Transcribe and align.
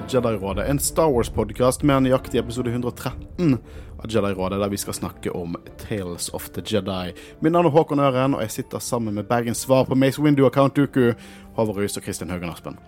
til 0.00 0.16
Jedi-rådet, 0.16 0.64
en 0.68 0.78
Star 0.78 1.10
Wars-podkast 1.12 1.82
med 1.84 2.04
nøyaktig 2.04 2.38
episode 2.40 2.70
113 2.70 3.56
av 4.00 4.06
Jedi-rådet, 4.08 4.60
der 4.62 4.70
vi 4.72 4.78
skal 4.80 4.94
snakke 4.96 5.32
om 5.36 5.56
Tales 5.80 6.30
of 6.36 6.48
the 6.54 6.62
Jedi. 6.64 7.12
Mitt 7.40 7.52
navn 7.52 7.68
er 7.68 7.74
Håkon 7.74 8.00
Øren, 8.00 8.34
og 8.34 8.42
jeg 8.44 8.50
sitter 8.50 8.78
sammen 8.78 9.14
med 9.14 9.28
Bergens 9.28 9.64
svar 9.66 9.84
på 9.84 9.98
Mace 9.98 10.22
Windu 10.22 10.44
og 10.46 10.54
Count 10.54 10.76
Dooku, 10.76 11.12
Håvard 11.56 11.76
Røys 11.76 11.96
og 11.96 12.06
Kristin 12.06 12.30
Haugen 12.30 12.52
Aspen. 12.52 12.78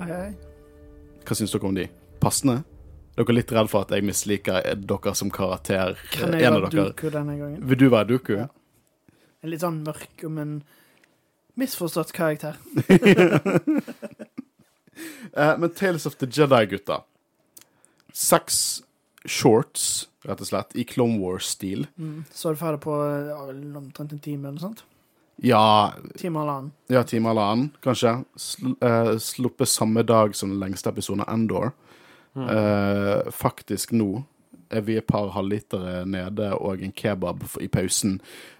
Hei, 0.00 0.08
hei. 0.08 0.32
Hva 1.26 1.38
syns 1.38 1.54
dere 1.54 1.70
om 1.70 1.78
de? 1.78 1.86
Passende? 2.22 2.62
Dere 3.18 3.34
er 3.34 3.38
litt 3.38 3.54
redd 3.54 3.70
for 3.70 3.86
at 3.86 3.94
jeg 3.94 4.06
misliker 4.08 4.72
dere 4.78 5.14
som 5.18 5.30
karakter? 5.30 5.98
Kan 6.14 6.34
jeg 6.34 6.50
være. 6.56 6.72
Duku 6.72 7.12
denne 7.14 7.38
gangen? 7.38 7.62
Vil 7.68 7.82
du 7.84 7.88
være 7.94 8.10
Dooku? 8.14 8.34
Ja. 8.40 8.48
En 9.44 9.54
litt 9.54 9.62
sånn 9.62 9.84
mørk, 9.86 10.26
men 10.26 10.62
misforstått 11.58 12.16
karakter. 12.16 12.58
Eh, 15.32 15.54
men 15.58 15.70
Tales 15.70 16.06
of 16.06 16.16
the 16.20 16.26
Jedi, 16.26 16.66
gutta. 16.70 17.02
Seks 18.12 18.82
shorts, 19.28 20.08
rett 20.24 20.40
og 20.40 20.48
slett, 20.48 20.76
i 20.78 20.84
Clone 20.88 21.18
Wars-stil. 21.20 21.86
Mm. 21.98 22.22
Så 22.32 22.54
du 22.54 22.60
ferdig 22.60 22.80
på 22.84 22.94
omtrent 22.94 24.14
en 24.14 24.22
time 24.22 24.48
eller 24.48 24.56
noe 24.56 24.66
sånt? 24.68 24.84
Ja, 25.44 25.92
Time 26.18 26.40
og 26.40 26.46
halvannen. 26.46 26.72
ja, 26.90 27.02
time 27.06 27.30
eller 27.30 27.52
annen, 27.52 27.68
kanskje. 27.84 28.16
Sl 28.34 28.72
uh, 28.82 29.12
sluppet 29.22 29.70
samme 29.70 30.02
dag 30.02 30.34
som 30.34 30.50
den 30.50 30.58
lengste 30.58 30.90
episoden 30.90 31.22
av 31.22 31.30
Endor. 31.34 31.70
Uh, 32.38 33.28
faktisk 33.34 33.92
nå 33.94 34.24
er 34.70 34.84
vi 34.84 34.98
et 34.98 35.06
par 35.08 35.30
halvlitere 35.32 36.02
nede 36.06 36.50
og 36.58 36.82
en 36.84 36.92
kebab 36.92 37.44
i 37.60 37.68
pausen. 37.72 38.18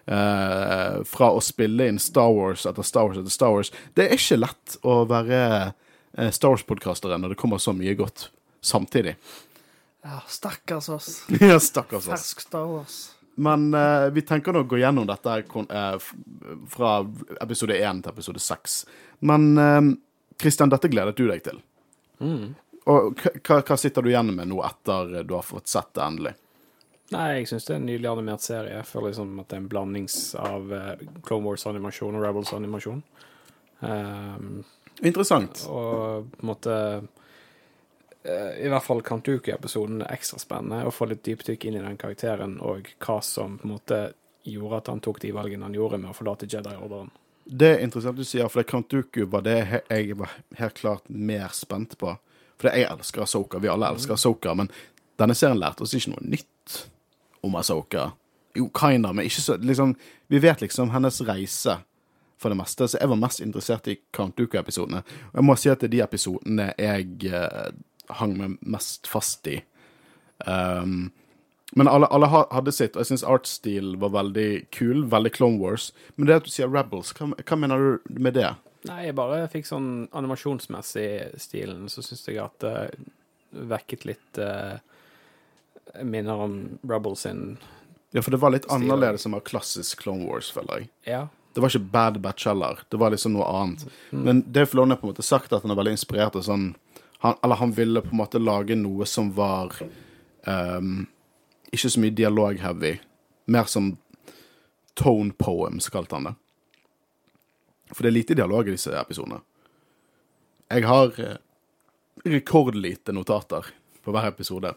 Eh, 0.08 0.94
fra 1.04 1.28
å 1.36 1.40
spille 1.44 1.88
inn 1.90 1.98
Star 2.00 2.30
Wars 2.32 2.64
etter 2.68 2.86
Star 2.86 3.10
Wars 3.10 3.18
etter 3.20 3.34
Star 3.34 3.52
Wars. 3.52 3.70
Det 3.92 4.06
er 4.06 4.16
ikke 4.16 4.38
lett 4.40 4.78
å 4.88 5.02
være 5.10 5.40
eh, 5.58 5.74
Star 6.32 6.54
Wars-podkastere 6.54 7.18
når 7.20 7.34
det 7.34 7.38
kommer 7.40 7.58
så 7.62 7.72
mye 7.76 7.94
godt 7.98 8.28
samtidig. 8.64 9.16
Ja, 10.04 10.20
stakkars 10.30 10.88
oss. 10.94 11.08
Ja, 11.40 11.58
Stakkars 11.60 12.06
oss. 12.08 12.12
Fersk 12.14 12.40
Star 12.46 12.66
Wars. 12.70 12.98
Men 13.38 13.68
eh, 13.74 14.08
vi 14.14 14.22
tenker 14.26 14.52
nå 14.56 14.64
å 14.64 14.66
gå 14.66 14.80
gjennom 14.80 15.06
dette 15.06 15.34
kon- 15.50 15.68
eh, 15.70 15.98
fra 16.72 16.94
episode 17.44 17.76
1 17.78 18.00
til 18.02 18.12
episode 18.16 18.42
6. 18.42 18.78
Men 19.30 19.44
eh, 19.62 19.80
Christian, 20.40 20.72
dette 20.72 20.90
gledet 20.90 21.14
du 21.18 21.26
deg 21.30 21.44
til. 21.46 21.60
Og 22.88 23.20
hva, 23.46 23.76
sitter 23.78 24.02
du 24.02 24.08
igjen 24.10 24.32
med 24.34 24.48
nå 24.50 24.58
etter 24.66 25.20
du 25.28 25.34
har 25.36 25.44
fått 25.46 25.68
sett 25.70 25.90
det 25.94 26.02
endelig? 26.06 26.32
Nei, 27.12 27.26
jeg 27.38 27.46
syns 27.50 27.64
det 27.68 27.72
er 27.74 27.78
en 27.78 27.86
nydelig 27.88 28.08
animert 28.10 28.42
serie. 28.44 28.74
Jeg 28.80 28.88
føler 28.88 29.12
liksom 29.12 29.30
at 29.40 29.48
det 29.48 29.56
er 29.56 29.62
en 29.62 29.68
blandings 29.70 30.16
av 30.40 30.72
eh, 30.76 31.06
Clone 31.24 31.46
Wars-animasjon 31.46 32.18
og 32.18 32.24
Rebels-animasjon. 32.26 32.98
Um, 33.80 34.64
Interessant. 35.02 35.64
og 35.70 36.30
på 36.32 36.42
en 36.42 36.48
måte 36.48 36.74
eh, 38.24 38.64
I 38.64 38.70
hvert 38.72 38.86
fall 38.86 39.02
Kantuki-episoden 39.06 40.02
er 40.02 40.14
ekstra 40.16 40.40
spennende 40.42 40.86
å 40.88 40.94
få 40.94 41.06
litt 41.10 41.22
dypdykk 41.26 41.68
inn 41.68 41.78
i 41.78 41.84
den 41.84 41.98
karakteren, 42.00 42.58
og 42.60 42.90
hva 42.98 43.20
som 43.22 43.58
på 43.60 43.68
en 43.68 43.74
måte 43.76 44.00
gjorde 44.48 44.82
at 44.82 44.92
han 44.92 45.02
tok 45.04 45.20
de 45.22 45.32
valgene 45.36 45.66
han 45.68 45.76
gjorde 45.76 46.00
med 46.02 46.10
å 46.12 46.16
forlate 46.16 46.48
Jedi-orderen. 46.50 47.10
Det 47.48 47.68
er 47.74 47.82
interessant 47.84 48.18
du 48.18 48.26
sier, 48.28 48.48
for 48.52 48.60
det 48.60 48.80
Dooku 48.90 49.24
var 49.32 49.44
det 49.46 49.58
jeg 49.88 50.16
var 50.18 50.34
helt 50.58 50.76
klart 50.76 51.08
mer 51.08 51.48
spent 51.56 51.96
på. 51.98 52.12
For 52.58 52.68
jeg 52.68 52.88
elsker 52.90 53.24
Asoka, 53.24 53.60
vi 53.62 53.70
alle 53.72 53.88
elsker 53.88 54.18
Asoka, 54.18 54.52
men 54.54 54.68
denne 55.18 55.36
serien 55.38 55.60
lærte 55.60 55.86
oss 55.86 55.94
ikke 55.96 56.12
noe 56.12 56.26
nytt 56.26 56.78
om 57.46 57.56
Asoka. 57.56 58.10
Jo, 58.58 58.68
kinda, 58.74 59.12
men 59.14 59.28
ikke 59.28 59.44
så 59.44 59.56
liksom 59.60 59.92
Vi 60.26 60.38
vet 60.42 60.60
liksom 60.60 60.90
hennes 60.90 61.20
reise 61.22 61.78
for 62.38 62.52
det 62.52 62.58
meste, 62.60 62.88
så 62.88 63.00
jeg 63.00 63.10
var 63.10 63.20
mest 63.20 63.42
interessert 63.44 63.88
i 63.90 63.98
Count 64.14 64.36
Dooku-episodene. 64.38 65.02
Og 65.32 65.40
jeg 65.40 65.46
må 65.46 65.56
si 65.58 65.70
at 65.72 65.82
det 65.82 65.90
er 65.90 65.94
de 65.96 66.02
episodene 66.06 66.68
jeg 66.78 67.30
eh, 67.30 67.70
hang 68.20 68.36
meg 68.38 68.58
mest 68.62 69.10
fast 69.10 69.48
i. 69.50 69.58
Um, 70.46 71.10
men 71.76 71.90
alle, 71.90 72.08
alle 72.14 72.30
hadde 72.30 72.72
sitt, 72.72 72.94
og 72.96 73.02
jeg 73.02 73.10
syns 73.10 73.26
artsstil 73.28 73.96
var 74.00 74.14
veldig 74.14 74.48
kul. 74.72 75.04
Veldig 75.12 75.32
Clone 75.34 75.60
Wars. 75.60 75.90
Men 76.16 76.30
det 76.30 76.38
at 76.38 76.46
du 76.48 76.52
sier 76.52 76.70
Rebels, 76.72 77.12
hva, 77.18 77.28
hva 77.36 77.58
mener 77.60 77.84
du 78.06 78.20
med 78.22 78.38
det? 78.38 78.52
Nei, 78.88 79.02
jeg 79.08 79.16
bare 79.18 79.42
fikk 79.52 79.66
sånn 79.68 79.90
animasjonsmessig 80.16 81.40
stilen, 81.42 81.88
så 81.92 82.04
syns 82.06 82.24
jeg 82.28 82.38
at 82.40 82.62
det 82.62 82.76
vekket 83.68 84.06
litt 84.08 84.40
uh, 84.40 84.78
minner 86.04 86.44
om 86.46 86.54
Rebels 86.88 87.26
sin 87.26 87.58
Ja, 88.12 88.22
for 88.22 88.32
det 88.32 88.40
var 88.40 88.54
litt 88.54 88.64
Stil. 88.68 88.76
annerledes 88.78 89.26
enn 89.28 89.36
klassisk 89.44 90.04
Clone 90.04 90.28
Wars, 90.28 90.48
føler 90.54 90.84
jeg. 90.84 90.90
Ja. 91.08 91.26
Det 91.58 91.62
var 91.62 91.72
ikke 91.72 91.90
Bad 91.90 92.20
Batch 92.22 92.46
heller. 92.46 92.78
Det 92.88 92.96
var 93.02 93.10
liksom 93.10 93.32
noe 93.34 93.46
annet. 93.50 93.80
Men 94.14 94.44
Dave 94.46 94.70
Filoni 94.70 94.94
har 94.94 95.00
på 95.00 95.08
en 95.08 95.10
måte 95.10 95.24
sagt 95.26 95.50
at 95.50 95.64
han 95.64 95.72
er 95.74 95.78
veldig 95.80 95.96
inspirert 95.96 96.36
av 96.38 96.44
sånn 96.46 96.68
han, 97.18 97.34
Eller 97.42 97.58
han 97.58 97.72
ville 97.74 98.02
på 98.04 98.12
en 98.14 98.20
måte 98.20 98.38
lage 98.38 98.76
noe 98.78 99.06
som 99.10 99.32
var 99.34 99.74
um, 100.46 101.08
ikke 101.74 101.90
så 101.90 102.04
mye 102.04 102.14
dialog-heavy. 102.14 102.92
Mer 103.50 103.66
som 103.66 103.90
tone 104.94 105.34
poems, 105.34 105.90
kalte 105.90 106.14
han 106.14 106.30
det. 106.30 106.34
For 107.90 108.06
det 108.06 108.12
er 108.12 108.18
lite 108.20 108.38
dialog 108.38 108.70
i 108.70 108.78
disse 108.78 108.94
episodene. 108.94 109.42
Jeg 110.70 110.86
har 110.86 111.20
eh, 111.26 111.36
rekordlite 112.22 113.18
notater 113.18 113.74
på 114.06 114.14
hver 114.14 114.30
episode. 114.30 114.76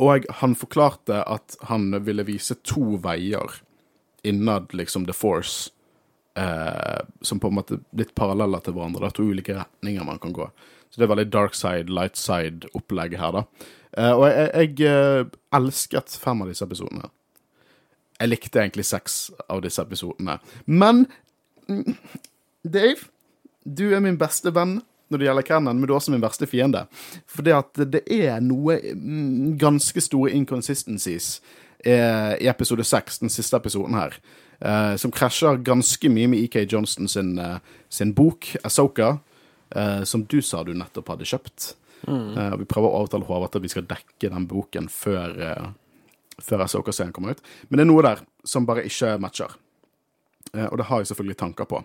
Og 0.00 0.24
han 0.40 0.56
forklarte 0.56 1.20
at 1.28 1.60
han 1.68 1.90
ville 2.08 2.24
vise 2.24 2.56
to 2.64 2.96
veier 3.04 3.60
innad 4.24 4.72
liksom 4.72 5.04
The 5.04 5.12
Force, 5.12 5.75
eh, 6.36 7.00
som 7.20 7.40
på 7.40 7.50
en 7.50 7.58
måte 7.58 7.80
litt 7.96 8.14
paralleller 8.18 8.62
til 8.64 8.76
hverandre. 8.76 9.04
Det 9.04 9.10
er 9.10 9.18
to 9.18 9.28
ulike 9.30 9.56
retninger 9.56 10.06
man 10.06 10.20
kan 10.22 10.34
gå. 10.36 10.48
Så 10.90 11.00
det 11.00 11.06
er 11.06 11.12
veldig 11.14 11.28
dark 11.34 11.56
side, 11.58 11.92
light 11.92 12.18
side-opplegg 12.20 13.18
her, 13.20 13.40
da. 13.40 13.68
Eh, 13.96 14.12
og 14.12 14.26
jeg, 14.28 14.48
jeg 14.54 14.90
eh, 14.92 15.36
elsket 15.56 16.18
fem 16.22 16.44
av 16.44 16.52
disse 16.52 16.66
episodene. 16.66 17.10
Jeg 18.16 18.32
likte 18.32 18.62
egentlig 18.62 18.86
seks 18.88 19.18
av 19.52 19.60
disse 19.64 19.82
episodene. 19.82 20.38
Men 20.64 21.04
mm, 21.68 21.96
Dave, 22.64 23.10
du 23.64 23.90
er 23.92 24.04
min 24.04 24.18
beste 24.20 24.52
venn 24.54 24.78
når 25.12 25.20
det 25.20 25.28
gjelder 25.28 25.46
Cannon, 25.46 25.78
men 25.78 25.86
du 25.86 25.92
er 25.92 26.00
også 26.00 26.14
min 26.14 26.24
verste 26.24 26.48
fiende. 26.50 26.86
For 27.30 27.46
det 27.46 27.54
at 27.54 27.84
det 27.92 28.02
er 28.10 28.40
noe 28.42 28.78
mm, 28.82 29.54
ganske 29.60 30.02
store 30.02 30.32
inconsistencies 30.34 31.36
eh, 31.84 32.34
i 32.42 32.48
episode 32.50 32.84
seks, 32.86 33.20
den 33.22 33.30
siste 33.32 33.58
episoden 33.58 33.94
her, 33.98 34.16
eh, 34.60 34.94
som 34.96 35.14
krasjer 35.14 35.62
ganske 35.66 36.10
mye 36.12 36.28
med 36.32 36.44
EK 36.46 36.62
Johnston 36.72 37.08
sin, 37.08 37.38
uh, 37.38 37.58
sin 37.88 38.14
bok, 38.16 38.52
Asoka, 38.64 39.18
uh, 39.76 40.02
som 40.04 40.24
du 40.24 40.40
sa 40.42 40.64
du 40.64 40.74
nettopp 40.74 41.14
hadde 41.14 41.28
kjøpt. 41.28 41.74
Eh, 42.06 42.56
vi 42.60 42.66
prøver 42.68 42.92
å 42.92 43.02
avtale 43.02 43.26
Håvard 43.26 43.56
at 43.56 43.62
vi 43.64 43.70
skal 43.72 43.86
dekke 43.88 44.30
den 44.30 44.46
boken 44.50 44.88
før, 44.92 45.34
eh, 45.42 45.68
før 46.42 46.66
Asoka-serien 46.66 47.12
kommer 47.12 47.34
ut. 47.34 47.42
Men 47.68 47.78
det 47.78 47.86
er 47.86 47.90
noe 47.90 48.02
der 48.02 48.22
som 48.44 48.66
bare 48.66 48.84
ikke 48.86 49.16
matcher. 49.18 49.56
Eh, 50.54 50.66
og 50.66 50.78
det 50.78 50.86
har 50.86 51.00
jeg 51.00 51.10
selvfølgelig 51.10 51.38
tanker 51.38 51.64
på. 51.64 51.84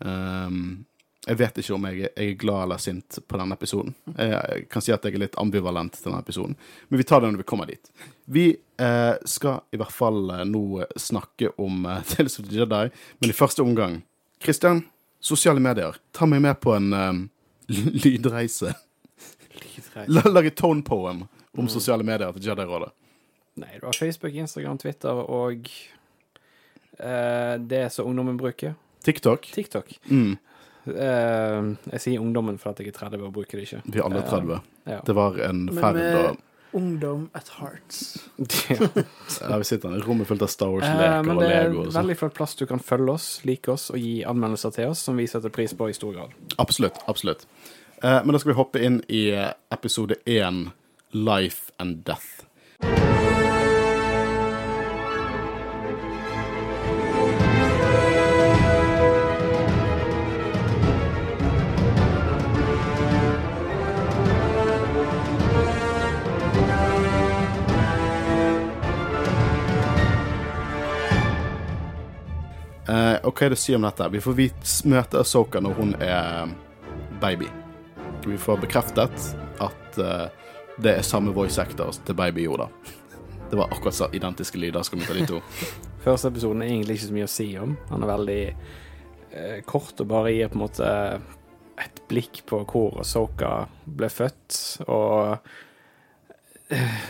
Um, 0.00 0.86
jeg 1.26 1.36
vet 1.36 1.58
ikke 1.60 1.74
om 1.76 1.84
jeg, 1.90 1.98
jeg 2.06 2.30
er 2.30 2.36
glad 2.40 2.62
eller 2.64 2.80
sint 2.80 3.18
på 3.28 3.36
denne 3.36 3.56
episoden. 3.58 3.92
Jeg, 4.16 4.64
kan 4.72 4.84
si 4.84 4.92
at 4.94 5.04
jeg 5.04 5.18
er 5.18 5.24
litt 5.26 5.36
ambivalent 5.40 5.98
til 5.98 6.08
denne 6.08 6.22
episoden, 6.24 6.56
men 6.88 7.00
vi 7.00 7.06
tar 7.06 7.20
det 7.20 7.32
når 7.32 7.42
vi 7.42 7.48
kommer 7.50 7.68
dit. 7.68 7.90
Vi 8.24 8.46
eh, 8.56 9.16
skal 9.28 9.60
i 9.74 9.80
hvert 9.80 9.92
fall 9.92 10.32
eh, 10.32 10.46
nå 10.48 10.86
snakke 10.96 11.52
om 11.60 11.84
eh, 11.84 12.00
Tales 12.14 12.38
of 12.40 12.48
the 12.48 12.62
Jedi, 12.62 12.88
men 13.20 13.32
i 13.32 13.36
første 13.36 13.64
omgang 13.64 14.00
Kristian, 14.40 14.86
sosiale 15.20 15.60
medier. 15.60 15.98
Ta 16.16 16.24
meg 16.24 16.40
med 16.40 16.56
på 16.64 16.72
en 16.78 16.92
eh, 16.96 17.12
lydreise. 18.04 18.72
La, 20.08 20.24
et 20.40 20.56
tone 20.56 20.80
poem 20.86 21.26
om 21.58 21.68
sosiale 21.68 22.06
medier 22.06 22.32
til 22.32 22.48
Jedi-rådet. 22.48 22.94
Nei, 23.60 23.74
du 23.76 23.84
har 23.84 23.92
Facebook, 23.92 24.32
Instagram, 24.32 24.78
Twitter 24.80 25.20
og 25.20 25.68
eh, 26.96 27.56
det 27.60 27.90
som 27.92 28.08
ungdommen 28.08 28.38
bruker. 28.40 28.78
TikTok. 29.04 29.50
TikTok. 29.52 29.98
Mm, 30.08 30.38
jeg 30.94 32.00
sier 32.00 32.20
ungdommen 32.22 32.58
for 32.58 32.70
at 32.72 32.80
jeg 32.80 32.88
er 32.92 32.96
30 32.98 33.24
og 33.26 33.32
bruker 33.34 33.58
det 33.58 33.66
ikke. 33.68 33.82
vi 33.86 33.98
er 33.98 34.04
alle 34.06 34.22
30. 34.26 34.60
Ja. 34.86 35.00
Det 35.06 35.14
var 35.14 35.38
en 35.48 35.64
Men 35.66 35.78
ferd 35.78 35.94
med 36.00 36.36
ungdom 36.72 37.30
at 37.34 37.48
hearts. 37.58 38.28
ja, 38.70 39.56
Vi 39.58 39.64
sitter 39.64 39.88
i 39.90 39.98
rommet 39.98 40.06
rom 40.06 40.24
fullt 40.28 40.42
av 40.46 40.50
Star 40.52 40.68
Eh, 40.68 40.72
Wars-leker 40.76 41.22
men 41.26 41.36
og 41.36 41.42
det 41.42 41.50
er 41.50 41.68
Lego. 41.68 41.80
og 41.80 41.86
sånn. 41.90 41.96
veldig 41.98 42.16
flott 42.20 42.34
plass 42.38 42.54
du 42.54 42.66
kan 42.70 42.78
følge 42.78 43.10
oss, 43.16 43.28
like 43.44 43.68
oss 43.72 43.88
og 43.90 43.98
gi 43.98 44.20
anmeldelser 44.24 44.70
til 44.78 44.92
oss, 44.92 45.02
som 45.08 45.16
vi 45.18 45.26
setter 45.26 45.50
pris 45.50 45.74
på 45.74 45.88
i 45.90 45.96
stor 45.96 46.14
grad. 46.14 46.30
Absolutt. 46.62 47.02
absolutt. 47.10 47.46
Eh, 48.02 48.20
men 48.24 48.32
da 48.32 48.38
skal 48.38 48.52
vi 48.54 48.58
hoppe 48.60 48.82
inn 48.86 49.02
i 49.08 49.30
eh, 49.34 49.50
episode 49.74 50.14
én, 50.26 50.68
Life 51.12 51.72
and 51.82 52.04
Death. 52.06 53.09
Og 73.30 73.38
hva 73.38 73.46
er 73.46 73.52
det 73.52 73.60
å 73.60 73.62
si 73.62 73.74
om 73.76 73.84
dette? 73.86 74.08
Vi 74.10 74.20
får 74.24 74.40
møte 74.90 75.20
Asoka 75.22 75.60
når 75.62 75.76
hun 75.78 75.94
er 76.02 76.50
baby. 77.22 77.46
vi 78.26 78.36
får 78.36 78.58
bekreftet 78.60 79.26
at 79.62 79.98
uh, 79.98 80.26
det 80.80 80.96
er 80.96 81.06
samme 81.06 81.32
voice 81.32 81.60
actor 81.62 81.92
til 82.04 82.16
Baby 82.16 82.44
Yoda. 82.48 82.66
Det 83.50 83.58
var 83.58 83.70
akkurat 83.70 83.94
så 83.94 84.08
identiske 84.12 84.58
lyder, 84.58 84.82
skal 84.82 84.98
vi 84.98 85.06
ta 85.06 85.14
de 85.14 85.26
to. 85.26 85.40
Første 86.04 86.30
episoden 86.32 86.62
er 86.62 86.72
egentlig 86.72 86.98
ikke 86.98 87.06
så 87.06 87.16
mye 87.16 87.28
å 87.28 87.32
si 87.32 87.48
om. 87.60 87.76
Han 87.90 88.04
er 88.04 88.10
veldig 88.10 88.42
eh, 88.50 89.58
kort 89.68 90.00
og 90.00 90.10
bare 90.10 90.34
gir 90.34 90.50
på 90.50 90.58
en 90.58 90.64
måte 90.64 90.92
et 91.80 92.02
blikk 92.10 92.42
på 92.50 92.62
hvor 92.68 93.00
Soka 93.06 93.66
ble 93.84 94.10
født, 94.12 94.60
og 94.88 95.38
eh, 96.72 97.02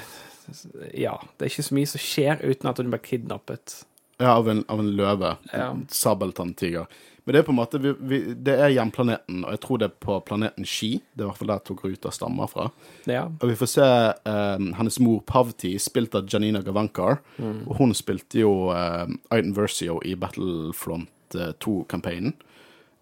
Ja, 0.99 1.15
det 1.39 1.47
er 1.47 1.53
ikke 1.53 1.69
så 1.69 1.77
mye 1.79 1.91
som 1.91 2.03
skjer 2.03 2.43
uten 2.43 2.71
at 2.71 2.83
hun 2.83 2.91
blir 2.91 3.03
kidnappet. 3.05 3.81
Ja, 4.21 4.35
av 4.37 4.51
en, 4.53 4.65
av 4.69 4.83
en 4.83 4.91
løve. 4.97 5.37
Ja. 5.53 5.71
Sabeltanntiger. 5.89 6.91
Men 7.25 7.35
det 7.37 7.41
er 7.41 7.47
på 7.47 7.53
en 7.53 7.59
måte 7.59 7.79
vi, 7.81 7.93
vi, 8.09 8.19
Det 8.35 8.55
er 8.59 8.73
hjemplaneten, 8.73 9.43
og 9.45 9.55
jeg 9.55 9.61
tror 9.65 9.81
det 9.81 9.89
er 9.91 9.97
på 10.07 10.19
planeten 10.29 10.67
Ski. 10.69 10.91
Det 11.13 11.23
er 11.23 11.27
i 11.27 11.31
hvert 11.31 11.41
fall 11.41 11.53
der 11.53 11.65
tok 11.69 11.85
Ruta 11.85 12.13
stammer 12.15 12.51
fra. 12.51 12.69
Ja. 13.09 13.27
Og 13.29 13.53
vi 13.53 13.57
får 13.61 13.71
se 13.75 13.87
eh, 13.87 14.69
hennes 14.79 15.01
mor 15.05 15.21
Pavti, 15.29 15.75
spilt 15.81 16.17
av 16.19 16.29
Janina 16.29 16.63
Gavankar. 16.65 17.21
Og 17.41 17.75
hun 17.81 17.97
spilte 17.97 18.43
jo 18.43 18.55
uh, 18.73 19.05
Aiden 19.33 19.53
Versio 19.57 20.01
i 20.05 20.17
Battlefront 20.21 21.37
eh, 21.39 21.53
2-campaignen. 21.65 22.37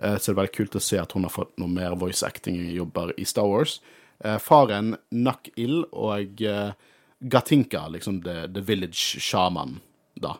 Eh, 0.02 0.18
så 0.18 0.30
det 0.30 0.34
er 0.34 0.40
veldig 0.42 0.54
kult 0.54 0.78
å 0.78 0.82
se 0.82 0.98
at 1.00 1.14
hun 1.16 1.26
har 1.26 1.34
fått 1.34 1.56
noe 1.60 1.70
mer 1.72 1.96
voice 1.98 2.26
acting-jobber 2.26 3.14
i 3.18 3.26
Star 3.28 3.48
Wars. 3.50 3.78
Eh, 4.24 4.38
faren 4.42 4.94
Nak 5.14 5.50
Il 5.56 5.82
og 5.90 6.42
eh, 6.42 6.70
Gatinka, 7.18 7.86
liksom 7.90 8.22
the, 8.22 8.46
the 8.54 8.62
village 8.62 9.18
shaman, 9.22 9.78
da. 10.14 10.36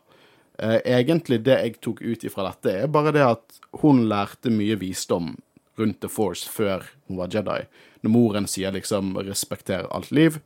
Eh, 0.58 0.80
egentlig 0.98 1.42
det 1.46 1.58
jeg 1.62 1.76
tok 1.84 2.00
ut 2.02 2.24
ifra 2.26 2.48
dette, 2.48 2.72
er 2.82 2.90
bare 2.90 3.12
det 3.14 3.22
at 3.22 3.60
hun 3.82 4.08
lærte 4.10 4.50
mye 4.50 4.78
visdom 4.80 5.36
rundt 5.78 6.00
The 6.02 6.10
Force 6.10 6.48
før 6.50 6.82
hun 7.06 7.20
var 7.20 7.30
Jedi. 7.30 7.60
Når 8.02 8.10
moren 8.10 8.46
sier 8.46 8.74
liksom 8.74 9.14
'respekter 9.16 9.86
alt 9.94 10.10
liv', 10.10 10.40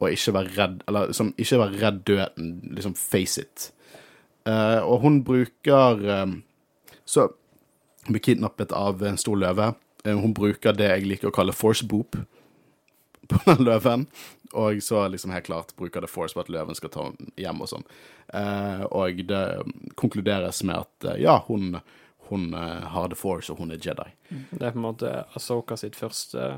og 0.00 0.12
ikke 0.12 0.32
vær 0.32 0.48
redd 0.56 0.82
Eller 0.88 1.06
liksom, 1.06 1.34
ikke 1.38 1.58
vær 1.58 1.74
redd 1.82 2.04
døden, 2.04 2.70
liksom 2.74 2.94
face 2.94 3.40
it. 3.40 3.72
Uh, 4.46 4.80
og 4.86 5.00
hun 5.00 5.24
bruker 5.24 6.22
um, 6.22 6.42
Så 7.04 7.28
hun 8.06 8.12
blir 8.12 8.22
kidnappet 8.22 8.72
av 8.72 9.02
en 9.02 9.16
stor 9.16 9.36
løve. 9.36 9.74
Uh, 10.06 10.14
hun 10.14 10.34
bruker 10.34 10.72
det 10.72 10.88
jeg 10.88 11.06
liker 11.06 11.28
å 11.28 11.34
kalle 11.34 11.52
force 11.52 11.86
boop 11.86 12.16
på 13.28 13.38
den 13.50 13.64
løven. 13.68 14.06
Og 14.56 14.78
så 14.82 15.02
liksom 15.12 15.30
helt 15.34 15.44
klart 15.44 15.74
bruker 15.76 16.00
det 16.00 16.08
force 16.10 16.32
på 16.34 16.40
at 16.40 16.48
løven 16.52 16.74
skal 16.78 16.90
ta 16.94 17.02
henne 17.10 17.30
hjem 17.36 17.60
og 17.60 17.68
sånn. 17.68 17.84
Eh, 18.32 18.82
og 18.88 19.20
det 19.28 19.42
konkluderes 20.00 20.62
med 20.64 20.80
at 20.86 21.08
eh, 21.12 21.20
ja, 21.26 21.34
hun, 21.48 21.76
hun 22.30 22.48
eh, 22.56 22.86
har 22.94 23.08
the 23.12 23.18
force, 23.18 23.52
og 23.52 23.60
hun 23.60 23.74
er 23.76 23.82
Jedi. 23.84 24.08
Det 24.50 24.62
er 24.64 24.72
på 24.72 24.80
en 24.80 24.86
måte 24.88 25.12
Asoka 25.36 25.76
sitt 25.76 25.96
første 26.00 26.54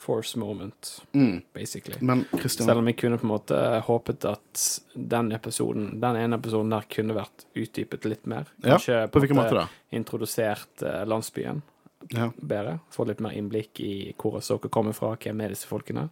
force 0.00 0.38
moment, 0.40 1.02
Mm. 1.12 1.42
basically. 1.52 1.98
Men 2.00 2.22
Selv 2.48 2.78
om 2.80 2.86
jeg 2.88 2.96
kunne 2.96 3.18
på 3.20 3.26
en 3.28 3.34
måte 3.34 3.56
håpet 3.84 4.24
at 4.24 4.62
den 4.96 5.28
episoden, 5.36 5.90
den 6.00 6.16
ene 6.16 6.38
episoden 6.40 6.72
der 6.72 6.86
kunne 6.88 7.12
vært 7.18 7.44
utdypet 7.52 8.08
litt 8.08 8.24
mer. 8.26 8.48
Ja, 8.64 8.78
Kanskje 8.78 9.02
På 9.12 9.20
hvilken 9.20 9.36
måte 9.36 9.58
da? 9.58 9.66
introdusert 9.92 10.82
eh, 10.88 11.02
landsbyen 11.04 11.60
Ja. 12.08 12.30
bedre. 12.40 12.78
Få 12.90 13.04
litt 13.04 13.20
mer 13.20 13.36
innblikk 13.36 13.80
i 13.84 14.12
hvor 14.18 14.38
Asoka 14.38 14.70
kommer 14.72 14.96
fra, 14.96 15.14
hvem 15.20 15.40
er 15.44 15.52
disse 15.52 15.68
folkene. 15.68 16.08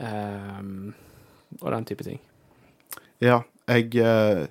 um, 0.00 0.94
og 1.60 1.70
den 1.70 1.84
type 1.84 2.02
ting. 2.02 2.18
ja 3.20 3.42
jeg, 3.68 3.94
eh, 3.94 4.46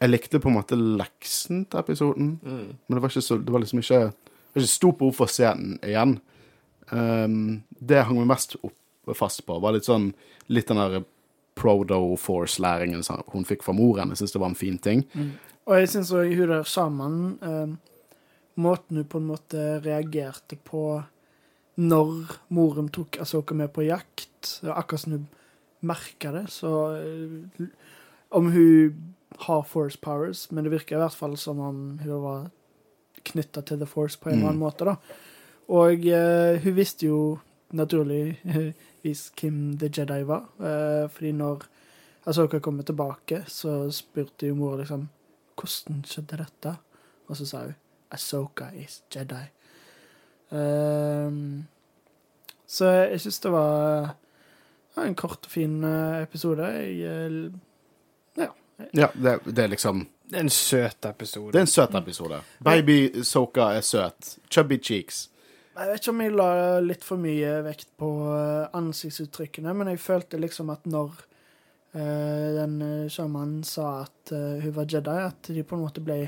jeg 0.00 0.10
likte 0.10 0.40
på 0.42 0.50
en 0.50 0.58
måte 0.58 0.76
leksen 0.76 1.64
til 1.70 1.80
episoden, 1.80 2.38
men 2.42 2.94
det 2.94 3.00
var 3.02 3.08
ikke 3.08 3.22
så 3.24 3.38
Det 3.38 3.52
var 3.52 3.60
liksom 3.60 3.78
ikke 3.78 3.98
Det 3.98 4.54
var 4.54 4.62
ikke 4.62 4.72
stort 4.72 4.98
behov 4.98 5.14
for 5.14 5.26
å 5.26 5.32
se 5.32 5.44
den 5.44 5.78
igjen. 5.82 6.20
Um, 6.90 7.62
det 7.80 7.96
jeg 7.96 8.04
hang 8.04 8.18
meg 8.18 8.30
mest 8.30 8.56
opp, 8.62 8.76
fast 9.16 9.44
på, 9.46 9.58
var 9.60 9.72
litt 9.72 9.88
sånn 9.88 10.12
Litt 10.48 10.68
den 10.68 10.76
der 10.80 11.04
Prodo-Force-læringen 11.58 13.02
hun 13.32 13.44
fikk 13.44 13.64
fra 13.66 13.74
moren. 13.74 14.12
Jeg 14.14 14.22
syns 14.22 14.32
det 14.32 14.40
var 14.40 14.52
en 14.52 14.54
fin 14.58 14.78
ting. 14.78 15.02
Og 15.66 15.74
jeg 15.76 15.90
syns 15.92 16.12
òg 16.14 16.30
hun 16.38 16.52
der 16.52 16.62
sammen 16.64 17.16
eh, 17.42 17.74
Måten 18.58 18.98
hun 18.98 19.08
på 19.08 19.20
en 19.20 19.28
måte 19.30 19.64
reagerte 19.84 20.58
på 20.58 20.82
når 21.78 22.38
moren 22.50 22.88
tok 22.90 23.20
Asoka 23.22 23.54
med 23.54 23.70
på 23.74 23.86
jakt, 23.86 24.58
akkurat 24.66 25.04
som 25.04 25.14
hun 25.14 25.28
merka 25.86 26.32
det, 26.34 26.48
så 26.50 26.72
eh, 26.98 27.68
Om 28.28 28.50
hun 28.52 29.14
har 29.36 29.62
force 29.62 29.98
powers, 30.02 30.50
men 30.50 30.64
det 30.64 30.72
virker 30.72 30.96
i 30.96 31.00
hvert 31.00 31.14
fall 31.16 31.36
som 31.36 31.60
om 31.60 31.98
hun 32.02 32.22
var 32.22 32.50
knytta 33.24 33.62
til 33.62 33.78
The 33.78 33.86
Force 33.86 34.18
på 34.20 34.28
en 34.28 34.38
eller 34.38 34.50
annen 34.50 34.60
måte, 34.60 34.84
da. 34.84 34.96
Og 35.68 36.04
uh, 36.04 36.58
hun 36.60 36.76
visste 36.76 37.08
jo 37.08 37.38
naturligvis 37.76 39.22
hvem 39.38 39.78
The 39.80 39.88
Jedi 39.88 40.22
var, 40.28 40.48
uh, 40.60 41.08
fordi 41.12 41.32
når 41.36 41.64
Asoka 42.28 42.60
kommer 42.60 42.84
tilbake, 42.84 43.44
så 43.48 43.90
spurte 43.94 44.50
jo 44.50 44.58
mora 44.58 44.82
liksom 44.82 45.08
hvordan 45.58 46.02
skjedde 46.04 46.42
dette? 46.42 46.74
Og 47.28 47.36
så 47.36 47.46
sa 47.48 47.64
hun 47.64 47.76
Asoka 48.14 48.70
is 48.74 49.02
Jedi. 49.14 49.44
Um, 50.50 51.66
så 52.68 52.88
jeg 53.08 53.20
syns 53.20 53.40
det 53.44 53.52
var 53.52 54.14
ja, 54.96 55.04
en 55.04 55.16
kort 55.16 55.46
og 55.46 55.52
fin 55.52 55.80
eh, 55.84 56.22
episode. 56.22 56.68
Jeg, 56.76 57.00
eh, 57.00 58.46
Ja, 58.94 59.08
det, 59.14 59.40
det 59.44 59.64
er 59.64 59.72
liksom 59.72 60.04
Det 60.30 60.36
er 60.36 60.44
en 60.44 60.52
søt 60.52 61.06
episode. 61.08 61.52
Det 61.52 61.58
er 61.58 61.66
en 61.66 61.66
søt 61.66 61.94
episode. 61.94 62.40
Baby 62.64 63.22
Soka 63.22 63.72
er 63.74 63.80
søt. 63.80 64.36
Chubby 64.50 64.78
cheeks. 64.82 65.30
jeg 65.78 65.88
vet 65.88 66.00
ikke 66.00 66.10
om 66.10 66.20
jeg 66.20 66.34
la 66.34 66.52
litt 66.82 67.04
for 67.06 67.22
mye 67.22 67.62
vekt 67.64 67.88
på 67.98 68.10
eh, 68.34 68.68
ansiktsuttrykkene, 68.74 69.74
men 69.74 69.88
jeg 69.92 70.00
følte 70.02 70.38
liksom 70.38 70.70
at 70.74 70.86
når 70.86 71.12
uh, 71.94 72.48
den 72.56 72.80
sjamanen 73.10 73.62
sa 73.64 74.02
at 74.02 74.32
uh, 74.34 74.58
hun 74.62 74.74
var 74.74 74.88
Jedi, 74.90 75.18
at 75.22 75.50
de 75.54 75.62
på 75.62 75.78
en 75.78 75.84
måte 75.84 76.02
ble 76.02 76.18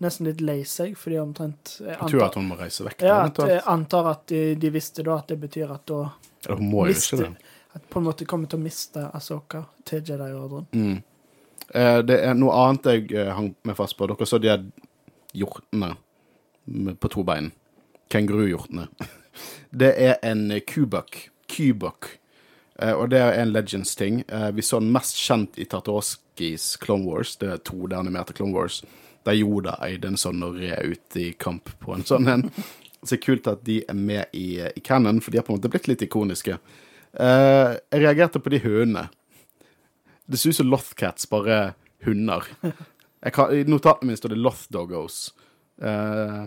nesten 0.00 0.28
litt 0.28 0.40
lei 0.44 0.60
seg, 0.68 0.96
fordi 0.98 1.18
omtrent 1.20 1.76
jeg 1.78 1.92
Jeg 1.92 2.12
tror 2.12 2.26
at 2.26 2.38
hun 2.38 2.48
må 2.50 2.58
reise 2.58 2.86
vekk. 2.86 3.04
Ja, 3.06 3.20
at, 3.28 3.38
jeg 3.50 3.62
antar 3.68 4.10
at 4.14 4.26
de, 4.32 4.42
de 4.60 4.72
visste 4.74 5.04
da 5.06 5.18
at 5.20 5.30
det 5.32 5.38
betyr 5.42 5.72
at 5.74 5.86
da 5.90 6.02
Eller 6.46 6.60
hun 6.60 6.70
må 6.72 6.86
jo 6.88 6.96
ikke 6.96 7.22
det. 7.22 7.30
At 7.76 7.86
på 7.86 8.00
en 8.00 8.08
måte 8.08 8.26
kommer 8.26 8.50
til 8.50 8.58
å 8.58 8.64
miste 8.64 9.06
Asoka 9.14 9.62
til 9.86 10.02
Jedi-ordren. 10.02 10.66
Mm. 10.74 11.02
Eh, 11.70 11.98
det 12.02 12.16
er 12.26 12.34
noe 12.34 12.56
annet 12.64 12.88
jeg 12.90 13.12
eh, 13.14 13.30
hang 13.36 13.52
meg 13.62 13.78
fast 13.78 13.94
på. 13.98 14.08
Dere 14.10 14.26
så 14.26 14.40
de 14.42 14.56
hjortene 15.38 15.92
på 16.98 17.10
to 17.12 17.22
bein. 17.26 17.52
Kenguruhjortene. 18.10 18.88
Det 19.70 19.92
er 20.02 20.16
en 20.26 20.50
eh, 20.50 20.60
kubuk. 20.66 21.28
Kubuk. 21.46 22.08
Eh, 22.82 22.92
og 22.92 23.10
det 23.10 23.20
er 23.20 23.36
en 23.38 23.52
Legends-ting. 23.52 24.24
Eh, 24.28 24.50
vi 24.56 24.62
så 24.62 24.80
den 24.80 24.90
mest 24.92 25.18
kjent 25.20 25.58
i 25.58 25.64
Tartaroskis 25.64 26.76
Clone 26.82 27.06
Wars. 27.06 27.36
Det 27.36 27.48
er 27.48 27.62
to 27.62 27.86
der 27.86 28.02
animerte 28.02 28.34
Clone 28.34 28.56
Wars. 28.56 28.80
Der 29.26 29.36
Yoda 29.36 29.76
eide 29.84 30.08
en 30.08 30.20
sånn 30.20 30.42
og 30.46 30.56
red 30.60 30.94
ut 30.94 31.16
i 31.20 31.30
kamp 31.38 31.72
på 31.82 31.94
en 31.96 32.06
sånn 32.08 32.28
en. 32.30 32.46
Så 33.02 33.14
det 33.14 33.18
er 33.18 33.24
kult 33.24 33.48
at 33.48 33.64
de 33.64 33.80
er 33.88 33.96
med 33.96 34.36
i, 34.36 34.60
eh, 34.60 34.72
i 34.76 34.80
canon, 34.84 35.20
for 35.20 35.32
de 35.32 35.40
har 35.40 35.44
på 35.46 35.54
en 35.54 35.60
måte 35.60 35.70
blitt 35.72 35.88
litt 35.88 36.04
ikoniske. 36.04 36.58
Uh, 37.10 37.74
jeg 37.90 38.04
reagerte 38.04 38.38
på 38.38 38.52
de 38.52 38.60
hønene. 38.62 39.08
Det 40.30 40.38
ser 40.38 40.52
ut 40.52 40.60
som 40.60 40.68
Lothcats, 40.70 41.26
bare 41.30 41.74
hunder. 42.04 42.46
Jeg 43.20 43.34
kan, 43.36 43.52
I 43.52 43.64
notatene 43.68 44.08
mine 44.08 44.20
står 44.20 44.32
det 44.32 44.40
Loth-doggos. 44.40 45.16
Eh, 45.82 46.44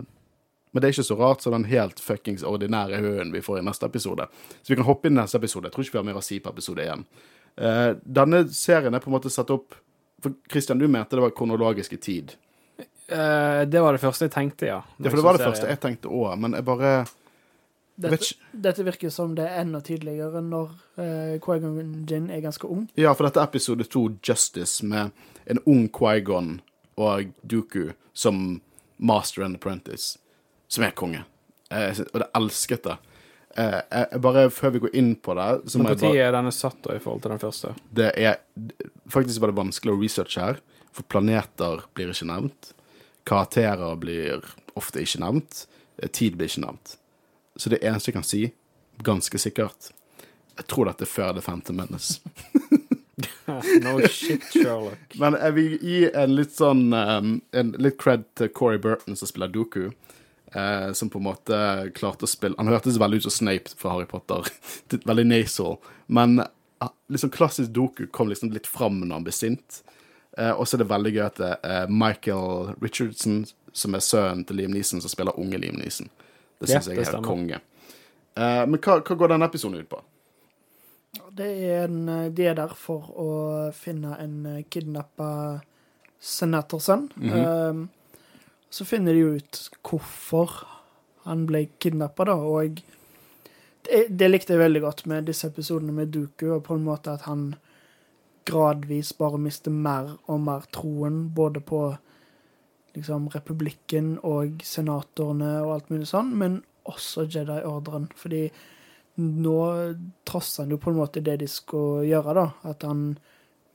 men 0.72 0.82
det 0.82 0.88
er 0.88 0.96
ikke 0.96 1.06
så 1.06 1.18
rart 1.20 1.44
som 1.44 1.54
den 1.54 1.68
helt 1.70 2.00
fuckings 2.02 2.46
ordinære 2.48 3.02
hønen 3.04 3.34
vi 3.34 3.44
får 3.46 3.60
i 3.60 3.66
neste 3.68 3.86
episode. 3.86 4.26
Så 4.62 4.74
vi 4.74 4.78
kan 4.80 4.88
hoppe 4.88 5.10
inn 5.10 5.18
i 5.18 5.22
neste 5.22 5.38
episode. 5.38 5.70
Jeg 5.70 5.76
tror 5.76 5.86
ikke 5.86 5.98
vi 5.98 6.02
har 6.02 6.08
mer 6.08 6.22
å 6.22 6.26
si 6.26 6.40
på 6.42 6.54
episode 6.54 6.88
én. 6.96 7.06
Uh, 7.54 7.92
denne 8.02 8.48
serien 8.50 8.96
er 8.96 9.04
på 9.04 9.12
en 9.12 9.18
måte 9.20 9.30
satt 9.30 9.52
opp 9.54 9.76
For 10.24 10.34
Christian, 10.50 10.80
du 10.80 10.88
mente 10.88 11.14
det 11.14 11.22
var 11.22 11.36
kronologisk 11.36 11.94
i 11.94 12.00
tid. 12.02 12.32
Eh, 13.14 13.66
det 13.70 13.82
var 13.82 13.94
det 13.94 14.02
første 14.02 14.26
jeg 14.26 14.34
tenkte, 14.34 14.70
ja. 14.70 14.80
Ja, 14.98 15.10
for 15.10 15.20
det 15.20 15.26
var 15.26 15.38
det 15.38 15.46
første 15.46 15.70
jeg 15.70 15.82
tenkte 15.84 16.10
òg, 16.10 16.34
men 16.42 16.58
jeg 16.58 16.66
bare 16.66 16.94
Dette, 17.94 18.34
dette 18.58 18.84
virker 18.88 19.12
som 19.14 19.36
det 19.38 19.46
er 19.46 19.60
enda 19.62 19.78
tydeligere 19.86 20.42
når 20.42 20.72
uh, 20.98 21.36
Quaigon 21.44 22.08
Jin 22.10 22.32
er 22.34 22.42
ganske 22.42 22.66
ung. 22.66 22.88
Ja, 22.98 23.12
for 23.14 23.28
dette 23.28 23.38
er 23.38 23.52
episode 23.52 23.86
to, 23.86 24.08
Justice, 24.26 24.82
med 24.82 25.14
en 25.46 25.62
ung 25.70 25.86
Quaigon 25.94 26.56
og 26.98 27.30
Duku 27.46 27.92
som 28.18 28.64
master 28.98 29.46
and 29.46 29.62
apprentice, 29.62 30.18
som 30.68 30.88
er 30.88 30.98
konge. 30.98 31.22
Uh, 31.70 31.94
og 32.10 32.24
det 32.24 32.32
elsket 32.42 32.90
det. 32.90 32.98
Uh, 33.54 33.78
jeg, 33.78 34.22
bare, 34.26 34.50
før 34.50 34.74
vi 34.74 34.86
går 34.88 34.98
inn 34.98 35.14
på 35.14 35.38
det, 35.38 35.50
så 35.70 35.78
må 35.78 35.86
Men 35.86 35.94
jeg 35.94 36.02
bare 36.02 36.16
Når 36.16 36.26
er 36.26 36.38
denne 36.40 36.58
satt 36.64 36.82
da, 36.82 36.98
i 36.98 37.04
forhold 37.04 37.22
til 37.22 37.36
den 37.36 37.46
første? 37.46 37.76
det 37.94 38.10
er, 38.18 38.42
Faktisk 39.06 39.44
var 39.44 39.54
det 39.54 39.62
vanskelig 39.62 39.94
å 39.94 40.02
researche 40.02 40.48
her, 40.50 40.64
for 40.90 41.06
planeter 41.14 41.86
blir 41.94 42.10
ikke 42.10 42.34
nevnt. 42.34 42.74
Karakterer 43.30 43.96
blir 44.02 44.44
ofte 44.76 45.02
ikke 45.04 45.22
nevnt. 45.24 45.66
eh, 45.98 46.10
Tid 46.10 46.36
blir 46.38 46.50
ikke 46.52 46.66
nevnt. 46.66 46.98
Så 47.56 47.70
det 47.70 47.84
eneste 47.86 48.10
jeg 48.12 48.18
kan 48.18 48.26
si, 48.26 48.44
ganske 49.06 49.38
sikkert 49.38 49.92
Jeg 50.58 50.66
tror 50.70 50.86
dette 50.90 51.06
er 51.06 51.10
før 51.10 51.34
The 51.38 51.42
Phantom 51.46 51.78
Menace. 51.82 52.20
no 53.84 54.00
shit, 54.08 54.44
Sherlock. 54.54 55.14
Men 55.22 55.38
jeg 55.38 55.54
vil 55.58 55.76
gi 55.82 56.00
en 56.18 56.34
litt 56.38 56.56
sånn 56.58 56.88
um, 56.94 57.36
En 57.54 57.72
litt 57.82 57.98
cred 58.02 58.26
til 58.40 58.50
Corey 58.54 58.82
Burton, 58.82 59.16
som 59.18 59.30
spiller 59.30 59.52
Doku. 59.54 59.92
eh, 60.54 60.92
som 60.94 61.10
på 61.10 61.18
en 61.22 61.28
måte 61.30 61.60
klarte 61.98 62.26
å 62.26 62.30
spille 62.30 62.58
Han 62.58 62.70
hørtes 62.70 62.98
veldig 63.02 63.22
ut 63.22 63.28
som 63.28 63.34
Snape 63.38 63.74
fra 63.78 63.94
Harry 63.96 64.06
Potter. 64.10 64.50
veldig 65.10 65.26
nasal. 65.30 65.78
Men 66.08 66.40
ah, 66.80 66.94
liksom 67.10 67.30
klassisk 67.34 67.70
Doku 67.74 68.08
kom 68.12 68.30
liksom 68.30 68.52
litt 68.54 68.68
fram 68.70 69.00
når 69.04 69.16
han 69.20 69.28
ble 69.30 69.34
sint. 69.36 69.82
Eh, 70.38 70.52
og 70.52 70.68
så 70.68 70.78
er 70.78 70.84
det 70.84 70.90
veldig 70.90 71.12
gøy 71.14 71.26
at 71.26 71.42
det 71.42 71.52
er 71.70 71.92
Michael 71.92 72.74
Richardson, 72.82 73.44
som 73.74 73.98
er 73.98 74.04
sønnen 74.06 74.46
til 74.48 74.58
Liam 74.62 74.74
Neeson, 74.74 75.02
som 75.02 75.12
spiller 75.12 75.38
unge 75.40 75.60
Liam 75.62 75.78
Neeson. 75.78 76.10
Det 76.60 76.70
Ja, 76.70 76.80
jeg 76.80 76.98
er 76.98 77.12
helt 77.12 77.26
konge. 77.26 77.60
Uh, 78.34 78.64
men 78.66 78.80
hva, 78.82 78.98
hva 79.04 79.16
går 79.18 79.30
denne 79.30 79.46
episoden 79.46 79.78
ut 79.78 79.90
på? 79.90 80.00
Det 81.38 81.46
er 81.46 81.84
en, 81.86 82.08
eh, 82.10 82.30
de 82.34 82.48
er 82.50 82.56
der 82.58 82.72
for 82.78 83.12
å 83.20 83.28
finne 83.78 84.16
en 84.22 84.64
kidnappa 84.70 85.62
senatorsønn. 86.22 87.12
um, 87.22 87.90
så 88.74 88.86
finner 88.86 89.14
de 89.14 89.20
jo 89.20 89.36
ut 89.38 89.60
hvorfor 89.86 90.64
han 91.28 91.46
ble 91.46 91.68
kidnappa, 91.80 92.26
da, 92.26 92.34
og 92.34 92.82
det, 93.86 94.08
det 94.10 94.30
likte 94.32 94.56
jeg 94.56 94.64
veldig 94.64 94.82
godt 94.82 95.06
med 95.12 95.28
disse 95.30 95.48
episodene 95.52 95.94
med 95.94 96.10
Duku, 96.16 96.48
og 96.56 96.64
på 96.66 96.78
en 96.80 96.88
måte 96.88 97.14
at 97.14 97.28
han 97.28 97.52
gradvis 98.46 99.14
bare 99.18 99.40
mister 99.42 99.72
mer 99.72 100.16
og 100.32 100.42
mer 100.46 100.68
troen, 100.76 101.28
både 101.36 101.62
på 101.64 101.84
liksom 102.94 103.30
republikken 103.34 104.18
og 104.28 104.62
senatorene 104.66 105.56
og 105.64 105.74
alt 105.76 105.92
mulig 105.94 106.08
sånn, 106.12 106.34
men 106.38 106.62
også 106.90 107.26
Jedi-ordren, 107.32 108.10
fordi 108.20 108.48
nå 109.24 109.60
trosser 110.26 110.64
han 110.64 110.74
jo 110.74 110.80
på 110.82 110.92
en 110.92 111.00
måte 111.00 111.22
det 111.26 111.38
de 111.44 111.50
skal 111.50 112.04
gjøre, 112.08 112.34
da. 112.38 112.48
At 112.70 112.86
han 112.88 113.14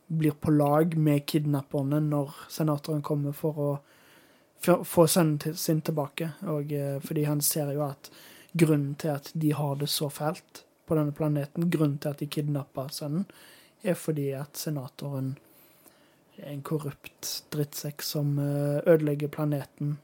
blir 0.09 0.35
på 0.41 0.53
lag 0.55 0.97
med 0.99 1.27
kidnapperne 1.29 2.01
når 2.03 2.35
senatoren 2.51 3.05
kommer 3.05 3.37
for 3.37 3.61
å 3.63 3.71
få 4.85 5.07
sønnen 5.07 5.55
sin 5.57 5.83
tilbake. 5.85 6.33
Og 6.51 6.73
eh, 6.73 6.97
fordi 7.05 7.27
han 7.29 7.43
ser 7.45 7.71
jo 7.77 7.85
at 7.87 8.11
grunnen 8.59 8.97
til 8.99 9.15
at 9.15 9.31
de 9.35 9.53
har 9.55 9.77
det 9.79 9.91
så 9.93 10.09
fælt 10.11 10.65
på 10.89 10.97
denne 10.97 11.15
planeten, 11.15 11.69
grunnen 11.71 11.99
til 12.01 12.15
at 12.15 12.23
de 12.23 12.31
kidnapper 12.33 12.91
sønnen, 12.93 13.29
er 13.83 13.99
fordi 13.99 14.33
at 14.37 14.59
senatoren 14.59 15.37
er 16.39 16.53
en 16.53 16.63
korrupt 16.67 17.31
drittsekk 17.55 18.03
som 18.07 18.37
eh, 18.43 18.79
ødelegger 18.87 19.31
planeten. 19.33 19.97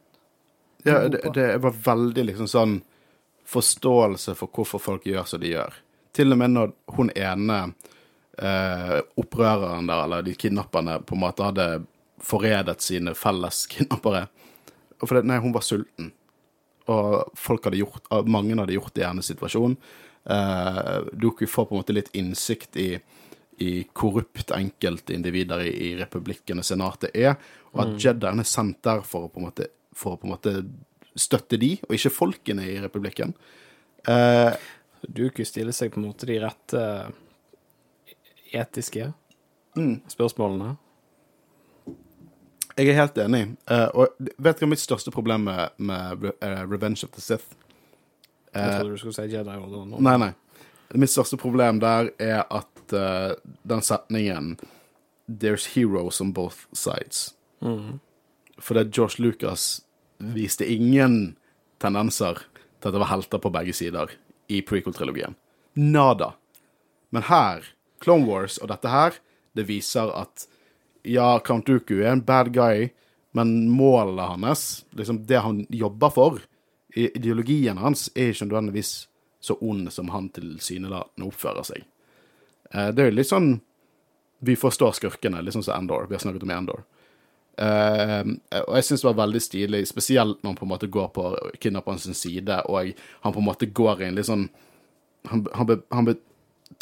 Ja, 0.85 1.09
det, 1.09 1.23
det 1.35 1.49
var 1.65 1.77
veldig 1.85 2.27
liksom 2.29 2.51
sånn 2.51 2.75
forståelse 3.49 4.35
for 4.39 4.53
hvorfor 4.53 4.83
folk 4.83 5.07
gjør 5.09 5.27
som 5.29 5.43
de 5.43 5.55
gjør. 5.55 5.75
Til 6.15 6.33
og 6.33 6.41
med 6.41 6.55
når 6.55 6.75
hun 6.97 7.11
ene 7.17 7.59
eh, 8.39 8.99
opprøreren 9.21 9.89
der, 9.89 10.05
eller 10.05 10.27
de 10.27 10.35
kidnapperne, 10.39 11.01
på 11.07 11.17
en 11.17 11.25
måte 11.25 11.49
hadde 11.49 11.69
forrædet 12.25 12.81
sine 12.85 13.15
felles 13.19 13.65
kidnappere. 13.71 14.27
Og 15.01 15.09
fordi, 15.09 15.27
nei, 15.29 15.41
hun 15.43 15.55
var 15.55 15.67
sulten. 15.67 16.13
Og 16.91 17.37
folk 17.39 17.67
hadde 17.67 17.81
gjort, 17.81 18.05
mange 18.29 18.57
hadde 18.59 18.77
gjort 18.77 18.95
det 18.95 19.05
i 19.05 19.09
hennes 19.09 19.29
situasjon. 19.33 19.77
Eh, 20.25 20.97
Doku 21.13 21.47
får 21.47 21.69
på 21.69 21.77
en 21.77 21.83
måte 21.83 21.97
litt 21.97 22.13
innsikt 22.17 22.77
i, 22.81 22.91
i 23.63 23.85
korrupt 23.93 24.51
enkeltindivider 24.55 25.63
i, 25.67 25.73
i 25.89 25.91
republikken 25.99 26.59
og 26.59 26.67
senatet 26.67 27.15
er, 27.15 27.37
og 27.75 27.83
at 27.85 27.97
Jeddaen 28.05 28.41
er 28.43 28.49
sendt 28.49 28.81
der 28.87 29.03
for 29.07 29.27
å 29.27 29.33
på 29.33 29.41
en 29.43 29.49
måte, 29.49 29.69
for 29.95 30.15
å 30.15 30.21
på 30.21 30.29
en 30.29 30.35
måte 30.35 30.55
støtte 31.15 31.59
de, 31.61 31.77
og 31.89 31.95
ikke 31.95 32.11
folkene 32.11 32.65
i 32.67 32.79
republikken. 32.83 33.35
Eh, 34.09 34.57
Duku 35.05 35.45
stiller 35.45 35.75
seg 35.77 35.93
på 35.95 36.01
en 36.01 36.09
måte 36.09 36.27
de 36.27 36.39
rette 36.43 36.87
etiske 38.55 39.13
Mm. 39.77 40.01
spørsmålene. 40.07 40.77
jeg 42.77 42.89
er 42.89 42.95
helt 42.95 43.17
enig. 43.19 43.57
Eh, 43.71 43.89
og 43.95 44.09
vet 44.39 44.59
du 44.59 44.65
hva 44.65 44.71
mitt 44.71 44.83
største 44.83 45.11
problem 45.11 45.45
med, 45.49 45.71
med 45.79 46.25
uh, 46.43 46.63
Revenge 46.71 47.05
of 47.05 47.11
the 47.11 47.21
Sith 47.21 47.55
Jeg 48.55 48.63
Eh, 48.63 48.79
trodde 48.79 48.95
du 48.95 48.99
skulle 48.99 49.15
si 49.15 49.33
Jedi 49.35 49.51
Order 49.51 49.85
nå. 49.91 49.99
Nei, 49.99 50.17
nei. 50.17 50.33
Mitt 50.95 51.11
største 51.11 51.37
problem 51.37 51.81
der 51.83 52.13
er 52.23 52.45
at 52.55 52.69
eh, 52.93 53.33
den 53.63 53.83
setningen 53.83 54.57
There's 55.27 55.67
heroes 55.75 56.21
on 56.21 56.33
both 56.33 56.67
sides. 56.73 57.35
Mm. 57.63 58.01
Fordi 58.59 58.85
George 58.93 59.23
Lucas 59.23 59.83
viste 60.19 60.73
ingen 60.73 61.37
tendenser 61.79 62.43
til 62.81 62.89
at 62.89 62.93
det 62.93 63.01
var 63.01 63.09
helter 63.09 63.41
på 63.41 63.51
begge 63.51 63.73
sider 63.73 64.13
i 64.53 64.61
prequel-trilogien. 64.61 65.35
Nada. 65.75 66.35
Men 67.11 67.23
her, 67.23 67.65
Clone 68.05 68.29
Wars 68.29 68.59
og 68.59 68.69
dette 68.69 68.91
her, 68.93 69.17
det 69.57 69.65
viser 69.69 70.13
at 70.13 70.47
ja, 71.05 71.39
Count 71.45 71.67
Dooku 71.67 72.03
er 72.03 72.13
en 72.13 72.25
bad 72.25 72.53
guy, 72.53 72.91
men 73.33 73.69
målet 73.71 74.29
hans, 74.29 74.85
liksom 74.91 75.25
det 75.27 75.41
han 75.43 75.65
jobber 75.71 76.13
for, 76.15 76.39
ideologien 76.95 77.81
hans, 77.81 78.07
er 78.15 78.31
ikke 78.33 78.47
nødvendigvis 78.47 78.93
så 79.45 79.57
ond 79.61 79.91
som 79.93 80.13
han 80.15 80.31
tilsynelatende 80.33 81.29
oppfører 81.29 81.67
seg. 81.67 81.83
Eh, 82.75 82.91
Det 82.91 83.03
er 83.03 83.11
jo 83.11 83.17
litt 83.17 83.31
sånn 83.31 83.61
Vi 84.45 84.57
forstår 84.61 84.93
skurkene, 84.99 85.41
litt 85.43 85.55
sånn 85.55 85.65
som 85.65 85.79
Endor. 85.79 86.09
Vi 86.09 86.15
har 86.15 86.21
snakket 86.21 86.43
om 86.45 86.51
Endor. 86.53 86.85
Uh, 87.55 88.35
og 88.67 88.73
jeg 88.75 88.85
syns 88.89 89.05
det 89.05 89.07
var 89.07 89.21
veldig 89.21 89.41
stilig, 89.41 89.81
spesielt 89.87 90.41
når 90.43 90.51
han 90.51 90.57
på 90.59 90.65
en 90.67 90.71
måte 90.73 90.89
går 90.91 91.13
på 91.15 91.29
kidnapperens 91.63 92.09
side, 92.19 92.57
og 92.67 92.91
han 93.23 93.35
på 93.37 93.39
en 93.39 93.47
måte 93.47 93.69
går 93.71 94.03
i 94.03 94.09
en 94.09 94.17
litt 94.19 94.27
sånn 94.27 94.49
Han, 95.31 95.47
han 95.55 96.05
ble 96.05 96.17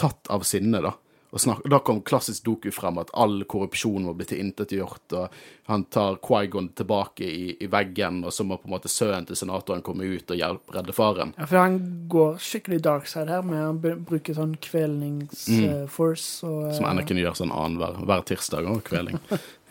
tatt 0.01 0.27
av 0.33 0.43
sinne, 0.49 0.81
da. 0.83 0.95
Og 1.33 1.71
da 1.73 1.79
kom 1.81 2.03
klassisk 2.05 2.45
Doku 2.45 2.69
frem, 2.75 2.99
at 3.01 3.11
all 3.17 3.39
korrupsjon 3.49 4.05
må 4.05 4.13
bli 4.17 4.27
tilintetgjort, 4.29 5.15
og 5.17 5.39
han 5.71 5.87
tar 5.89 6.19
Quaigon 6.21 6.69
tilbake 6.77 7.25
i, 7.25 7.55
i 7.57 7.69
veggen, 7.73 8.21
og 8.29 8.35
så 8.37 8.45
må 8.45 8.59
på 8.61 8.69
en 8.69 8.75
måte 8.75 8.93
sønnen 8.93 9.25
til 9.29 9.39
senatoren 9.41 9.81
komme 9.87 10.05
ut 10.05 10.29
og 10.29 10.37
hjelpe 10.37 10.77
redde 10.77 10.93
faren. 10.93 11.33
Ja, 11.39 11.49
for 11.49 11.63
han 11.63 11.79
går 12.13 12.37
skikkelig 12.37 12.83
dark 12.85 13.09
side 13.09 13.33
her, 13.33 13.47
med 13.49 13.65
han 13.65 13.81
bruke 13.81 14.37
sånn 14.37 14.59
kvelningsforce 14.61 16.43
Mm. 16.43 16.69
Uh, 16.69 16.73
Som 16.77 16.87
Anakin 16.89 17.19
gjør 17.21 17.35
sånn 17.39 17.53
annenhver 17.55 17.97
hver 18.07 18.23
tirsdag, 18.29 18.69
òg, 18.69 18.83
kveling. 18.87 19.19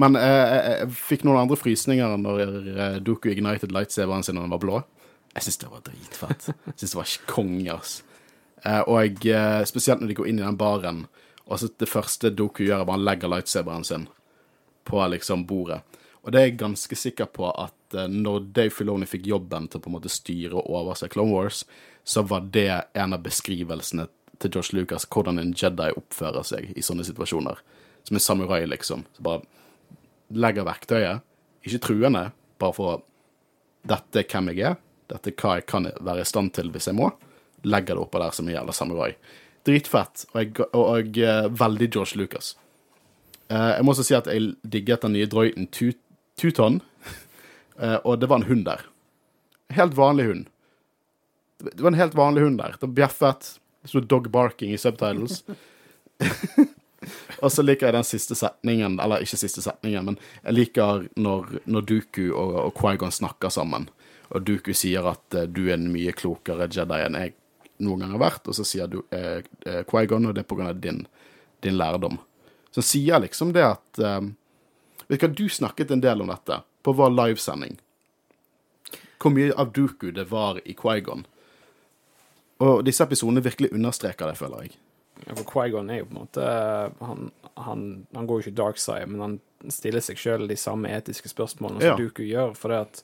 Men 0.00 0.16
eh, 0.16 0.22
jeg, 0.22 0.60
jeg 0.80 0.90
fikk 0.94 1.24
noen 1.26 1.42
andre 1.42 1.58
frysninger 1.58 2.16
når 2.22 2.42
eh, 2.44 2.98
Doku 3.02 3.30
ignited 3.32 3.74
lightsaberen 3.74 4.22
sin 4.26 4.38
når 4.38 4.46
den 4.46 4.54
var 4.54 4.62
blå. 4.62 4.82
Jeg 5.34 5.46
syns 5.46 5.60
det 5.62 5.70
var 5.72 5.82
dritfett. 5.86 6.46
Jeg 6.70 6.76
syns 6.76 6.94
det 6.94 7.00
var 7.00 7.14
konge, 7.30 7.74
ass. 7.74 7.96
Eh, 8.64 8.80
og 8.80 9.26
eh, 9.26 9.62
spesielt 9.68 10.02
når 10.02 10.12
de 10.12 10.18
går 10.18 10.30
inn 10.30 10.40
i 10.40 10.46
den 10.46 10.58
baren, 10.60 11.04
og 11.46 11.60
så 11.60 11.70
det 11.80 11.88
første 11.90 12.30
Doku 12.30 12.64
gjør, 12.64 12.82
er 12.82 12.88
bare 12.88 12.98
han 12.98 13.06
legger 13.06 13.32
lightsaberen 13.32 13.86
sin 13.86 14.08
på 14.88 15.02
liksom 15.12 15.46
bordet. 15.48 15.80
Og 16.20 16.32
det 16.32 16.40
er 16.40 16.48
jeg 16.50 16.60
ganske 16.60 16.96
sikker 16.98 17.30
på 17.32 17.48
at 17.50 17.96
eh, 17.96 18.10
når 18.10 18.50
Dave 18.56 18.74
Filoni 18.74 19.08
fikk 19.08 19.28
jobben 19.30 19.68
til 19.68 19.80
å 19.80 19.84
på 19.84 19.90
en 19.90 19.96
måte 19.96 20.12
styre 20.12 20.58
og 20.60 20.68
overse 20.82 21.08
Clone 21.12 21.34
Wars, 21.34 21.64
så 22.04 22.24
var 22.26 22.48
det 22.52 22.68
en 22.96 23.16
av 23.16 23.22
beskrivelsene 23.24 24.08
til 24.40 24.56
Josh 24.56 24.74
Lucas, 24.76 25.06
hvordan 25.08 25.40
en 25.40 25.54
Jedi 25.56 25.90
oppfører 25.96 26.44
seg 26.46 26.70
i 26.76 26.84
sånne 26.84 27.04
situasjoner. 27.04 27.60
Som 28.08 28.16
en 28.16 28.24
samurai, 28.24 28.62
liksom. 28.68 29.04
Så 29.16 29.24
bare 29.24 29.44
legger 30.32 30.64
verktøyet, 30.64 31.26
ikke 31.66 31.82
truende, 31.84 32.30
bare 32.60 32.76
for 32.76 33.06
Dette 33.80 34.20
er 34.20 34.26
hvem 34.28 34.50
jeg 34.52 34.64
er, 34.68 34.74
dette 35.08 35.30
er 35.30 35.36
hva 35.40 35.54
jeg 35.56 35.64
kan 35.70 35.86
være 36.04 36.20
i 36.20 36.28
stand 36.28 36.52
til 36.52 36.68
hvis 36.72 36.90
jeg 36.90 36.98
må. 36.98 37.06
Legger 37.62 37.96
det 37.96 38.04
oppå 38.04 38.22
der 38.22 38.34
som 38.36 38.48
en 38.48 38.54
jævla 38.54 38.72
samurai. 38.72 39.12
Dritfett, 39.66 40.24
og, 40.32 40.40
jeg, 40.40 40.54
og, 40.70 40.84
og 40.84 41.18
eh, 41.20 41.48
veldig 41.52 41.90
George 41.92 42.16
Lucas. 42.16 42.54
Uh, 43.50 43.74
jeg 43.74 43.84
må 43.84 43.92
også 43.92 44.06
si 44.06 44.14
at 44.14 44.28
jeg 44.30 44.52
digget 44.62 45.02
den 45.02 45.16
nye 45.16 45.26
Tu- 45.74 45.98
Tuton, 46.38 46.80
uh, 47.82 47.98
og 48.06 48.20
det 48.20 48.28
var 48.30 48.40
en 48.40 48.46
hund 48.46 48.64
der. 48.64 48.84
Helt 49.74 49.96
vanlig 49.96 50.26
hund. 50.26 50.46
Det 51.58 51.82
var 51.82 51.90
en 51.90 51.98
helt 51.98 52.14
vanlig 52.14 52.44
hund 52.44 52.58
der. 52.58 52.76
Det 52.80 52.94
bjeffet. 52.94 53.58
Det 53.82 53.88
sto 53.88 54.00
'dog 54.00 54.28
barking' 54.30 54.72
i 54.74 54.78
subtitles. 54.78 55.42
og 57.42 57.52
så 57.52 57.62
liker 57.62 57.86
jeg 57.86 57.92
den 57.92 58.04
siste 58.04 58.34
setningen, 58.34 59.00
eller 59.00 59.24
ikke 59.24 59.40
siste 59.40 59.62
setningen, 59.62 60.04
men 60.04 60.18
jeg 60.44 60.54
liker 60.54 61.08
når, 61.16 61.60
når 61.64 61.80
Duku 61.80 62.30
og, 62.30 62.54
og 62.54 62.74
Quaigon 62.76 63.10
snakker 63.10 63.48
sammen, 63.48 63.88
og 64.30 64.44
Duku 64.46 64.72
sier 64.72 65.08
at 65.10 65.34
uh, 65.34 65.48
du 65.48 65.66
er 65.68 65.78
en 65.78 65.90
mye 65.92 66.12
klokere 66.12 66.68
Jedi 66.70 67.02
enn 67.06 67.18
jeg 67.18 67.34
noen 67.80 68.04
gang 68.04 68.14
har 68.16 68.22
vært, 68.22 68.48
og 68.48 68.56
så 68.56 68.66
sier 68.66 68.90
du, 68.90 69.00
eh, 69.14 69.42
eh, 69.66 69.82
Qui-Gon, 69.88 70.28
og 70.28 70.34
det 70.36 70.44
er 70.44 70.50
på 70.50 70.58
grunn 70.58 70.70
av 70.70 70.80
din, 70.80 71.04
din 71.64 71.78
lærdom. 71.78 72.18
Så 72.70 72.82
han 72.82 72.88
sier 72.88 73.22
liksom 73.24 73.54
det 73.56 73.66
at 73.66 73.98
eh, 73.98 74.20
Vet 75.10 75.18
du 75.18 75.26
hva, 75.26 75.34
du 75.34 75.48
snakket 75.50 75.90
en 75.90 76.02
del 76.04 76.20
om 76.22 76.28
dette 76.30 76.60
på 76.86 76.92
vår 76.94 77.10
livesending. 77.10 77.80
Hvor 79.18 79.32
mye 79.34 79.50
av 79.58 79.72
Duku 79.74 80.12
det 80.14 80.28
var 80.30 80.60
i 80.62 80.76
Qui-Gon. 80.78 81.24
Og 82.62 82.84
disse 82.86 83.02
episodene 83.02 83.42
virkelig 83.42 83.72
understreker 83.74 84.30
det, 84.30 84.36
føler 84.38 84.68
jeg. 84.68 84.76
Ja, 85.26 85.34
For 85.34 85.44
Quaigon 85.48 85.90
er 85.92 86.00
jo 86.00 86.08
på 86.08 86.14
en 86.14 86.20
måte 86.22 86.46
han, 87.04 87.30
han, 87.60 87.84
han 88.14 88.28
går 88.28 88.40
jo 88.40 88.46
ikke 88.46 88.56
dark 88.62 88.80
side, 88.80 89.08
men 89.10 89.20
han 89.24 89.72
stiller 89.72 90.04
seg 90.04 90.20
sjøl 90.20 90.46
de 90.48 90.56
samme 90.56 90.92
etiske 90.96 91.28
spørsmålene 91.32 91.82
som 91.82 91.92
Ja. 91.92 91.98
Duku 91.98 92.22
gjør, 92.24 92.54
det 92.56 92.78
at 92.78 93.02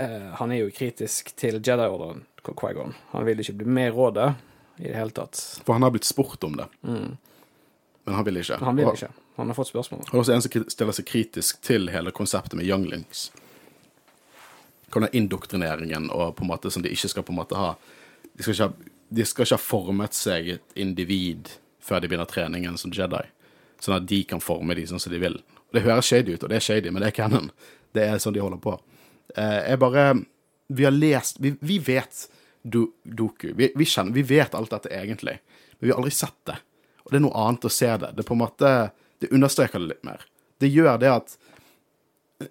eh, 0.00 0.30
Han 0.40 0.52
er 0.52 0.62
jo 0.62 0.72
kritisk 0.72 1.34
til 1.36 1.60
Jedi-ordren, 1.60 2.24
Quaigon. 2.44 2.94
Han 3.10 3.26
ville 3.28 3.44
ikke 3.44 3.58
bli 3.62 3.66
med 3.66 3.90
i 3.90 3.94
rådet 3.96 4.28
i 4.80 4.88
det 4.88 4.96
hele 4.96 5.10
tatt. 5.16 5.40
For 5.64 5.76
han 5.76 5.82
har 5.82 5.92
blitt 5.94 6.08
spurt 6.08 6.44
om 6.44 6.56
det. 6.56 6.66
Men 6.80 8.14
han 8.14 8.24
vil 8.24 8.40
ikke. 8.40 8.56
Mm. 8.60 8.66
Han 8.66 8.76
vil 8.76 8.92
ikke. 8.94 9.10
Han 9.36 9.52
har 9.52 9.54
fått 9.54 9.70
spørsmål. 9.70 10.04
Og 10.12 10.22
også 10.22 10.34
en 10.34 10.42
som 10.44 10.64
stiller 10.72 10.96
seg 10.96 11.06
kritisk 11.08 11.60
til 11.64 11.90
hele 11.92 12.12
konseptet 12.16 12.58
med 12.58 12.68
younglings. 12.68 13.28
Hva 14.90 15.04
er 15.06 15.16
indoktrineringen 15.16 16.08
og 16.10 16.34
på 16.36 16.44
en 16.44 16.50
måte 16.50 16.72
som 16.72 16.82
de 16.82 16.92
ikke 16.92 17.12
skal 17.12 17.24
på 17.26 17.32
en 17.32 17.38
måte 17.38 17.58
ha 17.58 17.74
De 18.34 18.42
skal 18.42 18.54
ikke 18.54 18.66
ha, 18.66 18.96
de 19.10 19.24
skal 19.26 19.46
ikke 19.46 19.58
ha 19.58 19.62
formet 19.62 20.16
seg 20.16 20.48
et 20.56 20.74
individ 20.80 21.52
før 21.80 22.00
de 22.00 22.10
begynner 22.10 22.28
treningen 22.30 22.76
som 22.78 22.92
Jedi, 22.94 23.22
sånn 23.82 23.96
at 23.96 24.06
de 24.08 24.20
kan 24.28 24.42
forme 24.42 24.76
de 24.76 24.84
sånn 24.86 25.00
som 25.02 25.12
de 25.12 25.18
vil. 25.22 25.38
Det 25.74 25.82
høres 25.84 26.08
shady 26.08 26.36
ut, 26.36 26.44
og 26.44 26.52
det 26.52 26.58
er 26.60 26.64
shady, 26.64 26.92
men 26.92 27.02
det 27.02 27.10
er 27.10 27.16
canon. 27.16 27.48
Det 27.96 28.04
er 28.06 28.20
sånn 28.22 28.36
de 28.36 28.42
holder 28.42 28.60
på. 28.62 28.76
Eh, 29.34 29.70
jeg 29.70 29.80
bare 29.82 30.04
Vi 30.70 30.86
har 30.86 30.94
lest 30.94 31.40
Vi, 31.42 31.54
vi 31.60 31.78
vet 31.82 32.24
do, 32.62 32.86
Doku. 33.02 33.52
Vi, 33.56 33.72
vi, 33.76 33.84
kjenner, 33.84 34.14
vi 34.14 34.22
vet 34.22 34.54
alt 34.54 34.70
dette 34.70 34.92
egentlig, 34.94 35.38
men 35.78 35.86
vi 35.86 35.92
har 35.92 35.98
aldri 35.98 36.12
sett 36.14 36.38
det. 36.46 36.58
Og 37.04 37.12
det 37.12 37.20
er 37.20 37.24
noe 37.24 37.44
annet 37.46 37.66
å 37.66 37.72
se 37.72 37.88
det. 38.02 38.12
Det 38.16 38.26
på 38.26 38.36
en 38.36 38.44
måte 38.44 38.74
Det 39.20 39.32
understreker 39.36 39.80
det 39.80 39.86
litt 39.90 40.04
mer. 40.06 40.22
Det 40.60 40.68
gjør 40.68 40.98
det 41.00 41.12
at 41.12 41.36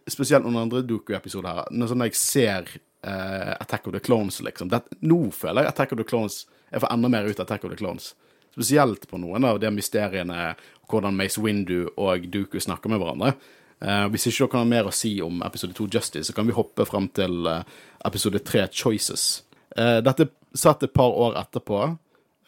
Spesielt 0.10 0.46
noen 0.46 0.68
andre 0.68 0.84
Doku-episoder 0.86 1.62
her. 1.62 1.70
Når 1.74 1.90
sånn 1.90 2.04
jeg 2.06 2.18
ser 2.18 2.68
uh, 3.08 3.56
Attack 3.56 3.88
of 3.90 3.96
the 3.96 4.02
Clones, 4.04 4.38
liksom 4.46 4.70
det, 4.70 4.84
Nå 5.02 5.32
føler 5.34 5.66
jeg 5.66 5.72
Attack 5.72 5.96
of 5.96 6.02
the 6.02 6.06
Clones 6.06 6.44
Jeg 6.70 6.84
får 6.84 6.94
enda 6.94 7.10
mer 7.10 7.26
ut 7.26 7.40
av 7.40 7.48
Attack 7.48 7.66
of 7.66 7.74
the 7.74 7.80
Clones. 7.80 8.12
Spesielt 8.54 9.08
på 9.10 9.18
noen 9.22 9.48
av 9.50 9.58
de 9.62 9.72
mysteriene, 9.74 10.52
hvordan 10.90 11.18
Mace 11.18 11.42
Windu 11.42 11.88
og 11.96 12.28
Duku 12.30 12.60
snakker 12.62 12.92
med 12.92 13.02
hverandre. 13.02 13.34
Uh, 13.80 14.06
hvis 14.12 14.28
ikke 14.28 14.50
dere 14.50 14.62
har 14.62 14.70
mer 14.70 14.90
å 14.90 14.94
si 14.94 15.16
om 15.24 15.42
episode 15.46 15.74
2 15.78 15.88
Justice, 15.96 16.28
så 16.28 16.36
kan 16.36 16.50
vi 16.50 16.58
hoppe 16.58 16.86
fram 16.86 17.08
til 17.16 17.48
eh, 17.48 17.78
episode 18.06 18.39
3 18.39 18.68
Choices. 18.72 19.44
Uh, 19.77 20.00
dette 20.06 20.29
satt 20.53 20.84
et 20.84 20.94
par 20.94 21.12
år 21.13 21.38
etterpå. 21.39 21.82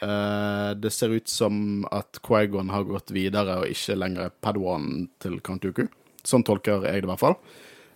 Uh, 0.02 0.72
det 0.76 0.90
ser 0.90 1.14
ut 1.14 1.28
som 1.30 1.86
at 1.92 2.22
Quaigon 2.26 2.72
har 2.74 2.88
gått 2.90 3.14
videre 3.14 3.60
og 3.62 3.70
ikke 3.70 3.98
lenger 4.00 4.30
er 4.30 4.38
Padawan 4.42 5.10
til 5.22 5.38
Count 5.46 5.66
Dooku. 5.66 5.86
Sånn 6.26 6.46
tolker 6.46 6.82
jeg 6.88 7.02
det 7.02 7.06
i 7.06 7.12
hvert 7.12 7.22
fall. 7.22 7.38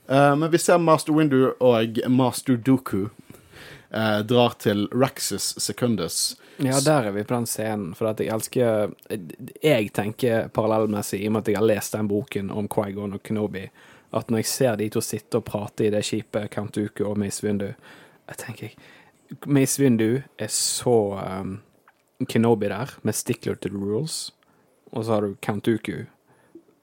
Uh, 0.05 0.35
men 0.37 0.51
vi 0.53 0.61
ser 0.61 0.81
Master 0.81 1.15
Windu 1.17 1.55
og 1.57 2.01
Master 2.13 2.59
Dooku 2.61 3.07
uh, 3.95 4.19
drar 4.21 4.57
til 4.61 4.85
Raxus 4.93 5.55
Secundus. 5.57 6.35
Ja, 6.57 6.77
der 6.79 7.09
er 7.09 7.11
vi 7.11 7.23
på 7.23 7.33
den 7.33 7.49
scenen, 7.49 7.95
for 7.97 8.13
at 8.13 8.21
jeg 8.23 8.31
elsker 8.31 8.93
Jeg 9.59 9.89
tenker 9.91 10.47
parallellmessig, 10.55 11.19
i 11.19 11.27
og 11.27 11.35
med 11.35 11.43
at 11.43 11.51
jeg 11.51 11.59
har 11.59 11.67
lest 11.67 11.97
den 11.97 12.07
boken 12.07 12.53
om 12.53 12.69
Quaigon 12.71 13.17
og 13.17 13.23
Kenobi, 13.25 13.65
at 14.13 14.29
når 14.29 14.43
jeg 14.43 14.51
ser 14.51 14.77
de 14.79 14.89
to 14.93 15.01
sitte 15.03 15.39
og 15.39 15.45
prate 15.47 15.87
i 15.87 15.91
det 15.93 16.03
skipet, 16.05 16.53
Dooku 16.75 17.03
og 17.05 17.17
Mace 17.17 17.45
Windu, 17.45 17.73
jeg 18.27 18.37
tenker 18.37 18.75
Mace 19.45 19.81
Windu 19.81 20.21
er 20.37 20.51
så 20.51 20.95
um, 21.17 21.59
Kenobi 22.29 22.69
der, 22.69 22.93
med 23.03 23.13
stickler 23.15 23.55
to 23.55 23.69
the 23.69 23.77
rules, 23.77 24.31
og 24.91 25.05
så 25.05 25.11
har 25.13 25.21
du 25.21 25.35
Count 25.41 25.65
Dooku, 25.65 26.05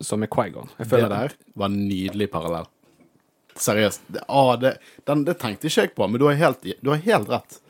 som 0.01 0.23
er 0.23 0.27
Quaigon. 0.27 0.69
Jeg 0.79 0.87
Det 0.87 0.91
føler 0.91 1.09
der 1.09 1.35
var 1.55 1.67
en 1.67 1.89
nydelig 1.89 2.31
parallell. 2.31 2.67
Seriøst. 3.57 4.03
Det, 4.09 4.23
ah, 4.29 4.57
det, 4.61 4.79
den, 5.07 5.25
det 5.25 5.39
tenkte 5.39 5.69
ikke 5.69 5.81
jeg 5.81 5.95
på, 5.95 6.07
men 6.07 6.21
du 6.21 6.27
har 6.27 6.35
helt, 6.35 6.65
du 6.81 6.91
har 6.91 7.01
helt 7.05 7.29
rett. 7.29 7.61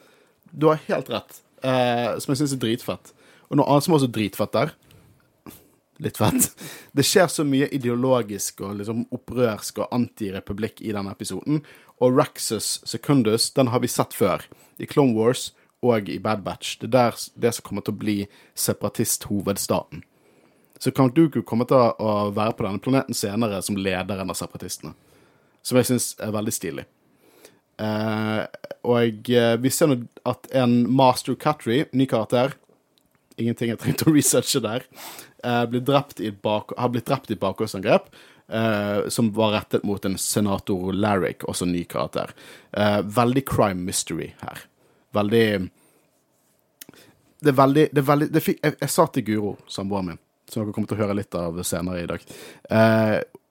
Du 0.52 0.68
har 0.68 0.80
helt 0.88 1.10
rett. 1.10 1.42
Eh, 1.62 2.18
som 2.18 2.32
jeg 2.32 2.42
syns 2.42 2.54
er 2.54 2.62
dritfett. 2.62 3.12
Og 3.50 3.58
noe 3.58 3.68
annet 3.68 3.86
som 3.86 3.94
også 3.94 4.08
er 4.08 4.14
dritfett 4.16 4.54
der 4.54 4.72
Litt 6.00 6.16
fett. 6.16 6.48
Det 6.92 7.04
skjer 7.04 7.28
så 7.28 7.44
mye 7.46 7.68
ideologisk 7.74 8.62
og 8.64 8.78
liksom 8.80 9.04
opprørsk 9.12 9.82
og 9.84 9.92
antirepublikk 9.94 10.80
i 10.80 10.94
denne 10.94 11.12
episoden. 11.12 11.60
Og 12.02 12.16
Raxus 12.18 12.80
Secundus, 12.88 13.50
den 13.54 13.70
har 13.70 13.82
vi 13.82 13.90
sett 13.92 14.14
før. 14.16 14.42
I 14.80 14.88
Clone 14.88 15.14
Wars 15.14 15.50
og 15.82 16.08
i 16.08 16.18
Bad 16.22 16.42
Batch. 16.46 16.78
Det 16.80 16.90
er 16.94 17.18
det 17.34 17.52
som 17.54 17.66
kommer 17.66 17.84
til 17.84 17.94
å 17.94 18.02
bli 18.02 18.16
separatisthovedstaten. 18.58 20.02
Så 20.82 20.90
Count 20.90 21.14
Dooku 21.14 21.44
kommer 21.46 21.68
til 21.70 21.78
å 21.78 22.32
være 22.34 22.56
på 22.58 22.66
denne 22.66 22.82
planeten 22.82 23.14
senere 23.14 23.60
som 23.62 23.78
lederen 23.78 24.32
av 24.32 24.38
separatistene. 24.38 24.96
Som 25.62 25.78
jeg 25.78 25.92
syns 25.92 26.08
er 26.18 26.34
veldig 26.34 26.54
stilig. 26.54 26.88
Eh, 27.82 28.40
og 28.90 29.30
eh, 29.30 29.54
vi 29.62 29.70
ser 29.70 29.92
nå 29.92 30.00
at 30.28 30.48
en 30.58 30.80
Master 30.90 31.38
Catry, 31.38 31.84
ny 31.94 32.08
karakter 32.10 32.56
Ingenting 33.40 33.72
jeg 33.72 33.80
trengte 33.80 34.08
å 34.08 34.14
researche 34.14 34.60
der. 34.64 34.84
Uh, 35.42 35.62
har 35.62 35.70
blitt 35.70 35.86
drept 37.08 37.30
i 37.32 37.38
bakholdsangrep. 37.40 38.12
eh, 38.52 39.08
som 39.08 39.32
var 39.32 39.52
rettet 39.52 39.82
mot 39.82 40.04
en 40.04 40.18
senator 40.18 40.92
Larrick, 40.92 41.44
også 41.44 41.64
ny 41.64 41.84
karakter. 41.84 42.34
Uh, 42.76 43.00
veldig 43.00 43.44
crime 43.48 43.84
mystery 43.86 44.34
her. 44.40 44.58
Veldig 45.12 45.70
Det 47.42 47.48
er 47.48 47.56
veldig, 47.58 47.88
det 47.92 47.98
er 47.98 48.06
veldig 48.06 48.28
det 48.32 48.42
fikk, 48.42 48.60
jeg, 48.62 48.76
jeg 48.80 48.90
sa 48.90 49.06
til 49.06 49.24
Guro, 49.26 49.56
samboeren 49.68 50.12
min, 50.12 50.18
som 50.48 50.62
dere 50.62 50.74
kommer 50.74 50.90
til 50.90 50.98
å 50.98 51.02
høre 51.02 51.16
litt 51.18 51.34
av 51.34 51.56
senere 51.66 52.04
i 52.04 52.06
dag 52.06 52.22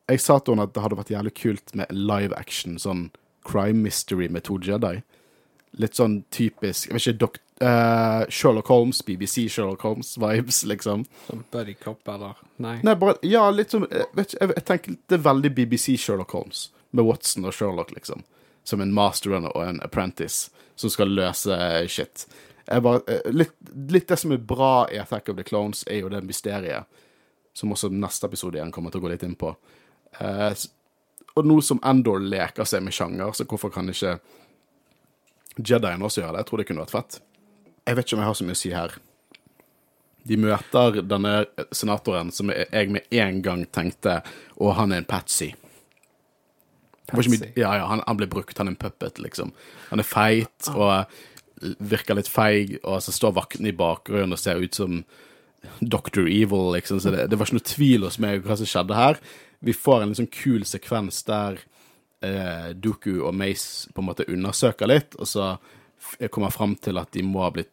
Jeg 0.07 0.21
sa 0.23 0.37
til 0.39 0.53
henne 0.53 0.63
at 0.69 0.73
det 0.73 0.83
hadde 0.85 0.99
vært 0.99 1.11
jævlig 1.11 1.33
kult 1.35 1.73
med 1.75 1.91
live 1.91 2.37
action, 2.37 2.77
sånn 2.79 3.09
crime 3.43 3.83
mystery 3.83 4.29
med 4.29 4.45
to 4.47 4.59
Jedi. 4.63 5.01
Litt 5.79 5.95
sånn 5.95 6.23
typisk 6.35 6.89
Jeg 6.89 6.97
vet 6.97 7.05
ikke, 7.05 7.19
dokt, 7.21 7.41
uh, 7.63 8.25
Sherlock 8.27 8.67
Holmes, 8.67 8.99
BBC 9.07 9.45
Sherlock 9.49 9.85
Holmes-vibes, 9.87 10.63
liksom. 10.67 11.05
Som 11.29 11.45
Buddy 11.51 11.77
Cop, 11.79 12.01
eller 12.11 12.39
Nei. 12.57 12.79
Nei, 12.83 12.95
bare 12.99 13.15
Ja, 13.23 13.45
litt 13.55 13.71
som 13.71 13.87
Jeg, 13.87 14.09
vet 14.17 14.33
ikke, 14.33 14.41
jeg, 14.41 14.55
jeg 14.57 14.65
tenker 14.67 14.97
det 15.07 15.19
er 15.19 15.25
veldig 15.29 15.53
BBC 15.55 15.95
Sherlock 15.97 16.35
Holmes, 16.35 16.69
med 16.91 17.07
Watson 17.07 17.47
og 17.47 17.55
Sherlock, 17.55 17.93
liksom. 17.95 18.25
Som 18.67 18.83
en 18.83 18.93
masterrunner 18.93 19.55
og 19.55 19.63
en 19.65 19.79
apprentice 19.85 20.51
som 20.75 20.89
skal 20.89 21.13
løse 21.13 21.55
shit. 21.91 22.25
Jeg 22.65 22.83
bare, 22.85 23.01
eh, 23.07 23.31
litt, 23.31 23.53
litt 23.89 24.07
det 24.07 24.17
som 24.17 24.31
er 24.31 24.37
bra 24.37 24.87
i 24.91 24.99
Attack 25.01 25.29
of 25.29 25.37
the 25.37 25.43
Clones, 25.43 25.83
er 25.87 26.01
jo 26.01 26.09
det 26.09 26.23
mysteriet. 26.25 26.85
Som 27.53 27.73
også 27.73 27.89
neste 27.91 28.29
episode 28.29 28.57
igjen 28.57 28.71
kommer 28.71 28.93
til 28.93 29.01
å 29.01 29.05
gå 29.05 29.11
litt 29.11 29.25
inn 29.27 29.35
på. 29.35 29.51
Eh, 30.19 30.53
og 31.35 31.47
nå 31.47 31.57
som 31.63 31.79
Endor 31.87 32.19
leker 32.23 32.67
seg 32.67 32.83
med 32.83 32.95
sjanger, 32.95 33.33
så 33.35 33.45
hvorfor 33.47 33.71
kan 33.73 33.89
ikke 33.91 34.17
Jedien 35.57 36.03
også 36.05 36.21
gjøre 36.23 36.35
det? 36.35 36.43
Jeg 36.43 36.49
tror 36.49 36.61
det 36.61 36.67
kunne 36.69 36.85
vært 36.85 36.95
fett. 36.95 37.17
Jeg 37.87 37.97
vet 37.97 38.07
ikke 38.07 38.17
om 38.17 38.21
jeg 38.23 38.29
har 38.29 38.37
så 38.39 38.47
mye 38.47 38.57
å 38.57 38.61
si 38.61 38.71
her. 38.75 38.93
De 40.29 40.37
møter 40.37 41.01
denne 41.01 41.33
senatoren 41.73 42.29
som 42.35 42.51
jeg 42.53 42.93
med 42.93 43.17
en 43.23 43.41
gang 43.41 43.65
tenkte 43.73 44.19
Å, 44.61 44.73
han 44.77 44.93
er 44.93 45.01
en 45.01 45.09
patsy. 45.09 45.49
Ja, 47.57 47.73
ja, 47.79 47.87
han, 47.89 48.03
han 48.05 48.19
blir 48.19 48.29
brukt. 48.31 48.57
Han 48.61 48.69
er 48.69 48.75
en 48.75 48.79
puppet, 48.79 49.19
liksom. 49.19 49.51
Han 49.89 49.99
er 49.99 50.07
feit 50.07 50.69
og 50.71 51.11
virker 51.61 52.17
litt 52.17 52.29
feig, 52.31 52.77
og 52.81 53.01
så 53.03 53.13
står 53.13 53.35
vaktene 53.37 53.69
i 53.71 53.77
bakgrunnen 53.77 54.37
og 54.37 54.41
ser 54.41 54.61
ut 54.61 54.77
som 54.77 55.01
Dr. 55.81 56.23
Evil, 56.23 56.71
liksom. 56.77 57.01
Så 57.01 57.13
det, 57.13 57.27
det 57.29 57.39
var 57.39 57.49
ikke 57.49 57.59
noe 57.59 57.71
tvil 57.73 58.07
hos 58.07 58.21
meg 58.21 58.45
hva 58.45 58.57
som 58.59 58.69
skjedde 58.69 58.97
her. 58.97 59.19
Vi 59.61 59.75
får 59.77 60.03
en 60.03 60.13
litt 60.13 60.21
sånn 60.21 60.31
kul 60.33 60.63
sekvens 60.65 61.21
der 61.27 61.59
eh, 62.25 62.71
Duku 62.77 63.21
og 63.21 63.35
Mace 63.37 63.91
på 63.93 64.03
en 64.03 64.09
måte 64.09 64.27
undersøker 64.29 64.89
litt, 64.89 65.17
og 65.19 65.29
så 65.29 65.53
kommer 66.17 66.31
kommer 66.33 66.53
fram 66.53 66.73
til 66.81 66.97
at 66.97 67.11
de 67.13 67.21
må 67.21 67.43
ha 67.43 67.51
blitt 67.53 67.69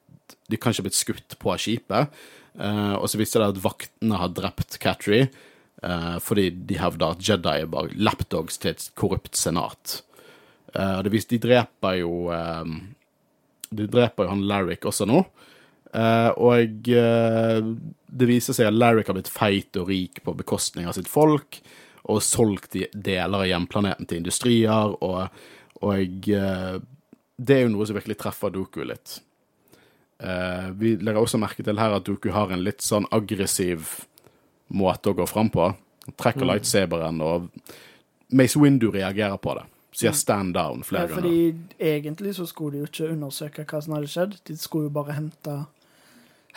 De 0.49 0.59
kan 0.61 0.73
ikke 0.73 0.83
ha 0.83 0.85
blitt 0.85 0.97
skutt 0.97 1.37
på 1.41 1.55
skipet. 1.61 2.13
Eh, 2.59 2.95
og 2.97 3.07
så 3.09 3.21
viser 3.21 3.41
det 3.41 3.55
at 3.55 3.63
vaktene 3.65 4.19
har 4.21 4.33
drept 4.35 4.79
Catry 4.83 5.23
eh, 5.23 6.17
fordi 6.25 6.51
de 6.69 6.79
hevder 6.81 7.15
at 7.15 7.25
Jedi 7.25 7.55
er 7.63 7.71
bare 7.71 7.93
lapdogs 7.97 8.59
til 8.61 8.75
et 8.75 8.87
korrupt 8.99 9.37
senat. 9.37 10.03
Eh, 10.75 10.99
det 11.05 11.13
viser, 11.13 11.37
de 11.37 11.43
dreper 11.47 12.01
jo 12.03 12.29
eh, 12.35 12.73
De 13.71 13.89
dreper 13.89 14.27
jo 14.27 14.33
han 14.33 14.47
Larrick 14.49 14.89
også 14.89 15.09
nå. 15.09 15.23
Uh, 15.89 16.31
og 16.37 16.89
uh, 16.93 17.65
det 18.13 18.27
viser 18.29 18.53
seg 18.53 18.69
at 18.69 18.77
Larrick 18.77 19.09
har 19.09 19.17
blitt 19.17 19.31
feit 19.33 19.77
og 19.81 19.89
rik 19.89 20.21
på 20.21 20.35
bekostning 20.37 20.85
av 20.85 20.93
sitt 20.99 21.09
folk, 21.09 21.63
og 22.09 22.23
solgt 22.25 22.77
deler 22.93 23.43
av 23.43 23.49
hjemplaneten 23.49 24.09
til 24.09 24.23
industrier, 24.23 24.95
og, 25.05 25.29
og 25.85 26.29
eh, 26.33 26.77
det 27.39 27.57
er 27.57 27.67
jo 27.67 27.73
noe 27.75 27.87
som 27.87 27.99
virkelig 27.99 28.19
treffer 28.19 28.53
Doku 28.55 28.81
litt. 28.89 29.19
Eh, 30.19 30.71
vi 30.81 30.97
legger 30.97 31.21
også 31.21 31.39
merke 31.39 31.63
til 31.67 31.79
her 31.79 31.95
at 31.99 32.07
Doku 32.09 32.31
har 32.35 32.51
en 32.55 32.65
litt 32.65 32.83
sånn 32.83 33.07
aggressiv 33.15 34.01
måte 34.75 35.13
å 35.13 35.19
gå 35.19 35.27
fram 35.29 35.53
på. 35.53 35.71
Trekker 36.09 36.19
trekker 36.23 36.49
lightsaberen, 36.49 37.21
og 37.21 37.51
Mace 38.33 38.61
Windu 38.61 38.89
reagerer 38.93 39.37
på 39.41 39.55
det. 39.59 39.67
Sier 39.99 40.13
'stand 40.13 40.55
down' 40.55 40.79
Ja, 40.79 40.85
flere 40.85 41.09
ganger. 41.09 41.23
fordi 41.23 41.55
egentlig 41.81 42.35
så 42.35 42.47
skulle 42.47 42.73
de 42.73 42.79
jo 42.79 42.87
ikke 42.87 43.13
undersøke 43.13 43.65
hva 43.65 43.83
som 43.83 43.95
hadde 43.95 44.07
skjedd. 44.07 44.37
De 44.45 44.57
skulle 44.57 44.85
jo 44.85 44.91
bare 44.91 45.13
hente 45.13 45.67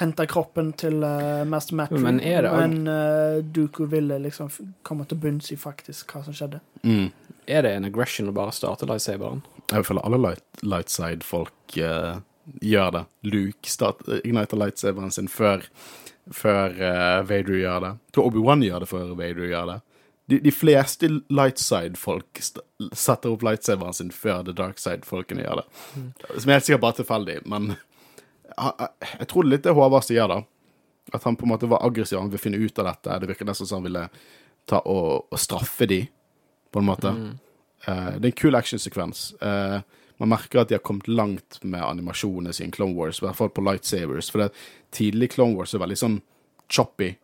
Hente 0.01 0.25
kroppen 0.25 0.71
til 0.81 1.03
uh, 1.05 1.43
Master 1.45 1.75
Matthew. 1.77 2.01
Men 2.01 2.19
er 2.25 2.41
det- 2.47 2.51
Men 2.57 2.87
uh, 2.89 3.43
Dooku 3.45 3.85
ville 3.91 4.17
liksom 4.23 4.49
komme 4.83 5.05
til 5.05 5.17
bunns 5.21 5.51
i 5.53 5.57
faktisk 5.61 6.11
hva 6.15 6.23
som 6.25 6.33
skjedde. 6.33 6.59
Mm. 6.83 7.11
Er 7.47 7.61
det 7.65 7.71
en 7.75 7.85
aggression 7.85 8.29
å 8.29 8.33
bare 8.33 8.53
starte 8.55 8.87
lightsaberen? 8.89 9.43
Jeg 9.71 9.85
føler 9.85 10.05
alle 10.05 10.17
light, 10.21 10.43
lightside-folk 10.63 11.77
uh, 11.77 12.19
gjør 12.61 12.91
det. 12.97 13.03
Luke 13.29 13.69
start, 13.69 14.01
igniter 14.23 14.57
lightsaberen 14.57 15.11
sin 15.13 15.27
før, 15.29 15.63
før 16.33 16.73
uh, 16.81 17.21
Vader 17.29 17.61
gjør 17.61 17.79
det. 17.85 17.93
Jeg 18.09 18.13
tror 18.17 18.29
Obi-Wan 18.31 18.65
gjør 18.65 18.79
det 18.85 18.89
før 18.91 19.13
Vader 19.15 19.47
gjør 19.53 19.71
det. 19.75 19.79
De, 20.31 20.39
de 20.39 20.51
fleste 20.53 21.09
lightside-folk 21.33 22.39
setter 22.41 23.33
opp 23.33 23.41
lightsaberen 23.43 23.93
sin 23.97 24.11
før 24.15 24.43
the 24.47 24.53
dark 24.55 24.79
side-folkene 24.79 25.43
gjør 25.45 25.61
det. 25.61 25.65
Som 26.39 26.49
er 26.49 26.57
helt 26.59 26.67
sikkert 26.69 26.85
bare 26.85 26.99
tilfeldig, 27.01 27.39
men 27.51 27.73
jeg 28.55 29.27
tror 29.31 29.47
litt 29.47 29.63
det 29.65 29.75
Håvard 29.75 30.05
sier, 30.05 30.27
da. 30.31 30.41
At 31.11 31.23
han 31.27 31.35
på 31.35 31.47
en 31.47 31.53
måte 31.53 31.69
var 31.69 31.83
aggressiv, 31.85 32.19
han 32.19 32.29
ville 32.31 32.41
finne 32.41 32.61
ut 32.61 32.79
av 32.79 32.91
dette. 32.91 33.19
Det 33.21 33.29
virker 33.31 33.47
nesten 33.47 33.67
som 33.67 33.81
han 33.81 33.87
ville 33.89 34.03
ta 34.69 34.81
og, 34.85 35.31
og 35.31 35.39
straffe 35.41 35.87
de, 35.89 36.03
på 36.71 36.81
en 36.81 36.87
måte. 36.87 37.15
Eh, 37.87 38.13
det 38.19 38.27
er 38.27 38.31
en 38.31 38.37
kul 38.43 38.57
actionsekvens. 38.57 39.31
Uh, 39.41 39.81
man 40.21 40.29
merker 40.35 40.61
at 40.61 40.69
de 40.69 40.77
har 40.77 40.85
kommet 40.85 41.09
langt 41.09 41.57
med 41.63 41.81
animasjonene 41.81 42.53
sine 42.53 42.73
Clone 42.75 42.95
Wars, 42.97 43.19
i 43.21 43.25
hvert 43.25 43.39
fall 43.39 43.51
på 43.53 43.63
lightsabers. 43.65 44.29
For 44.31 44.43
det 44.43 44.51
tidlig 44.93 45.31
Clone 45.35 45.57
Wars 45.57 45.73
er 45.73 45.81
veldig 45.81 45.97
sånn 45.97 46.19
choppy, 46.71 47.15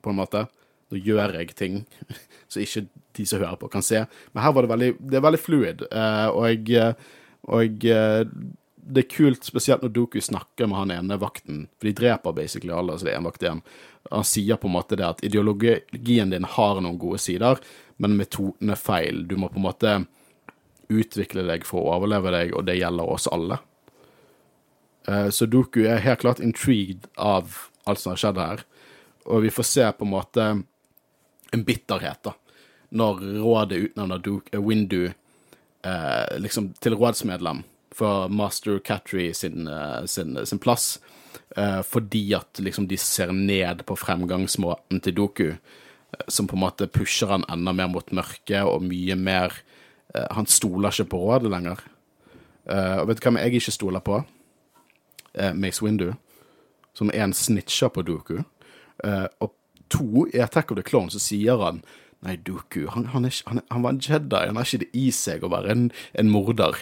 på 0.00 0.12
en 0.12 0.20
måte. 0.20 0.46
Nå 0.90 1.00
gjør 1.02 1.34
jeg 1.38 1.54
ting 1.58 1.82
så 2.50 2.62
ikke 2.62 2.86
de 3.18 3.26
som 3.26 3.42
hører 3.42 3.58
på, 3.60 3.70
kan 3.72 3.84
se. 3.84 4.04
Men 4.32 4.44
her 4.46 4.54
var 4.54 4.66
det 4.66 4.72
veldig, 4.72 4.92
det 5.10 5.18
er 5.18 5.26
veldig 5.26 5.42
fluid, 5.42 5.84
uh, 5.90 6.30
og, 6.30 6.72
og 7.50 7.84
eh, 7.88 8.22
det 8.82 9.04
er 9.04 9.10
kult, 9.12 9.44
spesielt 9.44 9.82
når 9.84 9.92
Doku 9.94 10.20
snakker 10.20 10.68
med 10.68 10.78
han 10.78 10.92
ene 10.94 11.18
vakten, 11.20 11.64
for 11.78 11.88
de 11.88 11.96
dreper 11.96 12.34
basically 12.36 12.72
alle, 12.74 12.96
så 12.98 13.06
det 13.06 13.14
er 13.14 13.20
en 13.20 13.28
vakt 13.28 13.44
igjen. 13.44 13.62
Han 14.10 14.26
sier 14.26 14.58
på 14.60 14.70
en 14.70 14.76
måte 14.76 14.98
det 14.98 15.06
at 15.06 15.24
ideologien 15.26 16.32
din 16.32 16.48
har 16.56 16.80
noen 16.80 16.98
gode 17.00 17.20
sider, 17.22 17.60
men 18.00 18.16
metoden 18.18 18.72
er 18.72 18.80
feil. 18.80 19.24
Du 19.28 19.36
må 19.36 19.50
på 19.52 19.60
en 19.60 19.66
måte 19.68 19.96
utvikle 20.90 21.44
deg 21.46 21.66
for 21.68 21.84
å 21.84 21.98
overleve 21.98 22.32
deg, 22.34 22.54
og 22.56 22.66
det 22.66 22.80
gjelder 22.80 23.12
oss 23.14 23.28
alle. 23.30 23.60
Eh, 25.06 25.28
så 25.34 25.46
Doku 25.46 25.82
er 25.84 26.02
helt 26.04 26.24
klart 26.24 26.42
intrigued 26.42 27.06
av 27.16 27.54
alt 27.88 28.02
som 28.02 28.14
har 28.14 28.22
skjedd 28.24 28.40
her, 28.40 28.64
og 29.30 29.44
vi 29.44 29.52
får 29.54 29.68
se 29.68 29.86
på 29.92 30.06
en 30.06 30.14
måte 30.14 30.46
en 31.50 31.64
bitterhet, 31.66 32.22
da, 32.24 32.34
når 32.90 33.22
rådet 33.42 33.84
utnevner 33.86 34.22
Duke, 34.22 34.50
uh, 34.54 34.62
Windu 34.62 35.10
eh, 35.10 36.38
liksom 36.38 36.72
til 36.82 36.96
rådsmedlem 36.98 37.62
for 37.94 38.28
Master 38.28 38.78
Catry 38.78 39.32
sin, 39.34 39.68
uh, 39.68 40.06
sin, 40.06 40.38
sin, 40.46 40.58
plass, 40.62 41.00
eh, 41.56 41.80
fordi 41.82 42.34
at 42.38 42.60
liksom 42.62 42.86
de 42.88 42.96
ser 42.96 43.32
ned 43.34 43.82
på 43.86 43.96
fremgangsmåten 43.98 45.02
til 45.02 45.16
Doku, 45.16 45.48
eh, 45.50 46.24
som 46.28 46.46
på 46.46 46.58
en 46.58 46.64
måte 46.64 46.86
pusher 46.86 47.32
han 47.34 47.48
enda 47.50 47.74
mer 47.74 47.90
mot 47.90 48.14
mørket 48.14 48.62
og 48.62 48.86
mye 48.86 49.18
mer 49.18 49.58
Eh, 50.14 50.26
han 50.30 50.46
stoler 50.46 50.90
ikke 50.90 51.10
på 51.12 51.22
rådet 51.22 51.50
lenger. 51.50 51.82
Eh, 52.66 52.98
og 53.00 53.08
vet 53.08 53.20
du 53.20 53.28
hva 53.28 53.44
jeg 53.44 53.60
ikke 53.60 53.74
stoler 53.74 54.04
på? 54.04 54.20
Eh, 55.34 55.54
Mace 55.54 55.84
Windu, 55.84 56.12
som 56.94 57.12
er 57.14 57.24
en 57.24 57.36
snitcher 57.36 57.88
på 57.88 58.02
Doku. 58.02 58.42
og 59.40 59.54
to, 59.88 60.26
i 60.26 60.38
Attack 60.38 60.70
of 60.70 60.76
the 60.76 60.82
Clone 60.82 61.10
så 61.10 61.18
sier 61.18 61.56
han 61.56 61.82
Nei, 62.20 62.36
Doku, 62.36 62.86
han, 62.92 63.06
han, 63.14 63.24
er, 63.24 63.32
han, 63.46 63.62
han 63.70 63.82
var 63.82 63.94
en 63.94 64.00
Jedi, 64.04 64.42
han 64.46 64.56
har 64.56 64.66
ikke 64.66 64.82
det 64.82 64.90
i 64.92 65.06
seg 65.10 65.40
å 65.40 65.48
være 65.48 65.70
en, 65.72 65.86
en 66.12 66.28
morder. 66.28 66.76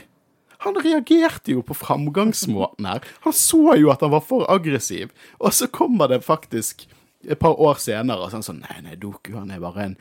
Han 0.66 0.78
reagerte 0.82 1.54
jo 1.54 1.62
på 1.62 1.76
framgangsmåten 1.78 2.88
her. 2.88 3.04
Han 3.26 3.34
så 3.36 3.76
jo 3.78 3.92
at 3.94 4.02
han 4.02 4.14
var 4.14 4.24
for 4.26 4.48
aggressiv, 4.50 5.12
og 5.38 5.54
så 5.54 5.68
kommer 5.70 6.10
det 6.10 6.24
faktisk 6.26 6.88
et 7.26 7.38
par 7.38 7.58
år 7.60 7.78
senere 7.82 8.22
og 8.22 8.30
sånn 8.32 8.44
sånn 8.46 8.60
Nei, 8.62 8.78
nei, 8.84 8.98
Doku, 8.98 9.32
han 9.34 9.50
er 9.50 9.62
bare 9.62 9.88
en 9.88 9.96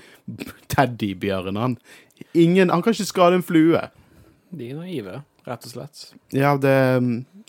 teddybjørn, 0.73 1.57
han. 1.57 1.77
Ingen 2.37 2.69
Han 2.73 2.83
kan 2.85 2.93
ikke 2.93 3.09
skade 3.09 3.39
en 3.39 3.45
flue. 3.45 3.81
De 4.53 4.69
er 4.71 4.77
naive, 4.77 5.21
rett 5.47 5.65
og 5.65 5.73
slett. 5.73 6.03
Ja, 6.35 6.55
det 6.61 6.75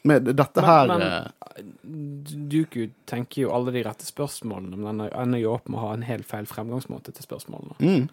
Men 0.04 0.24
dette 0.24 0.62
her 0.64 0.88
Men, 0.88 1.02
eh, 1.02 1.64
men 1.82 2.48
Duku 2.48 2.88
tenker 3.06 3.42
jo 3.42 3.52
alle 3.52 3.72
de 3.74 3.82
rette 3.82 4.06
spørsmålene, 4.06 4.76
men 4.76 5.00
han 5.00 5.10
ender 5.10 5.42
jo 5.42 5.56
opp 5.56 5.68
med 5.68 5.80
å 5.80 5.88
ha 5.88 5.94
en 5.96 6.06
helt 6.06 6.26
feil 6.28 6.46
fremgangsmåte 6.46 7.12
til 7.12 7.26
spørsmålene. 7.26 7.76
mm. 7.80 8.08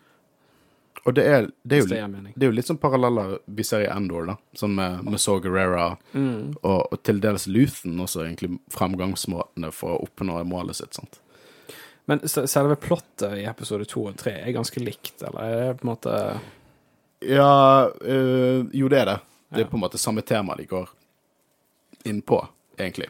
Og 1.03 1.13
det 1.13 1.25
er, 1.27 1.49
det, 1.63 1.75
er 1.75 1.81
jo, 1.83 1.87
det 1.91 2.31
det 2.35 2.45
er 2.47 2.49
jo 2.49 2.55
litt 2.55 2.69
sånn 2.69 2.79
paralleller 2.81 3.35
vi 3.45 3.63
ser 3.67 3.83
i 3.85 3.89
Endor, 3.91 4.25
da. 4.31 4.35
Sånn 4.57 4.73
med, 4.77 5.03
med 5.05 5.21
Saw 5.21 5.41
Gerrera 5.43 5.97
Mm. 6.13 6.55
og, 6.61 6.87
og 6.91 7.03
til 7.03 7.19
dels 7.21 7.45
Luthen 7.51 7.99
også, 7.99 8.23
egentlig 8.25 8.55
fremgangsmåtene 8.73 9.71
for 9.75 9.97
å 9.97 10.07
oppnå 10.07 10.39
målet 10.47 10.79
sitt. 10.79 10.95
sant? 10.97 11.19
Men 12.05 12.21
selve 12.29 12.75
plottet 12.75 13.37
i 13.41 13.45
episode 13.49 13.85
to 13.89 14.05
og 14.09 14.17
tre 14.17 14.37
er 14.39 14.53
ganske 14.55 14.81
likt, 14.81 15.21
eller 15.25 15.41
er 15.45 15.55
det 15.73 15.79
på 15.81 15.87
en 15.87 15.91
måte 15.93 16.17
Ja, 17.25 17.89
øh, 18.01 18.65
jo 18.73 18.89
det 18.89 18.99
er 19.01 19.05
det. 19.05 19.19
Det 19.55 19.61
er 19.63 19.69
på 19.71 19.77
en 19.77 19.85
måte 19.85 19.97
samme 20.01 20.21
tema 20.21 20.55
de 20.57 20.65
går 20.69 20.89
inn 22.05 22.21
på, 22.21 22.41
egentlig. 22.77 23.07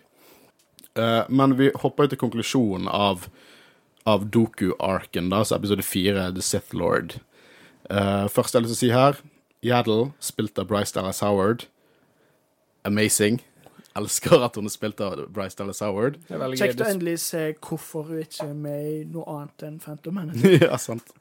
Uh, 0.95 1.23
men 1.27 1.57
vi 1.59 1.71
hopper 1.75 2.05
jo 2.05 2.13
til 2.13 2.21
konklusjonen 2.21 2.87
av, 2.87 3.25
av 4.07 4.27
Doku-arken, 4.31 5.27
da, 5.33 5.41
så 5.43 5.57
episode 5.57 5.83
fire, 5.83 6.29
The 6.31 6.43
Sith 6.45 6.75
Lord. 6.75 7.17
Uh, 7.89 8.25
først 8.31 8.55
jeg 8.55 8.61
har 8.61 8.65
lyst 8.65 8.73
til 8.73 8.77
å 8.77 8.83
si 8.83 8.93
her, 8.93 9.19
Yaddle, 9.65 10.11
spilt 10.21 10.59
av 10.61 10.69
Bryce 10.69 10.93
Dallas 10.95 11.21
Howard. 11.25 11.67
Amazing. 12.85 13.41
Elsker 13.95 14.43
at 14.45 14.57
hun 14.59 14.67
er 14.67 14.73
spilt 14.73 15.01
av 15.01 15.21
Bryce 15.33 15.57
Dallas 15.57 15.81
Howard. 15.85 16.19
Er 16.29 16.43
Kjekt 16.59 16.81
å 16.83 16.89
endelig 16.89 17.19
se 17.23 17.47
hvorfor 17.63 18.09
hun 18.09 18.23
ikke 18.25 18.49
er 18.49 18.57
med 18.57 18.87
i 18.89 18.97
noe 19.09 19.25
annet 19.37 19.67
enn 19.69 19.77
Phantom 19.81 20.17
Menace. 20.19 20.57
ja, 20.67 20.77
sant. 20.81 21.13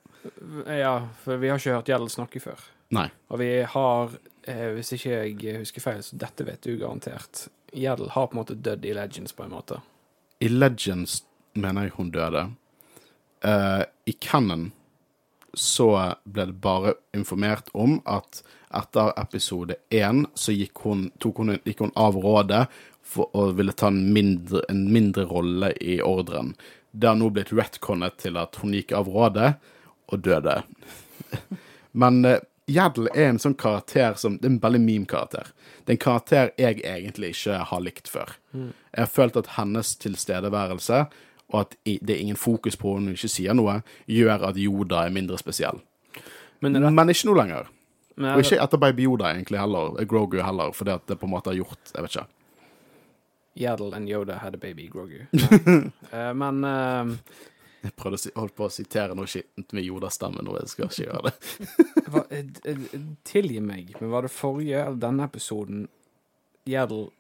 Ja, 0.67 0.97
for 1.23 1.41
vi 1.41 1.53
har 1.53 1.61
ikke 1.61 1.77
hørt 1.79 1.91
Yaddle 1.93 2.13
snakke 2.13 2.43
før. 2.43 2.65
Nei. 2.95 3.09
Og 3.33 3.41
vi 3.41 3.51
har, 3.75 4.17
eh, 4.49 4.69
hvis 4.77 4.95
ikke 4.97 5.21
jeg 5.31 5.61
husker 5.63 5.85
feil, 5.85 6.03
så 6.05 6.19
dette 6.21 6.47
vet 6.47 6.65
du 6.65 6.75
garantert. 6.81 7.47
Yaddle 7.75 8.11
har 8.15 8.29
på 8.29 8.37
en 8.37 8.43
måte 8.43 8.57
dødd 8.59 8.87
i 8.87 8.95
Legends, 8.97 9.35
på 9.37 9.47
en 9.47 9.55
måte. 9.55 9.81
I 10.45 10.51
Legends 10.51 11.23
mener 11.55 11.89
jeg 11.89 11.97
hun 11.97 12.11
døde. 12.15 12.49
Uh, 13.45 13.85
I 14.09 14.15
Canon 14.25 14.71
så 15.55 15.89
ble 16.25 16.49
det 16.51 16.61
bare 16.65 16.95
informert 17.17 17.71
om 17.73 17.99
at 18.05 18.43
etter 18.75 19.13
episode 19.21 19.77
én 19.95 20.25
så 20.35 20.55
gikk 20.55 20.83
hun, 20.87 21.11
hun, 21.23 21.59
gikk 21.65 21.85
hun 21.85 21.95
av 21.95 22.17
rådet 22.19 22.65
for 23.05 23.31
å 23.37 23.51
ville 23.55 23.75
ta 23.77 23.91
en 23.93 24.01
mindre, 24.13 24.65
en 24.69 24.87
mindre 24.93 25.27
rolle 25.31 25.73
i 25.81 26.01
ordren. 26.03 26.55
Det 26.91 27.11
har 27.11 27.19
nå 27.19 27.31
blitt 27.35 27.53
retconnet 27.55 28.19
til 28.23 28.39
at 28.41 28.59
hun 28.63 28.75
gikk 28.75 28.95
av 28.97 29.11
rådet 29.11 29.53
og 30.11 30.25
døde. 30.25 30.61
Men 32.01 32.25
uh, 32.27 32.39
Yaddle 32.71 33.13
er 33.13 33.29
en 33.29 33.41
sånn 33.43 33.57
karakter 33.61 34.17
som 34.17 34.39
Det 34.41 34.49
er 34.49 34.55
en 34.55 34.63
veldig 34.63 34.81
meme-karakter. 34.81 35.51
Det 35.85 35.93
er 35.93 35.97
en 35.99 36.05
karakter 36.07 36.53
jeg 36.57 36.81
egentlig 36.81 37.35
ikke 37.35 37.61
har 37.71 37.83
likt 37.85 38.09
før. 38.09 38.33
Jeg 38.55 39.03
har 39.03 39.11
følt 39.13 39.37
at 39.37 39.53
hennes 39.59 39.91
tilstedeværelse, 40.01 41.05
og 41.53 41.61
at 41.61 41.75
det 41.85 42.11
er 42.15 42.21
ingen 42.21 42.39
fokus 42.41 42.77
på 42.81 42.95
og 42.95 43.03
hun 43.03 43.13
ikke 43.13 43.31
sier 43.31 43.57
noe, 43.57 43.81
gjør 44.11 44.49
at 44.51 44.61
Yoda 44.61 45.05
er 45.05 45.15
mindre 45.15 45.39
spesiell. 45.41 45.83
Men, 46.65 46.79
det, 46.79 46.93
Men 46.93 47.13
ikke 47.13 47.29
nå 47.29 47.35
lenger. 47.37 47.69
men 48.17 48.31
Og 48.33 48.41
er 48.41 48.47
ikke 48.47 48.63
etter 48.63 48.81
Baby 48.81 49.09
Yoda 49.09 49.35
egentlig 49.35 49.61
heller, 49.61 49.99
Grogu 50.09 50.39
heller, 50.43 50.73
fordi 50.73 50.95
at 50.95 51.07
det 51.11 51.19
på 51.21 51.27
en 51.27 51.35
måte 51.35 51.51
har 51.51 51.59
gjort 51.59 51.93
Jeg 51.95 52.03
vet 52.03 52.17
ikke. 52.17 52.27
Yaddle 53.55 53.95
and 53.95 54.09
Yoda 54.09 54.39
had 54.39 54.55
a 54.55 54.59
baby, 54.59 54.89
Grogu. 54.89 55.27
uh, 55.33 56.33
men 56.43 56.65
uh, 56.65 57.17
Jeg 57.85 57.93
prøvde 57.95 58.19
å 58.19 58.23
si, 58.23 58.33
holdt 58.35 58.57
på 58.57 58.67
å 58.67 58.73
sitere 58.73 59.15
noe 59.15 59.29
skittent 59.31 59.75
med 59.77 59.85
Yoda-stemmen, 59.85 60.49
og 60.49 60.57
jeg 60.63 60.73
skal 60.73 60.89
ikke 60.89 61.05
gjøre 61.05 61.29
det. 61.29 61.35
eh, 62.39 62.73
eh, 62.73 62.95
tilgi 63.29 63.61
meg, 63.61 63.93
men 64.01 64.11
var 64.11 64.25
det 64.25 64.33
forrige 64.33 64.81
eller 64.87 64.97
denne 65.03 65.29
episoden 65.29 65.85
Yaddle, 66.67 67.11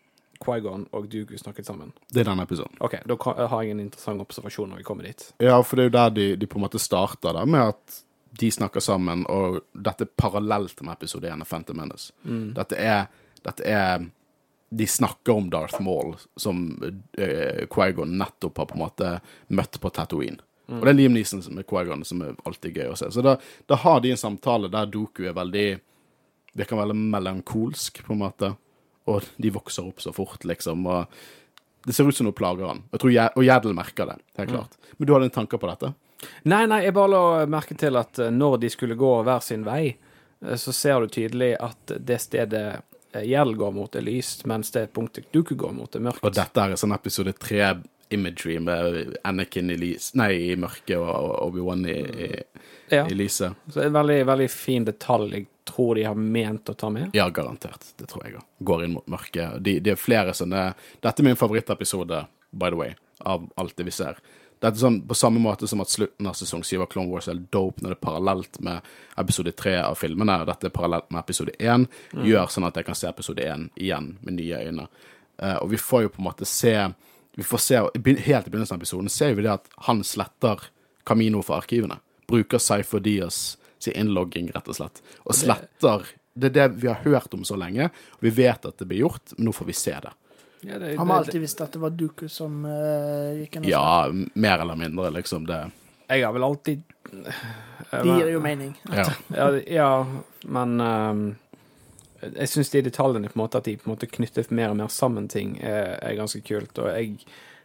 Quaigon 0.44 0.86
og 0.92 1.08
Dugu 1.10 1.36
snakket 1.40 1.68
sammen? 1.68 1.92
Det 2.10 2.22
er 2.22 2.30
denne 2.30 2.44
episoden. 2.46 2.76
OK, 2.84 2.98
da 3.08 3.16
har 3.50 3.62
jeg 3.62 3.74
en 3.74 3.84
interessant 3.84 4.24
observasjon 4.24 4.72
når 4.72 4.82
vi 4.82 4.86
kommer 4.86 5.08
dit. 5.08 5.26
Ja, 5.42 5.60
for 5.64 5.80
det 5.80 5.86
er 5.86 5.90
jo 5.90 5.96
der 5.98 6.16
de, 6.16 6.26
de 6.40 6.48
på 6.50 6.60
en 6.60 6.66
måte 6.66 6.82
starter, 6.82 7.32
da, 7.36 7.44
med 7.48 7.74
at 7.74 8.02
de 8.34 8.50
snakker 8.50 8.82
sammen, 8.82 9.22
og 9.30 9.60
dette 9.72 10.08
er 10.08 10.14
parallelt 10.18 10.80
med 10.82 10.96
episode 10.96 11.30
1 11.30 11.44
av 11.44 11.50
Phantom 11.50 11.78
Menace. 11.78 12.10
Dette 12.56 12.78
er 12.80 13.06
Dette 13.44 13.66
er 13.68 14.06
De 14.74 14.86
snakker 14.88 15.36
om 15.36 15.50
Darth 15.52 15.78
Maul, 15.84 16.16
som 16.40 16.64
uh, 16.82 17.66
Quaigon 17.70 18.16
nettopp 18.18 18.58
har 18.58 18.66
på 18.66 18.74
en 18.74 18.82
måte 18.82 19.10
møtt 19.54 19.78
på 19.78 19.92
Tatooine. 19.94 20.40
Og 20.66 20.80
det 20.80 20.94
er 20.94 20.96
Liam 20.96 21.14
Neeson 21.14 21.42
som 21.44 21.58
er 21.60 21.66
Quaigon, 21.68 22.02
som 22.08 22.22
er 22.24 22.32
alltid 22.48 22.80
gøy 22.80 22.88
å 22.90 22.96
se. 22.98 23.10
Så 23.12 23.22
da, 23.22 23.36
da 23.68 23.78
har 23.84 24.00
de 24.00 24.14
en 24.14 24.18
samtale 24.18 24.70
der 24.72 24.88
Doku 24.90 25.26
er 25.28 25.36
veldig 25.36 25.68
Virker 26.54 26.78
veldig 26.78 26.94
melankolsk, 26.94 27.96
på 28.06 28.14
en 28.14 28.20
måte. 28.20 28.52
Og 29.10 29.26
de 29.36 29.50
vokser 29.52 29.86
opp 29.86 30.00
så 30.00 30.12
fort, 30.16 30.44
liksom. 30.48 30.86
Og 30.88 31.06
det 31.84 31.92
ser 31.92 32.08
ut 32.08 32.16
som 32.16 32.28
noe 32.28 32.36
plager 32.36 32.68
han. 32.70 32.82
Jeg 32.94 33.02
tror, 33.02 33.12
og 33.36 33.44
Gjedel 33.44 33.76
merker 33.76 34.08
det, 34.08 34.16
helt 34.40 34.54
klart. 34.54 34.78
Men 34.96 35.06
du 35.08 35.12
hadde 35.14 35.28
en 35.28 35.34
tanke 35.34 35.60
på 35.60 35.68
dette? 35.68 35.92
Nei, 36.48 36.64
nei, 36.70 36.80
jeg 36.86 36.94
bare 36.96 37.12
la 37.12 37.22
merke 37.50 37.76
til 37.76 37.98
at 38.00 38.18
eh, 38.22 38.32
når 38.32 38.58
de 38.62 38.70
skulle 38.72 38.96
gå 38.96 39.12
hver 39.26 39.42
sin 39.44 39.64
vei, 39.66 39.90
eh, 39.92 40.56
så 40.60 40.72
ser 40.72 41.04
du 41.04 41.12
tydelig 41.12 41.50
at 41.60 41.92
det 42.00 42.20
stedet 42.22 42.64
eh, 43.12 43.26
går 43.60 43.74
mot, 43.76 43.96
er 43.96 44.06
lyst, 44.06 44.46
mens 44.48 44.72
det 44.72 44.86
punktet 44.96 45.28
Duku 45.34 45.54
går 45.54 45.74
mot, 45.76 45.94
er 45.94 46.06
mørkt. 46.06 46.24
Og 46.24 46.32
dette 46.34 46.64
er 46.64 46.76
sånn 46.80 46.96
episode 46.96 47.36
tre 47.36 47.74
imagery 48.14 48.58
med 48.62 49.16
Anakin 49.24 49.72
i, 49.74 49.76
lys, 49.80 50.12
nei, 50.18 50.30
i 50.52 50.56
mørket 50.60 50.96
og 51.00 51.34
Obi-Wan 51.48 51.84
i, 51.90 51.98
i, 52.28 52.30
Ja. 52.92 53.06
i 53.08 53.16
lyset. 53.16 53.56
Så 53.72 53.84
en 53.84 53.94
veldig, 53.96 54.22
veldig 54.28 54.48
fin 54.52 54.84
detalj 54.86 55.32
jeg 55.34 55.46
tror 55.64 55.94
de 55.98 56.04
har 56.04 56.14
ment 56.14 56.68
å 56.68 56.74
ta 56.78 56.90
med. 56.92 57.10
Ja, 57.16 57.28
garantert. 57.32 57.86
Det 57.96 58.08
tror 58.10 58.26
jeg 58.26 58.38
òg. 58.38 58.46
Går 58.58 58.84
inn 58.84 58.96
mot 58.96 59.06
mørket. 59.10 59.58
De, 59.64 59.78
de 59.80 59.94
er 59.94 60.00
flere 60.00 60.34
sånne 60.36 60.70
Dette 61.00 61.22
er 61.22 61.28
min 61.28 61.38
favorittepisode, 61.40 62.24
by 62.50 62.72
the 62.72 62.80
way, 62.80 62.96
av 63.20 63.46
alt 63.60 63.76
det 63.78 63.88
vi 63.88 63.94
ser. 63.94 64.20
Dette 64.64 64.78
er 64.78 64.80
sånn 64.80 65.00
på 65.04 65.16
samme 65.18 65.42
måte 65.42 65.68
som 65.68 65.82
at 65.84 65.92
slutten 65.92 66.28
av 66.30 66.36
sesong 66.38 66.62
7 66.64 66.78
av 66.78 66.86
Clone 66.92 67.12
Wars 67.12 67.28
er 67.28 67.40
dope 67.52 67.82
når 67.82 67.94
det 67.94 67.98
er 67.98 68.04
parallelt 68.06 68.60
med 68.64 68.92
episode 69.20 69.52
3 69.52 69.74
av 69.82 69.98
filmene, 70.00 70.38
og 70.40 70.48
dette 70.48 70.70
er 70.70 70.74
parallelt 70.74 71.10
med 71.10 71.20
episode 71.20 71.56
1, 71.58 71.88
gjør 72.24 72.52
sånn 72.52 72.68
at 72.68 72.78
jeg 72.80 72.86
kan 72.86 72.96
se 72.96 73.10
episode 73.10 73.44
1 73.44 73.66
igjen 73.76 74.14
med 74.24 74.38
nye 74.38 74.62
øyne. 74.68 74.86
Uh, 75.42 75.58
og 75.58 75.68
vi 75.74 75.80
får 75.82 76.06
jo 76.06 76.14
på 76.14 76.22
en 76.22 76.28
måte 76.28 76.48
se 76.48 76.76
vi 77.34 77.42
får 77.42 77.58
se, 77.58 77.76
Helt 77.76 78.46
i 78.46 78.50
begynnelsen 78.50 78.76
av 78.76 78.80
episoden 78.80 79.10
ser 79.10 79.34
vi 79.34 79.42
det 79.42 79.50
at 79.56 79.64
han 79.88 80.04
sletter 80.06 80.68
Camino 81.04 81.42
fra 81.42 81.58
arkivene. 81.58 81.98
Bruker 82.30 82.62
Cypher 82.62 83.02
Diaz 83.02 83.56
sin 83.84 83.96
innlogging, 84.00 84.50
rett 84.54 84.68
og 84.70 84.78
slett. 84.78 85.02
Og 85.24 85.36
sletter 85.36 86.06
Det 86.34 86.48
er 86.50 86.54
det 86.54 86.68
vi 86.82 86.88
har 86.90 86.98
hørt 87.04 87.34
om 87.36 87.44
så 87.46 87.54
lenge, 87.54 87.86
og 88.16 88.22
vi 88.26 88.32
vet 88.34 88.64
at 88.66 88.78
det 88.80 88.88
blir 88.90 89.04
gjort, 89.04 89.36
men 89.36 89.46
nå 89.46 89.52
får 89.54 89.68
vi 89.68 89.76
se 89.78 89.94
det. 90.02 90.10
Ja, 90.64 90.78
det, 90.78 90.96
Han 90.96 91.10
har 91.10 91.22
alltid 91.22 91.40
visst 91.40 91.60
at 91.60 91.72
det 91.72 91.78
var 91.78 91.92
Duku 91.94 92.26
som 92.32 92.64
uh, 92.64 93.36
gikk 93.36 93.60
inn 93.60 93.68
Ja, 93.68 94.08
mer 94.34 94.64
eller 94.64 94.78
mindre, 94.80 95.10
liksom. 95.14 95.46
Det 95.46 95.60
Jeg 96.08 96.24
har 96.24 96.32
vel 96.32 96.42
alltid. 96.42 96.82
Det 97.90 98.04
gir 98.04 98.32
jo 98.32 98.40
mening. 98.42 98.74
Ja. 98.90 99.06
Ja, 99.36 99.48
ja 99.60 99.90
men 100.42 100.80
um, 100.80 101.24
jeg 102.24 102.48
syns 102.48 102.70
de 102.72 102.82
detaljene, 102.84 103.28
på 103.28 103.38
en 103.38 103.44
måte, 103.44 103.60
at 103.60 103.68
de 103.68 103.76
på 103.76 103.88
en 103.88 103.94
måte 103.94 104.08
knytter 104.10 104.48
mer 104.54 104.72
og 104.72 104.78
mer 104.80 104.92
sammen 104.92 105.28
ting, 105.28 105.58
er, 105.62 105.98
er 106.00 106.16
ganske 106.18 106.40
kult. 106.46 106.78
Og 106.80 106.90
jeg, 106.92 107.18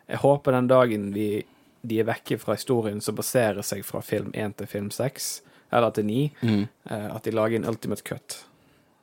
jeg 0.10 0.22
håper 0.24 0.56
den 0.56 0.70
dagen 0.72 1.10
vi, 1.16 1.30
de 1.82 2.02
er 2.02 2.10
vekke 2.10 2.40
fra 2.42 2.58
historien 2.60 3.00
som 3.04 3.18
baserer 3.18 3.64
seg 3.66 3.86
fra 3.88 4.04
film 4.06 4.34
1 4.34 4.58
til 4.60 4.70
film 4.70 4.90
6, 4.92 5.30
eller 5.72 5.92
til 5.92 6.06
9, 6.06 6.32
Mm. 6.42 6.68
eh, 6.90 7.16
at 7.16 7.24
de 7.24 7.32
lager 7.32 7.56
en 7.62 7.66
ultimate 7.66 8.04
cut. 8.04 8.46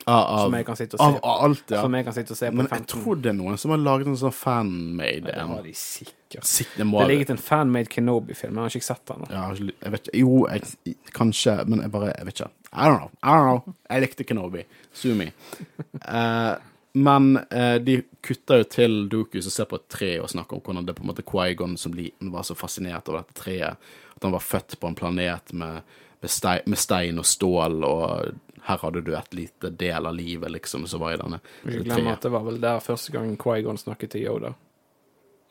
Av, 0.09 0.45
Som 0.45 0.53
jeg 0.55 0.67
kan 0.69 0.77
sitte 0.79 0.95
og 0.95 1.01
se, 1.01 1.19
av 1.19 1.41
alt, 1.43 1.71
ja. 1.75 1.81
som 1.83 1.95
jeg 1.99 2.05
kan 2.07 2.15
sitte 2.15 2.31
og 2.31 2.37
se 2.39 2.47
på 2.47 2.55
Men 2.55 2.69
jeg 2.71 2.79
15 2.79 2.87
tror 3.03 3.17
det 3.25 3.31
er 3.33 3.35
noen 3.35 3.57
som 3.59 3.73
har 3.73 3.79
laget 3.83 4.07
en 4.07 4.15
sånn 4.21 4.33
fanmade 4.33 5.25
Det 5.27 5.35
en. 5.35 5.49
har 5.49 5.63
de 5.65 5.73
sikkert. 5.75 6.45
Sikkert 6.47 6.77
Det 6.79 6.87
har 7.01 7.09
ligget 7.09 7.31
en 7.31 7.37
fan-made 7.43 7.89
Kenobi-film, 7.91 8.55
men 8.55 8.63
jeg 8.63 8.71
har 8.71 8.77
ikke 8.79 8.87
sett 8.87 9.05
den. 9.07 9.27
ja, 9.31 9.73
jeg 9.83 9.93
vet 9.97 10.09
Jo, 10.15 10.47
jeg, 10.47 10.95
kanskje, 11.13 11.57
men 11.67 11.81
jeg 11.83 11.91
bare 11.91 12.13
Jeg 12.17 12.25
vet 12.27 12.35
ikke. 12.41 12.51
I 12.73 12.87
don't 12.87 12.99
know. 12.99 13.11
I 13.25 13.29
don't 13.35 13.47
know. 13.65 13.75
Jeg 13.91 14.01
likte 14.07 14.25
Kenobi. 14.25 14.63
Sue 14.95 15.15
me. 15.15 15.33
Eh, 16.07 16.55
men 16.95 17.37
uh, 17.53 17.77
de 17.79 17.99
kutter 18.23 18.63
jo 18.63 18.65
til 18.65 19.09
Doku 19.09 19.41
som 19.43 19.51
ser 19.53 19.67
på 19.69 19.77
et 19.77 19.89
tre 19.93 20.19
og 20.23 20.31
snakker 20.31 20.57
om 20.57 20.63
hvordan 20.63 20.87
det 20.87 20.95
på 20.97 21.03
en 21.05 21.11
måte 21.11 21.25
Quaigon 21.27 21.77
som 21.77 21.93
liten 21.93 22.31
var 22.33 22.43
så 22.47 22.55
fascinert 22.57 23.09
over 23.11 23.25
dette 23.25 23.35
treet. 23.43 23.77
At 24.17 24.23
han 24.23 24.33
var 24.33 24.41
født 24.41 24.79
på 24.81 24.87
en 24.89 24.95
planet 24.95 25.53
med, 25.53 25.83
stein, 26.33 26.67
med 26.67 26.81
stein 26.81 27.19
og 27.23 27.27
stål, 27.27 27.83
og 27.87 28.63
her 28.67 28.83
hadde 28.83 29.03
du 29.07 29.13
et 29.15 29.35
lite 29.37 29.71
del 29.71 30.09
av 30.09 30.15
livet, 30.17 30.51
liksom, 30.51 30.87
som 30.91 31.03
var 31.03 31.15
i 31.15 31.21
denne 31.21 31.41
Ikke 31.65 31.85
det 31.85 31.85
glem 31.91 32.09
at 32.13 32.25
det 32.27 32.33
var 32.35 32.47
vel 32.47 32.61
der 32.63 32.81
første 32.83 33.15
gang 33.15 33.37
Quaigon 33.41 33.79
snakket 33.79 34.17
til 34.17 34.27
Yoda. 34.27 34.55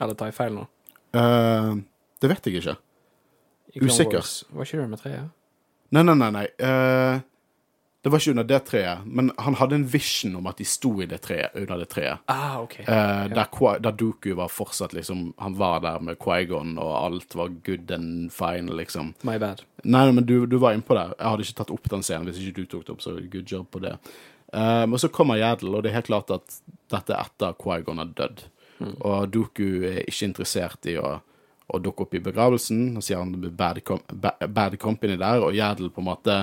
Eller 0.01 0.17
tar 0.19 0.31
jeg 0.31 0.37
feil 0.37 0.57
nå? 0.57 0.65
Uh, 1.15 1.79
det 2.19 2.31
vet 2.33 2.49
jeg 2.49 2.59
ikke. 2.59 2.75
Usikker. 3.79 4.27
Var 4.55 4.67
ikke 4.67 4.81
det 4.81 4.89
med 4.91 5.01
treet? 5.03 5.31
Nei, 5.95 6.03
nei, 6.03 6.15
nei. 6.17 6.29
nei. 6.33 6.45
Eh, 6.59 7.23
det 8.05 8.11
var 8.13 8.21
ikke 8.21 8.35
under 8.35 8.45
det 8.45 8.59
treet, 8.67 9.05
men 9.05 9.31
han 9.41 9.55
hadde 9.57 9.79
en 9.79 9.87
vision 9.89 10.35
om 10.37 10.45
at 10.45 10.59
de 10.61 10.65
sto 10.69 10.91
i 11.01 11.07
det 11.09 11.17
treet, 11.25 11.55
under 11.57 11.79
det 11.81 11.87
treet. 11.89 12.21
Ah, 12.29 12.59
OK. 12.61 12.75
Eh, 12.83 13.23
der, 13.31 13.79
der 13.81 13.95
Doku 13.97 14.35
var 14.37 14.51
fortsatt 14.53 14.93
liksom 14.93 15.31
Han 15.41 15.55
var 15.57 15.79
der 15.81 15.97
med 15.99 16.19
Quaigon, 16.21 16.77
og 16.77 16.91
alt 16.99 17.33
var 17.35 17.49
good 17.65 17.91
and 17.91 18.29
fine, 18.33 18.69
liksom. 18.77 19.15
My 19.25 19.39
bad. 19.41 19.63
Nei, 19.83 20.11
men 20.11 20.21
du, 20.25 20.45
du 20.45 20.59
var 20.61 20.77
innpå 20.77 20.93
der. 20.93 21.15
Jeg 21.17 21.31
hadde 21.31 21.47
ikke 21.47 21.57
tatt 21.63 21.73
opp 21.73 21.89
den 21.95 22.05
scenen 22.05 22.29
hvis 22.29 22.43
ikke 22.43 22.59
du 22.59 22.69
tok 22.75 22.85
det 22.85 22.93
opp, 22.93 23.01
så 23.01 23.15
good 23.17 23.49
job 23.49 23.71
på 23.73 23.81
det. 23.81 23.95
Eh, 24.53 24.83
men 24.85 25.01
så 25.01 25.09
kommer 25.09 25.41
Yaddle, 25.41 25.73
og 25.73 25.81
det 25.81 25.89
er 25.89 25.97
helt 25.97 26.11
klart 26.11 26.35
at 26.37 26.59
dette 26.93 27.15
er 27.15 27.25
etter 27.25 27.57
Quaigon 27.57 28.03
har 28.03 28.13
dødd. 28.13 28.45
Og 28.99 29.33
Doku 29.33 29.65
er 29.87 30.03
ikke 30.03 30.29
interessert 30.29 30.85
i 30.93 30.99
å, 31.01 31.15
å 31.73 31.81
dukke 31.81 32.05
opp 32.05 32.13
i 32.13 32.21
begravelsen. 32.21 32.99
Og 32.99 33.09
sier 33.09 33.17
han 33.17 33.33
bad, 33.49 33.81
com 33.87 34.05
bad 34.13 34.77
company 34.77 35.17
der, 35.17 35.41
og 35.41 35.57
Yaddle 35.57 35.89
på 35.89 36.05
en 36.05 36.09
måte 36.13 36.37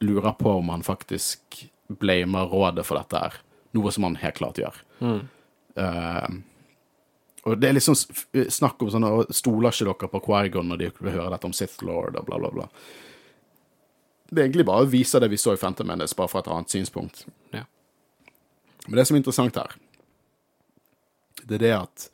lurer 0.00 0.32
på 0.38 0.56
om 0.58 0.72
han 0.72 0.82
faktisk 0.82 1.68
blamer 1.88 2.48
rådet 2.50 2.86
for 2.86 2.98
dette 2.98 3.20
her. 3.20 3.38
Noe 3.76 3.92
som 3.92 4.06
han 4.08 4.18
helt 4.22 4.38
klart 4.38 4.58
gjør. 4.58 4.80
Eh, 5.76 6.28
og 7.44 7.58
det 7.60 7.68
er 7.68 7.76
liksom 7.76 7.96
snakk 7.98 8.82
om 8.82 8.90
sånn 8.92 9.04
«Å, 9.04 9.24
Stoler 9.34 9.74
ikke 9.74 9.88
dere 9.90 10.10
på 10.12 10.22
Quaigon 10.28 10.70
når 10.70 10.80
de 10.80 10.90
vil 11.00 11.16
høre 11.16 11.32
dette 11.34 11.48
om 11.48 11.56
Sith 11.56 11.84
Lord 11.84 12.16
og 12.16 12.28
bla, 12.28 12.38
bla, 12.40 12.50
bla. 12.54 12.68
Det 14.30 14.40
er 14.40 14.46
egentlig 14.46 14.66
bare 14.66 14.86
å 14.86 14.90
vise 14.90 15.20
det 15.20 15.28
vi 15.30 15.38
så 15.38 15.52
i 15.54 15.60
Phantom 15.60 15.86
Menace, 15.90 16.16
bare 16.16 16.32
fra 16.32 16.40
et 16.40 16.48
annet 16.50 16.72
synspunkt. 16.72 17.26
Ja. 17.52 17.66
Men 18.86 18.96
det 18.98 19.04
som 19.06 19.16
er 19.16 19.20
interessant 19.20 19.58
her, 19.60 19.76
det 21.44 21.58
er 21.58 21.64
det 21.66 21.74
at 21.76 22.08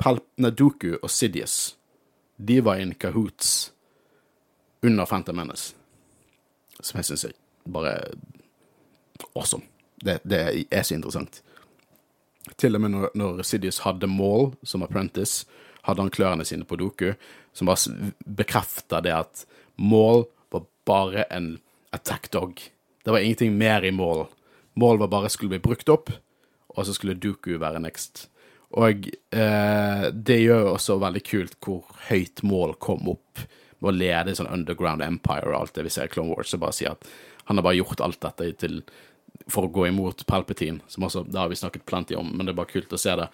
Palp 0.00 0.24
Naduku 0.40 0.94
og 0.96 1.10
Sidious, 1.12 1.76
de 2.36 2.58
var 2.64 2.80
in 2.80 2.94
cahoots 2.98 3.70
under 4.82 5.06
Phantom 5.06 5.36
Menace. 5.36 5.74
Som 6.84 7.00
jeg 7.00 7.08
syns 7.08 7.26
er 7.28 7.34
bare 7.72 7.96
awesome. 9.32 9.64
Det, 10.04 10.18
det 10.28 10.40
er 10.68 10.84
så 10.84 10.96
interessant. 10.98 11.40
Til 12.60 12.76
og 12.76 12.84
med 12.84 12.92
når, 12.92 13.12
når 13.16 13.42
Sidious 13.46 13.80
hadde 13.86 14.10
Maul 14.10 14.52
som 14.66 14.84
apprentice, 14.84 15.46
hadde 15.84 16.04
han 16.04 16.12
klørne 16.12 16.44
sine 16.44 16.66
på 16.68 16.76
Doku, 16.80 17.14
som 17.56 17.70
bare 17.70 18.12
bekrefta 18.24 19.00
det 19.04 19.14
at 19.16 19.44
Maul 19.80 20.26
var 20.52 20.66
bare 20.88 21.24
en 21.32 21.56
attack 21.96 22.30
dog. 22.32 22.60
Det 23.04 23.12
var 23.12 23.24
ingenting 23.24 23.56
mer 23.56 23.84
i 23.84 23.92
Maul. 23.92 24.26
Maul 24.76 25.00
var 25.00 25.12
bare 25.12 25.32
skulle 25.32 25.54
bli 25.54 25.64
brukt 25.64 25.88
opp, 25.92 26.12
og 26.74 26.86
så 26.86 26.96
skulle 26.96 27.16
Doku 27.20 27.56
være 27.60 27.82
next. 27.84 28.28
Og 28.74 29.06
eh, 29.30 30.06
det 30.10 30.40
gjør 30.40 30.64
jo 30.66 30.72
også 30.74 30.98
veldig 30.98 31.22
kult 31.24 31.58
hvor 31.62 31.84
høyt 32.08 32.42
Maul 32.46 32.74
kom 32.82 33.06
opp 33.12 33.44
å 33.90 33.94
lede 33.94 34.36
sånn 34.36 34.50
underground 34.52 35.04
empire 35.04 35.50
og 35.52 35.58
alt 35.60 35.74
det 35.76 35.86
vi 35.86 35.92
ser 35.94 36.08
i 36.08 36.12
Clone 36.12 36.34
Wars, 36.34 36.54
og 36.54 36.62
bare 36.64 36.76
si 36.76 36.88
at 36.88 37.04
han 37.48 37.60
har 37.60 37.66
bare 37.66 37.80
gjort 37.80 38.02
alt 38.04 38.20
dette 38.24 38.52
til 38.62 38.80
for 39.50 39.66
å 39.66 39.72
gå 39.72 39.88
imot 39.90 40.22
Palpatine, 40.30 40.80
som 40.88 41.04
også, 41.04 41.24
det 41.28 41.36
har 41.36 41.50
vi 41.50 41.58
snakket 41.58 41.84
plenty 41.88 42.16
om, 42.16 42.30
men 42.30 42.46
det 42.46 42.54
er 42.54 42.60
bare 42.60 42.70
kult 42.70 42.92
å 42.94 43.00
se 43.00 43.12
det. 43.18 43.26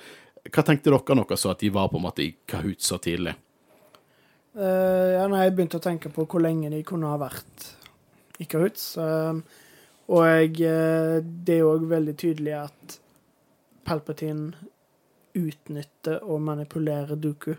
Hva 0.49 0.65
tenkte 0.65 0.91
dere 0.91 1.17
når 1.17 1.29
dere 1.29 1.39
så 1.39 1.53
at 1.53 1.61
de 1.61 1.71
var 1.75 1.91
på 1.93 2.01
en 2.01 2.07
måte 2.07 2.25
i 2.25 2.33
Kahoot 2.49 2.83
så 2.83 2.99
tidlig? 3.03 3.37
Uh, 4.57 5.15
ja, 5.15 5.27
nei, 5.31 5.45
jeg 5.45 5.55
begynte 5.55 5.79
å 5.79 5.85
tenke 5.85 6.11
på 6.11 6.25
hvor 6.27 6.43
lenge 6.43 6.73
de 6.73 6.81
kunne 6.87 7.13
ha 7.13 7.21
vært 7.21 7.69
i 8.41 8.47
kahoot. 8.49 8.81
eh, 8.99 9.41
og 10.11 10.27
jeg, 10.27 10.61
eh, 10.67 11.21
det 11.23 11.59
er 11.59 11.69
òg 11.69 11.87
veldig 11.91 12.17
tydelig 12.19 12.55
at 12.57 12.97
Palpatine 13.87 14.55
utnytter 15.39 16.25
og 16.25 16.41
manipulerer 16.43 17.21
Dooku 17.21 17.53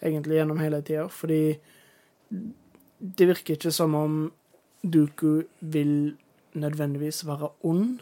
egentlig 0.00 0.38
gjennom 0.38 0.60
hele 0.62 0.80
tida, 0.82 1.08
fordi 1.08 1.58
det 2.28 3.26
virker 3.28 3.54
ikke 3.56 3.72
som 3.72 3.94
om 3.94 4.18
Dooku 4.82 5.42
vil 5.60 6.16
nødvendigvis 6.56 7.24
være 7.26 7.50
ond. 7.68 8.00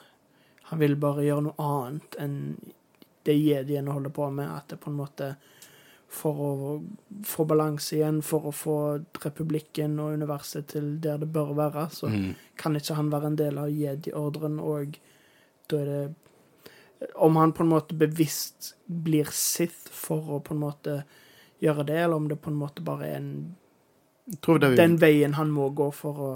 Han 0.71 0.79
vil 0.81 0.97
bare 0.97 1.25
gjøre 1.27 1.49
noe 1.49 1.65
annet 1.65 2.17
enn 2.21 2.39
det 3.25 3.35
jediene 3.41 3.93
holder 3.93 4.13
på 4.15 4.31
med. 4.31 4.49
At 4.53 4.69
det 4.69 4.81
på 4.81 4.91
en 4.93 5.01
måte 5.03 5.35
For 6.15 6.37
å 6.39 6.51
få 7.27 7.43
balanse 7.49 7.97
igjen, 7.97 8.21
for 8.23 8.45
å 8.47 8.53
få 8.55 8.75
republikken 9.25 9.97
og 9.99 10.13
universet 10.15 10.69
til 10.71 11.01
der 11.03 11.19
det 11.19 11.27
bør 11.33 11.55
være, 11.57 11.89
så 11.91 12.07
Mm. 12.07 12.35
kan 12.57 12.77
ikke 12.77 12.95
han 12.95 13.11
være 13.11 13.27
en 13.27 13.37
del 13.37 13.59
av 13.59 13.69
jedi-ordren, 13.69 14.61
og 14.61 14.97
da 15.69 15.77
er 15.77 15.85
det 15.85 16.15
Om 17.17 17.37
han 17.37 17.53
på 17.53 17.65
en 17.65 17.69
måte 17.69 17.99
bevisst 17.99 18.75
blir 18.87 19.27
Sith 19.33 19.91
for 19.91 20.21
å 20.21 20.43
på 20.43 20.55
en 20.55 20.61
måte 20.61 21.05
gjøre 21.61 21.87
det, 21.87 21.97
eller 21.97 22.15
om 22.17 22.29
det 22.29 22.41
på 22.41 22.51
en 22.51 22.57
måte 22.61 22.85
bare 22.85 23.09
er 23.09 23.17
en, 23.17 23.57
vi, 24.25 24.77
den 24.77 24.99
veien 25.01 25.35
han 25.35 25.51
må 25.53 25.69
gå 25.77 25.91
for 25.93 26.21
å 26.21 26.33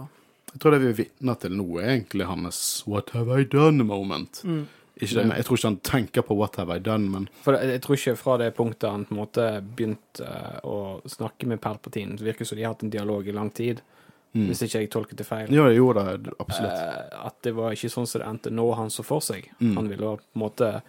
jeg 0.48 0.62
tror 0.62 0.72
det 0.72 0.80
vi 0.80 0.88
er 0.88 0.96
vitne 0.96 1.34
til 1.38 1.54
nå, 1.58 1.66
er 1.78 1.90
egentlig 1.92 2.26
hans 2.26 2.58
'what 2.86 3.10
have 3.12 3.40
I 3.40 3.44
done' 3.44 3.84
moment. 3.84 4.40
Mm. 4.44 4.66
Ikke 4.98 5.14
det, 5.14 5.36
jeg 5.36 5.44
tror 5.44 5.56
ikke 5.56 5.68
han 5.68 5.76
tenker 5.76 6.22
på 6.22 6.34
'what 6.34 6.56
have 6.56 6.76
I 6.76 6.80
done', 6.80 7.10
men 7.10 7.28
For 7.42 7.52
jeg 7.52 7.82
tror 7.82 7.94
ikke 7.94 8.16
fra 8.16 8.36
det 8.38 8.54
punktet 8.56 8.90
han 8.90 9.04
på 9.04 9.14
en 9.14 9.20
måte 9.20 9.44
begynte 9.60 10.24
eh, 10.24 10.58
å 10.64 11.00
snakke 11.06 11.46
med 11.46 11.60
Palpatine, 11.60 12.16
det 12.16 12.24
virker 12.24 12.44
som 12.44 12.56
de 12.56 12.64
har 12.64 12.72
hatt 12.72 12.82
en 12.82 12.90
dialog 12.90 13.28
i 13.28 13.32
lang 13.32 13.50
tid, 13.50 13.80
hvis 14.32 14.62
ikke 14.62 14.80
jeg 14.80 14.90
tolket 14.90 15.18
det 15.18 15.26
feil. 15.26 15.54
ja, 15.54 15.68
jo 15.70 15.92
da, 15.92 16.18
absolutt. 16.38 16.72
Eh, 16.72 17.26
at 17.26 17.36
det 17.42 17.52
var 17.52 17.72
ikke 17.72 17.90
sånn 17.90 18.06
som 18.06 18.20
det 18.20 18.28
endte 18.28 18.50
nå 18.50 18.72
han 18.74 18.90
så 18.90 19.02
for 19.02 19.20
seg. 19.20 19.50
Mm. 19.60 19.76
Han 19.76 19.88
ville 19.88 20.16
på 20.16 20.34
en 20.34 20.42
måte 20.42 20.82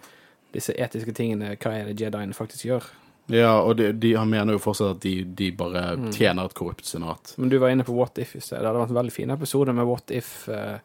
disse 0.52 0.72
etiske 0.72 1.12
tingene, 1.12 1.56
hva 1.56 1.72
er 1.72 1.84
det 1.90 2.00
Jedien 2.00 2.32
faktisk 2.34 2.64
gjør? 2.64 2.84
Ja, 3.30 3.52
og 3.62 3.76
de, 3.78 3.92
de, 3.92 4.14
han 4.18 4.30
mener 4.32 4.56
jo 4.56 4.60
fortsatt 4.64 4.96
at 4.96 5.00
de, 5.04 5.12
de 5.38 5.50
bare 5.54 5.82
Mm. 5.96 6.08
tjener 6.16 6.48
et 6.50 6.54
korrupt 6.58 6.84
senat. 6.88 7.34
Men 7.38 7.48
du 7.52 7.58
var 7.62 7.70
inne 7.70 7.84
på 7.86 7.94
What 7.94 8.18
If 8.18 8.34
i 8.36 8.40
sted. 8.42 8.58
Det 8.58 8.66
hadde 8.66 8.80
vært 8.82 8.90
en 8.94 8.98
veldig 9.00 9.12
fin 9.14 9.30
episode 9.30 9.72
med 9.76 9.86
What 9.86 10.10
If 10.10 10.48
eh, 10.48 10.78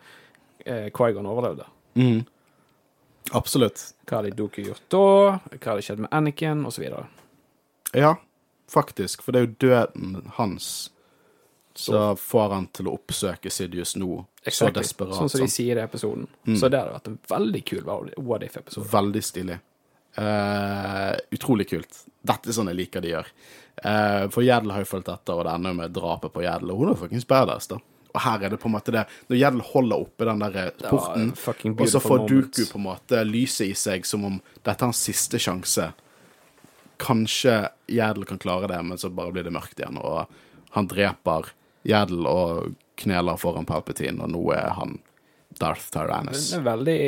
eh, 0.65 0.89
Qui-Gon 0.93 1.25
overlevde. 1.25 1.65
Mm. 1.97 2.23
Absolutt. 3.33 3.81
Hva 4.05 4.19
hadde 4.21 4.35
Doku 4.37 4.61
gjort 4.61 4.83
da? 4.93 5.01
Hva 5.55 5.71
hadde 5.71 5.85
skjedd 5.87 6.03
med 6.05 6.11
Anakin? 6.13 6.61
Og 6.69 6.73
så 6.75 6.83
videre. 6.83 7.07
Ja, 7.97 8.15
faktisk. 8.69 9.23
For 9.25 9.33
det 9.33 9.41
er 9.41 9.47
jo 9.47 9.55
døden 9.65 10.19
hans 10.37 10.91
som 11.75 12.15
får 12.15 12.53
han 12.53 12.67
til 12.71 12.87
å 12.87 12.93
oppsøke 12.95 13.51
Sidious 13.51 13.95
nå, 13.99 14.21
så 14.47 14.69
desperat. 14.71 15.17
Sånn 15.17 15.29
som 15.33 15.41
de 15.43 15.47
sier 15.51 15.75
i 15.75 15.83
episoden. 15.83 16.27
Mm. 16.47 16.55
Så 16.61 16.69
det 16.71 16.79
hadde 16.79 16.93
vært 16.95 17.09
en 17.11 17.17
veldig 17.33 17.61
kul 17.67 17.81
What 18.23 18.45
If-episode. 18.47 18.87
Veldig 18.93 19.23
stilig. 19.27 19.57
Eh, 20.15 21.17
utrolig 21.31 21.69
kult. 21.69 22.05
Dette 22.25 22.49
er 22.49 22.55
sånn 22.55 22.71
jeg 22.71 22.79
liker 22.79 23.03
de 23.03 23.11
gjør. 23.11 23.27
Uh, 23.75 24.31
for 24.31 24.45
Gjedl 24.45 24.71
har 24.71 24.85
jo 24.85 24.87
fulgt 24.87 25.09
etter, 25.11 25.35
og 25.35 25.43
det 25.43 25.51
ender 25.51 25.73
jo 25.73 25.77
med 25.81 25.93
drapet 25.93 26.31
på 26.31 26.45
Gjedl. 26.45 26.71
Og 26.71 26.79
hun 26.79 26.93
er 26.93 26.99
fuckings 27.01 27.27
badass, 27.27 27.67
da. 27.69 27.81
Og 28.15 28.21
her 28.23 28.45
er 28.47 28.53
det 28.53 28.59
på 28.61 28.69
en 28.69 28.75
måte 28.77 28.93
det 28.95 29.01
Når 29.27 29.39
Gjedl 29.41 29.63
holder 29.73 30.05
oppe 30.05 30.27
den 30.29 30.43
der 30.45 30.69
porten, 30.79 31.33
en 31.35 31.75
og 31.75 31.89
så 31.91 31.99
får. 31.99 32.23
Duku 32.31 32.61
på 32.71 32.79
en 32.79 32.85
måte 32.85 33.21
lyset 33.27 33.67
i 33.67 33.75
seg 33.75 34.07
som 34.07 34.23
om 34.29 34.39
dette 34.61 34.77
er 34.77 34.87
hans 34.87 35.03
siste 35.09 35.41
sjanse. 35.43 35.89
Kanskje 37.03 37.57
Gjedl 37.91 38.23
kan 38.29 38.39
klare 38.39 38.71
det, 38.71 38.79
men 38.87 39.01
så 39.01 39.11
bare 39.11 39.35
blir 39.35 39.43
det 39.43 39.53
mørkt 39.53 39.83
igjen, 39.83 39.99
og 39.99 40.31
han 40.77 40.87
dreper 40.87 41.51
Gjedl 41.85 42.23
og 42.31 42.77
kneler 42.95 43.35
foran 43.37 43.67
Palpatine, 43.67 44.23
og 44.23 44.31
nå 44.31 44.45
er 44.55 44.71
han 44.79 45.01
Darth 45.59 45.91
Tyrannus. 45.91 46.53
Den 46.53 46.63
er 46.63 46.69
veldig, 46.71 47.01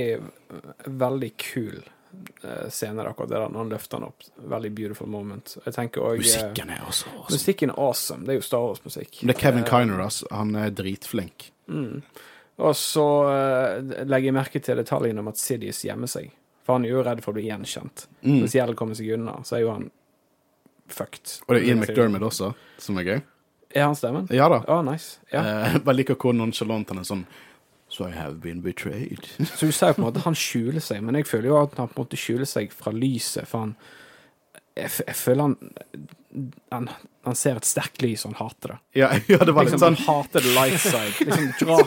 veldig 1.00 1.32
kul 1.39 1.80
eh, 2.43 2.69
scene, 2.69 3.03
akkurat 3.08 3.30
der, 3.30 3.45
han 3.53 3.69
løfter 3.69 3.97
han 3.97 4.08
opp. 4.10 4.25
Veldig 4.36 4.71
beautiful 4.75 5.08
moment. 5.08 5.58
Jeg 5.65 5.73
også, 5.73 6.13
eh, 6.13 6.17
Musikken 6.23 6.69
er 6.69 6.82
også 6.88 7.12
awesome. 7.12 7.36
Musikken 7.36 7.69
er 7.69 7.80
awesome. 7.80 8.25
Det 8.25 8.36
er 8.36 8.39
jo 8.39 8.47
Star 8.47 8.65
Wars-musikk. 8.65 9.21
Det 9.21 9.36
er 9.36 9.39
Kevin 9.39 9.63
Eh, 9.63 9.69
Kiner, 9.69 10.03
altså. 10.03 10.27
Han 10.32 10.56
er 10.56 10.69
dritflink. 10.69 11.51
Og 12.58 12.75
så 12.75 13.08
eh, 13.30 14.06
legger 14.06 14.32
jeg 14.32 14.38
merke 14.38 14.60
til 14.63 14.80
detaljen 14.82 15.19
om 15.21 15.27
at 15.30 15.38
Sidious 15.38 15.84
gjemmer 15.86 16.10
seg. 16.10 16.32
For 16.65 16.75
han 16.75 16.86
er 16.86 16.95
jo 16.95 17.03
redd 17.06 17.21
for 17.23 17.32
å 17.32 17.38
bli 17.38 17.47
gjenkjent. 17.47 18.08
Mm. 18.25 18.41
Hvis 18.43 18.58
Gjell 18.58 18.75
kommer 18.75 18.97
seg 18.97 19.13
unna, 19.15 19.38
så 19.47 19.56
er 19.60 19.62
jo 19.63 19.73
han 19.75 19.89
fucked. 20.91 21.41
Og 21.45 21.53
det 21.56 21.62
er 21.62 21.67
Ian 21.69 21.84
McDermott 21.84 22.25
også, 22.27 22.53
som 22.82 22.97
er 22.99 23.08
gøy. 23.08 23.19
Er 23.75 23.86
han 23.86 23.95
stemmen? 23.99 24.27
Ja 24.34 24.47
da. 24.51 24.62
Oh, 24.71 24.82
nice. 24.84 25.19
Ja. 25.32 25.43
Eh, 25.43 25.77
bare 25.86 25.99
liker 25.99 26.17
hvor 26.19 26.36
nonchalant 26.36 26.89
han 26.91 27.03
er 27.03 27.08
sånn 27.08 27.23
So 27.97 28.05
I 28.05 28.12
have 28.13 28.36
been 28.43 28.62
betrayed. 28.62 29.25
Så 29.57 29.65
du 29.65 29.71
sier 29.73 29.95
på 29.95 30.01
en 30.03 30.05
måte 30.05 30.19
at 30.21 30.27
han 30.29 30.36
skjuler 30.38 30.83
seg, 30.86 31.01
men 31.01 31.15
jeg 31.17 31.25
føler 31.25 31.49
jo 31.49 31.55
at 31.63 31.73
han 31.79 31.88
på 31.89 31.97
en 31.97 32.03
måte 32.05 32.19
skjuler 32.19 32.45
seg 32.45 32.69
fra 32.75 32.91
lyset, 32.93 33.47
for 33.49 33.65
han 33.65 33.77
Jeg, 34.77 34.91
jeg 35.07 35.15
føler 35.17 35.41
han, 35.47 35.55
han 36.69 36.89
Han 37.25 37.36
ser 37.39 37.57
et 37.57 37.65
sterkt 37.65 38.03
lys, 38.05 38.21
og 38.27 38.36
han 38.36 38.43
hater 38.45 38.75
det. 38.75 38.77
ja, 39.01 39.07
ja, 39.33 39.39
det 39.41 39.55
var 39.57 39.65
litt 39.65 39.73
Liksom, 39.73 39.81
sånn 39.81 39.97
han 39.97 40.05
hater 40.05 40.45
the 40.45 40.53
light 40.53 40.77
side. 40.83 41.15
Liksom 41.25 41.47
dra, 41.63 41.79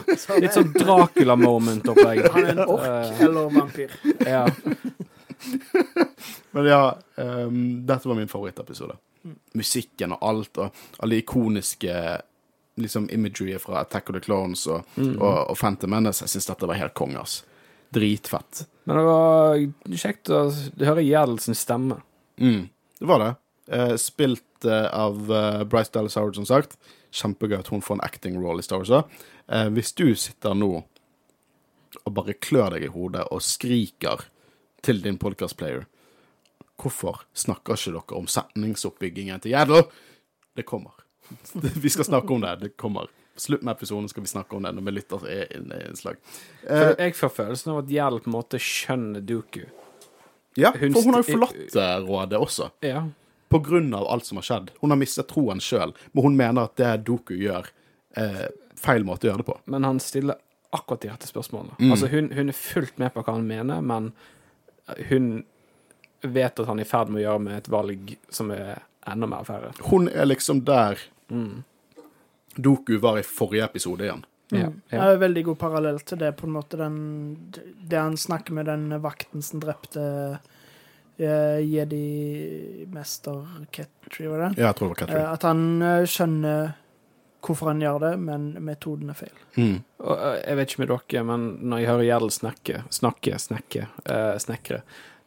litt 0.43 0.57
sånn 0.59 0.73
Dracula-moment-opplegg. 0.75 2.25
Han 2.35 2.49
er 2.49 2.51
en 2.57 2.65
ork 2.67 2.89
Eh, 2.91 3.23
eller 3.29 3.55
vampyr. 3.55 3.95
ja. 4.27 4.43
Men 6.51 6.67
ja, 6.67 6.83
um, 7.17 7.87
dette 7.87 8.09
var 8.11 8.19
min 8.19 8.29
favorittepisode. 8.29 8.97
Musikken 9.57 10.13
og 10.17 10.27
alt, 10.27 10.59
og 10.61 10.83
alle 11.05 11.21
ikoniske 11.23 11.95
liksom 12.83 13.09
imagery 13.13 13.59
fra 13.63 13.81
Attack 13.85 14.11
of 14.11 14.17
the 14.19 14.25
Clones 14.25 14.67
og, 14.71 14.87
og, 14.99 15.51
og 15.51 15.57
Phantom 15.59 15.91
Menace. 15.91 16.25
Jeg 16.25 16.35
syns 16.35 16.51
dette 16.51 16.69
var 16.71 16.81
helt 16.81 16.97
konge, 16.99 17.21
ass. 17.21 17.41
Dritfett. 17.95 18.65
Men 18.87 19.01
det 19.01 19.05
var 19.07 19.97
kjekt 20.05 20.31
å 20.31 20.45
høre 20.87 21.05
Gjerdelsen 21.07 21.59
stemme. 21.59 22.01
Mm, 22.41 22.69
det 23.01 23.11
var 23.11 23.25
det. 23.25 23.31
Eh, 23.75 23.97
spilt 24.01 24.67
eh, 24.67 24.87
av 24.95 25.31
eh, 25.33 25.65
Bryce 25.65 25.93
Dallas 25.95 26.17
Howard, 26.19 26.39
som 26.39 26.47
sagt. 26.49 26.79
Kjempegøy 27.15 27.59
at 27.59 27.71
hun 27.75 27.83
får 27.83 27.99
en 27.99 28.05
acting 28.07 28.39
role 28.39 28.63
i 28.63 28.67
Star 28.67 28.83
Wars. 28.83 29.11
Eh, 29.51 29.69
hvis 29.75 29.93
du 29.99 30.09
sitter 30.19 30.55
nå 30.55 30.73
og 32.07 32.13
bare 32.15 32.37
klør 32.39 32.77
deg 32.77 32.87
i 32.87 32.93
hodet 32.95 33.25
og 33.35 33.43
skriker 33.43 34.29
til 34.87 35.03
din 35.03 35.19
podcastplayer 35.21 35.89
Hvorfor 36.81 37.25
snakker 37.37 37.77
ikke 37.77 37.93
dere 37.93 38.17
om 38.17 38.29
setningsoppbyggingen 38.31 39.43
til 39.43 39.53
Gjeddel? 39.53 39.83
Det 40.57 40.65
kommer. 40.65 40.95
Vi 41.85 41.91
skal 41.91 42.05
snakke 42.05 42.35
om 42.35 42.41
det. 42.41 42.57
Det 42.61 42.71
kommer. 42.77 43.11
På 43.35 43.41
slutten 43.41 43.69
av 43.69 43.77
episoden 43.77 44.09
skal 44.09 44.23
vi 44.23 44.29
snakke 44.29 44.57
om 44.57 44.65
det 44.67 44.73
når 44.77 44.85
vi 44.89 44.93
lytter 44.97 45.23
til 45.25 45.71
innslag. 45.89 46.19
Uh, 46.65 46.91
jeg 46.99 47.15
får 47.17 47.31
følelsen 47.37 47.73
av 47.73 47.79
at 47.85 47.93
Gjell 47.95 48.19
på 48.21 48.29
en 48.29 48.35
måte 48.35 48.61
skjønner 48.61 49.23
Duku. 49.25 49.63
ja, 50.59 50.73
hun 50.75 50.93
for 50.93 51.07
hun 51.07 51.15
har 51.15 51.23
jo 51.25 51.37
forlatt 51.39 51.77
eh, 51.79 51.95
rådet 52.05 52.41
også. 52.43 52.71
Ja. 52.85 53.05
på 53.49 53.59
grunn 53.67 53.95
av 53.95 54.07
alt 54.11 54.27
som 54.27 54.39
har 54.39 54.47
skjedd. 54.47 54.73
Hun 54.83 54.93
har 54.93 54.99
mistet 54.99 55.31
troen 55.31 55.63
sjøl, 55.63 55.95
men 56.13 56.27
hun 56.27 56.37
mener 56.39 56.69
at 56.69 56.77
det 56.79 56.91
Doku 57.07 57.33
gjør, 57.39 57.71
er 58.19 58.51
feil 58.79 59.07
måte 59.07 59.27
å 59.27 59.31
gjøre 59.31 59.43
det 59.43 59.49
på. 59.49 59.57
Men 59.71 59.87
han 59.89 60.03
stiller 60.03 60.39
akkurat 60.71 61.03
de 61.03 61.11
rette 61.11 61.31
spørsmålene. 61.31 61.79
Mm. 61.81 61.95
Altså, 61.95 62.11
hun, 62.13 62.31
hun 62.35 62.53
er 62.53 62.57
fullt 62.57 63.01
med 63.03 63.15
på 63.15 63.25
hva 63.25 63.35
han 63.35 63.49
mener, 63.49 63.81
men 63.83 64.13
hun 65.09 65.33
vet 66.21 66.61
at 66.61 66.69
han 66.69 66.79
er 66.79 66.87
i 66.87 66.91
ferd 66.91 67.11
med 67.11 67.23
å 67.23 67.25
gjøre 67.25 67.45
med 67.47 67.59
et 67.59 67.71
valg 67.73 68.15
som 68.33 68.53
er 68.55 68.85
enda 69.09 69.29
mer 69.31 69.47
færre. 69.49 69.73
Hun 69.89 70.09
er 70.13 70.29
liksom 70.29 70.65
der 70.69 71.01
Mm. 71.31 71.63
Doku 72.57 72.97
var 73.03 73.19
i 73.21 73.27
forrige 73.27 73.65
episode 73.65 74.05
igjen. 74.05 74.25
Ja, 74.51 74.59
ja. 74.59 74.71
Det 74.91 74.99
er 74.99 75.15
en 75.15 75.21
veldig 75.23 75.45
god 75.47 75.59
parallell 75.61 76.01
til 76.03 76.19
det, 76.19 76.33
på 76.41 76.49
en 76.49 76.57
måte, 76.57 76.77
den, 76.81 76.97
det 77.87 77.99
han 77.99 78.17
snakker 78.19 78.57
med 78.57 78.67
den 78.67 78.91
vakten 79.03 79.45
som 79.47 79.63
drepte 79.63 80.03
uh, 81.23 81.61
jedi-mester 81.63 83.47
Ketri, 83.71 84.27
var 84.27 84.39
det? 84.43 84.51
Ja, 84.59 84.73
jeg 84.73 84.79
tror 84.81 84.91
det 84.91 84.95
var 84.97 85.01
Ketri. 85.05 85.21
Uh, 85.23 85.31
at 85.31 85.47
han 85.47 85.63
uh, 85.79 86.09
skjønner 86.11 86.73
hvorfor 87.45 87.71
han 87.73 87.83
gjør 87.83 87.99
det, 88.05 88.13
men 88.21 88.51
metoden 88.65 89.13
er 89.13 89.19
feil. 89.19 89.43
Mm. 89.57 89.79
Og, 90.05 90.15
eh, 90.17 90.39
jeg 90.45 90.59
vet 90.59 90.73
ikke 90.73 90.83
med 90.83 90.93
dere, 90.93 91.25
men 91.31 91.47
når 91.71 91.83
jeg 91.83 91.91
hører 91.91 92.07
Gjerdel 92.09 92.33
snakke, 92.37 92.83
snakke, 92.93 93.41
snakke, 93.41 93.87
uh, 94.05 94.37
snekre, 94.43 94.81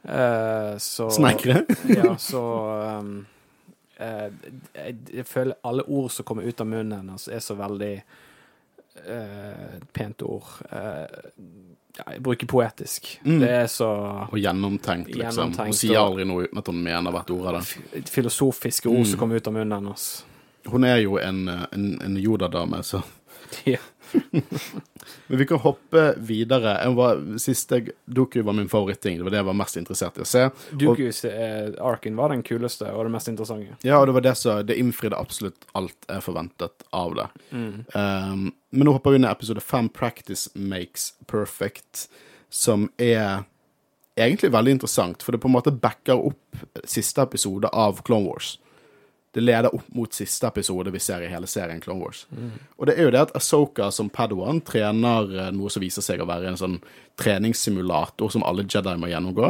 uh, 0.06 0.74
så 0.82 1.10
Snekre. 1.14 1.64
ja, 1.98 2.16
så 2.22 2.44
um, 3.00 3.14
eh, 3.24 3.33
jeg, 4.76 4.96
jeg 5.14 5.26
føler 5.26 5.56
alle 5.64 5.84
ord 5.88 6.12
som 6.12 6.26
kommer 6.26 6.44
ut 6.48 6.62
av 6.62 6.68
munnen 6.68 6.96
hennes, 7.02 7.28
er 7.28 7.40
så 7.44 7.56
veldig 7.60 7.94
uh, 9.10 9.80
Pent 9.94 10.22
ord. 10.26 10.44
Uh, 10.72 11.06
ja, 11.98 12.06
jeg 12.16 12.24
bruker 12.26 12.50
poetisk. 12.50 13.12
Mm. 13.26 13.40
Det 13.44 13.50
er 13.54 13.68
så 13.70 13.88
Og 14.32 14.38
gjennomtenkt, 14.42 15.12
liksom. 15.14 15.54
Gjennomtenkt, 15.54 15.68
Hun 15.68 15.78
sier 15.78 16.00
aldri 16.02 16.26
noe 16.26 16.48
uten 16.48 16.58
at 16.64 16.72
hun 16.72 16.80
mener 16.84 17.14
hvert 17.14 17.34
ord 17.36 17.50
av 17.52 17.60
det. 17.60 18.06
filosofiske 18.10 18.90
ord 18.90 19.04
Mm. 19.04 19.10
som 19.12 19.20
kommer 19.20 19.36
ut 19.38 19.48
av 19.48 19.54
munnen 19.54 19.76
hennes. 19.78 20.08
Hun 20.66 20.84
er 20.88 20.98
jo 21.04 21.18
en, 21.20 21.44
en, 21.50 21.86
en 22.02 22.18
Yoda-dame, 22.18 22.82
så 22.84 23.04
Ja. 23.70 23.78
Men 25.28 25.40
vi 25.40 25.46
kan 25.46 25.60
hoppe 25.60 26.14
videre. 26.18 26.90
Var, 26.90 27.38
siste 27.38 27.82
Doku 28.06 28.42
var 28.42 28.54
min 28.54 28.70
favoritting. 28.70 29.18
Det 29.18 29.24
var 29.24 29.32
det 29.32 29.42
jeg 29.42 29.48
var 29.50 29.58
mest 29.60 29.78
interessert 29.78 30.18
i 30.18 30.24
å 30.24 30.28
se. 30.28 30.44
Dokus 30.72 31.24
eh, 31.30 31.72
arken 31.82 32.18
var 32.20 32.34
den 32.34 32.44
kuleste 32.46 32.92
og 32.92 33.08
det 33.08 33.14
mest 33.16 33.32
interessante. 33.32 33.78
Ja, 33.84 34.00
og 34.00 34.08
det 34.08 34.18
var 34.18 34.26
det 34.26 34.36
som 34.40 34.62
Det 34.66 34.78
innfridde 34.80 35.20
absolutt 35.20 35.68
alt 35.78 36.10
jeg 36.10 36.26
forventet 36.26 36.86
av 36.92 37.16
det. 37.20 37.30
Mm. 37.52 37.74
Um, 37.94 38.46
men 38.74 38.88
nå 38.88 38.96
hopper 38.96 39.14
vi 39.14 39.22
inn 39.22 39.28
i 39.28 39.32
episode 39.32 39.62
fem, 39.62 39.90
'Practice 39.90 40.50
Makes 40.56 41.14
Perfect', 41.28 42.08
som 42.50 42.90
er 42.98 43.44
egentlig 44.16 44.52
veldig 44.54 44.78
interessant, 44.78 45.24
for 45.24 45.34
det 45.34 45.42
på 45.42 45.50
en 45.50 45.58
måte 45.58 45.74
backer 45.74 46.20
opp 46.30 46.66
siste 46.86 47.22
episode 47.22 47.70
av 47.74 48.02
Clone 48.06 48.30
Wars. 48.30 48.58
Det 49.34 49.42
leder 49.42 49.74
opp 49.74 49.88
mot 49.98 50.14
siste 50.14 50.46
episode 50.48 50.92
vi 50.94 51.00
ser 51.02 51.24
i 51.26 51.30
hele 51.32 51.48
serien 51.50 51.80
Clone 51.82 52.04
Wars. 52.04 52.26
Og 52.78 52.86
det 52.86 52.94
er 53.00 53.08
jo 53.08 53.14
det 53.16 53.22
at 53.24 53.32
Asoka 53.40 53.88
som 53.92 54.12
Padawan 54.14 54.60
trener 54.62 55.32
eh, 55.48 55.52
noe 55.56 55.72
som 55.74 55.82
viser 55.82 56.06
seg 56.06 56.22
å 56.22 56.28
være 56.30 56.52
en 56.52 56.60
sånn 56.60 56.76
treningssimulator 57.18 58.30
som 58.32 58.44
alle 58.48 58.66
Jedi 58.70 58.94
må 59.02 59.10
gjennomgå. 59.10 59.50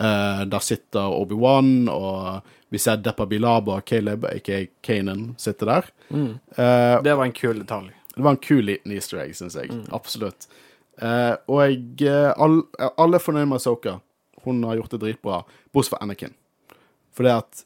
Eh, 0.00 0.42
der 0.50 0.64
sitter 0.64 1.14
Obi-Wan, 1.14 1.88
og 1.92 2.42
vi 2.72 2.80
ser 2.82 2.98
Depa 3.04 3.26
Bilaba 3.28 3.78
og 3.78 3.86
Caleb, 3.88 4.24
aka 4.26 4.62
Kanan, 4.82 5.34
sitter 5.38 5.70
der. 5.70 5.90
Eh, 6.12 7.02
Det 7.02 7.14
var 7.16 7.24
en 7.24 7.32
kul 7.32 7.58
detalj. 7.62 7.90
det 8.16 8.22
var 8.24 8.30
en 8.34 8.42
kul 8.42 8.62
liten 8.64 8.92
easter 8.92 9.18
egg, 9.22 9.34
syns 9.38 9.54
jeg. 9.54 9.70
Absolutt. 9.92 10.46
Eh, 10.98 11.36
og 11.48 11.62
jeg, 11.62 12.02
eh, 12.08 12.32
all, 12.36 12.62
alle 12.98 13.16
er 13.16 13.22
fornøyd 13.24 13.48
med 13.48 13.56
Asoka. 13.62 14.00
Hun 14.44 14.62
har 14.64 14.76
gjort 14.76 14.90
det 14.90 15.00
dritbra, 15.00 15.44
bortsett 15.72 15.94
fra 15.94 16.02
Anakin. 16.02 16.34
For 17.14 17.22
det 17.22 17.32
at 17.38 17.64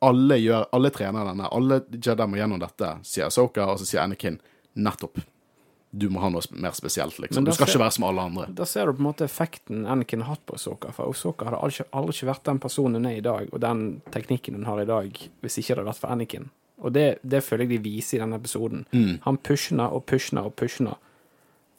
alle 0.00 0.36
gjør, 0.40 0.66
alle 0.72 0.90
trener 0.94 1.24
denne. 1.28 1.48
Alle 1.52 1.80
Jedi 1.92 2.26
må 2.26 2.38
gjennom 2.40 2.60
dette, 2.62 2.94
sier 3.04 3.28
Soka, 3.30 3.66
og 3.72 3.78
så 3.82 3.86
sier 3.88 4.02
Anakin 4.04 4.38
nettopp. 4.80 5.20
Du 5.90 6.06
må 6.08 6.20
ha 6.22 6.28
noe 6.30 6.40
mer 6.54 6.70
spesielt, 6.72 7.16
liksom. 7.18 7.44
Du 7.44 7.50
skal 7.52 7.66
ser- 7.66 7.74
ikke 7.74 7.82
være 7.82 7.92
som 7.96 8.04
alle 8.06 8.22
andre. 8.22 8.46
Da 8.54 8.64
ser 8.64 8.86
du 8.86 8.92
på 8.94 9.02
en 9.02 9.08
måte 9.08 9.24
effekten 9.26 9.86
Anakin 9.90 10.22
har 10.22 10.36
hatt 10.36 10.46
på 10.46 10.56
Soka. 10.58 10.92
For 10.94 11.12
Soka 11.18 11.44
hadde 11.48 11.58
aldri, 11.58 11.84
aldri 11.92 12.14
ikke 12.14 12.28
vært 12.30 12.44
den 12.44 12.60
personen 12.62 12.94
hun 13.02 13.06
er 13.10 13.16
i 13.18 13.24
dag, 13.26 13.48
og 13.52 13.60
den 13.60 14.00
teknikken 14.14 14.54
hun 14.54 14.64
har 14.70 14.80
i 14.80 14.86
dag, 14.86 15.10
hvis 15.42 15.58
ikke 15.58 15.74
det 15.74 15.76
hadde 15.82 15.90
vært 15.90 16.00
for 16.04 16.14
Anakin. 16.14 16.48
Og 16.80 16.92
det, 16.94 17.18
det 17.26 17.42
føler 17.44 17.66
jeg 17.66 17.74
de 17.82 17.90
viser 17.90 18.16
i 18.16 18.20
denne 18.22 18.38
episoden. 18.40 18.86
Mm. 18.94 19.18
Han 19.26 19.36
pushner 19.36 19.92
og 19.92 20.06
pushner 20.06 20.46
og 20.46 20.54
pushner. 20.56 20.96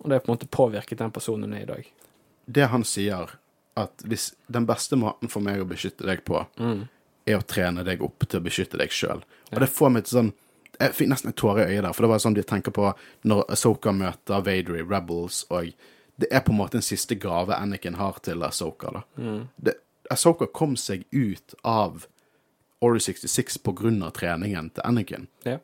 Og 0.04 0.10
det 0.10 0.18
har 0.20 0.26
på 0.26 0.30
en 0.32 0.36
måte 0.38 0.52
påvirket 0.52 0.98
den 1.00 1.12
personen 1.16 1.48
hun 1.50 1.54
er 1.58 1.64
i 1.64 1.70
dag. 1.72 1.88
Det 2.52 2.68
han 2.70 2.84
sier, 2.84 3.32
at 3.78 4.04
hvis 4.06 4.34
den 4.52 4.66
beste 4.68 4.98
måten 5.00 5.30
for 5.32 5.40
meg 5.42 5.62
å 5.64 5.66
beskytte 5.66 6.06
deg 6.06 6.26
på, 6.28 6.44
er 7.26 7.38
å 7.38 7.46
trene 7.46 7.84
deg 7.88 8.02
opp 8.06 8.26
til 8.28 8.40
å 8.40 8.46
beskytte 8.46 8.80
deg 8.82 8.94
sjøl. 8.94 9.24
Og 9.52 9.60
det 9.62 9.70
får 9.70 9.94
meg 9.94 10.08
til 10.08 10.18
sånn 10.18 10.34
Jeg 10.82 10.96
fikk 10.98 11.10
nesten 11.12 11.30
en 11.30 11.38
tåre 11.38 11.68
i 11.68 11.76
øyet 11.76 11.84
der, 11.84 11.94
for 11.94 12.06
det 12.06 12.10
var 12.10 12.22
sånn 12.24 12.34
de 12.34 12.44
tenker 12.48 12.74
på 12.74 12.88
når 13.30 13.44
Asoka 13.54 13.92
møter 13.94 14.42
Vader 14.42 14.80
i 14.80 14.86
Rebels, 14.88 15.44
og 15.54 15.74
det 16.18 16.30
er 16.32 16.42
på 16.42 16.54
en 16.54 16.58
måte 16.58 16.80
en 16.80 16.86
siste 16.86 17.14
gave 17.22 17.54
Anakin 17.54 18.00
har 18.00 18.18
til 18.26 18.42
Asoka. 18.44 18.90
da. 18.96 19.04
Det, 19.62 19.76
Asoka 20.10 20.48
kom 20.48 20.74
seg 20.80 21.04
ut 21.12 21.54
av 21.62 22.08
Order 22.82 23.04
66 23.04 23.60
på 23.62 23.76
grunn 23.78 24.02
av 24.02 24.16
treningen 24.18 24.72
til 24.74 24.86
Anakin. 24.88 25.28
Ja. 25.46 25.60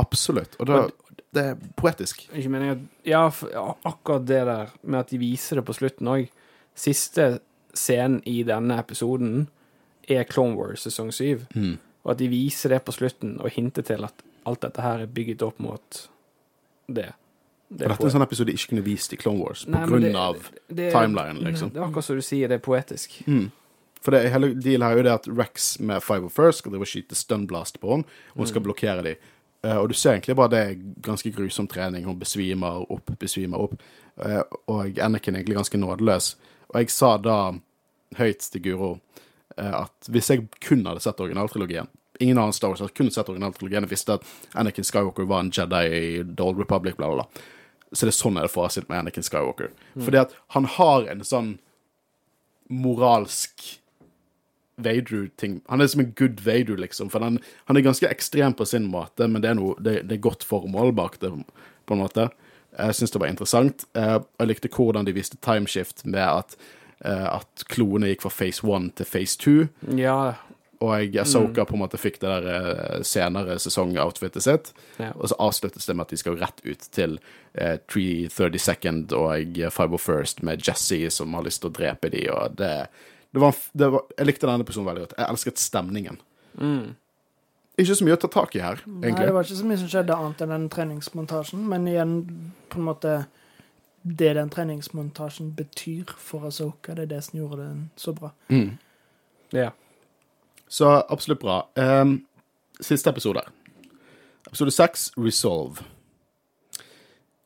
Absolutt. 0.00 0.56
Og 0.58 0.66
det, 0.66 0.78
det 1.36 1.44
er 1.52 1.58
poetisk. 1.76 2.24
Ikke 2.32 2.62
at 2.72 2.78
Ja, 3.06 3.26
ja, 3.52 3.66
akkurat 3.84 4.26
det 4.26 4.44
der 4.48 4.72
med 4.82 5.00
at 5.00 5.12
de 5.12 5.18
viser 5.18 5.60
det 5.60 5.66
på 5.68 5.76
slutten 5.76 6.08
òg. 6.08 6.30
Siste 6.74 7.38
scenen 7.74 8.22
i 8.26 8.42
denne 8.46 8.78
episoden 8.80 9.48
er 10.08 10.24
Clone 10.24 10.56
Wars 10.56 10.84
sesong 10.86 11.12
7. 11.12 11.46
Mm. 11.54 11.78
Og 12.04 12.10
at 12.12 12.18
de 12.18 12.28
viser 12.28 12.68
det 12.74 12.82
på 12.84 12.92
slutten 12.92 13.38
og 13.40 13.50
hinter 13.50 13.82
til 13.82 14.04
at 14.04 14.24
alt 14.46 14.60
dette 14.60 14.82
her 14.84 15.04
er 15.04 15.06
bygget 15.06 15.42
opp 15.42 15.58
mot 15.64 16.00
det. 16.86 17.10
Det 17.74 17.86
er 17.86 17.88
dette 17.88 18.02
er 18.04 18.10
en 18.10 18.12
sånn 18.18 18.26
episode 18.26 18.50
de 18.52 18.58
ikke 18.58 18.74
kunne 18.74 18.84
vist 18.84 19.12
i 19.12 19.16
Clone 19.16 19.40
Wars 19.40 19.64
på 19.64 19.70
Nei, 19.72 19.80
men 19.80 19.88
grunn 19.88 20.02
det- 20.02 20.14
av 20.16 20.50
det- 20.68 20.92
liksom. 21.44 21.72
Det 21.72 21.80
er 21.80 21.86
akkurat 21.86 22.04
som 22.04 22.16
du 22.16 22.22
sier, 22.22 22.48
det 22.48 22.54
er 22.60 22.64
poetisk. 22.64 23.22
Mm. 23.26 23.50
For 24.02 24.10
det 24.10 24.30
hele 24.30 24.54
dealen 24.54 24.82
her 24.82 24.92
er 24.92 24.96
jo 24.98 25.02
det 25.02 25.12
at 25.12 25.28
Rex 25.28 25.80
med 25.80 26.02
Five 26.02 26.24
of 26.24 26.32
First 26.32 26.58
skal 26.58 26.72
drive 26.72 26.82
og 26.82 26.86
skyte 26.86 27.14
stunblast 27.16 27.80
på 27.80 27.88
henne, 27.90 28.04
og 28.34 28.36
hun 28.36 28.46
skal 28.46 28.60
blokkere 28.60 29.02
dem. 29.02 29.16
Uh, 29.64 29.78
og 29.80 29.88
du 29.88 29.94
ser 29.94 30.12
egentlig 30.12 30.36
bare 30.36 30.50
det 30.50 30.58
er 30.58 30.74
ganske 31.00 31.32
grusom 31.32 31.66
trening. 31.66 32.04
Hun 32.04 32.18
besvimer 32.18 32.84
opp, 32.90 33.10
besvimer 33.18 33.56
opp. 33.58 33.80
Uh, 34.18 34.42
og 34.68 34.98
Anakin 34.98 35.34
er 35.34 35.38
egentlig 35.40 35.56
ganske 35.56 35.78
nådeløs. 35.80 36.34
Og 36.68 36.80
jeg 36.80 36.90
sa 36.90 37.16
da 37.16 37.52
høyt 38.18 38.38
til 38.52 38.60
Guro 38.60 38.90
eh, 38.92 39.20
at 39.56 40.08
hvis 40.10 40.30
jeg 40.32 40.48
kun 40.64 40.84
hadde 40.86 41.02
sett 41.04 41.20
originaltrilogien 41.20 41.86
Ingen 42.22 42.38
annen 42.38 42.54
Star 42.54 42.70
Wars 42.70 42.80
hadde 42.82 42.94
kun 42.94 43.08
sett 43.10 43.28
originaltrilogien 43.28 43.82
og 43.86 43.90
visste 43.90 44.14
at 44.14 44.26
Anakin 44.54 44.86
Skywalker 44.86 45.26
var 45.26 45.40
en 45.42 45.50
Jedi 45.50 45.80
i 45.90 46.02
The 46.22 46.44
Old 46.44 46.60
Republic, 46.62 46.94
bla, 46.94 47.08
bla, 47.10 47.24
bla. 47.24 47.42
Så 47.90 48.06
det 48.06 48.12
er 48.12 48.18
sånn 48.20 48.38
jeg 48.38 48.52
får 48.52 48.68
sitt 48.70 48.86
med 48.88 49.00
Anakin 49.00 49.26
Skywalker. 49.26 49.72
Fordi 49.98 50.20
at 50.20 50.36
han 50.54 50.68
har 50.76 51.08
en 51.10 51.24
sånn 51.26 51.48
moralsk 52.70 53.80
Vader-ting. 54.76 55.60
Han 55.70 55.80
er 55.80 55.86
som 55.90 56.00
en 56.02 56.14
good 56.18 56.40
Vader, 56.42 56.76
liksom. 56.76 57.10
For 57.10 57.22
han, 57.22 57.38
han 57.68 57.76
er 57.78 57.84
ganske 57.86 58.08
ekstrem 58.10 58.54
på 58.58 58.66
sin 58.66 58.88
måte, 58.90 59.28
men 59.30 59.42
det 59.42 59.52
er, 59.52 59.58
noe, 59.58 59.76
det, 59.78 60.00
det 60.08 60.18
er 60.18 60.24
godt 60.24 60.46
formål 60.46 60.94
bak 60.96 61.18
det, 61.22 61.30
på 61.86 61.94
en 61.94 62.02
måte. 62.02 62.28
Jeg 62.74 62.96
syns 62.98 63.14
det 63.14 63.20
var 63.22 63.30
interessant. 63.30 63.84
Eh, 63.94 64.16
Jeg 64.40 64.50
likte 64.50 64.70
hvordan 64.74 65.06
de 65.06 65.14
viste 65.14 65.38
timeshift 65.44 66.02
med 66.06 66.24
at, 66.24 66.56
eh, 66.56 66.83
at 67.04 67.64
kloene 67.68 68.08
gikk 68.12 68.24
fra 68.24 68.32
phase 68.32 68.64
one 68.64 68.90
til 68.96 69.08
phase 69.08 69.38
two. 69.38 69.68
Ja, 69.98 70.34
Og 70.84 71.16
Asoka 71.16 71.64
på 71.64 71.76
en 71.76 71.82
måte 71.84 71.98
fikk 72.00 72.18
det 72.20 72.28
der 72.28 72.46
eh, 72.50 73.02
senere 73.06 73.58
sesongoutfitet 73.62 74.42
sitt. 74.44 74.72
Ja. 74.98 75.12
Og 75.14 75.30
så 75.30 75.38
avsluttes 75.40 75.86
det 75.86 75.94
med 75.96 76.06
at 76.08 76.14
de 76.14 76.18
skal 76.20 76.38
rett 76.40 76.60
ut 76.64 76.88
til 76.92 77.18
eh, 77.54 77.78
332nd 77.88 79.14
og 79.16 79.60
501st 79.72 80.42
med 80.44 80.64
Jesse 80.66 80.98
som 81.14 81.36
har 81.38 81.46
lyst 81.46 81.62
til 81.62 81.70
å 81.70 81.76
drepe 81.78 82.10
de, 82.12 82.26
og 82.32 82.58
det, 82.58 82.72
det, 83.30 83.40
var, 83.40 83.54
det 83.72 83.92
var 83.94 84.04
Jeg 84.18 84.28
likte 84.28 84.50
denne 84.50 84.66
personen 84.68 84.90
veldig 84.90 85.06
godt. 85.06 85.16
Jeg 85.18 85.30
elsket 85.30 85.62
stemningen. 85.62 86.20
Ikke 87.74 87.96
så 87.98 88.04
mye 88.06 88.14
å 88.18 88.20
ta 88.22 88.30
tak 88.30 88.54
i 88.54 88.62
her, 88.62 88.82
egentlig. 88.86 89.14
Nei, 89.16 89.30
det 89.30 89.34
var 89.34 89.46
ikke 89.46 89.62
så 89.62 89.70
mye 89.70 89.80
som 89.80 89.88
skjedde 89.90 90.18
annet 90.18 90.44
enn 90.44 90.52
den 90.54 90.68
treningsmontasjen, 90.70 91.64
men 91.70 91.88
igjen, 91.90 92.12
på 92.70 92.78
en 92.78 92.86
måte 92.86 93.14
Det 94.06 94.34
den 94.36 94.50
treningsmontasjen 94.52 95.54
betyr 95.56 96.10
for 96.20 96.44
Asoka, 96.44 96.92
det 96.92 97.06
er 97.06 97.12
det 97.14 97.22
som 97.24 97.38
gjorde 97.38 97.62
den 97.62 97.78
så 97.96 98.12
bra. 98.12 98.34
Mm. 98.52 98.76
ja. 99.50 99.70
Så 100.68 100.90
absolutt 101.08 101.40
bra. 101.40 101.62
Um, 101.74 102.26
siste 102.80 103.10
episode. 103.10 103.40
Episode 104.46 104.70
seks, 104.70 105.12
Resolve. 105.16 105.86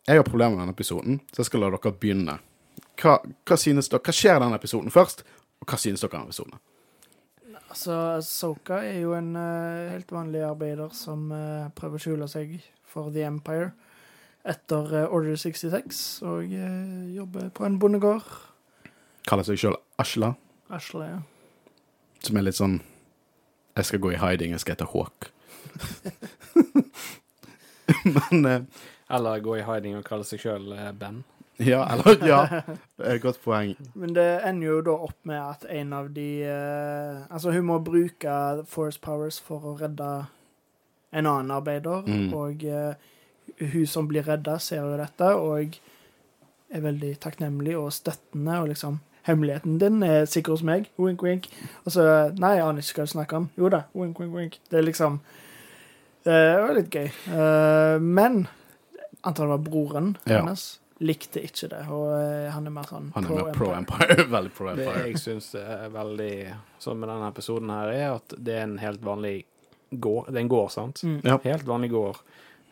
Jeg 0.07 0.19
har 0.19 0.27
problemer 0.27 0.57
med 0.57 0.65
denne 0.65 0.75
episoden, 0.75 1.21
så 1.31 1.45
jeg 1.45 1.47
skal 1.47 1.63
la 1.63 1.71
dere 1.77 1.95
begynne. 1.95 2.39
Hva, 2.99 3.19
hva 3.47 3.59
synes 3.61 3.93
dere? 3.93 4.03
Hva 4.03 4.19
skjer 4.19 4.41
i 4.41 4.43
denne 4.43 4.59
episoden 4.59 4.91
først, 4.91 5.23
og 5.63 5.71
hva 5.71 5.79
synes 5.79 6.03
dere 6.03 6.19
om 6.19 6.27
episoden? 6.27 6.59
Altså, 7.69 8.19
Soka 8.27 8.81
er 8.83 8.99
jo 9.05 9.15
en 9.15 9.31
uh, 9.37 9.93
helt 9.93 10.11
vanlig 10.11 10.43
arbeider 10.43 10.91
som 10.91 11.29
uh, 11.31 11.71
prøver 11.77 12.01
å 12.01 12.03
skjule 12.03 12.29
seg 12.35 12.59
for 12.89 13.15
The 13.15 13.29
Empire 13.31 13.77
etter 14.45 14.93
eh, 15.03 15.09
Order 15.15 15.37
66, 15.37 16.23
og 16.23 16.45
eh, 16.53 17.15
jobber 17.17 17.49
på 17.55 17.65
en 17.67 17.79
bondegård. 17.79 18.25
Kaller 19.29 19.45
seg 19.45 19.59
sjøl 19.61 19.77
Ashla, 20.01 20.35
Asla, 20.73 21.05
ja. 21.11 21.19
som 22.25 22.37
er 22.39 22.47
litt 22.47 22.57
sånn 22.57 22.79
Jeg 23.77 23.85
skal 23.85 24.01
gå 24.01 24.13
i 24.15 24.19
hiding, 24.21 24.51
jeg 24.55 24.61
skal 24.63 24.75
hete 24.77 24.87
Hawk. 24.93 25.29
Men 28.05 28.45
eh, 28.47 28.63
Eller 29.11 29.41
gå 29.45 29.57
i 29.59 29.65
hiding 29.67 29.97
og 29.99 30.05
kalle 30.07 30.25
seg 30.29 30.41
sjøl 30.43 30.73
Ben. 31.01 31.23
Ja, 31.59 31.81
eller 31.91 32.21
Ja. 32.29 32.41
Et 33.03 33.21
godt 33.23 33.41
poeng. 33.43 33.73
Men 33.99 34.13
det 34.15 34.27
ender 34.47 34.67
jo 34.69 34.81
da 34.87 34.95
opp 35.09 35.17
med 35.27 35.41
at 35.43 35.65
en 35.75 35.93
av 35.97 36.11
de 36.15 36.27
eh, 36.47 37.23
Altså, 37.31 37.51
hun 37.57 37.67
må 37.67 37.79
bruke 37.83 38.35
Force 38.71 39.01
Powers 39.03 39.41
for 39.43 39.65
å 39.73 39.77
redde 39.81 40.11
en 41.11 41.25
annen 41.27 41.51
arbeider, 41.51 42.03
Mm. 42.07 42.33
og 42.37 42.65
eh, 42.69 42.95
hun 43.61 43.87
som 43.87 44.09
blir 44.09 44.23
redda, 44.27 44.59
ser 44.63 44.83
jo 44.85 44.97
dette 45.01 45.29
og 45.35 45.79
er 46.71 46.81
veldig 46.85 47.15
takknemlig 47.21 47.77
og 47.79 47.93
støttende, 47.93 48.61
og 48.63 48.69
liksom 48.75 49.01
Hemmeligheten 49.29 49.75
din 49.79 49.99
er 50.07 50.23
sikker 50.25 50.55
hos 50.55 50.63
meg. 50.65 50.87
Wink, 50.97 51.21
wink. 51.23 51.49
Og 51.85 51.93
så 51.93 52.05
Nei, 52.41 52.55
jeg 52.57 52.65
aner 52.65 52.81
ikke 52.81 53.03
hva 53.03 53.05
du 53.05 53.11
snakker 53.13 53.37
om. 53.37 53.49
Jo 53.61 53.69
da. 53.69 53.83
Wink, 53.93 54.17
wink, 54.23 54.33
wink. 54.33 54.55
Det 54.71 54.79
er 54.79 54.87
liksom 54.87 55.19
Det 56.25 56.37
var 56.63 56.73
litt 56.79 56.89
gøy. 56.95 57.11
Eh, 57.37 57.99
men 58.01 58.47
antar 59.23 59.45
det 59.45 59.51
var 59.51 59.59
broren 59.67 60.17
Ja. 60.25 60.39
hennes. 60.41 60.79
Likte 61.01 61.43
ikke 61.45 61.69
det, 61.71 61.83
og 61.95 62.09
eh, 62.17 62.49
han 62.51 62.67
er 62.67 62.71
mer 62.75 62.89
sånn 62.89 63.13
Han 63.15 63.25
er 63.29 63.37
mer 63.45 63.53
pro 63.55 63.69
Empire. 63.77 64.17
Veldig 64.37 64.51
pro 64.57 64.71
Empire. 64.73 64.97
Det 64.97 65.05
jeg 65.13 65.21
syns 65.23 65.53
er 65.61 65.93
veldig 65.95 66.33
sånn 66.83 66.99
med 66.99 67.09
denne 67.13 67.29
episoden 67.31 67.71
her, 67.71 67.93
er 67.95 68.15
at 68.17 68.35
det 68.35 68.57
er 68.57 68.65
en 68.65 68.79
helt 68.83 69.05
vanlig 69.07 69.45
gård. 69.93 70.27
Det 70.33 70.41
er 70.41 70.43
en 70.47 70.51
gård, 70.57 70.73
sant? 70.75 71.05
Mm. 71.07 71.21
Ja. 71.23 71.37
Helt 71.45 71.69
vanlig 71.69 71.93
gård. 71.95 72.19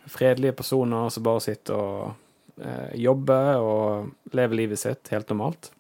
Fredelige 0.06 0.56
personer 0.56 1.08
som 1.10 1.24
bare 1.26 1.42
sitter 1.44 1.74
og 1.74 2.60
eh, 2.62 2.94
jobber 3.02 3.62
og 3.62 4.34
lever 4.36 4.62
livet 4.62 4.80
sitt 4.80 5.10
helt 5.14 5.32
normalt. 5.32 5.70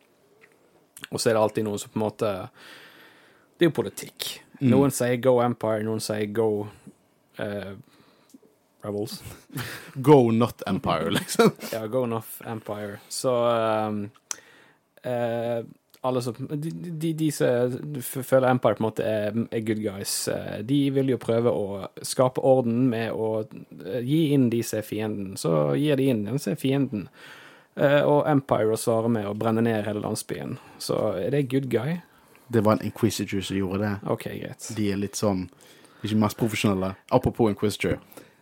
Og 1.10 1.20
så 1.20 1.30
er 1.30 1.36
det 1.36 1.42
alltid 1.42 1.66
noe 1.66 1.78
som 1.78 1.92
på 1.92 2.00
en 2.00 2.06
måte 2.06 2.30
Det 3.56 3.66
er 3.66 3.70
jo 3.70 3.76
politikk. 3.76 4.30
Mm. 4.58 4.70
Noen 4.72 4.92
sier 4.94 5.20
go 5.22 5.38
Empire, 5.44 5.84
noen 5.84 6.02
sier 6.02 6.26
go 6.34 6.66
eh, 7.40 7.76
Rebels. 8.86 9.22
Go 9.94 10.30
not 10.30 10.62
Empire, 10.66 11.10
liksom. 11.18 11.50
Ja, 11.72 11.86
go 11.86 12.06
not 12.06 12.26
Empire. 12.44 12.98
Så 13.08 13.32
ehm, 13.50 14.10
eh, 15.02 15.64
alle 16.06 16.22
som 16.22 16.36
de, 16.50 16.70
de, 16.70 17.12
de 17.18 17.30
som 17.34 17.74
føler 18.02 18.48
Empire 18.50 18.78
på 18.78 18.82
en 18.82 18.86
måte 18.86 19.06
er, 19.06 19.36
er 19.50 19.64
good 19.66 19.82
guys, 19.82 20.14
eh, 20.32 20.60
de 20.66 20.78
vil 20.94 21.12
jo 21.12 21.20
prøve 21.22 21.52
å 21.52 21.86
skape 22.06 22.42
orden 22.46 22.86
med 22.90 23.12
å 23.12 23.30
eh, 23.44 24.02
gi 24.06 24.20
inn 24.36 24.48
de 24.52 24.62
som 24.66 24.80
er 24.80 24.86
fienden. 24.86 25.34
Så 25.40 25.52
gir 25.80 25.98
de 26.00 26.10
inn 26.12 26.24
den 26.28 26.42
som 26.42 26.54
er 26.54 26.60
fienden. 26.60 27.06
Eh, 27.76 28.02
og 28.02 28.24
Empire 28.30 28.78
svarer 28.80 29.12
med 29.12 29.28
å 29.28 29.34
brenne 29.36 29.64
ned 29.64 29.84
hele 29.86 30.04
landsbyen. 30.04 30.56
Så 30.82 30.98
er 31.20 31.34
det 31.34 31.48
good 31.52 31.70
guy? 31.72 31.98
Det 32.48 32.62
var 32.64 32.78
en 32.78 32.86
Inquisitor 32.86 33.40
som 33.40 33.58
gjorde 33.58 33.82
det. 33.82 33.94
OK, 34.12 34.28
greit. 34.30 34.70
De 34.76 34.90
er 34.92 35.00
litt 35.00 35.18
sånn 35.18 35.48
Ikke 36.04 36.18
mest 36.20 36.38
profesjonelle. 36.38 36.92
Apropos 37.10 37.50
Inquisitor. 37.50 37.96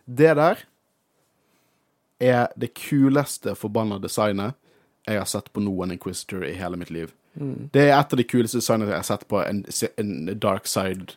Det 0.05 0.35
der 0.37 0.59
er 2.21 2.51
det 2.55 2.75
kuleste 2.77 3.55
forbanna 3.57 3.97
designet 3.99 4.55
jeg 5.07 5.17
har 5.21 5.25
sett 5.29 5.51
på 5.53 5.61
noen 5.61 5.91
Inquisitor 5.91 6.43
i 6.43 6.53
hele 6.57 6.77
mitt 6.77 6.89
liv. 6.89 7.11
Mm. 7.39 7.69
Det 7.73 7.81
er 7.89 7.99
et 7.99 8.13
av 8.13 8.17
de 8.17 8.23
kuleste 8.23 8.57
designene 8.61 8.89
jeg 8.93 9.01
har 9.03 9.09
sett 9.09 9.27
på 9.27 9.41
en, 9.43 9.63
en 9.97 10.39
Dark 10.39 10.67
Side 10.67 11.13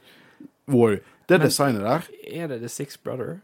War. 0.66 0.98
Det 1.28 1.38
Men- 1.38 1.46
designet 1.46 1.82
der, 1.82 2.02
Er 2.32 2.46
det 2.48 2.60
The 2.60 2.68
Six 2.68 2.96
Brother? 2.96 3.40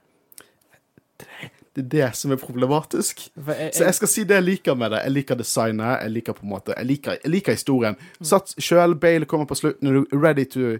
det 1.74 1.84
er 1.84 1.88
det 1.88 2.16
som 2.16 2.32
er 2.32 2.36
problematisk. 2.36 3.28
Jeg, 3.36 3.57
jeg, 3.59 3.70
Så 3.74 3.84
jeg 3.84 3.95
skal 3.95 4.09
si 4.09 4.24
det 4.24 4.34
jeg 4.34 4.42
liker 4.45 4.74
med 4.74 4.90
det. 4.90 5.01
Jeg 5.05 5.12
liker 5.12 5.34
designet, 5.34 6.03
jeg 6.03 6.11
liker 6.11 6.32
på 6.32 6.42
en 6.42 6.51
måte 6.51 6.74
Jeg 6.76 6.86
liker, 6.86 7.16
jeg 7.24 7.30
liker 7.30 7.53
historien. 7.53 7.97
Sats 8.22 8.55
sjøl, 8.59 8.95
Bale 8.95 9.24
kommer 9.26 9.47
på 9.47 9.55
slutten, 9.59 10.07
ready 10.12 10.45
to 10.45 10.78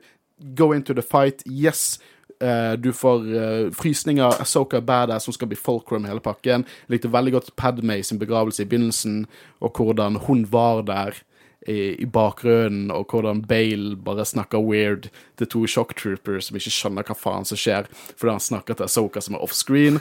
go 0.55 0.73
into 0.73 0.93
the 0.95 1.03
fight? 1.03 1.43
Yes. 1.47 1.99
Eh, 2.41 2.73
du 2.73 2.93
får 2.93 3.27
uh, 3.35 3.71
frysninger. 3.73 4.41
Asoka 4.43 4.81
badass, 4.81 5.25
som 5.25 5.37
skal 5.37 5.49
bli 5.49 5.59
fulcrum 5.59 6.05
hele 6.09 6.21
pakken. 6.21 6.67
Jeg 6.87 6.97
likte 6.97 7.13
veldig 7.13 7.37
godt 7.37 7.53
Padmay 7.57 8.03
sin 8.03 8.19
begravelse 8.19 8.65
i 8.65 8.69
begynnelsen, 8.69 9.25
og 9.61 9.79
hvordan 9.79 10.19
hun 10.27 10.45
var 10.53 10.83
der 10.89 11.23
i, 11.67 11.95
i 12.03 12.07
bakgrunnen, 12.07 12.91
og 12.91 13.07
hvordan 13.11 13.43
Bale 13.49 13.97
bare 13.97 14.25
snakker 14.25 14.61
weird 14.61 15.09
til 15.39 15.47
to 15.47 15.67
shock 15.67 15.97
troopers 15.97 16.51
som 16.51 16.59
ikke 16.59 16.73
skjønner 16.75 17.07
hva 17.09 17.17
faen 17.17 17.49
som 17.49 17.61
skjer, 17.61 17.89
fordi 18.19 18.35
han 18.35 18.45
snakker 18.45 18.79
til 18.79 18.89
Asoka 18.89 19.23
som 19.25 19.39
er 19.39 19.45
offscreen. 19.47 20.01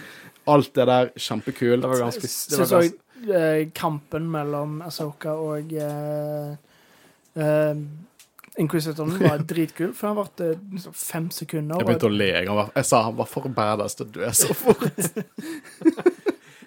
Alt 0.50 0.74
det 0.76 0.88
der, 0.90 1.14
kjempekult. 1.16 1.86
det 1.86 1.90
var 1.94 2.04
ganske 2.04 2.28
det 2.28 2.34
Syns 2.34 2.72
var 2.74 2.82
òg 2.82 2.90
ganske, 2.90 3.40
eh, 3.40 3.70
kampen 3.76 4.28
mellom 4.32 4.82
Asoka 4.84 5.38
og 5.40 5.72
eh, 5.72 6.58
eh, 7.40 7.84
Inquisitoren 8.62 9.16
var 9.18 9.42
dritkul, 9.50 9.94
for 9.98 10.08
han 10.12 10.18
varte 10.20 10.50
liksom 10.72 10.94
fem 10.94 11.30
sekunder. 11.34 11.82
Jeg 11.82 11.88
begynte 11.90 12.10
å 12.10 12.14
le. 12.14 12.30
Jeg, 12.36 12.50
var, 12.54 12.70
jeg 12.76 12.90
sa 12.90 13.02
han 13.08 13.16
var 13.18 13.30
for 13.30 13.50
badass 13.50 13.98
til 13.98 14.10
å 14.10 14.14
dø 14.20 14.34
så 14.38 14.58
fort. 14.58 14.84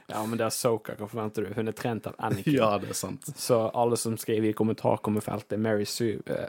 Ja, 0.07 0.21
men 0.27 0.39
det 0.39 0.45
er 0.47 0.53
Soka. 0.55 0.95
Hva 0.95 1.09
forventer 1.11 1.45
du? 1.45 1.55
Hun 1.57 1.69
er 1.69 1.75
trent 1.77 2.07
av 2.07 2.15
Anakin. 2.23 2.55
ja, 2.55 2.69
det 2.79 2.93
er 2.95 2.97
sant. 2.97 3.27
Så 3.37 3.59
alle 3.75 3.99
som 3.99 4.15
skriver 4.17 4.53
i 4.53 4.57
kommentarkommenfeltet 4.57 5.59
Mary 5.61 5.85
Sue 5.85 6.21
eh, 6.31 6.47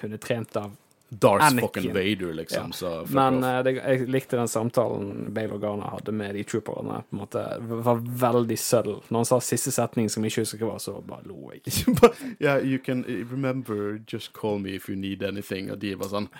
Hun 0.00 0.16
er 0.16 0.22
trent 0.22 0.56
av 0.56 0.72
Darth 1.08 1.60
fucking 1.60 1.92
Vader, 1.94 2.32
liksom. 2.34 2.72
Så 2.72 3.06
Men 3.08 3.44
eh, 3.44 3.62
det, 3.62 3.72
jeg 3.76 4.08
likte 4.10 4.36
den 4.36 4.48
samtalen 4.48 5.28
Bale 5.34 5.54
og 5.54 5.60
Organa 5.60 5.92
hadde 5.92 6.12
med 6.12 6.34
de 6.34 6.42
trooperne. 6.44 7.02
På 7.10 7.16
en 7.16 7.20
måte 7.20 7.44
var 7.60 8.02
veldig 8.02 8.58
subtle. 8.58 8.98
Når 9.08 9.22
han 9.22 9.28
sa 9.30 9.38
siste 9.40 9.70
setning 9.70 10.10
som 10.10 10.24
jeg 10.26 10.34
ikke 10.34 10.46
husker 10.46 10.64
hva 10.64 10.72
var, 10.72 10.82
så 10.82 10.98
bare 11.06 11.28
lo 11.30 11.52
jeg. 11.54 11.62
yeah, 12.42 12.58
you 12.58 12.78
can 12.82 13.04
uh, 13.06 13.22
remember, 13.30 14.00
just 14.12 14.32
call 14.32 14.58
me 14.58 14.74
if 14.74 14.88
you 14.88 14.96
need 14.96 15.22
anything. 15.22 15.70
Og 15.70 15.80
de 15.80 15.94
var 15.98 16.10
sånn 16.10 16.30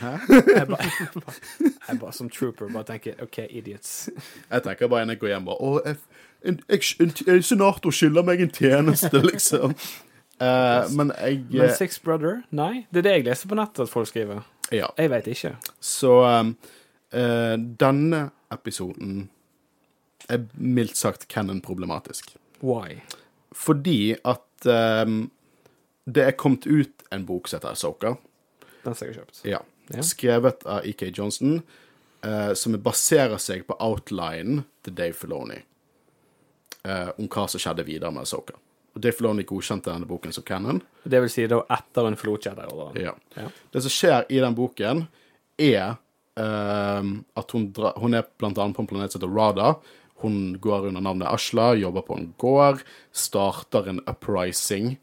Hæ? 0.00 0.16
Jeg 0.56 0.66
bare, 0.68 0.84
jeg 1.00 1.08
bare, 1.14 1.34
jeg 1.88 1.98
bare 2.00 2.12
som 2.16 2.30
trooper 2.32 2.70
bare 2.72 2.86
tenker 2.88 3.22
OK, 3.22 3.38
idiots. 3.50 4.08
Jeg 4.50 4.62
tenker 4.64 4.88
bare 4.88 5.06
når 5.06 5.18
jeg 5.18 5.20
går 5.20 5.28
hjem 5.34 5.48
bare 5.50 5.56
Å, 5.60 5.80
jeg, 5.84 5.96
en, 6.44 6.60
en, 6.68 7.12
en 7.34 7.42
senator 7.42 7.92
skylder 7.92 8.24
meg 8.24 8.40
en 8.40 8.54
tjeneste, 8.54 9.20
liksom. 9.32 9.74
Eh, 10.40 10.90
men 10.96 11.12
jeg 11.18 11.44
Men 11.50 11.66
eh, 11.68 11.74
Six 11.76 12.02
Brother? 12.02 12.42
Nei. 12.50 12.86
Det 12.90 13.02
er 13.02 13.06
det 13.06 13.16
jeg 13.18 13.26
leser 13.28 13.50
på 13.50 13.58
nettet 13.58 13.84
at 13.84 13.92
folk 13.92 14.08
skriver. 14.08 14.44
Ja. 14.72 14.88
Jeg 14.96 15.10
veit 15.12 15.28
ikke. 15.28 15.52
Så 15.84 16.12
um, 16.24 16.54
uh, 17.12 17.56
denne 17.58 18.22
episoden 18.54 19.26
er 20.30 20.46
mildt 20.54 20.96
sagt 20.96 21.26
canon-problematisk. 21.28 22.32
Why? 22.62 23.00
Fordi 23.52 24.14
at 24.24 24.70
um, 25.04 25.26
det 26.06 26.24
er 26.24 26.38
kommet 26.38 26.68
ut 26.70 27.04
en 27.12 27.26
bok 27.26 27.50
som 27.50 27.58
heter 27.58 27.74
Ahsoka. 27.74 28.14
Den 28.84 28.94
som 28.94 29.08
jeg 29.08 29.16
har 29.16 29.20
kjøpt. 29.20 29.42
Ja. 29.44 29.60
Ja. 29.90 30.04
Skrevet 30.06 30.64
av 30.70 30.86
E.K. 30.86 31.10
Johnson, 31.18 31.58
uh, 32.24 32.54
som 32.54 32.78
baserer 32.80 33.42
seg 33.42 33.66
på 33.68 33.76
outlinen 33.82 34.62
til 34.86 34.96
Dave 34.96 35.18
Filoni. 35.18 35.60
om 36.80 37.26
hva 37.28 37.42
som 37.44 37.60
skjedde 37.60 37.84
videre 37.84 38.08
med 38.14 38.22
Ahsoka. 38.22 38.54
Og 38.94 39.02
Dave 39.02 39.14
Filoni 39.14 39.46
godkjente 39.46 39.92
denne 39.92 40.08
boken 40.08 40.34
som 40.34 40.44
canon. 40.46 40.80
Det 41.04 41.20
vil 41.22 41.30
si 41.32 41.46
da 41.50 41.60
etter 41.76 42.08
en 42.08 42.18
forlot 42.18 42.48
Jedi-ordren. 42.48 42.98
Ja. 42.98 43.14
Ja. 43.36 43.46
Det 43.70 43.82
som 43.84 43.94
skjer 43.94 44.26
i 44.32 44.40
den 44.42 44.56
boken, 44.58 45.04
er 45.60 45.94
uh, 46.40 47.12
at 47.38 47.54
hun, 47.54 47.70
dra, 47.76 47.94
hun 48.00 48.18
er 48.18 48.26
blant 48.40 48.58
annet 48.58 48.76
på 48.76 48.84
en 48.84 48.90
planet 48.90 49.14
som 49.14 49.20
heter 49.20 49.34
Rada. 49.34 49.74
Hun 50.24 50.58
går 50.60 50.90
under 50.90 51.04
navnet 51.04 51.30
Ashla, 51.30 51.72
jobber 51.78 52.04
på 52.04 52.18
en 52.18 52.32
gård, 52.40 52.82
starter 53.12 53.88
en 53.88 54.02
uprising. 54.10 54.96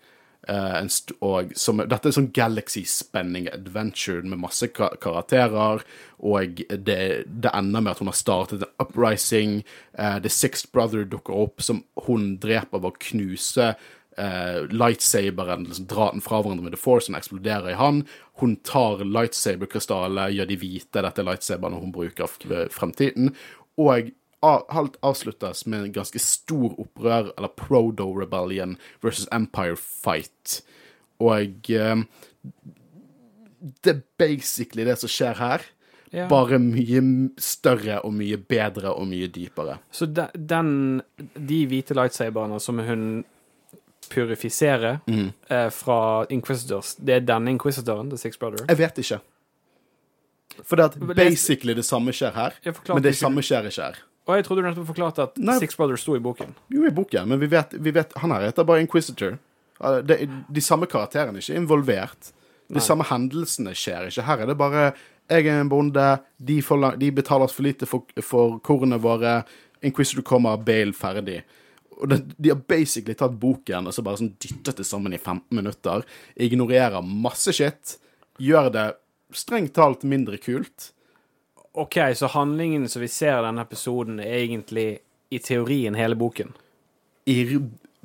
Eh, 0.50 0.78
og 1.26 1.52
som, 1.60 1.82
dette 1.84 2.10
er 2.10 2.16
sånn 2.16 2.32
galaxy-spenning 2.36 3.50
adventure 3.52 4.24
med 4.24 4.42
masse 4.42 4.70
kar 4.76 4.98
karakterer, 5.04 5.84
og 6.18 6.64
det, 6.70 7.02
det 7.28 7.54
ender 7.54 7.84
med 7.84 7.94
at 7.94 8.02
hun 8.02 8.12
har 8.12 8.18
startet 8.18 8.66
en 8.66 8.74
uprising. 8.82 9.60
Uh, 9.94 10.18
The 10.24 10.32
Sixth 10.34 10.72
Brother 10.74 11.06
dukker 11.06 11.36
opp, 11.36 11.62
som 11.62 11.84
hun 12.08 12.36
dreper 12.42 12.82
ved 12.82 12.90
å 12.90 13.02
knuse 13.10 13.68
uh, 13.76 14.60
lightsaberen, 14.72 15.68
liksom 15.70 15.90
dra 15.92 16.10
den 16.14 16.26
fra 16.26 16.42
hverandre 16.42 16.66
med 16.66 16.74
The 16.78 16.82
Force, 16.82 17.08
som 17.08 17.20
eksploderer 17.20 17.74
i 17.74 17.80
han. 17.80 18.02
Hun 18.42 18.58
tar 18.66 19.06
lightsaber-krystallet, 19.06 20.34
gjør 20.38 20.50
de 20.50 20.62
hvite, 20.64 21.04
dette 21.06 21.22
er 21.22 21.30
lightsaberne 21.30 21.84
hun 21.84 21.94
bruker 21.96 22.32
fremtiden. 22.74 23.34
Og 23.78 24.10
alt 24.46 24.98
avsluttes 25.02 25.66
med 25.66 25.84
en 25.88 25.94
ganske 25.96 26.20
stor 26.22 26.76
opprør, 26.80 27.32
eller 27.38 27.50
prodo-rebellion 27.58 28.76
versus 29.02 29.28
empire 29.34 29.76
fight. 29.78 30.60
Og 31.20 31.70
eh, 31.74 32.04
det 33.84 33.96
er 33.96 34.02
basically 34.22 34.86
det 34.86 35.00
som 35.02 35.10
skjer 35.10 35.40
her. 35.42 35.66
Ja. 36.14 36.28
Bare 36.32 36.56
mye 36.64 37.02
større 37.42 37.98
og 38.08 38.14
mye 38.16 38.38
bedre 38.40 38.94
og 38.96 39.10
mye 39.10 39.28
dypere. 39.28 39.80
Så 39.92 40.06
de, 40.08 40.28
den, 40.38 41.02
de 41.36 41.64
hvite 41.68 41.98
lightsaberne 41.98 42.62
som 42.64 42.80
hun 42.80 43.26
purifiserer 44.10 45.00
Mm. 45.08 45.34
eh, 45.50 45.70
fra 45.70 46.26
Inquisitors, 46.30 46.96
det 46.96 47.14
er 47.16 47.20
denne 47.28 47.52
Inquisitoren, 47.52 48.10
The 48.10 48.18
Six 48.18 48.38
Brother? 48.40 48.66
Jeg 48.70 48.78
vet 48.78 48.98
ikke. 49.04 49.20
For 50.64 50.76
det 50.80 50.86
at 50.86 50.96
basically 51.16 51.74
det 51.76 51.86
samme 51.86 52.14
skjer 52.16 52.32
her, 52.34 52.52
men 52.94 53.04
det 53.04 53.16
samme 53.20 53.42
skjer 53.44 53.68
ikke 53.68 53.82
her. 53.90 54.00
Og 54.28 54.36
jeg 54.36 54.46
trodde 54.48 54.64
du 54.64 54.68
nettopp 54.68 54.90
forklarte 54.90 55.24
at 55.30 55.38
Nei. 55.40 55.56
Six 55.62 55.78
Brothers 55.80 56.04
sto 56.04 56.16
i 56.18 56.24
boken. 56.24 56.52
Jo, 56.74 56.84
i 56.88 56.94
boken, 56.94 57.30
men 57.32 57.40
vi 57.40 57.48
vet, 57.52 57.76
vi 57.80 57.94
vet 57.96 58.12
Han 58.20 58.34
her 58.36 58.50
heter 58.50 58.68
bare 58.68 58.84
Inquisitor. 58.84 59.38
De, 60.04 60.18
de 60.28 60.64
samme 60.64 60.90
karakterene 60.90 61.38
er 61.38 61.46
ikke 61.46 61.60
involvert. 61.62 62.32
De 62.68 62.80
Nei. 62.80 62.84
samme 62.84 63.06
hendelsene 63.08 63.72
skjer 63.78 64.10
ikke. 64.10 64.26
Her 64.28 64.44
er 64.44 64.52
det 64.52 64.58
bare 64.60 64.90
Jeg 65.30 65.48
er 65.48 65.62
en 65.62 65.70
bonde, 65.72 66.08
de, 66.40 66.58
får, 66.64 66.98
de 67.00 67.12
betaler 67.12 67.52
for 67.52 67.64
lite 67.68 67.88
for, 67.88 68.04
for 68.24 68.60
kornene 68.64 69.00
våre. 69.04 69.42
Inquisitor 69.86 70.24
kommer, 70.28 70.58
Bale 70.58 70.96
ferdig. 70.96 71.42
Og 71.98 72.10
det, 72.12 72.22
De 72.38 72.52
har 72.52 72.60
basically 72.68 73.16
tatt 73.18 73.36
boken 73.40 73.88
og 73.90 73.96
så 73.96 74.04
bare 74.06 74.20
sånn 74.22 74.36
dyttet 74.44 74.80
det 74.80 74.86
sammen 74.88 75.16
i 75.16 75.20
15 75.20 75.56
minutter. 75.56 76.04
Ignorerer 76.36 77.04
masse 77.04 77.54
shit. 77.56 77.98
Gjør 78.44 78.72
det 78.76 78.88
strengt 79.36 79.76
talt 79.76 80.04
mindre 80.08 80.40
kult. 80.40 80.92
OK, 81.78 81.98
så 82.16 82.28
handlingen 82.34 82.88
som 82.90 83.02
vi 83.02 83.08
ser 83.08 83.40
i 83.40 83.46
denne 83.46 83.62
episoden, 83.62 84.20
er 84.24 84.40
egentlig 84.42 84.88
i 85.30 85.40
teorien 85.44 85.96
hele 85.96 86.16
boken. 86.18 86.54
I 87.30 87.44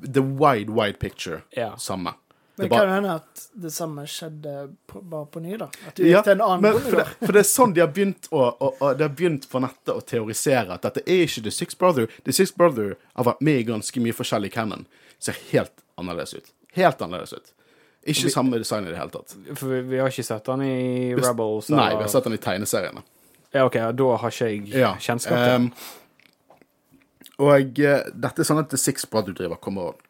the 0.02 0.20
wide, 0.20 0.72
wide 0.72 0.98
picture 0.98 1.42
Ja. 1.56 1.76
samme. 1.76 2.14
Men 2.56 2.68
Det 2.68 2.76
kan 2.78 2.88
hende 2.88 3.14
at 3.14 3.46
det 3.52 3.70
samme 3.72 4.02
skjedde 4.06 4.74
på, 4.86 5.00
bare 5.00 5.26
på 5.26 5.40
ny, 5.40 5.56
da? 5.56 5.70
At 5.88 5.94
du 5.96 6.04
Ja, 6.06 6.20
til 6.22 6.32
en 6.32 6.40
annen 6.40 6.60
men 6.60 6.80
for 6.80 6.96
det, 7.00 7.06
for 7.18 7.32
det 7.32 7.40
er 7.40 7.48
sånn 7.48 7.72
de 7.72 7.80
har 7.80 7.88
begynt 7.88 8.28
å, 8.30 8.42
å, 8.60 8.68
å, 8.80 8.90
de 8.94 9.06
har 9.06 9.14
begynt 9.16 9.48
på 9.48 9.62
nettet 9.64 9.94
å 9.94 10.02
teorisere 10.04 10.74
at 10.74 10.82
dette 10.84 11.00
er 11.06 11.24
ikke 11.24 11.42
The 11.46 11.50
Six 11.50 11.78
Brother. 11.78 12.10
The 12.26 12.32
Six 12.32 12.52
Brother 12.54 12.98
har 13.14 13.24
vært 13.24 13.40
med 13.40 13.62
i 13.62 13.64
ganske 13.70 14.00
mye 14.04 14.12
forskjellig 14.12 14.52
canon. 14.52 14.84
Ser 15.18 15.38
helt 15.50 15.72
annerledes 15.96 16.34
ut. 16.34 16.52
Helt 16.76 17.00
annerledes 17.00 17.32
ut. 17.32 17.52
Ikke 18.04 18.28
samme 18.34 18.58
design 18.58 18.86
i 18.86 18.90
det 18.90 18.98
hele 18.98 19.10
tatt. 19.16 19.32
For 19.54 19.66
vi, 19.72 19.80
vi 19.94 19.98
har 20.02 20.12
ikke 20.12 20.26
sett 20.26 20.46
han 20.52 20.62
i 20.66 21.14
Rebels. 21.16 21.70
Nei, 21.72 21.88
vi 21.96 22.02
har 22.04 22.12
sett 22.12 22.24
den 22.28 22.36
i 22.36 22.42
tegneseriene. 22.42 23.00
Ja, 23.52 23.66
OK, 23.66 23.76
da 23.96 24.16
har 24.16 24.32
ikke 24.32 24.48
jeg 24.48 24.68
Ja. 24.72 24.94
kjennskap 24.96 25.36
til 25.36 25.52
ehm, 25.56 25.68
og 27.42 27.78
eh, 27.80 28.08
dette 28.14 28.42
er 28.42 28.46
sånn 28.46 28.60
at 28.62 28.70
The 28.70 28.78
Six 28.78 29.04
Brother 29.10 29.34
driver 29.36 29.58
kommer 29.60 29.92
og 29.92 30.00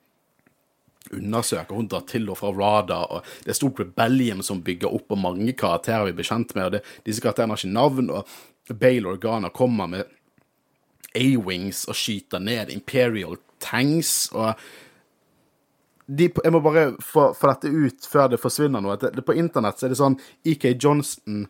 undersøker. 1.12 1.74
Hun 1.74 1.88
drar 1.88 2.04
til 2.08 2.28
og 2.30 2.38
fra 2.38 2.50
Rada, 2.52 3.02
og 3.10 3.26
det 3.44 3.52
er 3.52 3.58
stort 3.58 3.80
rebellium 3.80 4.42
som 4.44 4.62
bygger 4.64 4.92
opp, 4.92 5.10
og 5.12 5.18
mange 5.22 5.52
karakterer 5.58 6.08
vi 6.08 6.16
blir 6.18 6.28
kjent 6.28 6.54
med, 6.56 6.64
og 6.66 6.72
det, 6.76 6.82
disse 7.06 7.22
karakterene 7.24 7.54
har 7.56 7.62
ikke 7.62 7.74
navn, 7.74 8.10
og 8.10 8.78
Bale 8.80 9.08
Organa 9.14 9.50
kommer 9.54 9.90
med 9.90 10.04
A-Wings 11.18 11.84
og 11.90 11.98
skyter 11.98 12.40
ned 12.40 12.70
Imperial 12.72 13.36
Tanks, 13.60 14.30
og 14.32 14.54
de, 16.06 16.28
jeg 16.28 16.52
må 16.52 16.60
bare 16.64 16.92
få, 17.00 17.30
få 17.38 17.52
dette 17.52 17.70
ut 17.72 18.08
før 18.10 18.32
det 18.32 18.40
forsvinner 18.42 18.82
noe. 18.82 18.96
At 18.96 19.04
det, 19.06 19.12
det, 19.16 19.24
på 19.24 19.36
internett 19.38 19.78
så 19.80 19.86
er 19.86 19.92
det 19.94 20.00
sånn 20.00 20.18
EK 20.48 20.72
Johnston 20.82 21.46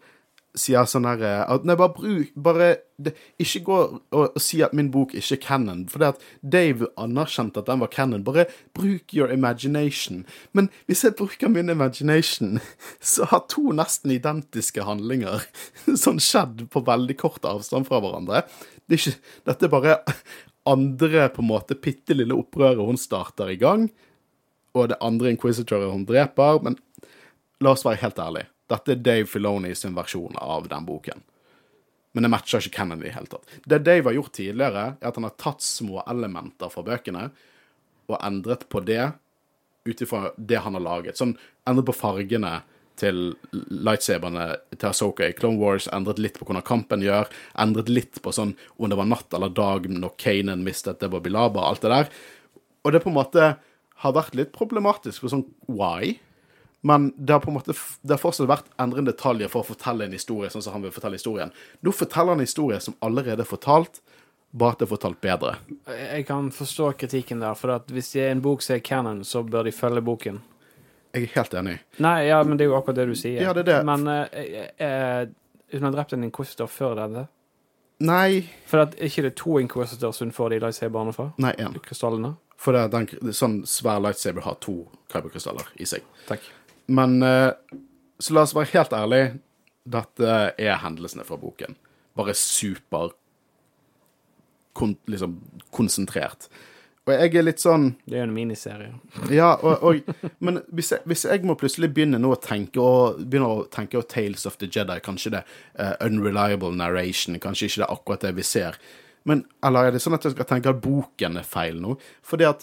sier 0.59 0.85
sånn 0.89 1.07
her 1.09 1.23
at 1.47 1.65
Nei, 1.65 1.77
bare 1.81 1.95
bruk 1.97 2.33
Bare 2.37 2.67
det, 3.01 3.15
Ikke 3.41 3.63
gå 3.67 3.79
og, 3.79 4.03
og 4.21 4.41
si 4.43 4.61
at 4.63 4.75
min 4.77 4.91
bok 4.93 5.15
ikke 5.17 5.39
er 5.39 5.41
canon. 5.43 5.87
For 5.91 6.03
det 6.03 6.13
at 6.13 6.27
Dave 6.55 6.91
anerkjente 7.01 7.63
at 7.63 7.71
den 7.71 7.81
var 7.83 7.91
canon. 7.91 8.23
Bare 8.27 8.45
bruk 8.77 9.15
your 9.17 9.33
imagination. 9.33 10.23
Men 10.55 10.69
hvis 10.87 11.03
jeg 11.03 11.17
bruker 11.19 11.51
min 11.51 11.73
imagination, 11.73 12.61
så 13.01 13.27
har 13.33 13.43
to 13.51 13.73
nesten 13.75 14.15
identiske 14.15 14.87
handlinger 14.87 15.43
sånn 16.05 16.23
skjedd 16.23 16.69
på 16.71 16.85
veldig 16.87 17.19
kort 17.19 17.49
avstand 17.49 17.89
fra 17.89 17.99
hverandre. 18.05 18.45
Det 18.87 18.99
er 18.99 19.03
ikke, 19.03 19.35
dette 19.51 19.67
er 19.67 19.75
bare 19.75 19.99
andre 20.69 21.27
på 21.35 21.43
en 21.43 21.51
måte 21.51 21.75
bitte 21.75 22.15
lille 22.15 22.37
opprøret 22.39 22.87
hun 22.87 23.01
starter 23.01 23.51
i 23.51 23.59
gang 23.59 23.89
og 24.77 24.89
det 24.93 25.01
andre 25.05 25.33
inquisitoret 25.33 25.93
hun 25.93 26.07
dreper, 26.09 26.61
men 26.65 26.79
la 27.63 27.75
oss 27.75 27.85
være 27.87 28.01
helt 28.03 28.21
ærlige. 28.23 28.49
Dette 28.73 28.95
er 28.95 29.05
Dave 29.05 29.29
Filoni 29.29 29.75
sin 29.77 29.97
versjon 29.97 30.39
av 30.41 30.69
den 30.71 30.89
boken. 30.89 31.23
Men 32.13 32.27
det 32.27 32.33
matcher 32.33 32.61
ikke 32.61 32.83
Kennedy 32.83 33.07
i 33.07 33.09
det 33.09 33.17
hele 33.17 33.31
tatt. 33.33 33.57
Det 33.65 33.81
Dave 33.85 34.11
har 34.11 34.19
gjort 34.19 34.35
tidligere, 34.37 34.85
er 35.01 35.09
at 35.09 35.19
han 35.19 35.27
har 35.29 35.39
tatt 35.41 35.65
små 35.65 36.03
elementer 36.05 36.73
fra 36.73 36.85
bøkene 36.87 37.31
og 38.11 38.19
endret 38.19 38.67
på 38.73 38.83
det 38.85 39.13
ut 39.89 40.05
ifra 40.05 40.31
det 40.37 40.61
han 40.63 40.77
har 40.77 40.85
laget. 40.85 41.19
Sånn 41.19 41.35
endret 41.69 41.89
på 41.89 41.97
fargene 41.97 42.61
til 43.01 43.33
lightsaberne 43.53 44.47
til 44.75 44.89
Asoka 44.91 45.27
i 45.27 45.37
Clone 45.37 45.59
Wars, 45.61 45.89
endret 45.95 46.21
litt 46.21 46.37
på 46.39 46.47
hvordan 46.47 46.67
kampen 46.67 47.05
gjør, 47.05 47.31
endret 47.59 47.89
litt 47.89 48.21
på 48.23 48.35
sånn 48.35 48.53
om 48.77 48.93
det 48.93 48.99
var 49.01 49.09
natt 49.09 49.33
eller 49.33 49.55
dag 49.57 49.89
når 49.89 50.13
Kanan 50.21 50.65
mistet 50.67 51.01
det 51.01 51.11
var 51.13 51.25
Bilaba, 51.25 51.65
alt 51.65 51.85
det 51.85 51.93
der. 51.95 52.13
Og 52.85 52.93
det 52.93 53.03
på 53.03 53.11
en 53.11 53.17
måte 53.17 53.55
har 54.03 54.15
vært 54.17 54.37
litt 54.37 54.53
problematisk 54.55 55.25
for 55.25 55.33
sånn 55.33 55.47
why? 55.71 56.19
Men 56.83 57.13
det 57.17 57.37
har 57.37 57.41
på 57.41 57.51
en 57.53 57.57
måte 57.57 57.75
det 58.03 58.17
har 58.17 58.19
fortsatt 58.19 58.49
vært 58.51 58.71
endrende 58.83 59.13
detaljer 59.13 59.51
for 59.51 59.63
å 59.63 59.69
fortelle 59.71 60.09
en 60.09 60.17
historie 60.17 60.51
sånn 60.51 60.65
som 60.65 60.75
han 60.75 60.83
vil 60.83 60.95
fortelle 60.95 61.19
historien. 61.19 61.53
Nå 61.81 61.95
forteller 61.95 62.35
han 62.35 62.43
en 62.43 62.49
historie 62.49 62.81
som 62.83 62.97
allerede 63.07 63.45
er 63.45 63.49
fortalt, 63.49 64.01
bare 64.51 64.75
at 64.75 64.83
det 64.83 64.89
er 64.89 64.91
fortalt 64.91 65.21
bedre. 65.23 65.53
Jeg 65.87 66.27
kan 66.29 66.51
forstå 66.53 66.93
kritikken 67.01 67.45
der, 67.45 67.55
for 67.59 67.93
hvis 67.95 68.11
det 68.17 68.25
er 68.25 68.35
en 68.35 68.43
bok 68.45 68.65
som 68.67 68.77
er 68.77 68.83
canon, 68.85 69.23
så 69.25 69.45
bør 69.47 69.71
de 69.71 69.75
følge 69.77 70.03
boken. 70.05 70.43
Jeg 71.13 71.29
er 71.29 71.37
helt 71.37 71.55
enig. 71.61 71.77
Nei, 72.03 72.17
ja, 72.27 72.41
men 72.45 72.59
det 72.59 72.67
er 72.67 72.73
jo 72.73 72.77
akkurat 72.79 72.99
det 72.99 73.07
du 73.13 73.15
sier. 73.19 73.39
Ja, 73.45 73.53
det 73.55 73.67
er 73.67 73.71
det. 73.71 73.79
Men 73.87 74.09
eh, 74.09 74.69
eh, 74.83 75.29
hun 75.77 75.87
har 75.87 75.95
drept 75.95 76.17
en 76.17 76.25
inquisitor 76.25 76.71
før 76.73 76.97
denne. 76.99 77.27
Nei 78.03 78.43
For 78.67 78.83
er 78.83 78.97
ikke 79.07 79.23
det 79.29 79.37
to 79.39 79.61
inquisitors 79.61 80.19
hun 80.25 80.33
får 80.35 80.55
de 80.55 80.63
lightsaberne 80.65 81.13
fra? 81.15 81.29
Nei, 81.39 81.53
én. 81.63 81.77
Krystallene? 81.85 82.35
For 82.63 82.75
det, 82.75 82.89
den, 82.95 83.35
sånn 83.35 83.61
svær 83.69 84.01
lightsaber 84.03 84.45
har 84.47 84.59
to 84.63 84.83
kyberkrystaller 85.13 85.69
i 85.83 85.87
seg. 85.89 86.05
Takk. 86.29 86.45
Men 86.87 87.23
eh, 87.23 87.53
Så 88.23 88.35
la 88.35 88.45
oss 88.47 88.55
være 88.55 88.71
helt 88.75 88.93
ærlige. 88.95 89.31
Dette 89.93 90.35
er 90.59 90.77
hendelsene 90.79 91.25
fra 91.27 91.37
boken. 91.41 91.75
Bare 92.15 92.35
super 92.39 93.11
kon, 94.79 94.95
liksom, 95.11 95.41
konsentrert. 95.75 96.47
Og 97.03 97.11
jeg 97.17 97.35
er 97.35 97.43
litt 97.43 97.59
sånn 97.59 97.89
Det 98.07 98.15
er 98.15 98.21
jo 98.21 98.27
en 98.29 98.35
miniserie. 98.37 98.93
Ja, 99.35 99.57
og, 99.59 99.83
og, 99.83 100.29
men 100.39 100.61
hvis 100.71 100.93
jeg, 100.95 101.03
hvis 101.11 101.25
jeg 101.27 101.43
må 101.49 101.57
plutselig 101.59 101.91
begynne 101.97 102.21
nå 102.23 102.31
å 102.31 102.39
tenke 102.39 102.79
og 102.79 103.19
begynne 103.25 103.49
å 103.51 103.65
tenke 103.75 103.99
og 103.99 104.07
Tales 104.13 104.47
of 104.47 104.61
the 104.61 104.69
Jedi, 104.71 105.01
kanskje 105.03 105.33
det 105.35 105.41
er 105.83 105.97
unreliable 106.07 106.71
narration, 106.79 107.41
kanskje 107.43 107.73
ikke 107.73 107.83
det 107.83 107.89
er 107.89 107.97
akkurat 107.97 108.29
det 108.29 108.37
vi 108.39 108.47
ser. 108.47 108.79
Men 109.27 109.43
eller 109.67 109.89
er 109.89 109.97
det 109.97 110.05
sånn 110.05 110.15
at 110.15 110.29
jeg 110.29 110.37
skal 110.37 110.49
tenke 110.53 110.71
at 110.71 110.79
boken 110.85 111.43
er 111.43 111.49
feil 111.49 111.83
nå? 111.83 111.97
Fordi 112.27 112.47
at 112.47 112.63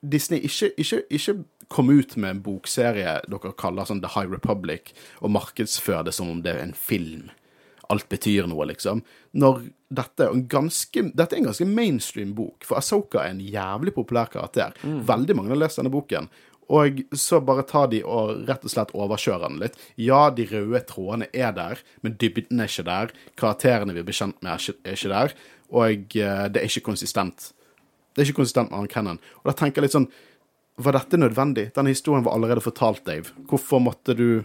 Disney 0.00 0.40
ikke, 0.46 0.72
ikke, 0.80 1.02
ikke 1.18 1.36
kom 1.72 1.90
ut 1.90 2.16
med 2.16 2.30
en 2.30 2.42
bokserie 2.44 3.18
dere 3.26 3.54
kaller 3.58 3.88
sånn 3.88 4.02
The 4.04 4.12
High 4.14 4.30
Republic, 4.32 4.92
og 5.20 5.34
markedsfør 5.34 6.06
det 6.06 6.14
som 6.16 6.30
om 6.30 6.44
det 6.44 6.54
er 6.54 6.64
en 6.68 6.76
film. 6.76 7.30
alt 7.88 8.08
betyr 8.10 8.48
noe, 8.50 8.64
liksom. 8.66 8.98
Når 9.38 9.60
dette 9.94 10.24
er 10.24 10.32
en 10.34 10.42
ganske, 10.50 11.04
dette 11.14 11.36
er 11.36 11.38
en 11.38 11.46
ganske 11.46 11.68
mainstream 11.70 12.32
bok, 12.34 12.64
for 12.66 12.80
Asoka 12.80 13.20
er 13.22 13.30
en 13.30 13.40
jævlig 13.40 13.94
populær 13.94 14.26
karakter. 14.32 14.74
Veldig 14.82 15.36
mange 15.38 15.54
har 15.54 15.60
lest 15.60 15.78
denne 15.78 15.92
boken. 15.94 16.26
Og 16.66 17.04
så 17.14 17.38
bare 17.46 17.62
tar 17.62 17.86
de 17.92 18.00
og 18.02 18.48
rett 18.48 18.64
og 18.66 18.72
slett 18.72 18.94
overkjører 18.96 19.44
den 19.46 19.60
litt. 19.62 19.76
Ja, 20.02 20.30
de 20.34 20.48
røde 20.50 20.80
trådene 20.88 21.28
er 21.32 21.52
der, 21.54 21.82
men 22.02 22.16
dybden 22.18 22.60
er 22.60 22.70
ikke 22.70 22.88
der. 22.88 23.12
Karakterene 23.38 23.94
vi 23.94 24.02
blir 24.02 24.18
kjent 24.18 24.40
med, 24.42 24.50
er 24.56 24.64
ikke, 24.64 24.80
er 24.82 24.98
ikke 24.98 25.12
der. 25.14 25.36
Og 25.70 26.16
eh, 26.18 26.46
det 26.50 26.62
er 26.62 26.66
ikke 26.66 26.88
konsistent. 26.90 27.52
Det 28.14 28.22
er 28.22 28.30
ikke 28.30 28.40
konsistent 28.40 28.72
med 28.72 28.82
han 28.82 28.90
Kennan. 28.90 29.22
Og 29.44 29.50
da 29.50 29.54
tenker 29.54 29.78
jeg 29.78 29.86
litt 29.86 29.94
sånn 29.94 30.10
Var 30.76 30.92
dette 30.92 31.16
nødvendig? 31.16 31.70
Denne 31.76 31.94
historien 31.94 32.24
var 32.24 32.36
allerede 32.36 32.60
fortalt, 32.60 33.04
Dave. 33.06 33.32
Hvorfor 33.48 33.80
måtte 33.80 34.16
du 34.16 34.44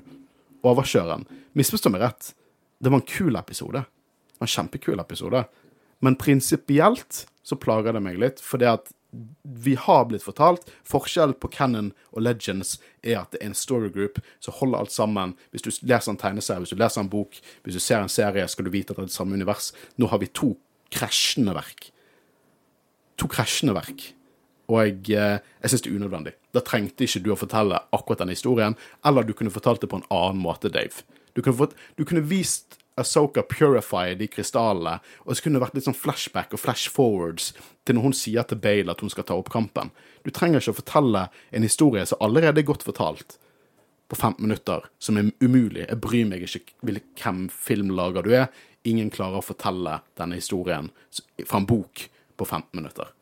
overkjøre 0.63 1.17
den? 1.17 1.41
Misforstå 1.59 1.91
meg 1.91 2.05
rett. 2.05 2.31
Det 2.79 2.91
var 2.91 3.01
en 3.01 3.09
kul 3.09 3.35
episode. 3.35 3.83
Det 3.83 4.39
var 4.39 4.47
en 4.47 4.55
kjempekul 4.55 5.03
episode. 5.03 5.43
Men 5.99 6.15
prinsipielt 6.15 7.25
så 7.43 7.57
plager 7.59 7.97
det 7.97 8.03
meg 8.05 8.19
litt, 8.21 8.39
fordi 8.41 8.69
at 8.69 8.93
vi 9.43 9.75
har 9.75 10.05
blitt 10.07 10.23
fortalt. 10.23 10.69
Forskjellen 10.87 11.35
på 11.41 11.49
Canon 11.51 11.91
og 12.15 12.23
Legends 12.23 12.77
er 13.03 13.19
at 13.19 13.33
det 13.33 13.41
er 13.41 13.49
en 13.49 13.57
storygroup 13.57 14.21
som 14.39 14.55
holder 14.61 14.85
alt 14.85 14.95
sammen. 14.95 15.35
Hvis 15.51 15.67
du 15.67 15.71
leser 15.83 16.13
en 16.13 16.21
tegneserie, 16.21 16.63
hvis 16.63 16.71
du 16.71 16.79
leser 16.79 17.03
en 17.03 17.11
bok, 17.11 17.35
hvis 17.65 17.75
du 17.75 17.83
ser 17.83 17.99
en 17.99 18.11
serie, 18.11 18.47
skal 18.47 18.65
du 18.65 18.71
vite 18.71 18.95
at 18.95 19.01
det 19.01 19.09
er 19.09 19.11
det 19.11 19.17
samme 19.17 19.35
univers. 19.35 19.73
Nå 19.99 20.07
har 20.07 20.23
vi 20.23 20.31
to 20.31 20.53
krasjende 20.95 21.55
verk. 21.59 21.91
To 23.19 23.27
krasjende 23.31 23.75
verk. 23.75 24.13
Og 24.71 24.77
jeg, 24.79 24.99
eh, 25.19 25.39
jeg 25.61 25.73
syns 25.73 25.83
det 25.83 25.91
er 25.91 25.97
unødvendig. 25.99 26.35
Da 26.55 26.63
trengte 26.63 27.03
ikke 27.03 27.23
du 27.25 27.31
å 27.33 27.39
fortelle 27.39 27.81
akkurat 27.91 28.23
den 28.23 28.31
historien, 28.31 28.77
eller 29.05 29.27
du 29.27 29.33
kunne 29.35 29.53
fortalt 29.53 29.83
det 29.83 29.91
på 29.91 29.99
en 29.99 30.07
annen 30.09 30.39
måte, 30.41 30.71
Dave. 30.71 31.03
Du 31.35 31.41
kunne, 31.41 31.57
fått, 31.59 31.75
du 31.99 32.05
kunne 32.07 32.23
vist 32.23 32.77
Asoka 32.99 33.41
purify 33.47 34.15
de 34.19 34.27
krystallene, 34.27 34.99
og 35.23 35.35
så 35.35 35.43
kunne 35.43 35.57
det 35.57 35.63
vært 35.63 35.77
litt 35.77 35.85
sånn 35.87 35.97
flashback 35.97 36.51
og 36.53 36.59
flash 36.59 36.91
forwards 36.91 37.51
til 37.87 37.95
når 37.97 38.03
hun 38.03 38.15
sier 38.17 38.47
til 38.47 38.59
Bale 38.61 38.91
at 38.91 39.03
hun 39.03 39.11
skal 39.11 39.25
ta 39.27 39.37
opp 39.39 39.51
kampen. 39.53 39.93
Du 40.25 40.29
trenger 40.31 40.59
ikke 40.59 40.75
å 40.75 40.79
fortelle 40.81 41.21
en 41.55 41.65
historie 41.65 42.03
som 42.07 42.19
allerede 42.21 42.61
er 42.61 42.67
godt 42.67 42.83
fortalt, 42.85 43.37
på 44.11 44.17
15 44.19 44.43
minutter, 44.43 44.83
som 44.99 45.15
er 45.15 45.29
umulig. 45.39 45.85
Jeg 45.85 46.01
bryr 46.03 46.27
meg 46.27 46.43
ikke 46.43 46.99
hvem 47.15 47.45
filmlager 47.47 48.27
du 48.27 48.33
er. 48.35 48.49
Ingen 48.83 49.07
klarer 49.13 49.39
å 49.39 49.45
fortelle 49.45 50.01
denne 50.19 50.35
historien 50.35 50.89
fra 51.45 51.61
en 51.61 51.67
bok 51.69 52.09
på 52.35 52.47
15 52.49 52.75
minutter. 52.75 53.13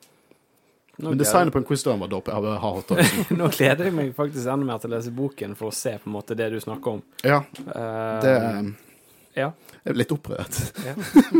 Nå 0.99 1.13
Men 1.13 1.17
designet 1.21 1.53
på 1.55 1.61
en 1.61 1.65
quiz 1.69 1.85
var 1.87 2.07
dope. 2.11 2.31
Jeg 2.31 2.43
har- 2.43 2.59
hot 2.59 2.87
dogs. 2.91 3.11
Nå 3.39 3.47
gleder 3.55 3.85
jeg 3.87 3.93
meg 3.95 4.13
faktisk 4.17 4.45
enda 4.51 4.65
mer 4.67 4.79
til 4.83 4.91
å 4.91 4.97
lese 4.97 5.11
boken 5.15 5.55
for 5.55 5.71
å 5.71 5.75
se 5.75 5.93
på 5.97 6.09
en 6.09 6.15
måte 6.17 6.35
det 6.35 6.49
du 6.51 6.59
snakker 6.59 6.97
om. 6.97 7.01
Ja, 7.23 7.39
Eh, 7.69 8.19
det 8.23 8.33
ja. 9.37 9.51
jeg 9.85 9.93
er 9.93 9.95
litt 9.95 10.11
opprørt. 10.11 10.57
Ja. 10.83 10.95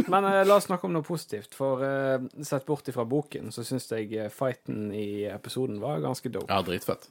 Men 0.07 0.23
uh, 0.23 0.43
la 0.47 0.55
oss 0.55 0.69
snakke 0.69 0.87
om 0.87 0.93
noe 0.95 1.03
positivt. 1.03 1.55
For 1.57 1.81
uh, 1.83 2.23
sett 2.45 2.63
bort 2.69 2.87
ifra 2.87 3.03
boken, 3.09 3.49
så 3.51 3.65
syns 3.67 3.89
jeg 3.91 4.29
fighten 4.31 4.93
i 4.95 5.25
episoden 5.27 5.81
var 5.83 5.99
ganske 6.05 6.31
dope. 6.31 6.47
Ja, 6.47 6.61
dritfett. 6.63 7.09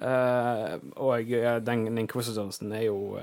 Uh, 0.00 0.78
og 0.96 1.28
eh, 1.30 1.58
den 1.62 1.84
Inquisitorsen 2.00 2.72
er 2.74 2.86
jo 2.88 3.18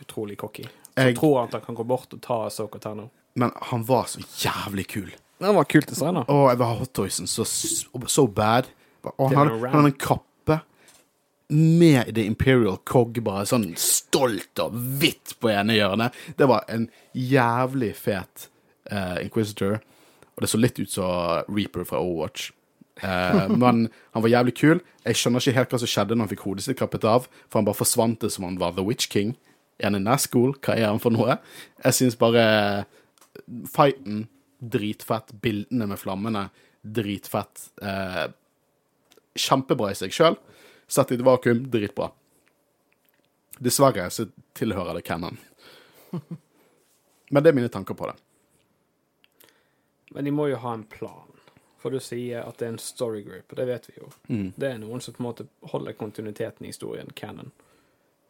utrolig 0.00 0.38
cocky. 0.40 0.68
Jeg- 0.96 1.16
tror 1.18 1.40
han 1.50 1.60
kan 1.64 1.74
gå 1.74 1.84
bort 1.84 2.14
og 2.14 2.20
ta 2.22 2.38
Soka 2.50 2.78
Terno. 2.78 3.08
Men 3.34 3.50
han 3.72 3.82
var 3.84 4.04
så 4.10 4.20
jævlig 4.44 4.86
kul. 4.88 5.10
Den 5.40 5.56
var 5.56 5.68
kult 5.70 5.88
designa. 5.88 6.26
Å, 6.28 6.40
jeg 6.52 6.60
var 6.60 6.76
hot 6.82 6.92
toysen 6.96 7.30
så, 7.30 7.46
så 7.48 8.26
bad. 8.28 8.68
Og 9.16 9.30
han 9.30 9.38
hadde 9.38 9.56
han 9.62 9.78
hadde 9.78 9.92
en 9.94 10.00
kappe 10.00 10.58
med 11.50 12.14
The 12.14 12.26
Imperial 12.28 12.76
Cog, 12.86 13.16
bare 13.26 13.46
sånn 13.48 13.72
stolt 13.80 14.60
og 14.62 14.76
hvitt 15.00 15.34
på 15.40 15.50
ene 15.50 15.74
hjørnet. 15.78 16.16
Det 16.38 16.46
var 16.50 16.68
en 16.70 16.86
jævlig 17.16 17.94
fet 17.98 18.46
uh, 18.92 19.18
Inquisitor. 19.22 19.80
Og 20.36 20.44
det 20.44 20.50
så 20.52 20.60
litt 20.60 20.78
ut 20.78 20.92
som 20.92 21.48
Reaper 21.50 21.88
fra 21.88 22.02
Overwatch. 22.04 22.52
Uh, 23.02 23.48
men 23.62 23.88
han 24.12 24.26
var 24.26 24.34
jævlig 24.36 24.54
kul. 24.60 24.82
Jeg 25.08 25.18
skjønner 25.18 25.42
ikke 25.42 25.56
helt 25.58 25.74
hva 25.74 25.80
som 25.82 25.90
skjedde 25.90 26.18
når 26.18 26.28
han 26.28 26.32
fikk 26.34 26.46
hodet 26.46 26.66
sitt 26.68 26.78
kappet 26.78 27.06
av, 27.08 27.26
for 27.48 27.60
han 27.60 27.66
bare 27.66 27.80
forsvant 27.80 28.20
det 28.22 28.30
som 28.36 28.46
han 28.46 28.60
var 28.60 28.76
The 28.76 28.86
Witch 28.86 29.10
King. 29.10 29.34
Er 29.80 29.88
han 29.88 29.98
en 29.98 30.06
Nazgul? 30.06 30.52
Hva 30.60 30.76
er 30.76 30.90
han 30.90 31.02
for 31.02 31.16
noe? 31.16 31.40
Jeg 31.80 31.96
syns 31.96 32.18
bare 32.20 32.44
fighten 33.72 34.28
dritfett. 34.60 35.32
Bildene 35.32 35.88
med 35.90 35.98
flammene 35.98 36.48
dritfett. 36.80 37.66
Eh, 37.82 38.26
kjempebra 39.34 39.90
i 39.90 39.98
seg 39.98 40.14
sjøl. 40.14 40.38
Satt 40.90 41.12
i 41.12 41.18
et 41.18 41.24
vakuum, 41.26 41.64
dritbra. 41.70 42.10
Dessverre 43.60 44.08
så 44.10 44.26
tilhører 44.56 44.96
det 44.96 45.04
Cannon. 45.06 45.38
Men 47.30 47.42
det 47.42 47.50
er 47.52 47.58
mine 47.58 47.72
tanker 47.72 47.94
på 47.94 48.08
det. 48.10 48.16
Men 50.10 50.26
de 50.26 50.32
må 50.34 50.48
jo 50.50 50.58
ha 50.58 50.74
en 50.74 50.86
plan. 50.90 51.28
For 51.80 51.94
du 51.94 52.00
sier 52.02 52.42
at 52.44 52.58
det 52.60 52.66
er 52.66 52.72
en 52.74 52.82
story 52.82 53.22
group, 53.24 53.52
og 53.52 53.56
det 53.56 53.66
vet 53.70 53.86
vi 53.88 53.94
jo. 53.96 54.08
Mm. 54.28 54.48
Det 54.56 54.68
er 54.68 54.80
noen 54.82 55.00
som 55.00 55.14
på 55.16 55.22
en 55.22 55.28
måte 55.30 55.46
holder 55.72 55.96
kontinuiteten 55.96 56.66
i 56.66 56.72
historien 56.74 57.12
canon. 57.16 57.52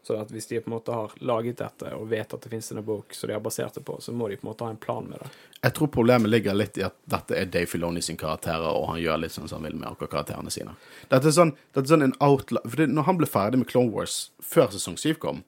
Så 0.03 0.17
at 0.17 0.31
hvis 0.33 0.47
de 0.49 0.61
på 0.61 0.71
en 0.71 0.77
måte 0.79 0.95
har 0.97 1.13
laget 1.21 1.59
dette 1.61 1.91
og 1.93 2.07
vet 2.09 2.33
at 2.33 2.41
det 2.41 2.49
finnes 2.49 2.71
en 2.73 2.81
bok 2.85 3.13
som 3.15 3.29
de 3.29 3.35
har 3.37 3.43
basert 3.45 3.77
det 3.77 3.83
på, 3.85 3.99
så 4.01 4.15
må 4.17 4.31
de 4.31 4.39
på 4.41 4.47
en 4.47 4.51
måte 4.51 4.65
ha 4.65 4.73
en 4.73 4.81
plan 4.81 5.05
med 5.05 5.21
det. 5.21 5.29
Jeg 5.61 5.77
tror 5.77 5.91
problemet 5.93 6.33
ligger 6.33 6.57
litt 6.57 6.81
i 6.81 6.87
at 6.87 6.97
dette 7.05 7.37
er 7.37 7.51
Dave 7.53 7.69
Filoni 7.69 8.01
sin 8.03 8.17
karakterer, 8.21 8.73
og 8.73 8.95
han 8.95 9.03
gjør 9.03 9.21
litt 9.21 9.37
sånn 9.37 9.51
som 9.51 9.61
han 9.61 9.69
vil 9.69 9.77
med 9.83 9.91
akkurat 9.91 10.15
karakterene 10.15 10.53
sine. 10.55 10.73
Dette 11.13 11.29
er 11.29 11.37
sånn, 11.37 11.53
dette 11.75 11.85
er 11.85 11.93
sånn 11.93 12.07
en 12.09 12.17
outline 12.25 12.65
For 12.65 12.93
når 12.97 13.09
han 13.11 13.21
ble 13.21 13.29
ferdig 13.29 13.61
med 13.61 13.69
Clone 13.69 13.93
Wars 13.93 14.31
før 14.41 14.73
sesong 14.73 14.97
7 14.97 15.21
kom, 15.21 15.45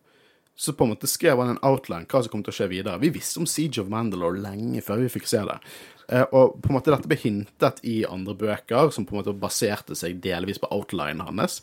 så 0.54 0.74
på 0.76 0.84
en 0.84 0.92
måte 0.92 1.08
skrev 1.08 1.40
han 1.40 1.54
en 1.54 1.62
outline 1.64 2.04
hva 2.12 2.20
som 2.20 2.30
kom 2.34 2.42
til 2.44 2.52
å 2.52 2.58
skje 2.58 2.68
videre. 2.74 3.00
Vi 3.00 3.10
visste 3.14 3.40
om 3.40 3.48
Siege 3.48 3.80
of 3.80 3.88
Mandalore 3.90 4.42
lenge 4.42 4.82
før 4.84 5.00
vi 5.00 5.08
fikk 5.14 5.30
se 5.30 5.40
det. 5.48 5.56
Eh, 6.12 6.26
og 6.28 6.58
på 6.60 6.68
en 6.68 6.76
måte 6.76 6.92
dette 6.92 7.08
ble 7.08 7.16
hintet 7.18 7.80
i 7.88 8.02
andre 8.04 8.36
bøker, 8.36 8.92
som 8.92 9.06
på 9.08 9.16
en 9.16 9.22
måte 9.22 9.34
baserte 9.38 9.96
seg 9.98 10.20
delvis 10.22 10.60
på 10.60 10.70
outlinen 10.74 11.24
hans. 11.24 11.62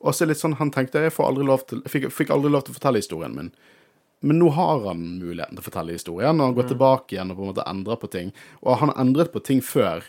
Og 0.00 0.14
så 0.14 0.26
litt 0.28 0.38
sånn, 0.38 0.54
han 0.60 0.70
tenkte 0.70 1.00
jeg 1.02 1.14
får 1.14 1.26
aldri 1.32 1.44
lov 1.48 1.64
til, 1.66 1.80
fikk, 1.90 2.08
fikk 2.14 2.30
aldri 2.30 2.50
lov 2.54 2.62
til 2.66 2.74
å 2.74 2.78
fortelle 2.78 3.00
historien 3.02 3.34
min. 3.34 3.48
Men 4.22 4.38
nå 4.40 4.48
har 4.54 4.82
han 4.88 5.00
muligheten 5.20 5.54
til 5.58 5.62
å 5.62 5.66
fortelle 5.68 5.94
historien, 5.94 6.38
og 6.40 6.46
han 6.48 6.54
går 6.56 6.68
tilbake 6.72 7.14
igjen 7.16 7.30
og 7.30 7.38
på 7.38 7.44
en 7.46 7.50
måte 7.52 7.66
endrer 7.70 7.98
på 8.02 8.10
ting. 8.10 8.32
Og 8.62 8.78
han 8.80 8.92
har 8.92 9.00
endret 9.02 9.32
på 9.34 9.42
ting 9.46 9.60
før, 9.62 10.02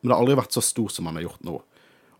men 0.00 0.08
det 0.10 0.14
har 0.14 0.22
aldri 0.24 0.38
vært 0.40 0.56
så 0.56 0.62
stor 0.64 0.88
som 0.92 1.08
han 1.08 1.16
har 1.20 1.26
gjort 1.28 1.44
nå. 1.48 1.58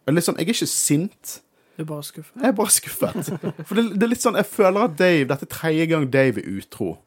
Og 0.06 0.14
litt 0.16 0.24
sånn, 0.26 0.36
Jeg 0.40 0.48
er 0.48 0.54
ikke 0.54 0.66
sint, 0.72 1.40
Du 1.76 1.82
er 1.84 1.88
bare 1.88 2.02
skuffet. 2.04 2.36
jeg 2.40 2.48
er 2.48 2.56
bare 2.56 2.72
skuffet. 2.76 3.30
For 3.68 3.74
det, 3.74 3.84
det 3.96 4.02
er 4.02 4.12
litt 4.12 4.24
sånn, 4.24 4.36
jeg 4.36 4.48
føler 4.48 4.84
at 4.84 4.96
Dave, 4.96 5.24
dette 5.28 5.44
er 5.48 5.52
tredje 5.56 5.86
gang 5.92 6.10
Dave 6.10 6.40
er 6.40 6.48
utro. 6.60 6.98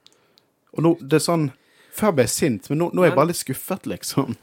Og 0.73 0.81
nå, 0.85 0.95
det 1.01 1.19
er 1.21 1.25
sånn, 1.29 1.51
Før 1.93 2.09
ble 2.17 2.23
jeg 2.25 2.33
sint, 2.33 2.69
men 2.71 2.79
nå, 2.81 2.87
nå 2.89 3.03
er 3.03 3.11
jeg 3.11 3.15
bare 3.19 3.29
litt 3.29 3.37
skuffet, 3.37 3.83
liksom. 3.85 4.33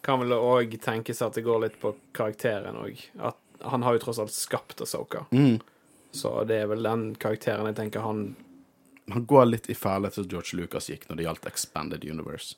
Kan 0.00 0.20
vel 0.22 0.30
òg 0.32 0.72
tenkes 0.80 1.20
at 1.20 1.34
det 1.36 1.42
går 1.44 1.60
litt 1.66 1.74
på 1.82 1.90
karakteren 2.16 2.78
òg. 2.80 3.02
At 3.20 3.36
han 3.60 3.82
har 3.82 3.96
jo 3.96 4.02
tross 4.02 4.18
alt 4.22 4.34
skapt 4.34 4.80
Asoka. 4.80 5.24
Mm. 5.30 5.58
Så 6.10 6.44
det 6.48 6.62
er 6.62 6.70
vel 6.70 6.86
den 6.86 7.10
karakteren 7.20 7.68
jeg 7.68 7.76
tenker 7.76 8.00
han 8.00 8.36
Han 9.12 9.24
går 9.28 9.44
litt 9.48 9.68
i 9.72 9.74
fæle 9.76 10.10
til 10.12 10.26
George 10.28 10.56
Lucas 10.56 10.90
gikk 10.90 11.06
når 11.08 11.16
det 11.16 11.24
gjaldt 11.24 11.46
Expanded 11.48 12.02
Universe. 12.04 12.56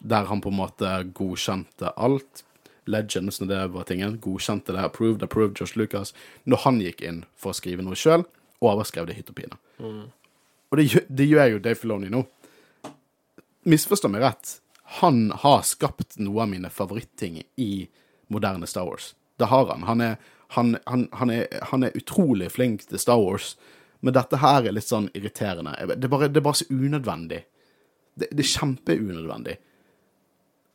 Der 0.00 0.24
han 0.26 0.40
på 0.42 0.50
en 0.50 0.58
måte 0.58 0.88
godkjente 1.14 1.92
alt. 1.94 2.42
Legends, 2.90 3.38
når 3.40 3.48
det 3.48 3.60
var 3.76 3.86
tingen. 3.86 4.16
Godkjente 4.18 4.74
det. 4.74 4.82
Approved, 4.82 5.22
approved 5.22 5.58
George 5.58 5.78
Lucas. 5.78 6.10
Når 6.42 6.64
han 6.64 6.80
gikk 6.82 7.04
inn 7.06 7.22
for 7.38 7.54
å 7.54 7.58
skrive 7.58 7.86
noe 7.86 7.98
sjøl, 7.98 8.26
overskrev 8.58 9.06
det 9.06 9.14
hytt 9.20 9.30
og 9.30 9.38
pine. 9.38 9.60
Og 10.72 10.80
det, 10.80 11.04
det 11.06 11.28
gjør 11.30 11.54
jo 11.54 11.62
Dave 11.62 11.78
Filoni 11.78 12.10
nå. 12.10 12.24
Misforstå 13.70 14.10
meg 14.10 14.26
rett. 14.26 14.56
Han 14.98 15.30
har 15.44 15.62
skapt 15.62 16.18
noe 16.18 16.42
av 16.42 16.50
mine 16.50 16.70
favoritting 16.70 17.42
i 17.62 17.86
moderne 18.32 18.66
Star 18.66 18.88
Wars. 18.88 19.12
Det 19.38 19.46
har 19.52 19.70
han. 19.70 19.86
Han 19.86 20.02
er, 20.04 20.18
han, 20.56 20.76
han, 20.86 21.06
han 21.18 21.30
er, 21.32 21.46
han 21.70 21.86
er 21.86 21.96
utrolig 21.98 22.50
flink 22.52 22.86
til 22.88 23.00
Star 23.00 23.20
Wars, 23.20 23.54
men 24.02 24.14
dette 24.16 24.40
her 24.42 24.66
er 24.66 24.74
litt 24.74 24.88
sånn 24.88 25.08
irriterende. 25.16 25.74
Det 25.94 26.08
er 26.08 26.12
bare, 26.12 26.28
det 26.28 26.40
er 26.40 26.46
bare 26.46 26.60
så 26.60 26.66
unødvendig. 26.70 27.42
Det, 28.14 28.28
det 28.28 28.44
er 28.44 28.50
kjempeunødvendig. 28.50 29.56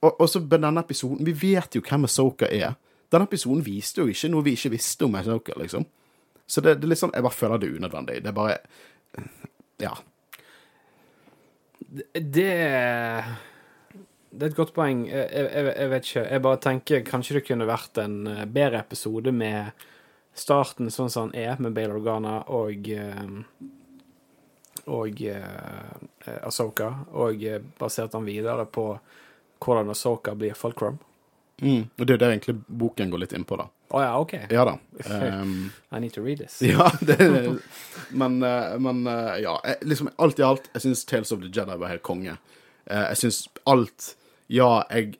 Og, 0.05 0.11
og 0.13 0.29
så 0.29 0.39
denne 0.45 0.81
episoden 0.81 1.25
Vi 1.25 1.33
vet 1.37 1.75
jo 1.75 1.81
hvem 1.81 2.05
Asoka 2.05 2.49
er. 2.53 2.75
Denne 3.11 3.25
episoden 3.25 3.63
viste 3.65 4.03
jo 4.03 4.11
ikke 4.11 4.29
noe 4.29 4.45
vi 4.45 4.53
ikke 4.57 4.71
visste 4.75 5.07
om 5.07 5.17
Asoka, 5.17 5.55
liksom. 5.57 5.85
Så 6.47 6.63
det, 6.63 6.77
det 6.81 6.97
sånn 6.97 7.13
Jeg 7.15 7.25
bare 7.25 7.35
føler 7.35 7.61
det 7.61 7.69
er 7.69 7.81
unødvendig. 7.81 8.21
Det 8.23 8.31
er 8.31 8.37
bare 8.37 8.57
Ja. 9.81 9.93
Det 12.13 12.53
Det 14.37 14.45
er 14.45 14.51
et 14.51 14.57
godt 14.59 14.73
poeng. 14.75 15.05
Jeg, 15.09 15.29
jeg, 15.33 15.69
jeg 15.73 15.89
vet 15.89 16.09
ikke. 16.11 16.25
Jeg 16.29 16.43
bare 16.45 16.59
tenker 16.61 17.05
kanskje 17.07 17.39
det 17.39 17.45
kunne 17.47 17.65
vært 17.69 17.97
en 18.03 18.19
eh, 18.29 18.43
bedre 18.45 18.83
episode 18.83 19.33
med 19.33 19.71
starten 20.37 20.91
sånn 20.93 21.09
som 21.09 21.31
den 21.31 21.41
er, 21.47 21.57
med 21.57 21.73
Bail 21.73 21.95
Organa 21.95 22.43
og 22.53 22.89
eh, 22.93 23.25
og 24.87 25.19
uh, 25.19 26.37
Asoka, 26.47 26.85
og 27.19 27.41
eh, 27.43 27.59
basert 27.79 28.13
den 28.13 28.23
videre 28.23 28.63
på 28.71 28.85
hvordan 29.59 29.89
Asoka 29.91 30.31
blir 30.37 30.53
Fulcrum. 30.55 30.99
Mm. 31.59 31.89
Og 31.97 32.05
det 32.05 32.13
er 32.13 32.15
jo 32.15 32.21
det 32.21 32.29
egentlig 32.29 32.55
boken 32.67 33.09
går 33.11 33.23
litt 33.25 33.33
inn 33.35 33.43
på, 33.49 33.57
da. 33.59 33.65
Å 33.97 34.03
ja, 34.03 34.11
OK. 34.19 34.33
Ja 34.53 34.63
da. 34.67 34.75
Um, 35.09 35.71
I 35.95 35.99
need 36.03 36.13
to 36.15 36.21
read 36.23 36.39
this. 36.39 36.59
ja, 36.61 36.87
det 37.01 37.17
Men, 38.11 38.37
eh, 38.43 38.77
men 38.83 39.01
eh, 39.07 39.41
ja. 39.43 39.57
eh, 39.65 39.81
Liksom 39.81 40.11
alt 40.15 40.39
i 40.39 40.45
alt, 40.45 40.69
jeg 40.75 40.85
syns 40.85 41.03
Tales 41.09 41.31
of 41.35 41.41
the 41.43 41.51
Jedi 41.51 41.77
var 41.81 41.91
helt 41.91 42.05
konge. 42.05 42.37
Eh, 42.85 43.05
Jeg 43.09 43.19
syns 43.23 43.41
alt 43.65 44.13
Ja, 44.53 44.69
jeg 44.91 45.17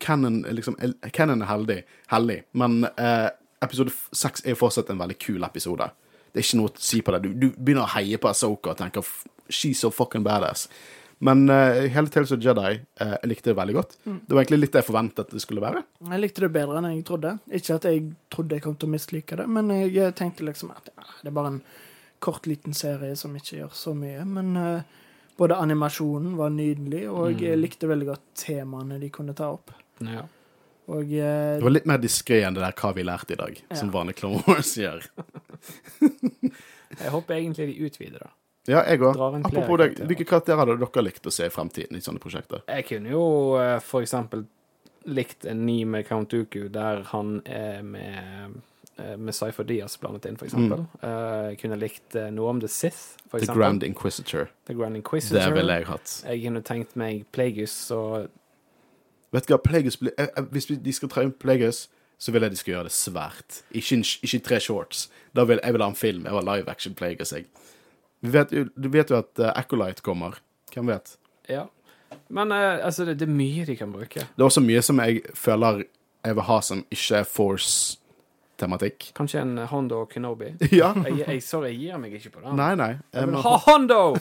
Cannon 0.00 0.40
liksom, 0.48 0.78
Cannon 1.12 1.42
er 1.44 1.50
heldig, 1.50 1.80
heldig 2.08 2.38
men 2.56 2.86
eh, 2.94 3.26
episode 3.60 3.92
seks 4.16 4.46
er 4.48 4.56
fortsatt 4.56 4.88
en 4.92 5.00
veldig 5.02 5.18
kul 5.20 5.44
episode. 5.44 5.90
Det 6.30 6.40
er 6.40 6.46
ikke 6.46 6.60
noe 6.60 6.70
å 6.70 6.80
si 6.80 7.02
på 7.04 7.12
det. 7.12 7.20
Du, 7.26 7.34
du 7.34 7.50
begynner 7.58 7.84
å 7.84 7.92
heie 7.98 8.20
på 8.22 8.30
Asoka 8.30 8.72
og 8.72 8.78
tenker 8.80 9.04
She's 9.50 9.82
so 9.82 9.90
fucking 9.92 10.24
badass. 10.24 10.68
Men 11.20 11.42
uh, 11.50 11.82
hele 11.92 12.08
Tales 12.08 12.32
of 12.32 12.40
Jedi 12.40 12.78
uh, 12.78 13.16
jeg 13.18 13.28
likte 13.28 13.50
det 13.50 13.58
veldig 13.58 13.76
godt. 13.76 13.98
Det 14.06 14.32
var 14.32 14.40
egentlig 14.40 14.62
litt 14.62 14.72
det 14.72 14.80
jeg 14.80 14.88
forventet 14.88 15.34
det 15.34 15.42
skulle 15.44 15.60
være. 15.60 15.82
Jeg 16.14 16.22
likte 16.22 16.46
det 16.46 16.52
bedre 16.54 16.80
enn 16.80 16.88
jeg 16.94 17.04
trodde. 17.10 17.34
Ikke 17.52 17.76
at 17.76 17.90
jeg 17.90 18.06
trodde 18.32 18.56
jeg 18.56 18.64
kom 18.64 18.78
til 18.80 18.88
å 18.88 18.94
mislike 18.94 19.36
det, 19.42 19.48
men 19.52 19.68
jeg 19.82 20.14
tenkte 20.16 20.48
liksom 20.48 20.72
at 20.72 20.88
ja, 20.94 21.08
det 21.20 21.28
er 21.28 21.36
bare 21.36 21.52
en 21.58 21.62
kort, 22.20 22.46
liten 22.46 22.74
serie 22.76 23.16
som 23.16 23.36
ikke 23.36 23.58
gjør 23.58 23.76
så 23.76 23.94
mye. 23.96 24.24
Men 24.28 24.56
eh, 24.60 24.96
både 25.40 25.56
animasjonen 25.56 26.34
var 26.36 26.52
nydelig, 26.52 27.06
og 27.08 27.40
jeg 27.40 27.56
likte 27.58 27.88
veldig 27.88 28.10
godt 28.12 28.26
temaene 28.42 28.98
de 29.00 29.08
kunne 29.14 29.32
ta 29.36 29.48
opp. 29.54 29.72
Ja. 30.04 30.26
Og 30.90 31.12
eh, 31.14 31.56
Det 31.56 31.64
var 31.64 31.72
litt 31.72 31.86
mer 31.88 32.00
diskré 32.02 32.40
enn 32.44 32.56
det 32.56 32.64
der 32.64 32.74
hva 32.76 32.90
vi 32.96 33.04
lærte 33.06 33.36
i 33.36 33.40
dag, 33.40 33.60
som 33.72 33.88
Ja. 33.88 33.94
vanlig 34.00 34.16
Clone 34.20 34.42
Wars 34.46 34.74
gjør. 34.76 35.04
Jeg 37.00 37.10
håper 37.14 37.36
egentlig 37.38 37.66
de 37.70 37.86
utvider, 37.86 38.24
da. 38.26 38.30
Ja, 38.68 38.80
jeg 38.84 39.00
òg. 39.00 39.16
Apropos 39.46 39.78
det, 39.80 39.86
hvilke 40.04 40.26
karakterer 40.28 40.58
hadde 40.60 40.74
dere 40.82 41.02
likt 41.06 41.24
å 41.26 41.32
se 41.32 41.46
i 41.48 41.52
fremtiden 41.52 41.96
i 41.96 42.02
sånne 42.04 42.20
prosjekter? 42.22 42.60
Jeg 42.68 42.84
kunne 42.90 43.12
jo 43.14 43.22
eh, 43.58 43.78
for 43.82 44.04
eksempel 44.04 44.44
likt 45.08 45.46
en 45.48 45.62
ny 45.64 45.78
med 45.88 46.04
Count 46.06 46.28
Dooku 46.34 46.66
der 46.68 47.00
han 47.08 47.38
er 47.48 47.80
med 47.86 48.58
med 49.18 49.34
Cypher 49.34 49.64
Diaz 49.64 49.96
blandet 50.00 50.26
inn, 50.28 50.36
for 50.40 50.48
eksempel. 50.48 50.84
Eh, 51.02 51.50
Jeg 51.50 51.60
kunne 51.62 51.78
likt 51.80 52.16
eh, 52.18 52.30
noe 52.34 52.50
om 52.52 52.60
The 52.60 52.68
Sith, 52.68 53.16
for 53.30 53.38
The. 53.38 53.54
Grand 53.54 53.82
Inquisitor. 53.86 54.50
The 54.66 54.74
Grand 54.74 54.96
Inquisitor. 54.96 55.40
Det 55.40 55.54
ville 55.56 55.78
jeg 55.80 55.86
hatt. 55.88 56.14
Jeg 56.26 56.42
kunne 56.44 56.62
tenkt 56.66 56.96
meg 57.00 57.24
Plagueis 57.32 57.76
og 57.94 58.28
Vet 59.30 59.46
du 59.46 59.54
hva, 59.54 59.60
eh, 59.78 60.24
eh, 60.26 60.42
Hvis 60.50 60.66
de 60.66 60.92
skal 60.92 61.08
ta 61.08 61.22
inn 61.22 61.32
Plagueis, 61.32 61.88
så 62.18 62.32
vil 62.32 62.42
jeg 62.42 62.50
de 62.50 62.56
skal 62.56 62.72
gjøre 62.74 62.88
det 62.88 62.92
svært. 62.92 63.60
Ikke, 63.70 64.00
ikke 64.26 64.40
tre 64.44 64.60
shorts. 64.60 65.08
Da 65.36 65.44
vil, 65.44 65.60
jeg 65.62 65.72
vil 65.72 65.82
ha 65.82 65.88
en 65.88 65.96
film. 65.96 66.24
Jeg 66.26 66.34
vil 66.34 66.48
ha 66.48 66.56
live 66.56 66.68
action 66.68 66.94
Plagueis, 66.94 67.32
jeg. 67.32 67.46
Du 68.20 68.28
vet, 68.34 68.50
du 68.50 68.88
vet 68.92 69.10
jo 69.10 69.16
at 69.16 69.38
uh, 69.38 69.52
Acolyte 69.54 70.02
kommer. 70.02 70.36
Hvem 70.74 70.90
vet? 70.90 71.14
Ja. 71.48 71.62
Men 72.28 72.52
uh, 72.52 72.84
altså, 72.84 73.04
det, 73.04 73.18
det 73.22 73.28
er 73.28 73.32
mye 73.32 73.64
de 73.64 73.76
kan 73.76 73.92
bruke. 73.92 74.26
Det 74.26 74.42
er 74.42 74.44
også 74.44 74.60
mye 74.60 74.82
som 74.82 75.00
jeg 75.00 75.22
føler 75.34 75.84
jeg 76.24 76.36
vil 76.36 76.46
ha 76.50 76.58
som 76.60 76.84
ikke 76.92 77.22
er 77.22 77.28
Force-tematikk. 78.60 79.12
Kanskje 79.14 79.40
en 79.40 79.58
Hondo 79.58 80.06
Kenobi. 80.06 80.54
Ja. 80.70 80.94
Jeg, 81.06 81.24
jeg, 81.26 81.42
sorry, 81.42 81.70
jeg 81.72 81.80
gir 81.80 81.98
meg 81.98 82.14
ikke 82.14 82.30
på 82.36 82.42
den. 82.44 82.56
Nei, 82.56 82.74
nei. 82.76 82.90
Jeg 83.12 83.22
Jeg, 83.22 83.30
vil 83.30 83.42
ha 83.44 83.54
Hondo! 83.66 84.16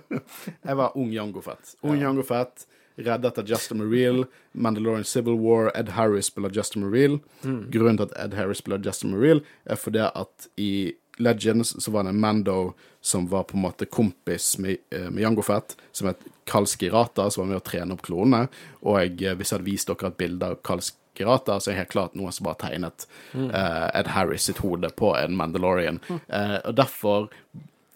jeg 0.68 0.76
var 0.76 0.96
ung 0.96 1.12
Jango 1.12 1.40
Fett. 1.44 1.76
Ung 1.82 2.00
Jango 2.00 2.22
Fett. 2.22 2.66
Reddet 2.96 3.38
av 3.38 3.48
Justin 3.48 3.78
Mareel. 3.82 4.24
Mandalorian 4.52 5.04
Civil 5.04 5.34
War. 5.34 5.70
Ed 5.74 5.90
Harris 5.96 6.26
spiller 6.30 6.50
Justin 6.54 6.84
Mareel. 6.86 7.20
Grunnen 7.42 7.98
til 7.98 8.08
at 8.10 8.18
Ed 8.26 8.36
Harris 8.38 8.62
spiller 8.62 8.80
Justin 8.84 9.14
Mareel, 9.14 9.42
er 9.66 9.76
fordi 9.80 10.04
at 10.06 10.48
i 10.56 10.92
Legends 11.18 11.74
så 11.82 11.90
var 11.94 12.04
det 12.06 12.10
en 12.14 12.20
Mando 12.20 12.72
som 13.04 13.26
var 13.30 13.44
på 13.46 13.54
en 13.58 13.62
måte 13.62 13.86
kompis 13.86 14.56
med, 14.58 14.80
eh, 14.90 15.10
med 15.10 15.22
Jango 15.22 15.42
Fett, 15.46 15.76
som 15.92 16.08
het 16.08 16.22
Kalski 16.48 16.88
Rata, 16.90 17.28
som 17.30 17.44
var 17.44 17.52
med 17.52 17.60
å 17.60 17.66
trene 17.66 17.94
opp 17.94 18.02
klonene. 18.02 18.48
Og 18.82 18.98
jeg, 18.98 19.12
eh, 19.22 19.34
hvis 19.38 19.52
jeg 19.52 19.58
hadde 19.60 19.68
vist 19.68 19.90
dere 19.90 20.08
et 20.10 20.16
bilde 20.18 20.48
av 20.48 20.56
Kalski 21.14 21.24
Rata, 21.24 21.60
så 21.60 21.70
er 21.70 21.74
det 21.74 21.78
helt 21.78 21.92
klart 21.92 22.14
noen 22.14 22.32
som 22.32 22.44
bare 22.44 22.58
tegnet 22.58 23.06
uh, 23.34 23.90
Ed 23.94 24.08
Harris 24.08 24.44
sitt 24.44 24.58
hode 24.58 24.90
på 24.90 25.14
en 25.16 25.36
Mandalorian. 25.36 26.00
Uh, 26.10 26.58
og 26.64 26.74
derfor 26.74 27.28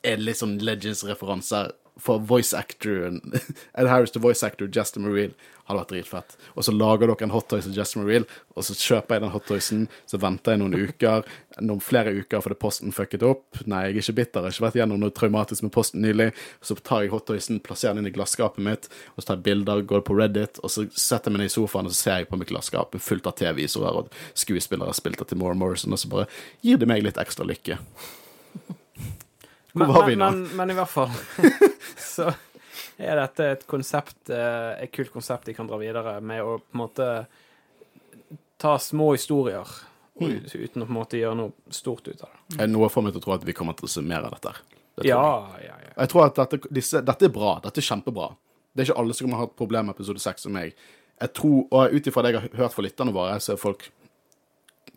er 0.02 0.16
det 0.16 0.24
litt 0.24 0.38
sånn 0.38 0.58
Legends-referanser 0.62 1.72
for 1.98 2.22
voice 2.22 2.56
actoren 2.56 3.20
Ed 3.78 3.88
Harris 3.90 4.14
til 4.14 4.22
voice 4.24 4.46
actor 4.46 4.70
Justin 4.72 5.06
Mareel 5.06 5.34
hadde 5.68 5.82
vært 5.82 5.90
dritfett. 5.92 6.36
Og 6.56 6.64
så 6.64 6.72
lager 6.72 7.10
dere 7.10 7.26
en 7.26 7.34
hottoys 7.34 7.66
til 7.66 7.76
Justin 7.76 8.02
Mareel, 8.02 8.24
og 8.56 8.64
så 8.64 8.76
kjøper 8.76 9.16
jeg 9.16 9.24
den 9.24 9.32
hottoysen, 9.34 9.82
så 10.08 10.20
venter 10.20 10.54
jeg 10.54 10.62
noen 10.62 10.76
uker, 10.88 11.26
noen 11.60 11.82
flere 11.84 12.14
uker 12.16 12.42
fordi 12.44 12.58
posten 12.62 12.94
fucket 12.94 13.24
opp. 13.26 13.60
Nei, 13.68 13.84
jeg 13.88 13.98
er 13.98 14.00
ikke 14.00 14.16
bitter, 14.20 14.46
jeg 14.46 14.48
har 14.48 14.56
ikke 14.56 14.66
vært 14.66 14.78
gjennom 14.80 15.02
noe 15.02 15.14
traumatisk 15.14 15.66
med 15.66 15.74
posten 15.74 16.04
nylig. 16.04 16.30
Så 16.64 16.78
tar 16.80 17.04
jeg 17.04 17.12
hottoysen, 17.12 17.60
plasserer 17.64 17.96
den 17.98 18.06
inn 18.06 18.12
i 18.12 18.14
glasskapet 18.16 18.64
mitt, 18.64 18.88
og 19.14 19.20
så 19.20 19.30
tar 19.30 19.40
jeg 19.40 19.46
bilder, 19.50 19.84
går 19.88 20.06
på 20.08 20.16
Reddit, 20.18 20.62
og 20.62 20.72
så 20.72 20.86
setter 20.94 21.28
jeg 21.28 21.36
meg 21.36 21.44
ned 21.44 21.52
i 21.52 21.56
sofaen, 21.58 21.90
og 21.90 21.96
så 21.96 22.00
ser 22.00 22.22
jeg 22.22 22.30
på 22.30 22.40
mitt 22.40 22.52
glasskap 22.52 22.96
fullt 23.08 23.28
av 23.28 23.36
TV-visorer 23.40 24.00
og 24.02 24.14
skuespillere 24.38 24.96
spilt 24.96 25.20
av 25.24 25.28
Timora 25.28 25.58
Morrison, 25.58 25.92
og 25.92 26.00
så 26.00 26.12
bare 26.12 26.30
gir 26.64 26.80
det 26.80 26.88
meg 26.88 27.04
litt 27.04 27.20
ekstra 27.20 27.46
lykke. 27.48 27.76
Hvor 29.72 29.84
Men, 29.84 29.94
var 29.94 30.06
vi 30.08 30.16
nå? 30.16 30.30
men, 30.30 30.56
men 30.56 30.70
i 30.70 30.76
hvert 30.78 30.90
fall 30.90 31.10
så 32.14 32.30
er 32.98 33.20
dette 33.20 33.50
et 33.52 33.66
konsept, 33.70 34.30
eh, 34.32 34.72
et 34.82 34.92
kult 34.94 35.12
konsept 35.14 35.46
de 35.46 35.54
kan 35.54 35.68
dra 35.68 35.76
videre 35.78 36.16
med 36.24 36.42
å 36.42 36.56
på 36.58 36.74
en 36.74 36.82
måte 36.82 37.10
ta 38.58 38.78
små 38.78 39.12
historier 39.14 39.68
Mm. 40.18 40.40
uten 40.50 40.82
å 40.82 40.86
på 40.86 40.90
en 40.90 40.96
måte 40.96 41.18
gjøre 41.20 41.36
noe 41.38 41.52
stort 41.70 42.08
ut 42.08 42.22
av 42.24 42.28
det. 42.32 42.56
Er 42.56 42.64
det 42.66 42.72
Noe 42.72 42.88
får 42.90 43.04
meg 43.06 43.12
til 43.14 43.20
å 43.20 43.22
tro 43.22 43.32
at 43.36 43.44
vi 43.46 43.52
kommer 43.54 43.76
til 43.78 43.86
å 43.86 43.90
se 43.92 44.02
mer 44.02 44.24
av 44.26 44.32
dette. 44.34 44.50
Det 44.98 45.04
ja, 45.06 45.18
jeg. 45.54 45.68
Ja, 45.68 45.76
ja, 45.76 45.76
ja. 45.84 45.92
Jeg 45.94 46.10
tror 46.10 46.24
at 46.24 46.40
dette, 46.40 46.58
disse, 46.74 47.02
dette 47.06 47.28
er 47.28 47.30
bra. 47.30 47.52
Dette 47.62 47.78
er 47.78 47.86
kjempebra. 47.86 48.32
Det 48.74 48.82
er 48.82 48.88
ikke 48.88 48.98
alle 48.98 49.14
som 49.14 49.28
kommer 49.28 49.38
ha 49.44 49.46
et 49.46 49.54
problem 49.60 49.86
med 49.86 49.94
episode 49.94 50.18
6 50.24 50.48
som 50.48 50.56
meg. 50.58 50.74
Jeg 51.22 51.32
tror, 51.38 51.60
og 51.70 51.94
Ut 51.94 52.10
ifra 52.10 52.24
det 52.26 52.32
jeg 52.34 52.42
har 52.48 52.58
hørt 52.64 52.74
fra 52.74 52.82
lytterne 52.88 53.14
våre, 53.14 53.38
så 53.38 53.54
er 53.54 53.62
folk 53.62 53.86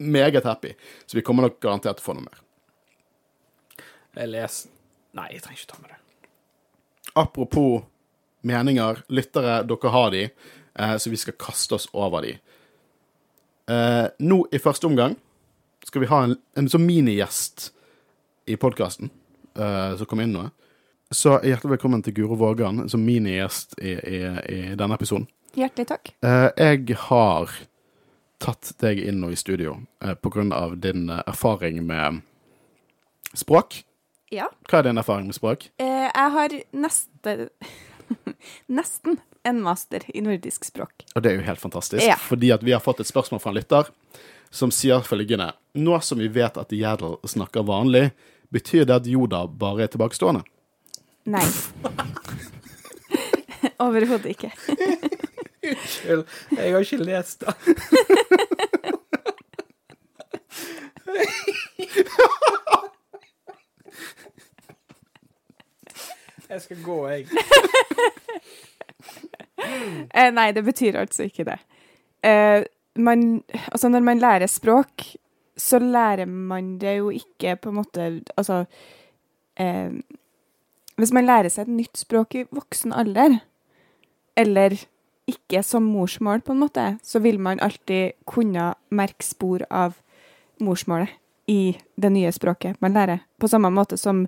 meget 0.02 0.50
happy. 0.50 0.74
Så 1.06 1.20
vi 1.20 1.22
kommer 1.22 1.46
nok 1.46 1.60
garantert 1.62 2.02
til 2.02 2.06
å 2.06 2.08
få 2.10 2.18
noe 2.18 2.26
mer. 2.26 2.42
Jeg 4.16 4.32
leser 4.32 4.70
Nei, 5.12 5.28
jeg 5.34 5.42
trenger 5.44 5.60
ikke 5.60 5.74
ta 5.74 5.82
med 5.82 5.90
det. 5.92 6.30
Apropos 7.20 7.82
meninger. 8.48 9.02
Lyttere, 9.12 9.58
dere 9.68 9.92
har 9.92 10.12
de, 10.14 10.22
eh, 10.80 10.94
så 10.98 11.12
vi 11.12 11.20
skal 11.20 11.36
kaste 11.36 11.76
oss 11.76 11.90
over 11.92 12.24
de. 12.24 12.38
Eh, 13.68 14.08
nå 14.20 14.38
i 14.52 14.60
første 14.60 14.88
omgang 14.88 15.18
skal 15.84 16.02
vi 16.02 16.10
ha 16.12 16.24
en, 16.24 16.38
en 16.56 16.70
sånn 16.72 16.86
minigjest 16.86 17.70
i 18.48 18.56
podkasten 18.56 19.12
eh, 19.56 19.98
som 20.00 20.08
kom 20.10 20.24
inn 20.24 20.34
nå. 20.36 20.48
Så 21.12 21.36
hjertelig 21.44 21.76
velkommen 21.76 22.04
til 22.06 22.16
Guro 22.16 22.40
Vågan 22.40 22.86
som 22.90 23.04
minigjest 23.04 23.76
i, 23.84 23.98
i, 24.00 24.20
i 24.48 24.60
denne 24.80 24.96
episoden. 24.96 25.28
Hjertelig 25.60 25.90
takk. 25.92 26.14
Eh, 26.24 26.50
jeg 26.56 26.98
har 27.10 27.52
tatt 28.42 28.74
deg 28.82 29.04
inn 29.04 29.20
nå 29.22 29.34
i 29.36 29.38
studio 29.38 29.76
pga. 30.00 30.16
på 30.16 30.32
grunn 30.34 30.56
av 30.56 30.80
din 30.80 31.10
erfaring 31.12 31.84
med 31.86 32.24
språk. 33.36 33.84
Ja. 34.32 34.48
Hva 34.70 34.80
er 34.80 34.84
din 34.88 34.98
erfaring 35.02 35.26
med 35.28 35.36
språk? 35.36 35.66
Eh, 35.82 36.08
jeg 36.08 36.32
har 36.36 36.54
neste, 36.72 37.34
nesten 38.80 39.18
en 39.44 39.60
master 39.66 40.06
i 40.14 40.22
nordisk 40.24 40.64
språk. 40.70 41.04
Og 41.16 41.24
det 41.26 41.32
er 41.34 41.40
jo 41.40 41.46
helt 41.48 41.60
fantastisk, 41.60 42.04
Ja. 42.06 42.16
fordi 42.16 42.52
at 42.56 42.64
vi 42.64 42.72
har 42.76 42.80
fått 42.84 43.00
et 43.04 43.10
spørsmål 43.10 43.42
fra 43.44 43.52
en 43.52 43.58
lytter 43.60 43.90
som 44.52 44.72
sier 44.72 45.00
følgende 45.08 45.52
Nå 45.80 46.00
som 46.04 46.20
vi 46.20 46.28
vet 46.28 46.58
at 46.60 46.72
Jædel 46.76 47.16
snakker 47.28 47.64
vanlig, 47.64 48.12
betyr 48.52 48.84
det 48.86 48.96
at 49.02 49.08
Joda 49.08 49.46
bare 49.48 49.84
er 49.86 49.88
tilbakestående? 49.94 50.44
Nei. 51.32 51.46
Overhodet 53.80 54.26
ikke. 54.34 54.52
Unnskyld, 55.62 56.26
jeg 56.58 56.74
har 56.74 56.82
ikke 56.82 57.04
lest 57.06 57.44
det. 57.46 57.54
Jeg 66.52 66.62
skal 66.62 66.84
gå, 66.84 67.00
jeg. 67.08 67.26
Eh, 69.62 70.32
nei, 70.34 70.50
det 70.52 70.64
betyr 70.66 70.98
altså 71.00 71.28
ikke 71.30 71.46
det. 71.48 71.58
Eh, 72.28 72.64
man, 73.00 73.44
altså 73.72 73.92
når 73.94 74.04
man 74.04 74.20
lærer 74.20 74.50
språk, 74.50 75.04
så 75.56 75.80
lærer 75.80 76.26
man 76.26 76.74
det 76.82 76.96
jo 76.98 77.12
ikke 77.14 77.56
på 77.62 77.70
en 77.70 77.78
måte 77.78 78.08
Altså 78.36 78.66
eh, 79.60 79.94
Hvis 80.98 81.14
man 81.14 81.30
lærer 81.30 81.54
seg 81.54 81.68
et 81.70 81.76
nytt 81.78 82.02
språk 82.02 82.36
i 82.36 82.44
voksen 82.50 82.92
alder, 82.92 83.38
eller 84.36 84.76
ikke 85.30 85.64
som 85.64 85.88
morsmål, 85.88 86.42
på 86.42 86.52
en 86.52 86.64
måte, 86.66 86.88
så 87.04 87.20
vil 87.20 87.40
man 87.40 87.62
alltid 87.62 88.18
kunne 88.26 88.74
merke 88.90 89.24
spor 89.24 89.64
av 89.70 89.94
morsmålet 90.60 91.14
i 91.48 91.78
det 91.96 92.12
nye 92.12 92.32
språket 92.34 92.82
man 92.82 92.98
lærer. 92.98 93.22
På 93.40 93.48
samme 93.48 93.70
måte 93.70 93.98
som 93.98 94.26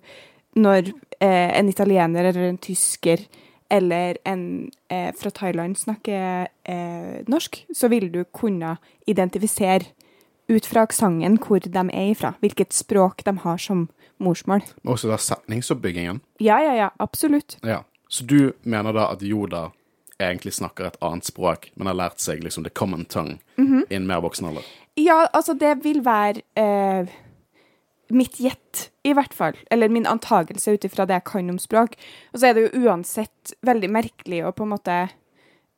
når 0.55 0.91
eh, 1.19 1.57
en 1.59 1.69
italiener 1.69 2.25
eller 2.29 2.49
en 2.49 2.57
tysker 2.57 3.25
eller 3.73 4.17
en 4.25 4.69
eh, 4.89 5.09
fra 5.17 5.31
Thailand 5.33 5.77
snakker 5.79 6.47
eh, 6.69 7.23
norsk, 7.27 7.63
så 7.73 7.89
vil 7.89 8.11
du 8.13 8.23
kunne 8.35 8.75
identifisere 9.09 9.87
ut 10.51 10.65
fra 10.67 10.83
aksenten 10.85 11.39
hvor 11.41 11.63
de 11.63 11.83
er 11.89 12.11
ifra, 12.11 12.33
hvilket 12.43 12.73
språk 12.75 13.23
de 13.25 13.33
har 13.45 13.57
som 13.57 13.87
morsmål. 14.21 14.61
Men 14.83 14.93
også 14.93 15.09
da 15.09 15.17
setningsoppbyggingen. 15.17 16.19
Ja, 16.43 16.59
ja, 16.61 16.75
ja, 16.75 16.89
absolutt. 16.99 17.57
Ja. 17.63 17.81
Så 18.09 18.27
du 18.29 18.51
mener 18.63 18.93
da 18.93 19.07
at 19.11 19.23
Yoda 19.25 19.71
egentlig 20.21 20.53
snakker 20.53 20.85
et 20.91 20.99
annet 21.01 21.25
språk, 21.25 21.71
men 21.75 21.87
har 21.89 21.97
lært 21.97 22.21
seg 22.21 22.43
liksom 22.43 22.63
the 22.63 22.69
common 22.69 23.05
tongue 23.05 23.39
Mhm. 23.57 23.85
i 23.89 23.95
en 23.95 24.05
mer 24.07 24.21
voksen 24.21 24.45
alder. 24.47 24.63
Ja, 24.95 25.27
altså, 25.33 25.53
det 25.57 25.83
vil 25.83 26.03
være 26.05 26.43
eh, 26.55 27.07
mitt 28.13 28.39
gjett, 28.39 28.89
i 29.03 29.13
hvert 29.13 29.33
fall. 29.33 29.57
Eller 29.71 29.89
min 29.89 30.07
antagelse 30.09 30.75
ut 30.75 30.85
ifra 30.87 31.07
det 31.09 31.19
jeg 31.19 31.27
kan 31.29 31.49
om 31.53 31.59
språk. 31.61 31.97
Og 32.33 32.39
så 32.39 32.49
er 32.49 32.55
det 32.55 32.65
jo 32.67 32.85
uansett 32.85 33.53
veldig 33.65 33.89
merkelig 33.93 34.43
å 34.45 34.53
på 34.55 34.67
en 34.67 34.73
måte 34.75 34.97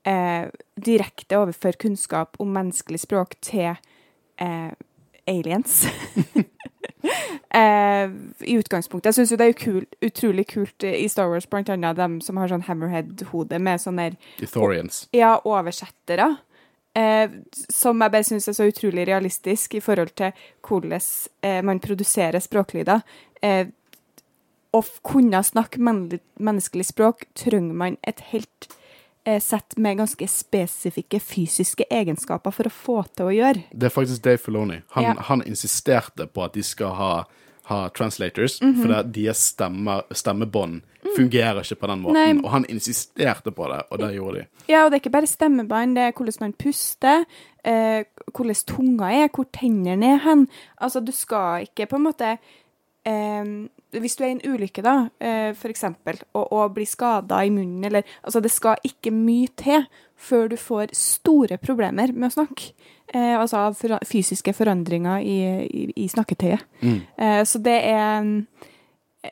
eh, 0.05 0.47
direkte 0.75 1.39
overføre 1.41 1.81
kunnskap 1.85 2.39
om 2.39 2.53
menneskelig 2.55 3.03
språk 3.05 3.37
til 3.45 3.73
eh, 4.41 4.71
aliens. 5.27 5.85
eh, 7.61 8.09
I 8.45 8.57
utgangspunktet. 8.59 9.09
Jeg 9.09 9.19
syns 9.19 9.33
jo 9.33 9.39
det 9.39 9.47
er 9.47 9.53
jo 9.53 9.61
kul, 9.61 9.83
utrolig 10.05 10.47
kult 10.51 10.85
i 10.87 11.07
Star 11.11 11.29
Wars, 11.31 11.49
blant 11.49 11.69
annet 11.73 11.97
dem 11.97 12.19
som 12.23 12.37
har 12.41 12.51
sånn 12.51 12.65
hammerhead-hode 12.67 13.59
med 13.59 13.81
sånne 13.81 14.11
der 14.11 14.19
ja, 15.15 15.35
oversettere. 15.45 16.35
Eh, 16.95 17.29
som 17.69 17.99
jeg 18.01 18.11
bare 18.13 18.23
syns 18.23 18.47
er 18.47 18.55
så 18.55 18.69
utrolig 18.69 19.03
realistisk 19.09 19.75
i 19.75 19.81
forhold 19.83 20.13
til 20.15 20.31
hvordan 20.63 21.01
eh, 21.43 21.61
man 21.65 21.81
produserer 21.83 22.39
språklyder. 22.39 23.03
Eh, 23.43 23.67
å 24.75 24.81
kunne 25.03 25.39
snakke 25.43 25.79
men 25.83 26.05
menneskelig 26.39 26.89
språk 26.91 27.27
trenger 27.37 27.75
man 27.75 27.97
et 28.07 28.19
helt 28.31 28.67
eh, 29.25 29.39
sett 29.43 29.77
med 29.77 29.99
ganske 30.01 30.27
spesifikke 30.27 31.19
fysiske 31.23 31.87
egenskaper 31.91 32.55
for 32.55 32.69
å 32.69 32.73
få 32.73 32.97
til 33.15 33.29
å 33.29 33.35
gjøre. 33.35 33.63
Det 33.71 33.89
er 33.89 33.95
faktisk 33.95 34.23
Dave 34.23 34.41
Filoni. 34.41 34.81
Han, 34.97 35.03
Ja. 35.03 35.15
han 35.29 35.43
insisterte 35.47 36.27
på 36.27 36.43
at 36.43 36.53
de 36.53 36.63
skal 36.63 36.95
ha, 36.95 37.25
ha 37.65 37.89
translators, 37.89 38.59
Mhm. 38.61 38.81
for 38.81 38.87
det, 38.93 39.13
deres 39.13 39.37
stemmer, 39.53 40.03
stemmebånd 40.11 40.81
fungerer 41.15 41.61
ikke 41.61 41.75
på 41.79 41.87
den 41.87 42.01
måten. 42.01 42.15
Mm. 42.17 42.35
Nei. 42.37 42.43
Og 42.45 42.51
han 42.51 42.65
insisterte 42.69 43.51
på 43.51 43.67
det, 43.71 43.81
og 43.91 43.99
det 43.99 44.13
gjorde 44.15 44.39
de. 44.39 44.45
Ja, 44.67 44.83
og 44.85 44.91
det 44.91 44.97
er 44.97 45.03
ikke 45.03 45.11
bare 45.13 45.27
stemmebånd, 45.29 45.95
det 45.95 46.03
er 46.03 46.11
hvordan 46.17 46.41
man 46.41 46.53
puster, 46.53 47.25
eh, 47.63 48.03
hvordan 48.33 48.55
tunga 48.67 49.11
er, 49.23 49.29
hvor 49.33 49.45
tennene 49.53 50.13
er 50.15 50.17
hen. 50.25 50.47
Altså, 50.81 50.99
du 51.05 51.11
skal 51.11 51.61
ikke 51.67 51.85
på 51.89 51.95
en 51.95 52.03
måte 52.03 52.37
eh, 53.05 53.67
Hvis 54.01 54.17
du 54.17 54.23
er 54.23 54.31
i 54.31 54.35
en 54.35 54.43
ulykke, 54.45 54.83
da, 54.85 54.95
f.eks., 55.19 55.59
for 55.61 55.73
eksempel, 55.73 56.19
og, 56.33 56.51
og 56.51 56.75
blir 56.75 56.89
skada 56.89 57.43
i 57.45 57.53
munnen, 57.53 57.83
eller 57.87 58.03
Altså, 58.23 58.39
det 58.41 58.51
skal 58.51 58.81
ikke 58.83 59.11
mye 59.13 59.47
til 59.57 59.85
før 60.15 60.47
du 60.51 60.55
får 60.57 60.93
store 60.97 61.57
problemer 61.61 62.13
med 62.13 62.29
å 62.29 62.35
snakke. 62.37 62.71
Eh, 63.13 63.35
altså 63.37 63.67
av 63.67 63.75
for, 63.77 63.97
fysiske 64.07 64.53
forandringer 64.57 65.21
i, 65.21 65.37
i, 65.65 65.83
i 66.05 66.07
snakketøyet. 66.09 66.63
Eh, 67.17 67.43
så 67.45 67.61
det 67.63 67.77
er 67.91 68.31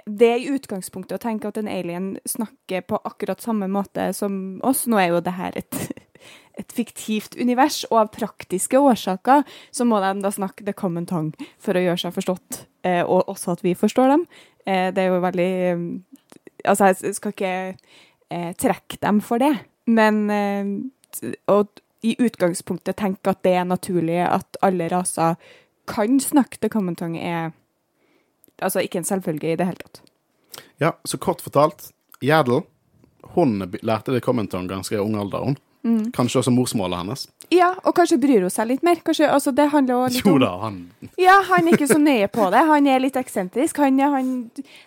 det 0.06 0.30
er 0.30 0.42
i 0.42 0.54
utgangspunktet 0.54 1.20
å 1.20 1.22
tenke 1.22 1.50
at 1.50 1.60
en 1.60 1.70
alien 1.70 2.14
snakker 2.26 2.86
på 2.88 3.00
akkurat 3.06 3.42
samme 3.44 3.68
måte 3.72 4.10
som 4.18 4.60
oss. 4.66 4.86
Nå 4.90 5.00
er 5.00 5.12
jo 5.12 5.22
det 5.26 5.36
her 5.38 5.58
et, 5.60 5.80
et 6.60 6.76
fiktivt 6.76 7.38
univers, 7.40 7.84
og 7.92 8.00
av 8.04 8.14
praktiske 8.16 8.80
årsaker 8.80 9.44
så 9.72 9.88
må 9.88 10.02
de 10.04 10.16
da 10.24 10.34
snakke 10.34 10.66
the 10.66 10.74
common 10.74 11.08
tongue 11.10 11.50
for 11.62 11.78
å 11.78 11.84
gjøre 11.84 12.06
seg 12.06 12.16
forstått, 12.16 12.64
eh, 12.88 13.04
og 13.04 13.30
også 13.32 13.58
at 13.58 13.66
vi 13.66 13.76
forstår 13.78 14.16
dem. 14.16 14.26
Eh, 14.66 14.90
det 14.96 15.04
er 15.04 15.12
jo 15.12 15.22
veldig 15.24 15.52
eh, 15.70 15.86
Altså, 16.64 16.94
jeg 16.94 17.16
skal 17.18 17.34
ikke 17.34 17.56
eh, 18.32 18.52
trekke 18.56 18.98
dem 19.02 19.20
for 19.22 19.42
det, 19.44 19.52
men 19.86 20.30
Og 21.52 21.82
i 22.04 22.16
utgangspunktet 22.20 22.96
tenke 22.98 23.30
at 23.30 23.44
det 23.44 23.52
er 23.60 23.68
naturlig 23.68 24.22
at 24.24 24.58
alle 24.64 24.88
raser 24.92 25.36
kan 25.88 26.20
snakke 26.20 26.58
til 26.58 26.72
common 26.72 26.96
tongue, 26.96 27.20
er 27.20 27.52
altså 28.60 28.80
ikke 28.80 28.98
en 29.02 29.08
selvfølge 29.08 29.52
i 29.52 29.56
det 29.60 29.68
hele 29.68 29.84
tatt. 29.84 30.02
Ja, 30.80 30.92
så 31.06 31.18
kort 31.18 31.42
fortalt, 31.42 31.92
Jædel 32.24 32.64
hun 33.34 33.62
lærte 33.82 34.14
det 34.14 34.24
Commenton 34.24 34.68
ganske 34.68 34.96
i 34.96 35.02
ung 35.02 35.16
alder, 35.20 35.40
hun. 35.40 35.58
Mm. 35.84 36.12
Kanskje 36.16 36.40
også 36.40 36.52
morsmålet 36.56 37.02
hennes. 37.02 37.26
Ja, 37.52 37.74
og 37.84 37.92
kanskje 37.98 38.18
bryr 38.24 38.46
hun 38.46 38.54
seg 38.54 38.70
litt 38.70 38.86
mer. 38.88 39.02
Kanskje, 39.04 39.28
altså 39.28 39.52
det 39.56 39.66
handler 39.74 40.06
også 40.06 40.22
litt 40.22 40.30
Jo 40.30 40.38
da, 40.40 40.52
han 40.62 40.78
Ja, 41.20 41.36
han 41.50 41.68
er 41.68 41.76
ikke 41.76 41.90
så 41.92 42.00
nøye 42.00 42.30
på 42.32 42.48
det. 42.54 42.62
Han 42.70 42.88
er 42.88 43.04
litt 43.04 43.20
eksentrisk. 43.20 43.82
Han, 43.84 44.00
han, 44.00 44.32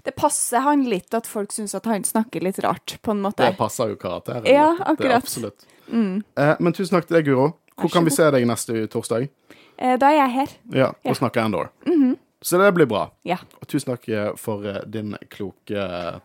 det 0.06 0.16
passer 0.16 0.64
han 0.64 0.86
litt 0.88 1.14
at 1.14 1.28
folk 1.28 1.52
syns 1.52 1.76
at 1.76 1.86
han 1.90 2.04
snakker 2.04 2.44
litt 2.44 2.58
rart, 2.64 2.96
på 3.02 3.12
en 3.12 3.20
måte. 3.26 3.44
Det 3.44 3.60
passer 3.60 3.92
jo 3.92 4.00
karakteren. 4.00 4.48
Ja, 4.48 4.70
akkurat. 4.80 5.20
absolutt. 5.20 5.68
Mm. 5.92 6.22
Eh, 6.38 6.54
men 6.60 6.72
tusen 6.72 6.96
takk 6.96 7.10
til 7.10 7.20
deg, 7.20 7.28
Guro. 7.28 7.50
Hvor 7.76 7.92
kan 7.92 8.06
vi 8.06 8.14
se 8.14 8.30
deg 8.32 8.46
neste 8.48 8.86
torsdag? 8.88 9.28
Eh, 9.76 9.98
Da 10.00 10.08
er 10.10 10.22
jeg 10.22 10.30
her. 10.30 10.54
Ja, 10.72 10.92
Ja. 11.04 11.12
og 11.20 11.36
Endor. 11.36 11.70
Mm 11.86 12.02
-hmm. 12.02 12.16
Så 12.40 12.58
det 12.58 12.72
blir 12.72 12.86
bra. 12.86 13.10
Ja. 13.22 13.36
Og 13.60 13.68
tusen 13.68 13.92
takk 13.92 14.08
eh, 14.08 14.34
for 14.36 14.66
eh, 14.66 14.82
din 14.86 15.16
kloke 15.30 15.76
eh, 15.76 16.18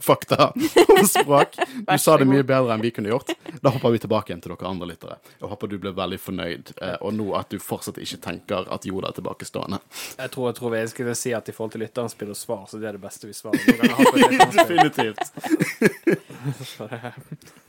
fakta 0.00 0.50
om 0.52 1.06
språk. 1.06 1.56
Du 1.90 1.98
sa 1.98 2.16
det 2.20 2.26
mye 2.28 2.42
bedre 2.46 2.74
enn 2.74 2.82
vi 2.84 2.90
kunne 2.94 3.10
gjort. 3.10 3.32
Da 3.62 3.72
hopper 3.74 3.90
vi 3.94 4.00
tilbake 4.02 4.30
igjen 4.30 4.42
til 4.44 4.52
dere 4.54 4.68
andre 4.68 4.88
lyttere. 4.90 5.16
Jeg 5.40 5.48
håper 5.50 5.70
du 5.70 5.76
ble 5.82 5.92
veldig 5.96 6.18
fornøyd, 6.20 6.72
eh, 6.80 6.96
og 7.00 7.14
nå 7.16 7.26
at 7.38 7.50
du 7.50 7.58
fortsatt 7.62 7.98
ikke 8.02 8.20
tenker 8.24 8.68
at 8.72 8.86
jorda 8.86 9.10
er 9.10 9.16
tilbakestående. 9.18 9.80
Jeg 10.18 10.32
tror, 10.34 10.50
jeg 10.50 10.58
tror 10.60 10.76
jeg 10.78 10.92
skulle 10.92 11.16
si 11.18 11.32
at 11.36 11.48
i 11.48 11.54
forhold 11.56 11.74
til 11.74 11.84
lytterens 11.84 12.14
spill 12.16 12.30
og 12.34 12.38
svar, 12.38 12.66
så 12.70 12.78
det 12.80 12.90
er 12.90 12.98
det 12.98 13.02
beste 13.02 13.30
vi 13.30 13.34
svarer. 13.36 13.58
Definitivt. 14.60 15.24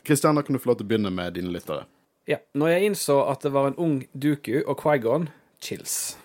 Kristian, 0.04 0.36
da 0.36 0.42
kan 0.42 0.54
du 0.54 0.60
få 0.60 0.72
lov 0.72 0.82
til 0.82 0.88
å 0.88 0.92
begynne 0.92 1.12
med 1.14 1.34
dine 1.38 1.52
lyttere. 1.54 1.86
Ja. 2.30 2.38
Når 2.54 2.76
jeg 2.76 2.92
innså 2.92 3.18
at 3.32 3.42
det 3.46 3.52
var 3.54 3.72
en 3.72 3.78
ung 3.82 3.98
Duku 4.14 4.62
og 4.62 4.78
Quaigon, 4.82 5.30
chills. 5.62 6.18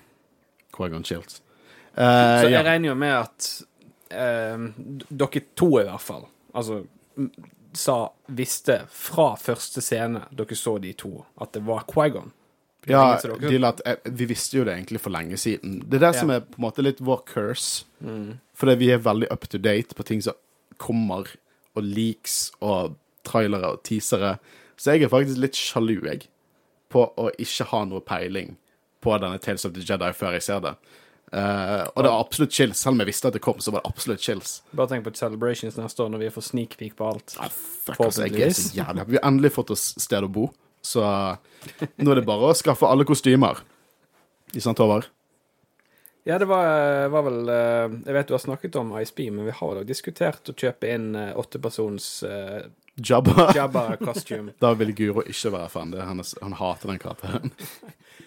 Quaigon 0.77 1.05
chills. 1.05 1.41
Uh, 1.97 2.03
Så 2.03 2.47
Eh, 2.47 2.51
jeg 2.51 2.53
ja. 2.53 2.63
regner 2.67 2.91
jo 2.91 2.95
med 3.01 3.15
at 3.17 3.47
eh, 4.11 4.67
dere 5.11 5.43
to, 5.57 5.71
i 5.81 5.85
hvert 5.89 6.01
fall, 6.05 6.27
altså 6.55 6.83
sa, 7.77 7.97
visste 8.33 8.81
fra 8.93 9.35
første 9.41 9.83
scene 9.85 10.25
dere 10.37 10.57
så 10.57 10.79
de 10.81 10.93
to, 10.97 11.25
at 11.41 11.53
det 11.53 11.63
var 11.67 11.85
Quaigon. 11.91 12.33
Ja, 12.87 13.17
dere- 13.51 13.69
at, 13.69 13.81
eh, 13.85 13.97
vi 14.15 14.27
visste 14.31 14.59
jo 14.59 14.65
det 14.65 14.77
egentlig 14.77 15.01
for 15.03 15.11
lenge 15.11 15.37
siden. 15.37 15.81
Det 15.91 15.99
er 16.01 16.07
det 16.13 16.15
som 16.21 16.31
er 16.31 16.41
på 16.41 16.59
en 16.61 16.65
måte 16.71 16.83
litt 16.85 17.01
vår 17.01 17.25
curse. 17.27 17.85
Fordi 18.55 18.75
vi 18.79 18.91
er 18.93 18.99
veldig 19.03 19.27
up 19.33 19.49
to 19.49 19.59
date 19.59 19.95
på 19.95 20.05
ting 20.05 20.23
som 20.23 20.35
kommer, 20.79 21.27
og 21.77 21.83
leaks 21.83 22.53
og 22.63 22.95
trailere 23.25 23.73
og 23.75 23.83
teasere. 23.83 24.39
Så 24.79 24.93
jeg 24.95 25.03
er 25.03 25.09
faktisk 25.09 25.37
litt 25.43 25.53
sjalu, 25.59 25.99
jeg, 26.05 26.29
på 26.89 27.03
å 27.19 27.31
ikke 27.39 27.65
ha 27.73 27.85
noe 27.85 28.01
peiling 28.01 28.57
på 29.03 29.19
denne 29.21 29.39
Tales 29.41 29.65
of 29.67 29.73
the 29.75 29.81
Jedi 29.81 30.13
før 30.13 30.33
jeg 30.33 30.43
ser 30.43 30.61
det. 30.61 30.75
Eh, 31.33 31.83
og 31.95 32.05
det 32.05 32.11
var 32.11 32.21
absolutt 32.21 32.55
chills. 32.55 32.81
Selv 32.83 32.95
om 32.95 33.03
jeg 33.03 33.11
visste 33.11 33.31
at 33.31 33.37
det 33.37 33.43
kom, 33.45 33.59
så 33.63 33.75
var 33.75 33.83
det 33.83 33.91
absolutt 33.91 34.23
chills. 34.23 34.61
Bare 34.77 34.93
tenk 34.93 35.07
på 35.07 35.15
Celebrations 35.19 35.79
neste 35.81 36.05
år, 36.05 36.13
når 36.15 36.27
vi 36.27 36.31
får 36.37 36.47
sneak 36.51 36.79
peek 36.79 36.95
på 36.99 37.11
alt. 37.11 37.35
Ah, 37.43 37.51
fuck, 37.51 37.99
altså, 37.99 38.29
jeg 38.29 38.49
er 38.49 38.55
så 38.57 38.71
jævlig 38.77 39.09
Vi 39.11 39.19
har 39.19 39.29
endelig 39.29 39.53
fått 39.57 39.75
oss 39.75 39.89
sted 40.03 40.27
å 40.27 40.31
bo, 40.31 40.49
så 40.87 41.03
nå 41.99 42.13
er 42.13 42.21
det 42.21 42.27
bare 42.29 42.53
å 42.53 42.57
skaffe 42.57 42.89
alle 42.89 43.07
kostymer. 43.09 43.65
I 44.55 44.63
Sant, 44.63 44.79
Håvard? 44.79 45.11
Ja, 46.27 46.39
det 46.43 46.49
var, 46.51 47.07
var 47.13 47.23
vel 47.23 47.51
eh, 47.55 47.93
Jeg 48.07 48.15
vet 48.17 48.31
du 48.31 48.35
har 48.35 48.43
snakket 48.43 48.79
om 48.81 48.89
ISB, 48.99 49.29
men 49.31 49.47
vi 49.47 49.55
har 49.55 49.79
jo 49.79 49.85
diskutert 49.87 50.51
å 50.51 50.55
kjøpe 50.59 50.91
inn 50.91 51.13
eh, 51.15 51.35
åttepersons 51.39 52.09
uh, 52.27 52.65
Jabba. 52.97 53.53
Jabba. 53.55 53.85
Da 54.63 54.73
vil 54.75 54.91
Guro 54.97 55.23
ikke 55.23 55.53
være 55.55 55.69
fan. 55.71 55.93
Det 55.95 56.03
hennes, 56.03 56.33
hun 56.43 56.57
hater 56.59 56.91
den 56.91 57.03
karakteren. 57.03 57.55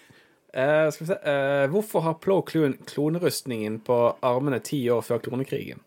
Eh, 0.52 0.90
skal 0.90 1.06
vi 1.06 1.12
se 1.12 1.18
Uh, 1.20 1.70
Hvorfor 1.70 2.00
har 2.00 2.14
Plo 2.14 2.42
Kloon 2.42 2.74
klonerustningen 2.86 3.80
på 3.86 4.16
armene 4.22 4.58
ti 4.58 4.88
år 4.90 5.02
før 5.02 5.18
klonekrigen? 5.22 5.78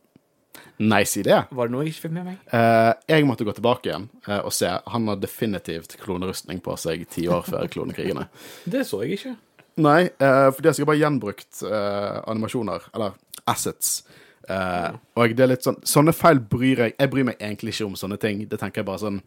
Nice 0.79 1.19
idé. 1.19 1.43
Var 1.51 1.67
det 1.67 1.73
noe 1.73 1.83
jeg 1.83 1.93
ikke 1.93 2.05
fikk 2.07 2.13
med 2.15 2.25
meg? 2.25 2.37
Uh, 2.53 2.93
jeg 3.09 3.25
måtte 3.27 3.45
gå 3.45 3.53
tilbake 3.53 3.89
igjen 3.89 4.07
og 4.39 4.53
se. 4.53 4.69
Han 4.87 5.07
har 5.07 5.19
definitivt 5.21 5.97
klonerustning 6.01 6.61
på 6.63 6.75
seg 6.77 7.05
ti 7.09 7.27
år 7.27 7.43
før 7.47 7.67
klonekrigene. 7.67 8.27
Det 8.73 8.85
så 8.87 9.03
jeg 9.03 9.19
ikke. 9.19 9.35
Nei, 9.83 10.01
for 10.19 10.59
de 10.61 10.69
har 10.69 10.75
sikkert 10.77 10.91
bare 10.91 11.01
gjenbrukt 11.01 11.63
animasjoner, 11.65 12.83
eller 12.93 13.15
assets. 13.49 14.03
Og 14.45 15.33
det 15.33 15.41
er 15.41 15.49
litt 15.49 15.65
sånn 15.65 15.79
Sånne 15.87 16.13
feil 16.13 16.37
bryr 16.37 16.81
jeg 16.83 16.93
Jeg 16.99 17.09
bryr 17.09 17.25
meg 17.29 17.39
egentlig 17.39 17.73
ikke 17.73 17.87
om 17.87 17.95
sånne 17.97 18.19
ting. 18.21 18.43
Det 18.51 18.59
tenker 18.61 18.83
jeg 18.83 18.89
bare 18.91 19.01
sånn 19.01 19.21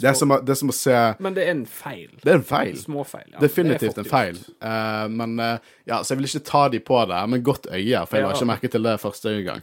Det 0.00 0.08
er 0.10 0.14
som, 0.18 0.28
det 0.44 0.52
er 0.54 0.58
som 0.60 0.70
å 0.72 0.76
se 0.76 0.96
Men 1.24 1.34
det 1.36 1.44
er 1.46 1.50
en 1.54 1.64
feil. 1.66 2.10
Det 2.22 2.32
er 2.32 2.38
en 2.40 2.44
feil. 2.46 2.76
Småfeil. 2.80 3.28
Ja. 3.32 3.40
Definitivt 3.42 3.98
en 4.02 4.08
feil. 4.10 4.38
Eh, 4.60 5.06
men 5.08 5.38
uh, 5.40 5.56
ja, 5.88 6.02
Så 6.02 6.14
jeg 6.14 6.20
vil 6.22 6.28
ikke 6.30 6.44
ta 6.50 6.64
de 6.72 6.80
på 6.80 7.00
det, 7.10 7.20
men 7.32 7.42
godt 7.46 7.66
øye, 7.72 8.02
for 8.06 8.16
jeg 8.18 8.26
la 8.26 8.32
Ja. 8.32 8.34
ikke 8.36 8.50
merke 8.52 8.70
til 8.72 8.82
det 8.88 8.96
første 9.02 9.36
gang. 9.46 9.62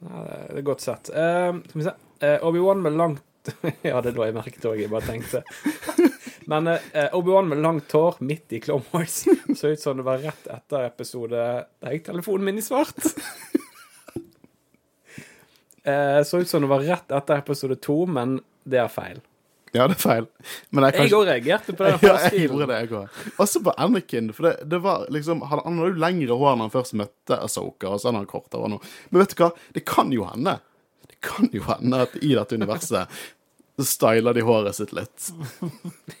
Ja, 0.00 0.22
det 0.24 0.36
er- 0.38 0.56
er 0.58 0.62
godt 0.70 0.80
sett. 0.80 1.10
Uh, 1.12 1.60
skal 1.68 1.80
vi 1.82 1.88
se. 1.88 1.96
uh, 2.24 2.38
Obi-Wan 2.48 2.80
med 2.82 2.96
langt 2.96 3.22
Ja, 3.84 4.00
det 4.04 4.14
lå 4.16 4.24
jeg 4.28 4.34
merket 4.36 4.64
òg, 4.68 4.78
jeg 4.80 4.90
bare 4.92 5.06
tenkte. 5.08 5.40
Men 6.50 6.66
eh, 6.68 7.08
Obi-Wan 7.16 7.48
med 7.48 7.60
langt 7.64 7.92
hår 7.92 8.16
midt 8.20 8.52
i 8.52 8.58
Clone 8.60 8.84
Wars 8.92 9.22
så 9.56 9.70
ut 9.72 9.80
som 9.80 9.96
det 9.96 10.04
var 10.04 10.18
rett 10.18 10.48
etter 10.50 10.84
episode 10.88 11.36
Der 11.80 11.94
gikk 11.94 12.04
telefonen 12.10 12.44
min 12.50 12.58
i 12.58 12.64
svart. 12.64 12.96
Eh, 15.84 16.22
så 16.24 16.38
ut 16.38 16.48
som 16.48 16.60
det 16.62 16.68
var 16.68 16.80
rett 16.84 17.12
etter 17.16 17.38
episode 17.40 17.76
to, 17.80 18.02
men 18.06 18.34
det 18.68 18.78
er 18.82 18.88
feil. 18.92 19.20
Ja, 19.72 19.84
det 19.86 19.94
er 19.94 20.02
feil. 20.02 20.24
Men 20.74 20.82
jeg, 20.88 20.92
Jeg 20.96 21.00
kanskje- 21.00 21.18
òg 21.20 21.26
reagerte 21.28 21.74
på 21.78 21.84
den 21.86 21.98
Ja, 22.08 22.14
jeg 22.26 22.48
gjorde 22.48 22.66
det, 22.66 22.78
jeg 22.82 22.90
òg. 22.98 23.18
Også 23.38 23.60
på 23.62 23.74
Anakin. 23.78 24.32
For 24.34 24.48
det, 24.48 24.68
det 24.68 24.80
var 24.82 25.04
liksom 25.14 25.44
Han 25.46 25.60
han 25.62 25.78
hadde 25.78 25.92
jo 25.94 26.00
lengre 26.02 26.38
hår 26.40 26.56
når 26.58 26.66
han 26.66 26.72
først 26.74 26.96
møtte 26.98 27.38
Asoka, 27.38 27.88
og 27.92 28.00
så 28.02 28.08
hadde 28.10 28.24
han 28.24 28.26
kortere 28.32 28.64
hår 28.64 28.72
nå. 28.74 28.80
Men 29.10 29.22
vet 29.22 29.36
du 29.36 29.44
hva? 29.44 29.50
Det 29.76 29.84
kan 29.86 30.10
jo 30.12 30.24
hende. 30.26 30.56
Det 31.06 31.20
kan 31.22 31.48
jo 31.54 31.62
hende 31.68 32.02
at 32.08 32.16
i 32.18 32.32
dette 32.34 32.58
universet 32.58 33.20
så 33.80 33.86
styler 33.86 34.34
de 34.36 34.42
håret 34.44 34.74
sitt 34.76 34.90
litt. 34.92 35.30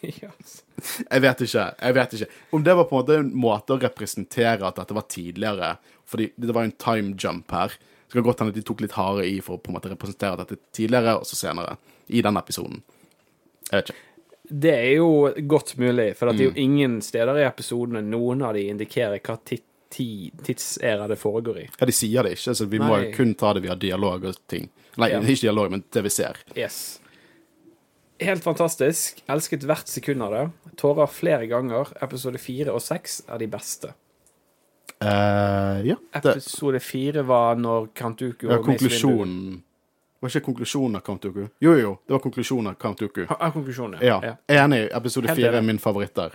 Jeg 1.10 1.20
vet 1.20 1.42
ikke. 1.44 1.64
jeg 1.82 1.94
vet 1.96 2.14
ikke. 2.16 2.28
Om 2.56 2.62
det 2.64 2.74
var 2.78 2.86
på 2.88 2.96
en 2.96 3.02
måte 3.02 3.16
en 3.20 3.30
måte 3.36 3.74
å 3.74 3.80
representere 3.82 4.64
at 4.66 4.78
dette 4.80 4.96
var 4.96 5.04
tidligere, 5.12 5.74
fordi 6.08 6.30
det 6.40 6.54
var 6.56 6.64
en 6.64 6.72
time 6.80 7.12
jump 7.20 7.50
her. 7.52 7.74
Så 8.08 8.14
det 8.14 8.20
kan 8.22 8.26
godt 8.30 8.40
hende 8.42 8.54
at 8.54 8.58
de 8.58 8.64
tok 8.66 8.80
litt 8.86 8.96
harde 8.96 9.26
i 9.28 9.36
for 9.44 9.58
å 9.58 9.60
på 9.62 9.70
en 9.70 9.76
måte 9.76 9.90
representere 9.92 10.40
dette 10.40 10.56
tidligere, 10.74 11.18
og 11.20 11.28
så 11.28 11.36
senere. 11.38 11.76
I 12.10 12.22
den 12.26 12.36
episoden. 12.40 12.82
Jeg 13.70 13.76
vet 13.80 13.90
ikke. 13.92 14.06
Det 14.50 14.72
er 14.74 14.94
jo 14.98 15.10
godt 15.46 15.76
mulig, 15.78 16.08
for 16.18 16.30
at 16.30 16.38
det 16.38 16.48
er 16.48 16.48
jo 16.50 16.62
ingen 16.64 16.96
steder 17.06 17.38
i 17.38 17.44
episodene 17.46 18.00
noen 18.02 18.40
av 18.42 18.56
de 18.58 18.64
indikerer 18.72 19.22
hva 19.22 19.36
ti 19.46 19.60
ti 19.90 20.30
tidsæra 20.46 21.08
det 21.10 21.16
foregår 21.18 21.56
i. 21.58 21.68
Ja, 21.80 21.86
de 21.86 21.94
sier 21.94 22.22
det 22.26 22.36
ikke, 22.36 22.52
så 22.54 22.66
vi 22.70 22.78
Nei. 22.78 22.86
må 22.86 22.98
kun 23.14 23.32
ta 23.34 23.52
det 23.56 23.64
via 23.64 23.74
dialog 23.74 24.24
og 24.30 24.36
ting. 24.50 24.68
Nei, 24.96 25.08
Ja. 25.10 25.18
ikke 25.20 25.48
dialog, 25.48 25.70
men 25.70 25.82
det 25.92 26.02
vi 26.04 26.10
ser. 26.14 26.38
Yes. 26.56 27.00
Helt 28.20 28.44
fantastisk. 28.44 29.22
Elsket 29.28 29.64
hvert 29.66 29.88
sekund 29.88 30.22
av 30.22 30.30
det. 30.34 30.44
Tårer 30.76 31.08
flere 31.10 31.46
ganger. 31.50 31.90
Episode 32.02 32.38
fire 32.38 32.70
og 32.72 32.82
seks 32.84 33.22
er 33.28 33.38
de 33.38 33.48
beste. 33.50 33.94
Uh, 35.00 35.80
ja. 35.86 35.96
Episode 36.14 36.80
fire 36.84 37.22
var 37.26 37.56
når 37.56 37.88
Kantuku 37.96 38.46
ja, 38.46 38.58
og 38.58 38.66
Mace 38.68 38.78
konklusjonen 38.84 39.62
Var 40.20 40.28
ikke 40.28 40.44
konklusjonen 40.50 40.96
av 40.98 41.00
Count 41.06 41.22
Dooku? 41.24 41.46
Jo, 41.64 41.72
jo, 41.80 41.90
det 42.06 42.12
var 42.12 42.20
konklusjonen 42.20 42.66
av 42.74 42.74
Count 42.82 42.98
Dooku. 43.00 43.22
Ha- 43.30 43.36
ah, 43.40 43.50
konklusjonen, 43.54 44.00
Ja, 44.04 44.18
ja. 44.24 44.34
enig. 44.64 44.90
Episode 44.92 45.32
fire 45.34 45.56
er 45.56 45.62
min 45.64 45.78
favoritt 45.80 46.14
der. 46.14 46.34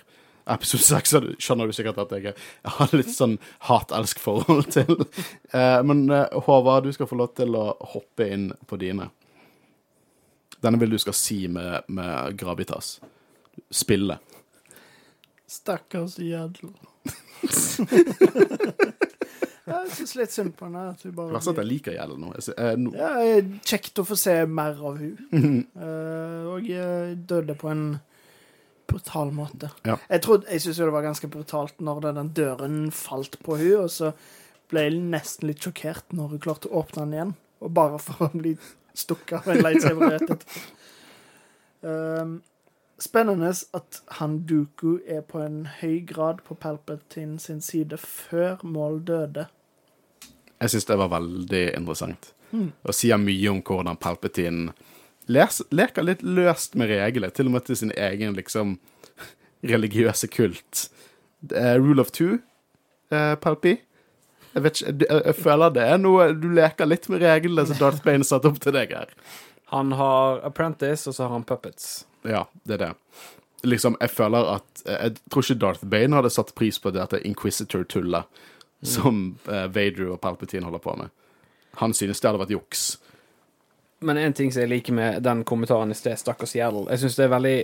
Episode 0.50 0.84
seks 0.86 1.14
skjønner 1.42 1.66
du 1.70 1.74
sikkert 1.74 1.98
at 2.02 2.12
jeg, 2.18 2.24
jeg 2.34 2.72
har 2.80 2.90
litt 2.98 3.10
sånn 3.14 3.38
hat-elsk-forhold 3.70 4.68
til. 4.74 4.96
Eh, 5.54 5.82
men 5.86 6.04
eh, 6.10 6.26
Håvard, 6.48 6.84
du 6.86 6.94
skal 6.94 7.08
få 7.10 7.18
lov 7.18 7.32
til 7.38 7.54
å 7.58 7.76
hoppe 7.94 8.28
inn 8.34 8.52
på 8.70 8.78
dine. 8.82 9.08
Denne 10.62 10.80
vil 10.82 10.90
du 10.94 10.98
skal 11.02 11.14
si 11.18 11.44
med, 11.48 11.86
med 11.88 12.38
Gravitas. 12.38 13.00
Spille. 13.74 14.18
Stakkars 15.46 16.18
Jadel. 16.20 16.74
jeg 19.66 19.92
syns 19.98 20.16
litt 20.20 20.32
synd 20.36 20.54
på 20.58 20.66
henne. 20.68 20.84
At 20.94 21.02
hun 21.06 21.14
bare 21.18 21.34
Verst 21.34 21.48
at 21.52 21.60
jeg 21.62 21.70
liker 21.70 21.96
Gjell 21.98 22.16
nå. 22.22 22.34
Jeg, 22.38 22.54
eh, 22.58 22.76
nå- 22.78 22.94
Ja, 22.96 23.12
kjekt 23.66 24.02
å 24.02 24.06
få 24.06 24.18
se 24.18 24.36
mer 24.46 24.78
av 24.78 24.98
hun. 25.02 25.16
Eh, 25.76 26.46
og 26.56 26.68
jeg 26.70 27.18
døde 27.28 27.56
på 27.60 27.70
en 27.72 27.86
brutal 28.88 29.32
måte. 29.34 29.72
Ja. 29.86 29.98
Jeg, 30.10 30.22
trodde- 30.22 30.48
jeg 30.52 30.62
syns 30.62 30.78
jo 30.80 30.86
det 30.86 30.94
var 30.94 31.04
ganske 31.08 31.28
brutalt 31.34 31.80
når 31.82 32.02
den, 32.06 32.16
den 32.22 32.34
døren 32.38 32.80
falt 32.92 33.40
på 33.44 33.58
hun, 33.58 33.84
og 33.86 33.90
så 33.90 34.14
ble 34.70 34.86
jeg 34.88 35.00
nesten 35.02 35.48
litt 35.50 35.60
sjokkert 35.66 36.14
når 36.14 36.30
hun 36.36 36.40
klarte 36.46 36.70
å 36.70 36.84
åpne 36.84 37.04
den 37.06 37.14
igjen. 37.18 37.34
Og 37.66 37.74
bare 37.74 37.98
for 38.00 38.28
å 38.28 38.32
bli 38.38 38.56
stukket 38.96 39.42
av 39.42 39.50
en 39.56 39.64
lightsaber 39.66 40.14
rett. 40.16 40.46
Um, 41.86 42.38
spennende 43.02 43.50
at 43.76 44.00
han 44.20 44.40
Duku 44.48 45.00
er 45.08 45.22
på 45.28 45.42
en 45.44 45.66
høy 45.82 46.00
grad 46.08 46.40
på 46.48 46.56
Palpatine 46.58 47.40
sin 47.44 47.60
side 47.62 47.98
før 48.02 48.64
Mål 48.64 49.02
døde. 49.06 49.48
Jeg 50.62 50.72
syns 50.72 50.88
det 50.90 50.98
var 51.00 51.12
veldig 51.12 51.66
interessant. 51.76 52.32
Og 52.56 52.96
sier 52.96 53.20
mye 53.20 53.52
om 53.52 53.62
hvordan 53.66 53.98
Palpatine 54.00 54.74
les, 55.32 55.62
leker 55.76 56.06
litt 56.06 56.22
løst 56.24 56.78
med 56.80 56.92
regler, 56.94 57.34
til 57.36 57.50
og 57.50 57.58
med 57.58 57.66
til 57.68 57.80
sin 57.80 57.92
egen 57.98 58.38
liksom 58.38 58.78
religiøse 59.66 60.30
kult. 60.32 60.88
Rule 61.52 62.02
of 62.02 62.12
two, 62.16 62.40
eh, 63.12 63.36
Palpi. 63.36 63.80
Jeg 64.56 64.64
vet 64.64 64.80
ikke, 64.80 64.94
jeg, 65.04 65.22
jeg 65.26 65.36
føler 65.36 65.74
det 65.76 65.84
er 65.84 65.98
noe 66.00 66.30
Du 66.32 66.48
leker 66.56 66.88
litt 66.88 67.10
med 67.12 67.20
reglene 67.20 67.66
som 67.68 67.76
Darth 67.82 68.06
Bane 68.06 68.24
satte 68.24 68.48
opp 68.48 68.62
til 68.64 68.72
deg 68.78 68.94
her. 68.96 69.12
Han 69.74 69.92
har 70.00 70.40
Apprentice, 70.48 71.10
og 71.10 71.18
så 71.18 71.26
har 71.26 71.34
han 71.34 71.44
Puppets. 71.44 72.06
Ja, 72.24 72.46
det 72.64 72.78
er 72.78 72.84
det. 72.86 72.92
Liksom, 73.66 73.98
jeg 74.00 74.14
føler 74.14 74.48
at 74.56 74.84
Jeg 74.86 75.16
tror 75.34 75.44
ikke 75.44 75.60
Darth 75.60 75.86
Bane 75.90 76.16
hadde 76.16 76.32
satt 76.32 76.54
pris 76.56 76.78
på 76.80 76.94
dette 76.94 77.20
Inquisitor-tullet 77.26 78.30
som 78.90 79.24
uh, 79.50 79.66
Vader 79.68 80.12
og 80.14 80.22
Palpatine 80.24 80.68
holder 80.68 80.84
på 80.84 80.96
med. 81.00 81.14
Han 81.82 81.94
synes 81.94 82.22
det 82.22 82.30
hadde 82.30 82.44
vært 82.44 82.56
juks. 82.56 82.86
Men 84.06 84.20
en 84.22 84.36
ting 84.36 84.52
som 84.52 84.64
jeg 84.64 84.72
liker 84.72 84.96
med 84.96 85.24
den 85.24 85.44
kommentaren 85.48 85.92
i 85.92 85.98
sted, 85.98 86.18
stakkars 86.20 86.54
Gjerdel 86.56 86.90
Jeg 86.92 87.02
syns 87.02 87.16
det 87.18 87.26
er 87.26 87.32
veldig, 87.32 87.58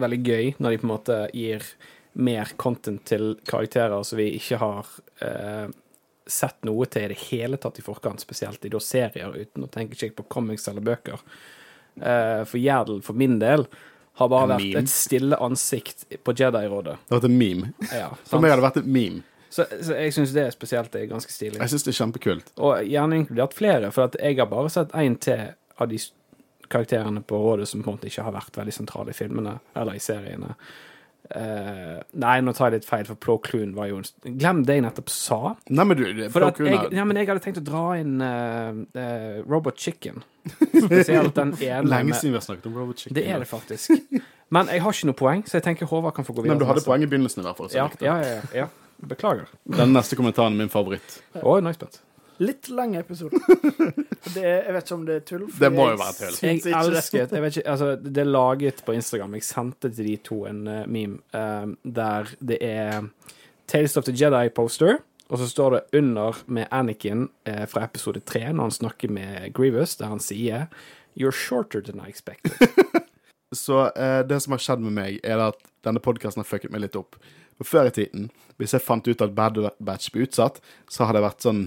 veldig 0.00 0.20
gøy 0.24 0.54
når 0.58 0.74
de 0.74 0.80
på 0.80 0.88
en 0.88 0.92
måte 0.94 1.18
gir 1.36 1.66
mer 2.12 2.50
content 2.60 3.04
til 3.08 3.36
karakterer 3.48 4.02
som 4.04 4.20
vi 4.20 4.32
ikke 4.36 4.58
har 4.60 4.88
eh, 5.24 5.68
sett 6.28 6.64
noe 6.68 6.88
til 6.92 7.06
i 7.06 7.12
det 7.12 7.20
hele 7.30 7.60
tatt 7.60 7.80
i 7.80 7.84
forkant, 7.84 8.20
spesielt 8.20 8.64
i 8.64 8.72
da 8.72 8.80
serier, 8.82 9.32
uten 9.32 9.64
å 9.64 9.70
tenke 9.72 9.96
ikke 9.96 10.20
på 10.20 10.28
comics 10.36 10.68
eller 10.68 10.84
bøker. 10.84 11.22
Eh, 11.96 12.42
for 12.48 12.60
Gjerdel, 12.60 13.00
for 13.04 13.18
min 13.18 13.38
del, 13.40 13.64
har 14.20 14.28
bare 14.28 14.56
vært 14.58 14.82
et 14.82 14.92
stille 14.92 15.38
ansikt 15.40 16.04
på 16.24 16.34
Jedi-rådet. 16.36 16.98
Det 17.00 17.14
har 17.14 17.22
vært 17.22 17.30
en 17.30 17.38
meme. 17.38 17.72
Ja, 17.88 18.10
For 18.28 18.44
meg 18.44 18.52
har 18.52 18.60
det 18.60 18.66
vært 18.66 18.82
et 18.82 18.90
meme. 18.98 19.24
Så, 19.52 19.66
så 19.84 19.96
jeg 19.98 20.14
syns 20.16 20.32
det 20.32 20.46
er 20.46 20.54
spesielt 20.54 20.94
det 20.94 21.02
er 21.02 21.10
ganske 21.10 21.32
stilig. 21.32 21.58
Jeg 21.60 21.72
syns 21.74 21.84
det 21.84 21.92
er 21.92 21.98
kjempekult. 21.98 22.54
Og 22.56 22.86
gjerne 22.88 23.18
inkludert 23.20 23.56
flere, 23.56 23.90
for 23.92 24.14
jeg 24.16 24.38
har 24.38 24.48
bare 24.48 24.72
sett 24.72 24.94
én 24.96 25.18
til 25.20 25.50
av 25.76 25.90
de 25.90 25.98
karakterene 26.72 27.20
på 27.28 27.36
rådet 27.36 27.68
som 27.68 27.82
på 27.84 27.90
en 27.90 27.98
måte 27.98 28.08
ikke 28.08 28.24
har 28.24 28.32
vært 28.32 28.56
veldig 28.56 28.72
sentrale 28.72 29.12
i 29.12 29.16
filmene 29.16 29.58
eller 29.76 29.98
i 29.98 30.00
seriene. 30.00 30.54
Uh, 31.32 32.00
nei, 32.18 32.34
nå 32.44 32.52
tar 32.56 32.68
jeg 32.68 32.80
litt 32.80 32.88
feil, 32.88 33.04
for 33.08 33.16
Plo 33.20 33.36
Kloon 33.40 33.70
var 33.76 33.86
jo 33.88 34.00
en 34.02 34.34
Glem 34.40 34.64
det 34.68 34.74
jeg 34.76 34.84
nettopp 34.84 35.12
sa. 35.12 35.38
Nei, 35.70 35.86
men 35.88 36.00
du, 36.00 36.02
For 36.34 36.48
at 36.48 36.58
jeg, 36.60 36.80
ja, 36.92 37.06
men 37.08 37.20
jeg 37.20 37.28
hadde 37.30 37.44
tenkt 37.44 37.60
å 37.62 37.64
dra 37.64 37.84
inn 38.00 38.18
uh, 38.20 38.82
uh, 38.96 39.38
Robot 39.46 39.80
Chicken. 39.80 40.24
Spesielt 40.72 41.36
den 41.38 41.54
ene 41.68 41.86
lenge 41.88 42.18
siden 42.18 42.34
vi 42.34 42.40
har 42.40 42.44
snakket 42.48 42.68
om 42.72 42.76
Robot 42.80 43.04
Chicken. 43.04 43.16
Det 43.20 43.28
er 43.28 43.40
det 43.44 43.48
faktisk. 43.48 43.96
Men 44.52 44.68
jeg 44.72 44.84
har 44.84 44.96
ikke 44.96 45.08
noe 45.12 45.20
poeng, 45.22 45.44
så 45.48 45.60
jeg 45.60 45.68
tenker 45.68 45.88
Håvard 45.88 46.16
kan 46.16 46.28
få 46.28 46.34
gå 46.36 46.44
videre. 46.44 46.58
Men 46.58 46.64
du 46.64 46.68
hadde 46.68 46.84
poeng 46.84 47.04
i 47.04 47.08
begynnelsen, 47.08 47.44
i 47.44 47.48
hvert 47.48 47.60
fall. 47.60 47.72
ja, 47.76 47.88
ja, 48.02 48.16
ja, 48.26 48.40
ja. 48.64 48.70
Beklager. 49.02 49.50
Den 49.64 49.92
neste 49.96 50.16
kommentaren 50.18 50.54
er 50.54 50.64
min 50.64 50.72
favoritt. 50.72 51.20
Å, 51.34 51.58
nå 51.58 51.66
er 51.66 51.72
jeg 51.72 51.80
spent. 51.80 52.02
Litt 52.42 52.68
lang 52.68 52.96
episode. 52.96 53.38
Det 54.34 54.42
er, 54.42 54.62
jeg 54.64 54.74
vet 54.74 54.86
ikke 54.86 54.94
om 54.94 55.04
det 55.06 55.14
er 55.14 55.22
tull. 55.26 55.42
for 55.50 55.64
Det 55.64 55.68
må 55.74 55.84
jo 55.90 55.96
være 55.98 56.14
tull. 56.16 56.36
Jeg 56.46 56.74
elsket 56.78 57.34
jeg 57.34 57.42
vet 57.42 57.56
ikke, 57.58 57.70
altså, 57.74 57.88
Det 57.98 58.22
er 58.22 58.28
laget 58.28 58.82
på 58.86 58.94
Instagram. 58.94 59.34
Jeg 59.36 59.46
sendte 59.46 59.90
til 59.90 60.06
de 60.08 60.14
to 60.24 60.38
en 60.48 60.60
uh, 60.70 60.76
meme 60.86 61.18
uh, 61.34 61.74
der 61.82 62.30
det 62.38 62.58
er 62.62 63.08
Tales 63.66 63.96
of 63.98 64.06
the 64.06 64.14
Jedi-poster, 64.14 65.02
og 65.28 65.42
så 65.42 65.48
står 65.50 65.74
det 65.74 65.82
under 66.00 66.38
med 66.46 66.70
Anakin 66.70 67.26
uh, 67.48 67.64
fra 67.66 67.84
episode 67.84 68.22
tre, 68.24 68.46
når 68.52 68.70
han 68.70 68.76
snakker 68.78 69.10
med 69.10 69.52
Grievous, 69.58 69.96
der 69.98 70.12
han 70.14 70.22
sier 70.22 70.70
You're 71.18 71.34
shorter 71.34 71.82
than 71.82 72.00
I 72.00 72.08
expected. 72.08 72.52
Så 73.52 73.90
det 74.24 74.38
som 74.40 74.54
har 74.54 74.62
skjedd 74.64 74.80
med 74.80 74.94
meg, 74.96 75.18
er 75.20 75.36
at 75.50 75.58
denne 75.84 76.00
podkasten 76.00 76.40
har 76.40 76.48
fucket 76.48 76.72
meg 76.72 76.86
litt 76.86 76.94
opp. 76.96 77.18
For 77.62 77.78
Før 77.78 77.90
i 77.90 77.94
tiden, 77.94 78.30
hvis 78.58 78.74
jeg 78.74 78.84
fant 78.84 79.06
ut 79.06 79.22
at 79.24 79.34
Bad 79.36 79.60
Batch 79.78 80.10
ble 80.12 80.26
utsatt, 80.26 80.58
så 80.90 81.06
hadde 81.06 81.22
jeg 81.22 81.28
vært 81.30 81.46
sånn 81.46 81.62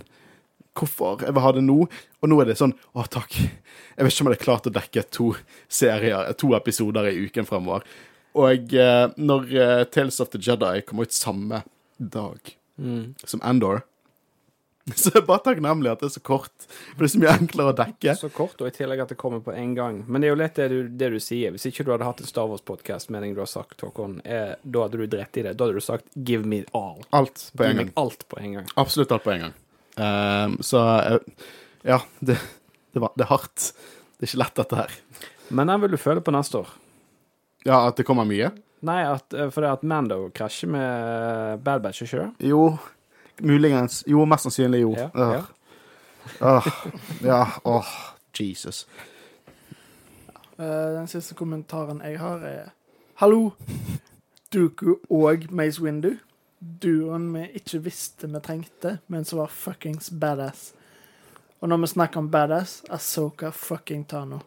Hvorfor? 0.75 1.21
Jeg 1.23 1.31
vil 1.31 1.43
ha 1.45 1.51
det 1.55 1.61
nå. 1.63 1.75
Og 1.87 2.27
nå 2.27 2.37
er 2.43 2.49
det 2.49 2.57
sånn 2.59 2.73
Å, 2.91 3.05
takk. 3.07 3.37
Jeg 3.39 4.03
vet 4.03 4.11
ikke 4.11 4.25
om 4.25 4.27
jeg 4.27 4.33
hadde 4.33 4.43
klart 4.43 4.67
å 4.67 4.73
dekke 4.75 5.03
to 5.07 5.29
serier, 5.71 6.33
to 6.35 6.51
episoder 6.57 7.07
i 7.07 7.15
uken 7.29 7.47
fremover. 7.47 7.85
Og 8.35 8.75
eh, 8.75 9.05
når 9.15 9.53
eh, 9.55 9.83
Tales 9.87 10.19
of 10.19 10.33
the 10.33 10.41
Jedi 10.43 10.83
kom 10.83 10.99
ut 10.99 11.15
samme 11.15 11.61
dag 11.95 12.51
som 13.23 13.39
Endor, 13.47 13.85
så 14.93 15.09
er 15.09 15.15
jeg 15.17 15.25
bare 15.25 15.41
takknemlig 15.47 15.89
at 15.89 16.01
det 16.03 16.11
er 16.11 16.13
så 16.13 16.21
kort. 16.21 16.67
For 16.67 17.01
det 17.01 17.07
er 17.07 17.13
så 17.15 17.21
mye 17.23 17.31
enklere 17.39 17.71
å 17.71 17.77
dekke. 17.79 18.13
Så 18.19 18.29
kort, 18.33 18.59
og 18.61 18.69
i 18.69 18.73
tillegg 18.75 19.01
at 19.01 19.13
det 19.15 19.17
kommer 19.17 19.41
på 19.41 19.53
en 19.57 19.71
gang. 19.77 20.03
Men 20.05 20.21
det 20.21 20.29
er 20.29 20.33
jo 20.36 20.38
lett 20.43 20.59
det 20.59 20.67
du, 20.69 20.77
det 21.01 21.09
du 21.15 21.17
sier. 21.23 21.55
Hvis 21.55 21.65
ikke 21.71 21.88
du 21.88 21.89
hadde 21.95 22.05
hatt 22.05 22.21
en 22.21 22.29
Star 22.29 22.45
Wars-podkast, 22.51 23.09
meningen 23.13 23.33
du 23.38 23.41
har 23.41 23.49
sagt, 23.49 23.81
Håkon, 23.81 24.19
er, 24.21 24.59
da 24.61 24.86
hadde 24.86 25.01
du 25.01 25.07
drept 25.09 25.41
i 25.41 25.45
det. 25.47 25.55
Da 25.57 25.65
hadde 25.65 25.81
du 25.81 25.86
sagt 25.86 26.05
'give 26.13 26.45
me 26.45 26.61
all'. 26.77 27.01
Alt 27.09 27.47
på 27.57 27.65
en 27.65 27.81
gang. 27.81 27.91
alt 27.97 28.27
på 28.29 28.39
en 28.39 28.59
gang. 28.59 28.69
Absolutt 28.75 29.15
alt 29.15 29.25
på 29.25 29.33
en 29.33 29.47
gang. 29.47 29.57
Um, 29.95 30.57
så 30.61 30.83
eh, 30.99 31.17
ja, 31.89 32.01
det, 32.19 32.38
det, 32.93 33.01
var, 33.01 33.15
det 33.15 33.25
er 33.25 33.33
hardt. 33.33 33.71
Det 34.19 34.27
er 34.27 34.33
ikke 34.33 34.43
lett, 34.43 34.55
dette 34.61 34.83
her. 34.83 34.99
Men 35.49 35.73
den 35.73 35.81
vil 35.81 35.97
du 35.97 35.97
føle 35.97 36.21
på 36.21 36.33
neste 36.36 36.61
år. 36.61 36.69
Ja, 37.65 37.88
at 37.88 37.97
det 37.97 38.05
kommer 38.05 38.27
mye? 38.29 38.51
Nei, 38.86 39.01
at, 39.09 39.33
eh, 39.33 39.49
for 39.49 39.65
det 39.65 39.71
at 39.79 39.86
Mando 39.88 40.27
krasjer 40.29 40.69
med 40.69 41.63
Bad 41.65 41.81
Batch, 41.81 42.05
ikke 42.05 42.21
det? 42.21 42.51
Jo, 42.51 42.75
muligens. 43.41 44.03
Jo, 44.07 44.25
mest 44.25 44.43
sannsynlig 44.47 44.81
jo. 44.81 44.93
Ja, 44.97 45.09
Åh. 45.15 45.33
ja. 45.33 45.43
Åh, 46.41 46.67
ja, 47.23 47.41
åh, 47.63 47.89
Jesus. 48.39 48.88
Eh, 50.57 50.93
den 50.95 51.07
siste 51.07 51.36
kommentaren 51.36 52.01
jeg 52.01 52.19
har, 52.19 52.41
er 52.47 52.71
Hallo, 53.21 53.51
Duku 54.53 54.95
og 55.09 55.45
Mace 55.51 55.81
Windu. 55.83 56.15
Duoen 56.59 57.27
vi 57.33 57.43
ikke 57.59 57.79
visste 57.86 58.27
vi 58.31 58.39
trengte, 58.41 58.97
men 59.07 59.25
som 59.27 59.39
var 59.43 59.51
fuckings 59.53 60.09
badass. 60.09 60.71
Og 61.61 61.69
når 61.69 61.83
vi 61.83 61.88
snakker 61.93 62.19
om 62.23 62.29
badass, 62.31 62.81
Asoka 62.89 63.51
fucking 63.51 64.05
Tano. 64.09 64.39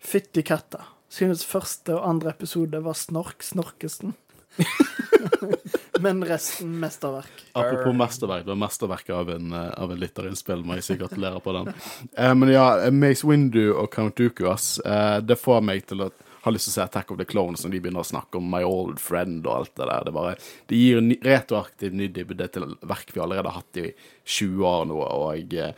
Fytti 0.00 0.42
katta. 0.42 0.84
Synes 1.10 1.42
første 1.46 1.96
og 1.96 2.08
andre 2.08 2.30
episode 2.30 2.78
var 2.84 2.94
Snork 2.94 3.42
Snorkesen. 3.42 4.14
Men 6.00 6.24
resten 6.24 6.72
mesterverk. 6.80 7.42
Apropos 7.52 7.92
mesterverk, 7.92 8.46
det 8.46 8.54
var 8.54 8.60
mesterverket 8.62 9.14
av 9.16 9.30
en, 9.30 9.52
eh, 9.52 9.82
av 9.82 9.92
en 9.92 10.00
lytterinnspill, 10.00 10.64
må 10.64 10.78
jeg 10.78 10.86
si 10.86 10.96
gratulerer 10.96 11.42
på 11.44 11.52
den. 11.52 11.74
Eh, 12.16 12.34
men 12.34 12.48
ja, 12.48 12.64
Mace 12.90 13.26
Windu 13.28 13.74
og 13.74 13.90
Count 13.92 14.16
Dooku, 14.16 14.46
ass, 14.48 14.78
eh, 14.78 15.20
det 15.20 15.36
får 15.36 15.60
meg 15.66 15.84
til 15.86 16.06
å 16.06 16.10
ha 16.40 16.52
lyst 16.54 16.70
til 16.70 16.72
å 16.72 16.76
se 16.78 16.84
Attack 16.86 17.12
of 17.12 17.18
the 17.20 17.28
Clones 17.28 17.64
når 17.64 17.74
de 17.74 17.80
begynner 17.84 18.00
å 18.00 18.08
snakke 18.08 18.40
om 18.40 18.48
My 18.48 18.62
Old 18.64 19.00
Friend 19.02 19.44
og 19.44 19.56
alt 19.58 19.74
det 19.76 19.88
der. 19.90 20.04
Det, 20.06 20.14
bare, 20.16 20.34
det 20.70 20.80
gir 20.80 21.02
retroaktiv 21.26 21.96
ny 21.96 22.08
til 22.08 22.76
verk 22.80 23.12
vi 23.12 23.20
allerede 23.20 23.50
har 23.50 23.60
hatt 23.60 23.80
i 23.82 23.90
20 24.24 24.68
år 24.72 24.88
nå, 24.88 25.00
og 25.04 25.56
eh, 25.60 25.72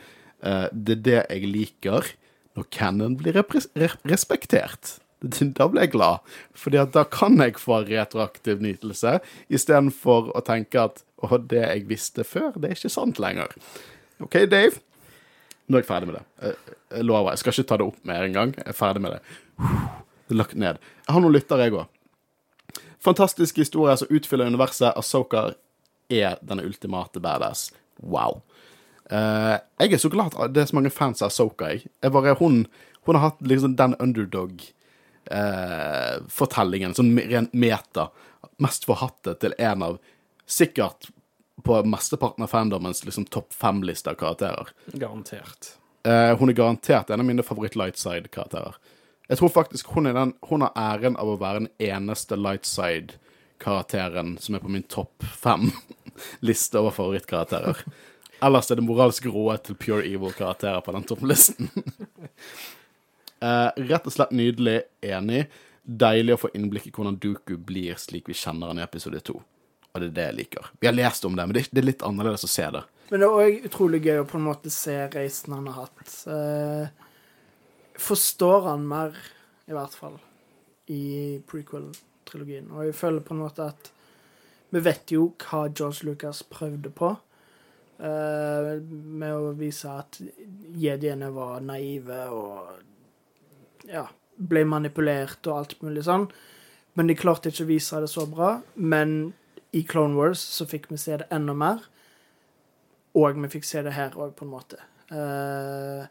det 0.71 0.99
er 0.99 1.07
det 1.09 1.21
jeg 1.21 1.51
liker 1.51 2.13
når 2.55 2.69
canon 2.71 3.17
blir 3.19 3.41
respektert. 3.41 4.99
Da 5.57 5.69
blir 5.71 5.87
jeg 5.87 5.93
glad, 5.95 6.19
Fordi 6.59 6.83
da 6.95 7.05
kan 7.07 7.39
jeg 7.41 7.61
få 7.61 7.83
retroaktiv 7.87 8.63
nytelse, 8.63 9.19
istedenfor 9.49 10.33
å 10.35 10.43
tenke 10.47 10.83
at 10.83 11.05
å, 11.23 11.39
det 11.39 11.63
jeg 11.63 11.89
visste 11.91 12.27
før, 12.27 12.51
det 12.57 12.71
er 12.71 12.79
ikke 12.79 12.91
sant 12.93 13.21
lenger. 13.23 13.55
OK, 14.23 14.45
Dave? 14.51 14.81
Nå 15.71 15.79
er 15.79 15.85
jeg 15.85 15.89
ferdig 15.89 16.11
med 16.11 16.19
det. 16.19 16.55
Jeg 16.93 17.07
lover. 17.07 17.33
Jeg 17.33 17.43
skal 17.43 17.55
ikke 17.55 17.69
ta 17.71 17.79
det 17.79 17.87
opp 17.87 18.07
mer 18.09 18.27
engang. 18.27 18.55
Jeg 18.59 18.67
er 18.73 18.77
ferdig 18.77 19.03
med 19.05 19.15
det. 19.15 19.21
Lagt 20.35 20.57
ned. 20.59 20.81
Jeg 21.07 21.15
har 21.15 21.23
noen 21.23 21.37
lyttere, 21.37 21.69
jeg 21.69 21.77
òg. 21.79 22.83
Fantastisk 23.03 23.59
historie 23.63 23.95
som 23.99 24.11
utfyller 24.11 24.51
universet. 24.51 24.91
Asoka 24.99 25.53
er 26.13 26.37
den 26.43 26.63
ultimate 26.63 27.23
badass. 27.23 27.71
Wow. 28.03 28.43
Uh, 29.11 29.59
jeg 29.83 29.95
er 29.97 30.03
så 30.03 30.11
glad 30.13 30.35
at 30.39 30.55
det 30.55 30.63
er 30.63 30.71
så 30.71 30.79
mange 30.79 30.93
fans 30.93 31.23
av 31.23 31.31
Asoka. 31.31 31.71
Jeg. 31.73 31.87
jeg 32.03 32.15
bare, 32.15 32.37
hun, 32.39 32.65
hun 33.07 33.19
har 33.19 33.31
hatt 33.31 33.43
liksom 33.47 33.79
den 33.79 33.97
underdog 34.03 34.63
eh, 35.31 36.23
fortellingen, 36.29 36.95
sånn 36.95 37.15
rent 37.19 37.53
meta, 37.55 38.09
mest 38.63 38.87
forhatte 38.89 39.35
til 39.43 39.55
en 39.59 39.83
av 39.87 39.99
sikkert 40.49 41.11
på 41.63 41.79
mesteparten 41.87 42.45
av 42.45 42.51
fandomens 42.51 43.05
liksom, 43.05 43.25
topp 43.31 43.53
fem-liste 43.55 44.11
av 44.11 44.15
karakterer. 44.21 44.73
Garantert. 44.93 45.75
Eh, 46.05 46.39
hun 46.39 46.51
er 46.51 46.59
garantert 46.59 47.11
en 47.11 47.23
av 47.23 47.27
mine 47.27 47.45
favoritt-lightside-karakterer. 47.47 48.75
Jeg 49.29 49.39
tror 49.39 49.53
faktisk 49.55 49.93
hun, 49.95 50.09
er 50.11 50.17
den, 50.17 50.35
hun 50.49 50.65
har 50.67 50.73
æren 50.77 51.17
av 51.21 51.31
å 51.31 51.39
være 51.41 51.63
den 51.63 51.71
eneste 51.93 52.37
lightside-karakteren 52.37 54.35
som 54.43 54.57
er 54.59 54.65
på 54.65 54.73
min 54.73 54.89
topp 54.91 55.23
fem-liste 55.23 56.81
over 56.81 56.97
favorittkarakterer. 56.99 57.85
Ellers 58.43 58.71
er 58.71 58.81
det 58.81 58.85
moralsk 58.89 59.29
råd 59.31 59.69
til 59.69 59.79
pure 59.79 60.03
evil-karakterer 60.03 60.83
på 60.83 60.95
den 60.97 61.07
topplisten. 61.07 61.71
Uh, 63.43 63.71
rett 63.89 64.07
og 64.07 64.15
slett 64.15 64.35
nydelig. 64.35 64.81
Enig. 65.03 65.47
Deilig 65.83 66.37
å 66.37 66.43
få 66.45 66.53
innblikk 66.55 66.87
i 66.87 66.95
hvordan 66.95 67.19
Duku 67.19 67.57
blir 67.59 67.99
slik 67.99 68.29
vi 68.31 68.39
kjenner 68.39 68.71
han 68.71 68.79
i 68.79 68.85
episode 68.85 69.19
to. 69.27 69.41
Og 69.93 70.01
det 70.01 70.09
er 70.09 70.17
det 70.17 70.27
jeg 70.29 70.37
liker. 70.39 70.69
Vi 70.81 70.89
har 70.89 70.95
lest 70.95 71.25
om 71.29 71.35
det, 71.37 71.47
men 71.47 71.57
det 71.59 71.65
er, 71.69 71.85
litt 71.85 72.05
annerledes 72.07 72.47
å 72.47 72.51
se 72.51 72.69
det. 72.73 72.83
Men 73.11 73.21
det 73.21 73.27
er 73.29 73.41
òg 73.45 73.67
utrolig 73.69 74.01
gøy 74.07 74.21
å 74.23 74.29
på 74.29 74.39
en 74.39 74.47
måte 74.47 74.73
se 74.73 74.95
reisen 75.13 75.53
han 75.53 75.67
har 75.69 75.83
hatt. 75.83 76.13
Eh, 76.33 76.87
forstår 78.01 78.71
han 78.71 78.87
mer, 78.89 79.19
i 79.69 79.75
hvert 79.77 79.97
fall, 79.99 80.17
i 80.89 81.03
prequel-trilogien. 81.51 82.71
Og 82.73 82.87
jeg 82.89 82.97
føler 82.97 83.27
på 83.27 83.37
en 83.37 83.43
måte 83.43 83.67
at 83.75 83.93
vi 84.73 84.81
vet 84.81 85.13
jo 85.13 85.27
hva 85.43 85.67
George 85.69 86.09
Lucas 86.09 86.41
prøvde 86.49 86.95
på. 86.97 87.13
Uh, 88.03 88.81
med 88.83 89.31
å 89.31 89.53
vise 89.55 89.87
at 89.87 90.17
jediene 90.75 91.29
var 91.31 91.61
naive 91.63 92.23
og 92.35 92.81
ja, 93.89 94.07
ble 94.37 94.65
manipulert 94.69 95.47
og 95.49 95.59
alt 95.59 95.79
mulig 95.83 96.05
sånn. 96.07 96.29
Men 96.99 97.09
de 97.09 97.17
klarte 97.17 97.53
ikke 97.53 97.65
å 97.65 97.71
vise 97.71 98.03
det 98.03 98.11
så 98.13 98.27
bra. 98.29 98.55
Men 98.75 99.33
i 99.73 99.83
Clone 99.89 100.19
Wars 100.19 100.43
så 100.59 100.67
fikk 100.69 100.91
vi 100.93 101.01
se 101.01 101.17
det 101.23 101.29
enda 101.33 101.55
mer. 101.57 101.85
Og 103.17 103.41
vi 103.41 103.53
fikk 103.53 103.69
se 103.69 103.83
det 103.85 103.95
her 103.97 104.17
òg, 104.17 104.35
på 104.37 104.47
en 104.47 104.53
måte. 104.53 104.81
Uh, 105.13 106.05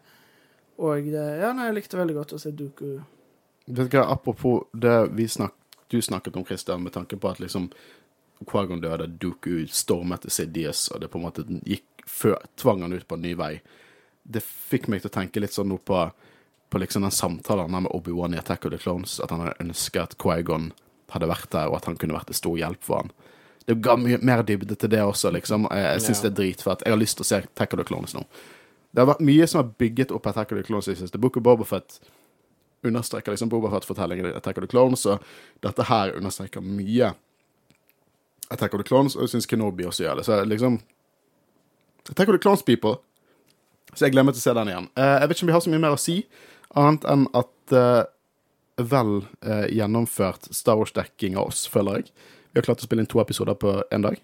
og 0.82 1.08
det, 1.10 1.24
ja, 1.42 1.50
nei, 1.54 1.68
jeg 1.68 1.78
likte 1.80 1.98
veldig 1.98 2.16
godt 2.20 2.36
å 2.36 2.40
se 2.42 2.52
Duku. 2.54 2.96
Vet 3.66 3.90
du 3.90 3.96
hva, 3.98 4.06
Apropos 4.14 4.68
det 4.72 5.28
snak, 5.30 5.54
du 5.90 6.00
snakket 6.02 6.38
om, 6.38 6.46
Christian, 6.46 6.82
med 6.82 6.94
tanke 6.94 7.18
på 7.18 7.30
at 7.30 7.42
liksom 7.42 7.70
Quagon 8.48 8.80
døde, 8.82 9.06
Duku 9.06 9.66
stormet 9.70 10.24
til 10.24 10.34
Sidious, 10.34 10.88
og 10.90 11.02
det 11.02 11.10
på 11.12 11.20
en 11.20 11.26
måte 11.26 11.44
gikk 11.46 12.06
før, 12.08 12.40
tvang 12.58 12.82
han 12.82 12.94
ut 12.96 13.06
på 13.06 13.18
en 13.18 13.22
ny 13.22 13.34
vei. 13.38 13.52
Det 14.22 14.42
fikk 14.42 14.88
meg 14.90 15.02
til 15.02 15.12
å 15.12 15.16
tenke 15.18 15.42
litt 15.42 15.54
sånn 15.54 15.70
nå 15.70 15.78
på 15.82 16.00
på 16.72 16.80
liksom 16.80 17.04
den 17.04 17.12
samtalen 17.12 17.70
med 17.70 17.90
Obi-Wan 17.92 18.34
i 18.34 18.38
Attack 18.40 18.64
of 18.64 18.72
the 18.72 18.78
Clones, 18.80 19.18
at 19.20 19.30
han 19.30 19.42
hadde 19.44 19.60
ønsket 19.60 20.02
at 20.02 20.14
Quaigon 20.22 20.70
hadde 21.12 21.28
vært 21.28 21.50
der, 21.52 21.68
og 21.68 21.76
at 21.76 21.88
han 21.90 21.98
kunne 22.00 22.16
vært 22.16 22.30
til 22.32 22.38
stor 22.38 22.56
hjelp 22.56 22.86
for 22.86 23.02
han. 23.02 23.12
Det 23.68 23.76
ga 23.84 23.98
mye 24.00 24.18
mer 24.24 24.40
dybde 24.48 24.74
til 24.80 24.90
det 24.90 25.02
også, 25.04 25.30
liksom. 25.36 25.68
Jeg, 25.68 25.84
jeg 25.84 26.04
syns 26.06 26.22
ja. 26.22 26.24
det 26.24 26.30
er 26.30 26.38
dritfett. 26.40 26.86
Jeg 26.86 26.94
har 26.94 27.02
lyst 27.02 27.18
til 27.18 27.26
å 27.26 27.28
se 27.28 27.42
Attack 27.44 27.76
of 27.76 27.82
the 27.82 27.86
Clones 27.86 28.16
nå. 28.16 28.24
Det 28.92 29.04
har 29.04 29.10
vært 29.12 29.22
mye 29.28 29.46
som 29.48 29.60
har 29.60 29.68
bygget 29.84 30.16
opp 30.16 30.26
Attack 30.32 30.56
of 30.56 30.58
the 30.62 30.64
Clones 30.66 30.88
i 30.88 30.96
siste. 30.96 31.20
Book 31.20 31.36
of 31.36 31.44
Bobafett 31.44 32.00
understreker 32.82 33.36
liksom 33.36 33.52
Bobafett-fortellingen 33.52 34.32
i 34.32 34.34
Attack 34.36 34.58
of 34.58 34.64
the 34.64 34.72
Clones, 34.72 35.04
og 35.06 35.22
dette 35.62 35.86
her 35.92 36.16
understreker 36.16 36.64
mye 36.64 37.12
Attack 38.50 38.74
of 38.74 38.82
the 38.82 38.88
Clones, 38.88 39.16
og 39.16 39.26
jeg 39.26 39.36
syns 39.36 39.48
Kenobi 39.48 39.86
også 39.88 40.06
gjør 40.06 40.18
det. 40.20 40.26
Så 40.26 40.40
liksom 40.48 40.80
Attack 42.10 42.28
of 42.28 42.34
the 42.34 42.42
Clones, 42.42 42.64
people. 42.64 42.96
Så 43.92 44.06
jeg 44.06 44.16
glemmer 44.16 44.32
til 44.32 44.40
å 44.40 44.46
se 44.46 44.56
den 44.56 44.72
igjen. 44.72 44.88
Uh, 44.96 45.18
jeg 45.20 45.28
vet 45.28 45.36
ikke 45.36 45.46
om 45.46 45.52
vi 45.52 45.54
har 45.56 45.64
så 45.64 45.72
mye 45.72 45.84
mer 45.84 45.94
å 45.96 46.00
si. 46.00 46.16
Annet 46.78 47.04
enn 47.08 47.26
at 47.36 47.74
uh, 47.76 48.04
vel 48.80 49.18
uh, 49.44 49.66
gjennomført 49.68 50.48
Star 50.54 50.78
Wars-dekking 50.80 51.36
av 51.36 51.50
oss, 51.50 51.66
føler 51.70 52.00
jeg. 52.00 52.12
Vi 52.52 52.60
har 52.60 52.68
klart 52.68 52.84
å 52.84 52.88
spille 52.88 53.04
inn 53.04 53.10
to 53.10 53.20
episoder 53.22 53.56
på 53.58 53.78
én 53.92 54.04
dag. 54.06 54.16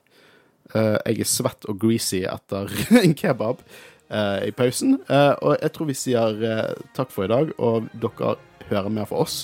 Uh, 0.73 0.97
jeg 1.05 1.25
er 1.25 1.29
svett 1.29 1.69
og 1.69 1.81
greasy 1.83 2.23
etter 2.29 2.73
en 3.03 3.17
kebab 3.17 3.63
i 4.09 4.49
pausen. 4.57 4.95
og 5.45 5.59
jeg 5.61 5.69
tror 5.75 5.89
vi 5.91 5.95
sier 6.01 6.39
takk 6.97 7.11
for 7.13 7.27
i 7.27 7.29
dag, 7.29 7.51
og 7.61 7.91
dere 7.93 8.31
hører 8.71 8.89
mer 8.89 9.05
fra 9.11 9.19
oss 9.21 9.43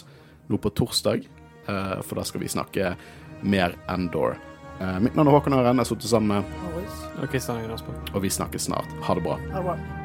nå 0.49 0.57
på 0.57 0.73
torsdag, 0.73 1.27
for 1.67 2.17
da 2.17 2.25
skal 2.25 2.41
vi 2.41 2.49
snakke 2.49 2.95
mer 3.45 3.77
Endor. 3.93 4.39
mitt 5.05 5.19
navn 5.19 5.29
er 5.29 5.37
Håkon 5.37 5.59
Øren. 5.59 5.77
Jeg 5.77 5.85
har 5.85 5.91
sittet 5.91 6.09
sammen 6.15 6.33
med 6.33 7.21
Og 8.15 8.25
vi 8.25 8.33
snakkes 8.33 8.71
snart. 8.71 8.97
Ha 9.05 9.19
det 9.21 9.27
bra. 9.29 9.37
Ha 9.53 9.61
det 9.61 9.69
bra. 9.69 10.04